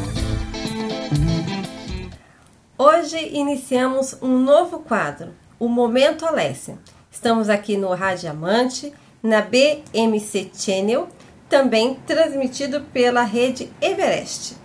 Hoje 2.77 3.17
iniciamos 3.33 4.15
um 4.21 4.39
novo 4.39 4.79
quadro, 4.79 5.33
o 5.59 5.67
Momento 5.67 6.25
Alessia. 6.25 6.77
Estamos 7.11 7.49
aqui 7.49 7.75
no 7.75 7.89
Rádio 7.93 8.31
Amante, 8.31 8.93
na 9.21 9.41
BMC 9.41 10.51
Channel, 10.53 11.09
também 11.49 11.95
transmitido 12.07 12.79
pela 12.93 13.23
rede 13.23 13.69
Everest. 13.81 14.55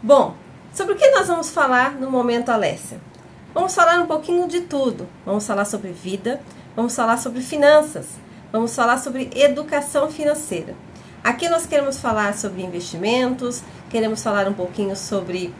Bom, 0.00 0.36
sobre 0.72 0.94
o 0.94 0.96
que 0.96 1.10
nós 1.10 1.26
vamos 1.26 1.50
falar 1.50 1.96
no 1.98 2.08
Momento 2.12 2.50
Alessia? 2.50 3.00
Vamos 3.52 3.74
falar 3.74 3.98
um 4.00 4.06
pouquinho 4.06 4.46
de 4.46 4.60
tudo. 4.60 5.08
Vamos 5.26 5.44
falar 5.44 5.64
sobre 5.64 5.90
vida, 5.90 6.40
vamos 6.76 6.94
falar 6.94 7.16
sobre 7.16 7.40
finanças, 7.40 8.06
vamos 8.52 8.72
falar 8.76 8.98
sobre 8.98 9.30
educação 9.34 10.08
financeira. 10.08 10.76
Aqui 11.22 11.48
nós 11.48 11.66
queremos 11.66 11.98
falar 11.98 12.34
sobre 12.36 12.62
investimentos, 12.62 13.62
queremos 13.90 14.22
falar 14.22 14.48
um 14.48 14.54
pouquinho 14.54 14.96
sobre 14.96 15.52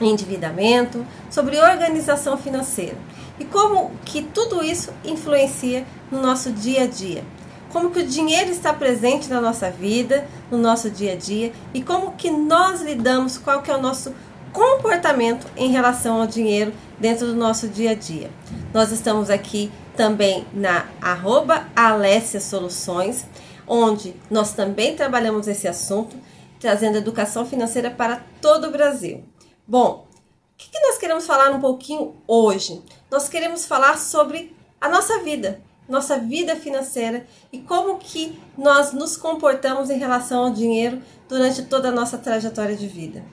endividamento, 0.00 1.06
sobre 1.30 1.58
organização 1.58 2.36
financeira 2.36 2.96
e 3.38 3.44
como 3.44 3.90
que 4.04 4.22
tudo 4.22 4.62
isso 4.62 4.92
influencia 5.04 5.86
no 6.10 6.20
nosso 6.20 6.50
dia 6.52 6.84
a 6.84 6.86
dia. 6.86 7.24
Como 7.70 7.90
que 7.90 8.00
o 8.00 8.06
dinheiro 8.06 8.50
está 8.50 8.72
presente 8.72 9.28
na 9.28 9.40
nossa 9.40 9.70
vida, 9.70 10.26
no 10.50 10.58
nosso 10.58 10.90
dia 10.90 11.12
a 11.12 11.16
dia 11.16 11.52
e 11.72 11.80
como 11.82 12.12
que 12.12 12.30
nós 12.30 12.82
lidamos, 12.82 13.38
qual 13.38 13.62
que 13.62 13.70
é 13.70 13.76
o 13.76 13.80
nosso 13.80 14.12
comportamento 14.52 15.46
em 15.56 15.70
relação 15.70 16.20
ao 16.20 16.26
dinheiro 16.26 16.72
dentro 16.98 17.26
do 17.26 17.36
nosso 17.36 17.68
dia 17.68 17.92
a 17.92 17.94
dia. 17.94 18.30
Nós 18.74 18.90
estamos 18.90 19.30
aqui 19.30 19.70
também 19.96 20.44
na 20.52 20.86
arroba 21.00 21.66
Alessia 21.74 22.40
Soluções, 22.40 23.24
onde 23.70 24.16
nós 24.28 24.52
também 24.52 24.96
trabalhamos 24.96 25.46
esse 25.46 25.68
assunto, 25.68 26.16
trazendo 26.58 26.98
educação 26.98 27.46
financeira 27.46 27.88
para 27.88 28.20
todo 28.42 28.66
o 28.66 28.70
Brasil. 28.72 29.24
Bom, 29.66 30.08
o 30.10 30.56
que, 30.56 30.80
nós 30.80 30.98
queremos 30.98 31.24
falar 31.24 31.52
um 31.52 31.60
pouquinho 31.60 32.16
hoje? 32.26 32.82
Nós 33.08 33.28
queremos 33.28 33.64
falar 33.64 33.96
sobre 33.96 34.54
a 34.80 34.88
nossa 34.88 35.20
vida, 35.20 35.62
nossa 35.88 36.18
vida 36.18 36.56
financeira 36.56 37.24
e 37.52 37.60
como 37.60 37.98
que 37.98 38.38
nós 38.58 38.92
nos 38.92 39.16
comportamos 39.16 39.88
em 39.88 39.98
relação 39.98 40.46
ao 40.46 40.50
dinheiro 40.50 41.00
durante 41.28 41.62
toda 41.62 41.88
a 41.88 41.92
nossa 41.92 42.18
trajetória 42.18 42.74
de 42.74 42.88
vida. 42.88 43.24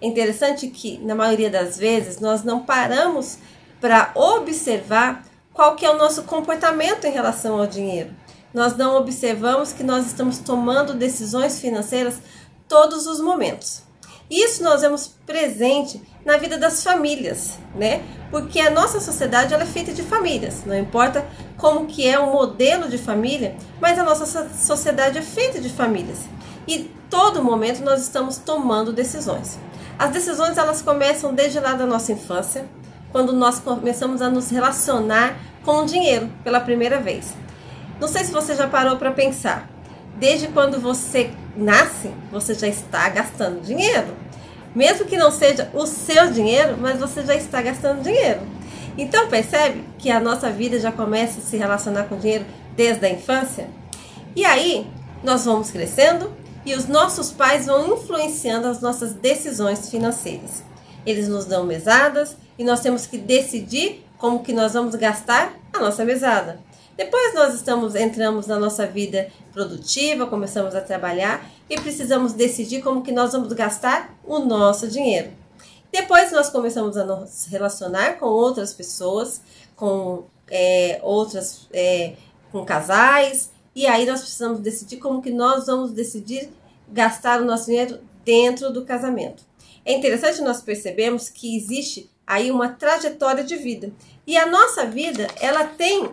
É 0.00 0.06
interessante 0.06 0.68
que, 0.68 0.98
na 0.98 1.14
maioria 1.14 1.50
das 1.50 1.76
vezes, 1.76 2.18
nós 2.18 2.42
não 2.42 2.64
paramos 2.64 3.38
para 3.78 4.10
observar 4.14 5.24
qual 5.52 5.76
que 5.76 5.84
é 5.84 5.90
o 5.90 5.98
nosso 5.98 6.22
comportamento 6.22 7.04
em 7.04 7.12
relação 7.12 7.60
ao 7.60 7.66
dinheiro. 7.66 8.10
Nós 8.52 8.76
não 8.76 8.96
observamos 8.96 9.72
que 9.72 9.82
nós 9.82 10.06
estamos 10.06 10.38
tomando 10.38 10.94
decisões 10.94 11.60
financeiras 11.60 12.16
todos 12.68 13.06
os 13.06 13.20
momentos. 13.20 13.82
Isso 14.30 14.62
nós 14.62 14.80
vemos 14.80 15.14
presente 15.26 16.00
na 16.24 16.38
vida 16.38 16.56
das 16.56 16.82
famílias, 16.82 17.58
né? 17.74 18.02
Porque 18.30 18.60
a 18.60 18.70
nossa 18.70 18.98
sociedade 18.98 19.52
ela 19.52 19.62
é 19.62 19.66
feita 19.66 19.92
de 19.92 20.02
famílias, 20.02 20.64
não 20.64 20.78
importa 20.78 21.26
como 21.58 21.86
que 21.86 22.06
é 22.06 22.18
o 22.18 22.32
modelo 22.32 22.88
de 22.88 22.96
família, 22.96 23.54
mas 23.80 23.98
a 23.98 24.02
nossa 24.02 24.48
sociedade 24.48 25.18
é 25.18 25.22
feita 25.22 25.60
de 25.60 25.68
famílias. 25.68 26.20
E 26.66 26.90
todo 27.10 27.44
momento 27.44 27.84
nós 27.84 28.00
estamos 28.00 28.38
tomando 28.38 28.92
decisões. 28.92 29.58
As 29.98 30.10
decisões 30.12 30.56
elas 30.56 30.80
começam 30.80 31.34
desde 31.34 31.60
lá 31.60 31.74
da 31.74 31.84
nossa 31.84 32.12
infância, 32.12 32.64
quando 33.10 33.34
nós 33.34 33.60
começamos 33.60 34.22
a 34.22 34.30
nos 34.30 34.48
relacionar 34.50 35.36
com 35.62 35.82
o 35.82 35.84
dinheiro 35.84 36.30
pela 36.42 36.60
primeira 36.60 36.98
vez. 36.98 37.34
Não 38.02 38.08
sei 38.08 38.24
se 38.24 38.32
você 38.32 38.56
já 38.56 38.66
parou 38.66 38.96
para 38.96 39.12
pensar. 39.12 39.70
Desde 40.16 40.48
quando 40.48 40.80
você 40.80 41.30
nasce, 41.56 42.10
você 42.32 42.52
já 42.52 42.66
está 42.66 43.08
gastando 43.08 43.62
dinheiro. 43.62 44.16
Mesmo 44.74 45.06
que 45.06 45.16
não 45.16 45.30
seja 45.30 45.70
o 45.72 45.86
seu 45.86 46.28
dinheiro, 46.32 46.76
mas 46.80 46.98
você 46.98 47.24
já 47.24 47.36
está 47.36 47.62
gastando 47.62 48.02
dinheiro. 48.02 48.40
Então 48.98 49.28
percebe 49.28 49.84
que 50.00 50.10
a 50.10 50.18
nossa 50.18 50.50
vida 50.50 50.80
já 50.80 50.90
começa 50.90 51.38
a 51.38 51.42
se 51.44 51.56
relacionar 51.56 52.08
com 52.08 52.18
dinheiro 52.18 52.44
desde 52.74 53.06
a 53.06 53.08
infância? 53.08 53.70
E 54.34 54.44
aí 54.44 54.84
nós 55.22 55.44
vamos 55.44 55.70
crescendo 55.70 56.32
e 56.66 56.74
os 56.74 56.88
nossos 56.88 57.30
pais 57.30 57.66
vão 57.66 57.94
influenciando 57.94 58.66
as 58.66 58.80
nossas 58.80 59.12
decisões 59.12 59.88
financeiras. 59.88 60.64
Eles 61.06 61.28
nos 61.28 61.44
dão 61.44 61.62
mesadas 61.62 62.36
e 62.58 62.64
nós 62.64 62.80
temos 62.80 63.06
que 63.06 63.16
decidir 63.16 64.04
como 64.18 64.42
que 64.42 64.52
nós 64.52 64.72
vamos 64.72 64.96
gastar 64.96 65.52
a 65.72 65.78
nossa 65.78 66.04
mesada. 66.04 66.71
Depois 66.96 67.34
nós 67.34 67.54
estamos 67.54 67.94
entramos 67.94 68.46
na 68.46 68.58
nossa 68.58 68.86
vida 68.86 69.30
produtiva, 69.52 70.26
começamos 70.26 70.74
a 70.74 70.80
trabalhar 70.80 71.50
e 71.68 71.80
precisamos 71.80 72.32
decidir 72.32 72.82
como 72.82 73.02
que 73.02 73.12
nós 73.12 73.32
vamos 73.32 73.52
gastar 73.52 74.14
o 74.24 74.40
nosso 74.40 74.88
dinheiro. 74.88 75.30
Depois 75.90 76.32
nós 76.32 76.50
começamos 76.50 76.96
a 76.96 77.04
nos 77.04 77.46
relacionar 77.46 78.18
com 78.18 78.26
outras 78.26 78.72
pessoas, 78.72 79.42
com 79.76 80.24
é, 80.50 81.00
outras, 81.02 81.66
é, 81.72 82.14
com 82.50 82.64
casais, 82.64 83.50
e 83.74 83.86
aí 83.86 84.04
nós 84.06 84.20
precisamos 84.20 84.60
decidir 84.60 84.98
como 84.98 85.22
que 85.22 85.30
nós 85.30 85.66
vamos 85.66 85.92
decidir 85.92 86.50
gastar 86.88 87.40
o 87.40 87.44
nosso 87.44 87.66
dinheiro 87.66 88.00
dentro 88.24 88.72
do 88.72 88.84
casamento. 88.84 89.44
É 89.84 89.92
interessante 89.94 90.42
nós 90.42 90.60
percebemos 90.60 91.28
que 91.28 91.56
existe 91.56 92.10
aí 92.26 92.50
uma 92.50 92.68
trajetória 92.68 93.42
de 93.42 93.56
vida. 93.56 93.92
E 94.26 94.36
a 94.36 94.46
nossa 94.46 94.86
vida, 94.86 95.26
ela 95.40 95.64
tem 95.64 96.10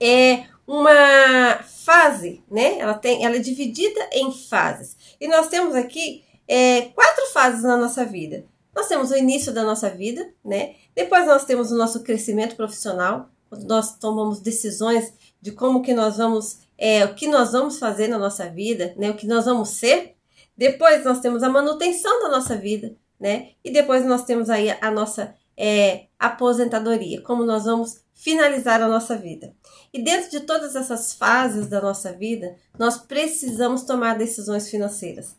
é, 0.00 0.44
uma 0.66 1.62
fase, 1.84 2.42
né? 2.50 2.78
Ela, 2.78 2.94
tem, 2.94 3.24
ela 3.24 3.36
é 3.36 3.40
dividida 3.40 4.08
em 4.12 4.32
fases. 4.32 4.96
E 5.20 5.28
nós 5.28 5.48
temos 5.48 5.74
aqui 5.74 6.24
é, 6.48 6.82
quatro 6.94 7.26
fases 7.32 7.62
na 7.62 7.76
nossa 7.76 8.04
vida. 8.04 8.44
Nós 8.74 8.88
temos 8.88 9.10
o 9.10 9.16
início 9.16 9.52
da 9.52 9.62
nossa 9.62 9.88
vida, 9.90 10.32
né? 10.44 10.74
Depois 10.94 11.26
nós 11.26 11.44
temos 11.44 11.70
o 11.70 11.76
nosso 11.76 12.02
crescimento 12.02 12.56
profissional, 12.56 13.28
quando 13.48 13.66
nós 13.66 13.96
tomamos 13.98 14.40
decisões 14.40 15.12
de 15.40 15.52
como 15.52 15.82
que 15.82 15.94
nós 15.94 16.16
vamos, 16.16 16.58
é, 16.76 17.04
o 17.04 17.14
que 17.14 17.28
nós 17.28 17.52
vamos 17.52 17.78
fazer 17.78 18.08
na 18.08 18.18
nossa 18.18 18.48
vida, 18.48 18.94
né? 18.96 19.10
O 19.10 19.14
que 19.14 19.26
nós 19.26 19.44
vamos 19.44 19.70
ser. 19.70 20.16
Depois 20.56 21.04
nós 21.04 21.20
temos 21.20 21.42
a 21.42 21.48
manutenção 21.48 22.22
da 22.22 22.28
nossa 22.28 22.56
vida, 22.56 22.96
né? 23.20 23.50
E 23.62 23.70
depois 23.70 24.04
nós 24.04 24.24
temos 24.24 24.50
aí 24.50 24.70
a 24.80 24.90
nossa 24.90 25.34
é, 25.56 26.06
aposentadoria, 26.18 27.20
como 27.22 27.44
nós 27.44 27.64
vamos 27.64 28.02
finalizar 28.12 28.80
a 28.80 28.88
nossa 28.88 29.16
vida. 29.16 29.54
E 29.94 30.02
dentro 30.02 30.28
de 30.28 30.40
todas 30.40 30.74
essas 30.74 31.14
fases 31.14 31.68
da 31.68 31.80
nossa 31.80 32.12
vida, 32.12 32.56
nós 32.76 32.98
precisamos 32.98 33.84
tomar 33.84 34.18
decisões 34.18 34.68
financeiras. 34.68 35.36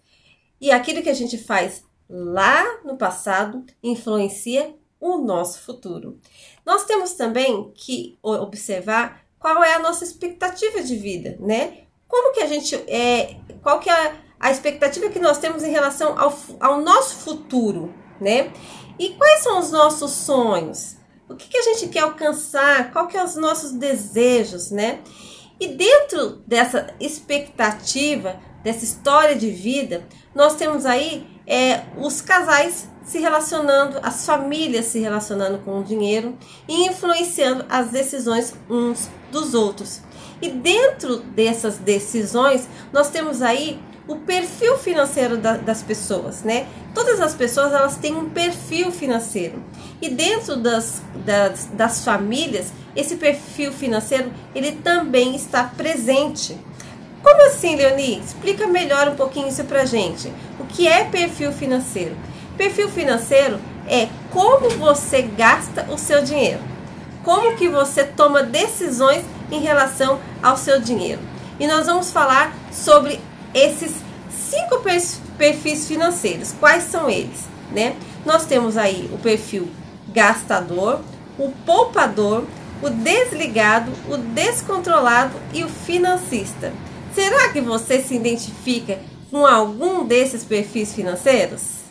E 0.61 0.71
aquilo 0.71 1.03
que 1.03 1.09
a 1.09 1.13
gente 1.13 1.37
faz 1.37 1.83
lá 2.09 2.63
no 2.85 2.95
passado 2.95 3.65
influencia 3.83 4.73
o 4.97 5.17
nosso 5.17 5.59
futuro. 5.59 6.17
Nós 6.65 6.85
temos 6.85 7.11
também 7.15 7.69
que 7.75 8.17
observar 8.23 9.25
qual 9.37 9.61
é 9.61 9.73
a 9.73 9.79
nossa 9.79 10.05
expectativa 10.05 10.81
de 10.81 10.95
vida, 10.95 11.35
né? 11.41 11.79
Como 12.07 12.33
que 12.33 12.39
a 12.39 12.47
gente 12.47 12.75
é, 12.87 13.35
qual 13.61 13.81
que 13.81 13.89
é 13.89 14.15
a 14.39 14.51
expectativa 14.51 15.09
que 15.09 15.19
nós 15.19 15.37
temos 15.37 15.63
em 15.63 15.71
relação 15.71 16.17
ao, 16.17 16.33
ao 16.61 16.79
nosso 16.79 17.17
futuro, 17.17 17.93
né? 18.21 18.53
E 18.97 19.09
quais 19.09 19.41
são 19.41 19.59
os 19.59 19.69
nossos 19.69 20.11
sonhos? 20.11 20.95
O 21.27 21.35
que, 21.35 21.47
que 21.47 21.57
a 21.57 21.63
gente 21.63 21.87
quer 21.87 22.01
alcançar? 22.01 22.91
Qual 22.91 23.07
que 23.07 23.17
é 23.17 23.23
os 23.23 23.35
nossos 23.35 23.71
desejos, 23.71 24.69
né? 24.69 24.99
E 25.59 25.69
dentro 25.69 26.43
dessa 26.45 26.93
expectativa, 26.99 28.39
dessa 28.63 28.83
história 28.83 29.35
de 29.35 29.49
vida, 29.49 30.05
nós 30.33 30.55
temos 30.55 30.85
aí 30.85 31.25
é, 31.47 31.83
os 31.97 32.21
casais 32.21 32.87
se 33.03 33.19
relacionando, 33.19 33.99
as 34.03 34.25
famílias 34.25 34.85
se 34.85 34.99
relacionando 34.99 35.59
com 35.59 35.79
o 35.79 35.83
dinheiro 35.83 36.37
e 36.67 36.87
influenciando 36.87 37.65
as 37.69 37.89
decisões 37.89 38.53
uns 38.69 39.09
dos 39.31 39.53
outros. 39.53 40.01
E 40.41 40.49
dentro 40.49 41.17
dessas 41.17 41.77
decisões, 41.77 42.67
nós 42.91 43.09
temos 43.09 43.41
aí 43.41 43.79
o 44.07 44.17
perfil 44.17 44.77
financeiro 44.77 45.37
da, 45.37 45.57
das 45.57 45.81
pessoas, 45.81 46.43
né? 46.43 46.67
Todas 46.93 47.19
as 47.19 47.33
pessoas 47.33 47.73
elas 47.73 47.97
têm 47.97 48.15
um 48.15 48.29
perfil 48.29 48.91
financeiro 48.91 49.61
e 50.01 50.09
dentro 50.09 50.55
das, 50.57 51.01
das, 51.25 51.69
das 51.73 52.03
famílias 52.05 52.71
esse 52.95 53.15
perfil 53.15 53.71
financeiro 53.71 54.31
ele 54.53 54.73
também 54.73 55.35
está 55.35 55.63
presente. 55.63 56.57
Como 57.23 57.47
assim, 57.47 57.75
Leoni? 57.75 58.19
Explica 58.19 58.67
melhor 58.67 59.07
um 59.07 59.15
pouquinho 59.15 59.47
isso 59.47 59.63
pra 59.63 59.85
gente. 59.85 60.31
O 60.59 60.65
que 60.65 60.87
é 60.87 61.03
perfil 61.05 61.51
financeiro? 61.51 62.15
Perfil 62.55 62.87
financeiro 62.89 63.59
é 63.87 64.07
como 64.29 64.69
você 64.69 65.23
gasta 65.23 65.87
o 65.91 65.97
seu 65.97 66.21
dinheiro. 66.21 66.59
Como 67.23 67.55
que 67.55 67.67
você 67.67 68.03
toma 68.03 68.43
decisões 68.43 69.25
em 69.51 69.59
relação 69.59 70.19
ao 70.41 70.55
seu 70.55 70.79
dinheiro. 70.79 71.19
E 71.59 71.67
nós 71.67 71.87
vamos 71.87 72.11
falar 72.11 72.53
sobre 72.71 73.19
esses 73.55 73.95
cinco 74.29 74.83
perfis 75.37 75.87
financeiros. 75.87 76.53
Quais 76.59 76.83
são 76.83 77.09
eles? 77.09 77.45
Né? 77.71 77.95
Nós 78.25 78.45
temos 78.45 78.75
aí 78.75 79.09
o 79.13 79.17
perfil 79.17 79.69
gastador, 80.09 80.99
o 81.39 81.51
poupador, 81.65 82.45
o 82.83 82.89
desligado, 82.89 83.91
o 84.09 84.17
descontrolado 84.17 85.33
e 85.53 85.63
o 85.63 85.69
financista. 85.69 86.73
Será 87.13 87.49
que 87.49 87.61
você 87.61 88.01
se 88.01 88.13
identifica 88.13 88.99
com 89.31 89.45
algum 89.45 90.05
desses 90.05 90.43
perfis 90.43 90.93
financeiros? 90.93 91.85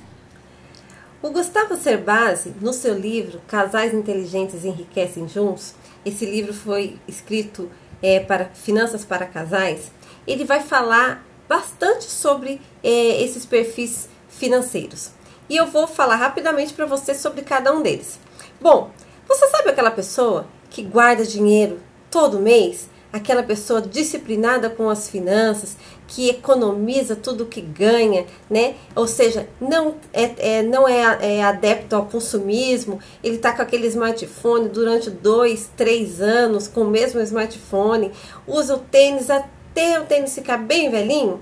O 1.22 1.30
Gustavo 1.30 1.76
Cerbasi, 1.76 2.54
no 2.60 2.74
seu 2.74 2.96
livro 2.98 3.40
Casais 3.48 3.94
Inteligentes 3.94 4.62
Enriquecem 4.64 5.26
Juntos, 5.26 5.74
esse 6.04 6.26
livro 6.26 6.52
foi 6.52 6.98
escrito 7.08 7.70
é, 8.02 8.20
para 8.20 8.50
Finanças 8.52 9.06
para 9.06 9.24
Casais, 9.24 9.90
ele 10.26 10.44
vai 10.44 10.60
falar 10.60 11.24
bastante 11.48 12.04
sobre 12.04 12.60
é, 12.82 13.22
esses 13.22 13.44
perfis 13.44 14.08
financeiros. 14.28 15.10
E 15.48 15.56
eu 15.56 15.66
vou 15.66 15.86
falar 15.86 16.16
rapidamente 16.16 16.72
para 16.72 16.86
você 16.86 17.14
sobre 17.14 17.42
cada 17.42 17.72
um 17.72 17.82
deles. 17.82 18.18
Bom, 18.60 18.90
você 19.28 19.48
sabe 19.48 19.70
aquela 19.70 19.90
pessoa 19.90 20.46
que 20.70 20.82
guarda 20.82 21.24
dinheiro 21.24 21.80
todo 22.10 22.40
mês? 22.40 22.88
Aquela 23.12 23.44
pessoa 23.44 23.80
disciplinada 23.80 24.68
com 24.68 24.90
as 24.90 25.08
finanças, 25.08 25.76
que 26.08 26.28
economiza 26.28 27.14
tudo 27.14 27.46
que 27.46 27.60
ganha, 27.60 28.26
né? 28.50 28.74
Ou 28.96 29.06
seja, 29.06 29.48
não 29.60 29.94
é, 30.12 30.58
é 30.58 30.62
não 30.62 30.88
é, 30.88 31.18
é, 31.20 31.44
adepto 31.44 31.94
ao 31.94 32.06
consumismo, 32.06 32.98
ele 33.22 33.36
está 33.36 33.52
com 33.52 33.62
aquele 33.62 33.86
smartphone 33.86 34.68
durante 34.68 35.10
dois, 35.10 35.70
três 35.76 36.20
anos 36.20 36.66
com 36.66 36.82
o 36.82 36.90
mesmo 36.90 37.20
smartphone, 37.20 38.10
usa 38.48 38.74
o 38.74 38.78
tênis 38.78 39.28
até 39.74 39.98
o 39.98 40.06
tênis 40.06 40.32
ficar 40.32 40.58
bem 40.58 40.88
velhinho. 40.88 41.40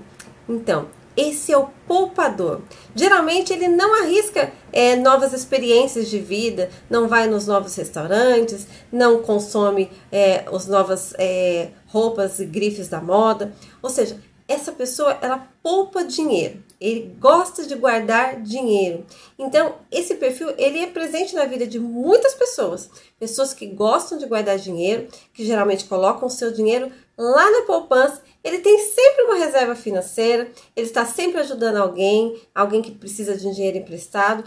Então, 0.49 0.87
esse 1.15 1.51
é 1.51 1.57
o 1.57 1.69
poupador. 1.87 2.61
Geralmente 2.95 3.53
ele 3.53 3.67
não 3.67 4.01
arrisca 4.01 4.51
é, 4.71 4.95
novas 4.95 5.31
experiências 5.31 6.09
de 6.09 6.17
vida, 6.17 6.71
não 6.89 7.07
vai 7.07 7.27
nos 7.27 7.45
novos 7.45 7.75
restaurantes, 7.75 8.65
não 8.91 9.21
consome 9.21 9.91
é, 10.11 10.45
as 10.51 10.65
novas 10.65 11.13
é, 11.19 11.69
roupas 11.85 12.39
e 12.39 12.45
grifes 12.45 12.87
da 12.87 12.99
moda. 12.99 13.53
Ou 13.83 13.89
seja, 13.91 14.19
essa 14.47 14.71
pessoa 14.71 15.17
ela 15.21 15.47
poupa 15.61 16.03
dinheiro, 16.03 16.61
ele 16.79 17.15
gosta 17.19 17.65
de 17.65 17.75
guardar 17.75 18.41
dinheiro. 18.41 19.05
Então, 19.39 19.75
esse 19.89 20.15
perfil 20.15 20.53
ele 20.57 20.79
é 20.79 20.87
presente 20.87 21.33
na 21.33 21.45
vida 21.45 21.65
de 21.65 21.79
muitas 21.79 22.33
pessoas, 22.33 22.89
pessoas 23.19 23.53
que 23.53 23.67
gostam 23.67 24.17
de 24.17 24.25
guardar 24.25 24.57
dinheiro, 24.57 25.07
que 25.33 25.45
geralmente 25.45 25.85
colocam 25.85 26.27
o 26.27 26.31
seu 26.31 26.51
dinheiro 26.51 26.91
lá 27.17 27.51
na 27.51 27.61
poupança. 27.65 28.21
Ele 28.43 28.59
tem 28.59 28.77
sempre 28.79 29.23
uma 29.23 29.35
reserva 29.35 29.75
financeira, 29.75 30.51
ele 30.75 30.87
está 30.87 31.05
sempre 31.05 31.39
ajudando 31.39 31.77
alguém, 31.77 32.41
alguém 32.53 32.81
que 32.81 32.91
precisa 32.91 33.37
de 33.37 33.47
um 33.47 33.51
dinheiro 33.51 33.77
emprestado, 33.77 34.43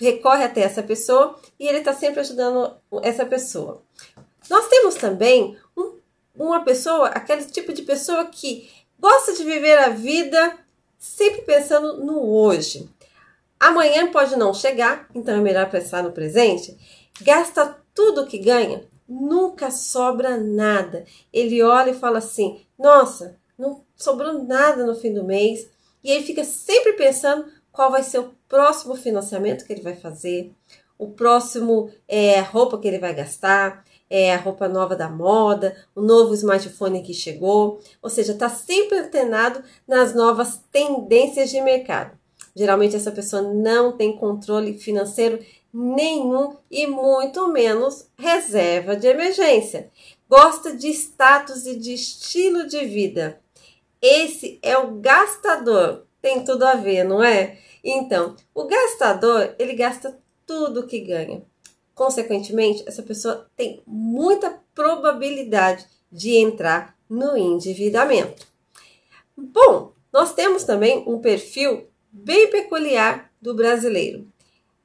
recorre 0.00 0.44
até 0.44 0.60
essa 0.60 0.82
pessoa 0.82 1.38
e 1.58 1.66
ele 1.66 1.78
está 1.78 1.94
sempre 1.94 2.20
ajudando 2.20 2.76
essa 3.02 3.24
pessoa. 3.24 3.82
Nós 4.50 4.68
temos 4.68 4.96
também 4.96 5.56
um, 5.76 5.92
uma 6.36 6.64
pessoa, 6.64 7.08
aquele 7.08 7.44
tipo 7.44 7.72
de 7.72 7.82
pessoa 7.82 8.26
que 8.26 8.68
Gosta 8.98 9.32
de 9.32 9.44
viver 9.44 9.78
a 9.78 9.90
vida 9.90 10.58
sempre 10.98 11.42
pensando 11.42 12.04
no 12.04 12.20
hoje. 12.20 12.90
Amanhã 13.60 14.10
pode 14.10 14.34
não 14.34 14.52
chegar, 14.52 15.08
então 15.14 15.36
é 15.36 15.40
melhor 15.40 15.70
pensar 15.70 16.02
no 16.02 16.10
presente. 16.10 16.76
Gasta 17.20 17.78
tudo 17.94 18.26
que 18.26 18.38
ganha, 18.38 18.82
nunca 19.08 19.70
sobra 19.70 20.36
nada. 20.36 21.04
Ele 21.32 21.62
olha 21.62 21.90
e 21.90 21.98
fala 21.98 22.18
assim: 22.18 22.60
Nossa, 22.78 23.36
não 23.58 23.82
sobrou 23.96 24.44
nada 24.44 24.84
no 24.84 24.94
fim 24.94 25.12
do 25.12 25.24
mês. 25.24 25.68
E 26.02 26.10
ele 26.10 26.24
fica 26.24 26.44
sempre 26.44 26.92
pensando 26.92 27.46
qual 27.72 27.90
vai 27.90 28.02
ser 28.02 28.18
o 28.18 28.32
próximo 28.48 28.94
financiamento 28.94 29.64
que 29.64 29.72
ele 29.72 29.82
vai 29.82 29.94
fazer, 29.94 30.52
o 30.98 31.08
próximo 31.08 31.90
é, 32.08 32.40
roupa 32.40 32.78
que 32.78 32.88
ele 32.88 32.98
vai 32.98 33.14
gastar, 33.14 33.84
é, 34.10 34.34
a 34.34 34.38
roupa 34.38 34.68
nova 34.68 34.96
da 34.96 35.08
moda, 35.08 35.76
o 35.94 36.00
novo 36.00 36.34
smartphone 36.34 37.02
que 37.02 37.14
chegou, 37.14 37.80
ou 38.02 38.10
seja, 38.10 38.32
está 38.32 38.48
sempre 38.48 38.98
antenado 38.98 39.62
nas 39.86 40.14
novas 40.14 40.60
tendências 40.72 41.50
de 41.50 41.60
mercado. 41.60 42.18
Geralmente 42.56 42.96
essa 42.96 43.12
pessoa 43.12 43.42
não 43.42 43.96
tem 43.96 44.16
controle 44.16 44.76
financeiro 44.76 45.38
nenhum 45.72 46.56
e 46.70 46.86
muito 46.86 47.48
menos 47.48 48.10
reserva 48.16 48.96
de 48.96 49.06
emergência. 49.06 49.90
Gosta 50.28 50.76
de 50.76 50.88
status 50.88 51.66
e 51.66 51.76
de 51.76 51.94
estilo 51.94 52.66
de 52.66 52.84
vida. 52.84 53.40
Esse 54.00 54.58
é 54.62 54.76
o 54.76 54.92
gastador. 55.00 56.06
Tem 56.20 56.44
tudo 56.44 56.64
a 56.64 56.74
ver, 56.74 57.04
não 57.04 57.22
é? 57.22 57.58
Então, 57.82 58.36
o 58.54 58.64
gastador, 58.64 59.54
ele 59.58 59.74
gasta 59.74 60.18
tudo 60.44 60.86
que 60.86 61.00
ganha. 61.00 61.42
Consequentemente, 61.94 62.84
essa 62.86 63.02
pessoa 63.02 63.46
tem 63.56 63.82
muita 63.86 64.60
probabilidade 64.74 65.86
de 66.10 66.36
entrar 66.36 66.96
no 67.08 67.36
endividamento. 67.36 68.46
Bom, 69.36 69.92
nós 70.12 70.32
temos 70.32 70.64
também 70.64 71.04
um 71.06 71.20
perfil 71.20 71.88
bem 72.10 72.50
peculiar 72.50 73.30
do 73.40 73.54
brasileiro. 73.54 74.26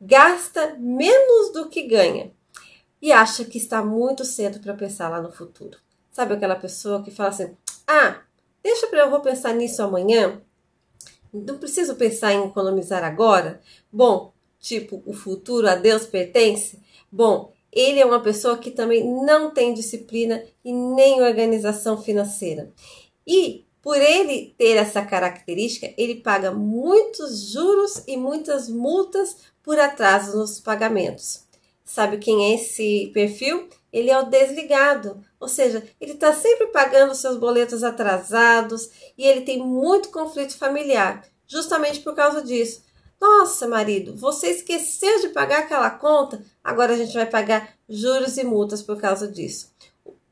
Gasta 0.06 0.76
menos 0.78 1.54
do 1.54 1.70
que 1.70 1.84
ganha 1.84 2.34
e 3.02 3.10
acha 3.14 3.46
que 3.46 3.58
está 3.58 3.82
muito 3.82 4.26
cedo 4.26 4.60
para 4.60 4.74
pensar 4.74 5.08
lá 5.08 5.22
no 5.22 5.32
futuro. 5.32 5.78
Sabe 6.12 6.34
aquela 6.34 6.58
pessoa 6.58 7.02
que 7.02 7.10
fala 7.10 7.30
assim: 7.30 7.56
"Ah, 7.88 8.22
deixa 8.62 8.88
para 8.88 9.00
eu 9.00 9.10
vou 9.10 9.22
pensar 9.22 9.54
nisso 9.54 9.82
amanhã. 9.82 10.42
Não 11.32 11.58
preciso 11.58 11.96
pensar 11.96 12.34
em 12.34 12.46
economizar 12.46 13.02
agora". 13.02 13.62
Bom, 13.90 14.34
tipo, 14.60 15.02
o 15.06 15.14
futuro 15.14 15.70
a 15.70 15.76
Deus 15.76 16.06
pertence. 16.06 16.82
Bom, 17.10 17.54
ele 17.72 18.02
é 18.02 18.06
uma 18.06 18.22
pessoa 18.22 18.58
que 18.58 18.72
também 18.72 19.06
não 19.26 19.52
tem 19.52 19.74
disciplina 19.74 20.44
e 20.66 20.74
nem 20.74 21.22
organização 21.22 22.02
financeira. 22.02 22.74
E 23.26 23.66
por 23.82 23.98
ele 23.98 24.54
ter 24.58 24.76
essa 24.76 25.02
característica, 25.02 25.94
ele 25.98 26.16
paga 26.16 26.52
muitos 26.52 27.52
juros 27.52 28.04
e 28.06 28.18
muitas 28.18 28.68
multas 28.68 29.53
por 29.64 29.80
atraso 29.80 30.38
nos 30.38 30.60
pagamentos. 30.60 31.44
Sabe 31.86 32.18
quem 32.18 32.52
é 32.52 32.56
esse 32.56 33.12
perfil? 33.14 33.68
Ele 33.92 34.10
é 34.10 34.20
o 34.20 34.26
desligado, 34.26 35.24
ou 35.40 35.48
seja, 35.48 35.84
ele 36.02 36.14
está 36.14 36.34
sempre 36.34 36.68
pagando 36.68 37.14
seus 37.14 37.38
boletos 37.38 37.84
atrasados 37.84 38.90
e 39.18 39.26
ele 39.26 39.42
tem 39.42 39.60
muito 39.60 40.10
conflito 40.10 40.58
familiar, 40.58 41.24
justamente 41.48 42.00
por 42.00 42.16
causa 42.16 42.42
disso. 42.42 42.84
Nossa, 43.22 43.68
marido, 43.68 44.16
você 44.18 44.48
esqueceu 44.48 45.22
de 45.22 45.30
pagar 45.30 45.60
aquela 45.60 45.90
conta, 45.92 46.44
agora 46.64 46.94
a 46.94 46.98
gente 46.98 47.14
vai 47.14 47.26
pagar 47.26 47.76
juros 47.88 48.38
e 48.38 48.44
multas 48.44 48.82
por 48.82 49.00
causa 49.00 49.28
disso. 49.28 49.72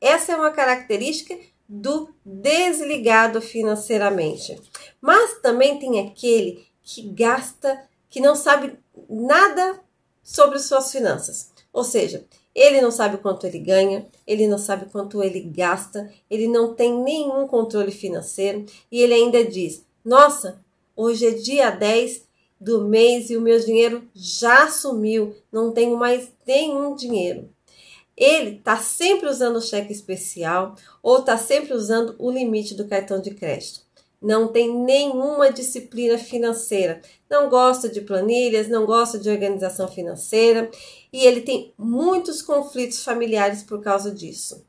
Essa 0.00 0.32
é 0.32 0.36
uma 0.36 0.50
característica 0.50 1.38
do 1.68 2.12
desligado 2.24 3.40
financeiramente. 3.40 4.60
Mas 5.00 5.40
também 5.40 5.78
tem 5.78 6.06
aquele 6.06 6.66
que 6.82 7.02
gasta, 7.10 7.88
que 8.10 8.20
não 8.20 8.34
sabe 8.34 8.78
nada 9.08 9.80
sobre 10.22 10.58
suas 10.58 10.90
finanças. 10.92 11.50
Ou 11.72 11.84
seja, 11.84 12.24
ele 12.54 12.80
não 12.80 12.90
sabe 12.90 13.16
quanto 13.16 13.46
ele 13.46 13.58
ganha, 13.58 14.06
ele 14.26 14.46
não 14.46 14.58
sabe 14.58 14.86
quanto 14.86 15.22
ele 15.22 15.40
gasta, 15.40 16.12
ele 16.30 16.46
não 16.46 16.74
tem 16.74 16.92
nenhum 17.02 17.46
controle 17.46 17.90
financeiro 17.90 18.66
e 18.90 19.00
ele 19.00 19.14
ainda 19.14 19.44
diz: 19.44 19.84
Nossa, 20.04 20.60
hoje 20.94 21.26
é 21.26 21.30
dia 21.30 21.70
10 21.70 22.22
do 22.60 22.84
mês 22.84 23.30
e 23.30 23.36
o 23.36 23.40
meu 23.40 23.58
dinheiro 23.58 24.08
já 24.14 24.68
sumiu, 24.68 25.34
não 25.50 25.72
tenho 25.72 25.96
mais 25.96 26.30
nenhum 26.46 26.94
dinheiro. 26.94 27.50
ele 28.16 28.56
está 28.58 28.76
sempre 28.76 29.28
usando 29.28 29.56
o 29.56 29.62
cheque 29.62 29.92
especial 29.92 30.76
ou 31.02 31.20
está 31.20 31.36
sempre 31.38 31.72
usando 31.72 32.14
o 32.18 32.30
limite 32.30 32.74
do 32.74 32.86
cartão 32.86 33.20
de 33.20 33.32
crédito. 33.32 33.80
Não 34.22 34.48
tem 34.48 34.72
nenhuma 34.72 35.50
disciplina 35.50 36.16
financeira, 36.16 37.00
não 37.28 37.48
gosta 37.48 37.88
de 37.88 38.00
planilhas, 38.00 38.68
não 38.68 38.86
gosta 38.86 39.18
de 39.18 39.28
organização 39.28 39.88
financeira 39.88 40.70
e 41.12 41.26
ele 41.26 41.40
tem 41.40 41.74
muitos 41.76 42.40
conflitos 42.40 43.02
familiares 43.02 43.62
por 43.62 43.80
causa 43.80 44.12
disso. 44.12 44.64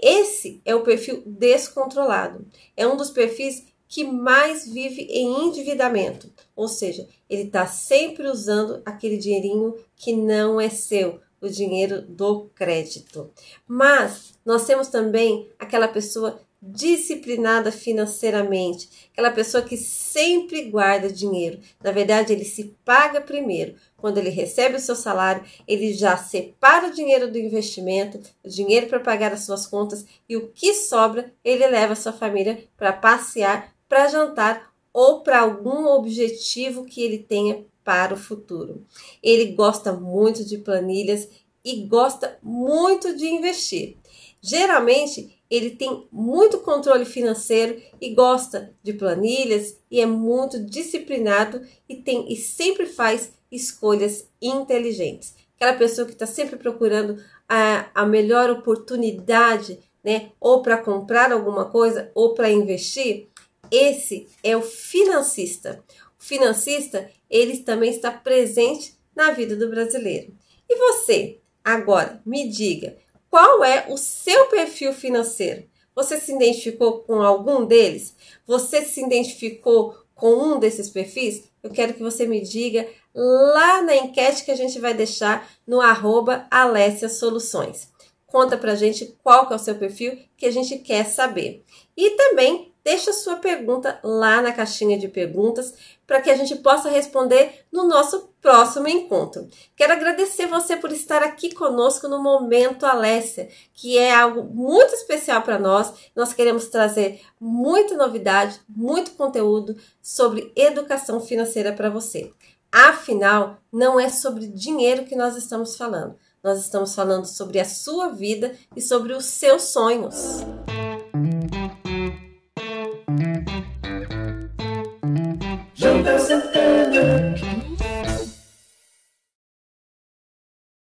Esse 0.00 0.60
é 0.64 0.74
o 0.74 0.82
perfil 0.82 1.22
descontrolado. 1.26 2.46
É 2.76 2.86
um 2.86 2.96
dos 2.96 3.10
perfis 3.10 3.64
que 3.86 4.04
mais 4.04 4.66
vive 4.66 5.02
em 5.02 5.46
endividamento, 5.46 6.32
ou 6.56 6.66
seja, 6.66 7.06
ele 7.30 7.42
está 7.42 7.66
sempre 7.66 8.26
usando 8.26 8.82
aquele 8.84 9.16
dinheirinho 9.16 9.76
que 9.94 10.12
não 10.12 10.60
é 10.60 10.68
seu, 10.68 11.20
o 11.40 11.48
dinheiro 11.48 12.02
do 12.02 12.46
crédito. 12.54 13.30
Mas 13.68 14.34
nós 14.44 14.66
temos 14.66 14.88
também 14.88 15.48
aquela 15.58 15.86
pessoa 15.86 16.40
disciplinada 16.66 17.70
financeiramente, 17.70 18.88
aquela 19.12 19.30
pessoa 19.30 19.62
que 19.62 19.76
sempre 19.76 20.70
guarda 20.70 21.12
dinheiro. 21.12 21.60
Na 21.82 21.92
verdade, 21.92 22.32
ele 22.32 22.44
se 22.44 22.74
paga 22.84 23.20
primeiro. 23.20 23.74
Quando 23.96 24.18
ele 24.18 24.30
recebe 24.30 24.76
o 24.76 24.80
seu 24.80 24.96
salário, 24.96 25.44
ele 25.68 25.92
já 25.92 26.16
separa 26.16 26.88
o 26.88 26.92
dinheiro 26.92 27.30
do 27.30 27.38
investimento, 27.38 28.18
o 28.42 28.48
dinheiro 28.48 28.86
para 28.86 29.00
pagar 29.00 29.32
as 29.32 29.40
suas 29.40 29.66
contas 29.66 30.06
e 30.28 30.36
o 30.36 30.48
que 30.48 30.72
sobra, 30.72 31.32
ele 31.44 31.66
leva 31.66 31.92
a 31.92 31.96
sua 31.96 32.12
família 32.12 32.64
para 32.76 32.92
passear, 32.92 33.74
para 33.88 34.08
jantar 34.08 34.72
ou 34.92 35.20
para 35.20 35.40
algum 35.40 35.86
objetivo 35.86 36.84
que 36.86 37.02
ele 37.02 37.18
tenha 37.18 37.64
para 37.82 38.14
o 38.14 38.18
futuro. 38.18 38.86
Ele 39.22 39.52
gosta 39.52 39.92
muito 39.92 40.44
de 40.44 40.56
planilhas 40.56 41.28
e 41.62 41.82
gosta 41.86 42.38
muito 42.42 43.14
de 43.16 43.26
investir. 43.26 43.96
Geralmente, 44.40 45.38
ele 45.54 45.70
tem 45.70 46.08
muito 46.10 46.58
controle 46.58 47.04
financeiro 47.04 47.80
e 48.00 48.12
gosta 48.12 48.74
de 48.82 48.92
planilhas 48.92 49.78
e 49.90 50.00
é 50.00 50.06
muito 50.06 50.58
disciplinado 50.64 51.62
e 51.88 51.96
tem 51.96 52.32
e 52.32 52.36
sempre 52.36 52.86
faz 52.86 53.32
escolhas 53.52 54.28
inteligentes. 54.42 55.34
Aquela 55.54 55.74
pessoa 55.74 56.06
que 56.06 56.12
está 56.12 56.26
sempre 56.26 56.56
procurando 56.56 57.22
a, 57.48 57.88
a 57.94 58.04
melhor 58.04 58.50
oportunidade, 58.50 59.78
né? 60.02 60.32
Ou 60.40 60.60
para 60.60 60.76
comprar 60.76 61.30
alguma 61.30 61.66
coisa 61.66 62.10
ou 62.14 62.34
para 62.34 62.50
investir. 62.50 63.28
Esse 63.70 64.26
é 64.42 64.56
o 64.56 64.62
financista. 64.62 65.84
O 66.18 66.24
financista, 66.24 67.08
ele 67.30 67.58
também 67.58 67.90
está 67.90 68.10
presente 68.10 68.98
na 69.14 69.30
vida 69.30 69.54
do 69.54 69.70
brasileiro. 69.70 70.34
E 70.68 70.76
você, 70.76 71.38
agora, 71.62 72.20
me 72.26 72.48
diga, 72.48 72.96
qual 73.34 73.64
é 73.64 73.86
o 73.88 73.96
seu 73.96 74.46
perfil 74.46 74.92
financeiro? 74.92 75.64
Você 75.92 76.20
se 76.20 76.32
identificou 76.32 77.00
com 77.00 77.20
algum 77.20 77.64
deles? 77.64 78.14
Você 78.46 78.82
se 78.82 79.04
identificou 79.04 79.98
com 80.14 80.34
um 80.34 80.60
desses 80.60 80.88
perfis? 80.88 81.42
Eu 81.60 81.70
quero 81.70 81.94
que 81.94 82.00
você 82.00 82.28
me 82.28 82.40
diga 82.40 82.86
lá 83.12 83.82
na 83.82 83.96
enquete 83.96 84.44
que 84.44 84.52
a 84.52 84.56
gente 84.56 84.78
vai 84.78 84.94
deixar 84.94 85.50
no 85.66 85.80
arroba 85.80 86.46
Alessia 86.48 87.08
Soluções. 87.08 87.88
Conta 88.24 88.56
pra 88.56 88.76
gente 88.76 89.18
qual 89.20 89.50
é 89.50 89.54
o 89.56 89.58
seu 89.58 89.74
perfil 89.74 90.16
que 90.36 90.46
a 90.46 90.52
gente 90.52 90.78
quer 90.78 91.04
saber. 91.04 91.64
E 91.96 92.10
também 92.10 92.72
deixa 92.84 93.12
sua 93.12 93.34
pergunta 93.34 93.98
lá 94.04 94.40
na 94.42 94.52
caixinha 94.52 94.96
de 94.96 95.08
perguntas 95.08 95.74
para 96.06 96.20
que 96.20 96.30
a 96.30 96.36
gente 96.36 96.54
possa 96.54 96.88
responder 96.88 97.64
no 97.72 97.82
nosso 97.82 98.32
próximo 98.44 98.86
encontro. 98.86 99.48
Quero 99.74 99.94
agradecer 99.94 100.46
você 100.46 100.76
por 100.76 100.92
estar 100.92 101.22
aqui 101.22 101.54
conosco 101.54 102.06
no 102.06 102.22
Momento 102.22 102.84
Alessia, 102.84 103.48
que 103.72 103.96
é 103.96 104.14
algo 104.14 104.44
muito 104.44 104.94
especial 104.94 105.40
para 105.40 105.58
nós. 105.58 105.90
Nós 106.14 106.34
queremos 106.34 106.68
trazer 106.68 107.22
muita 107.40 107.96
novidade, 107.96 108.60
muito 108.68 109.12
conteúdo 109.12 109.74
sobre 110.02 110.52
educação 110.54 111.20
financeira 111.20 111.72
para 111.72 111.88
você. 111.88 112.34
Afinal, 112.70 113.56
não 113.72 113.98
é 113.98 114.10
sobre 114.10 114.46
dinheiro 114.46 115.06
que 115.06 115.16
nós 115.16 115.36
estamos 115.36 115.74
falando. 115.74 116.14
Nós 116.42 116.60
estamos 116.60 116.94
falando 116.94 117.24
sobre 117.24 117.58
a 117.58 117.64
sua 117.64 118.10
vida 118.10 118.54
e 118.76 118.82
sobre 118.82 119.14
os 119.14 119.24
seus 119.24 119.62
sonhos. 119.62 120.44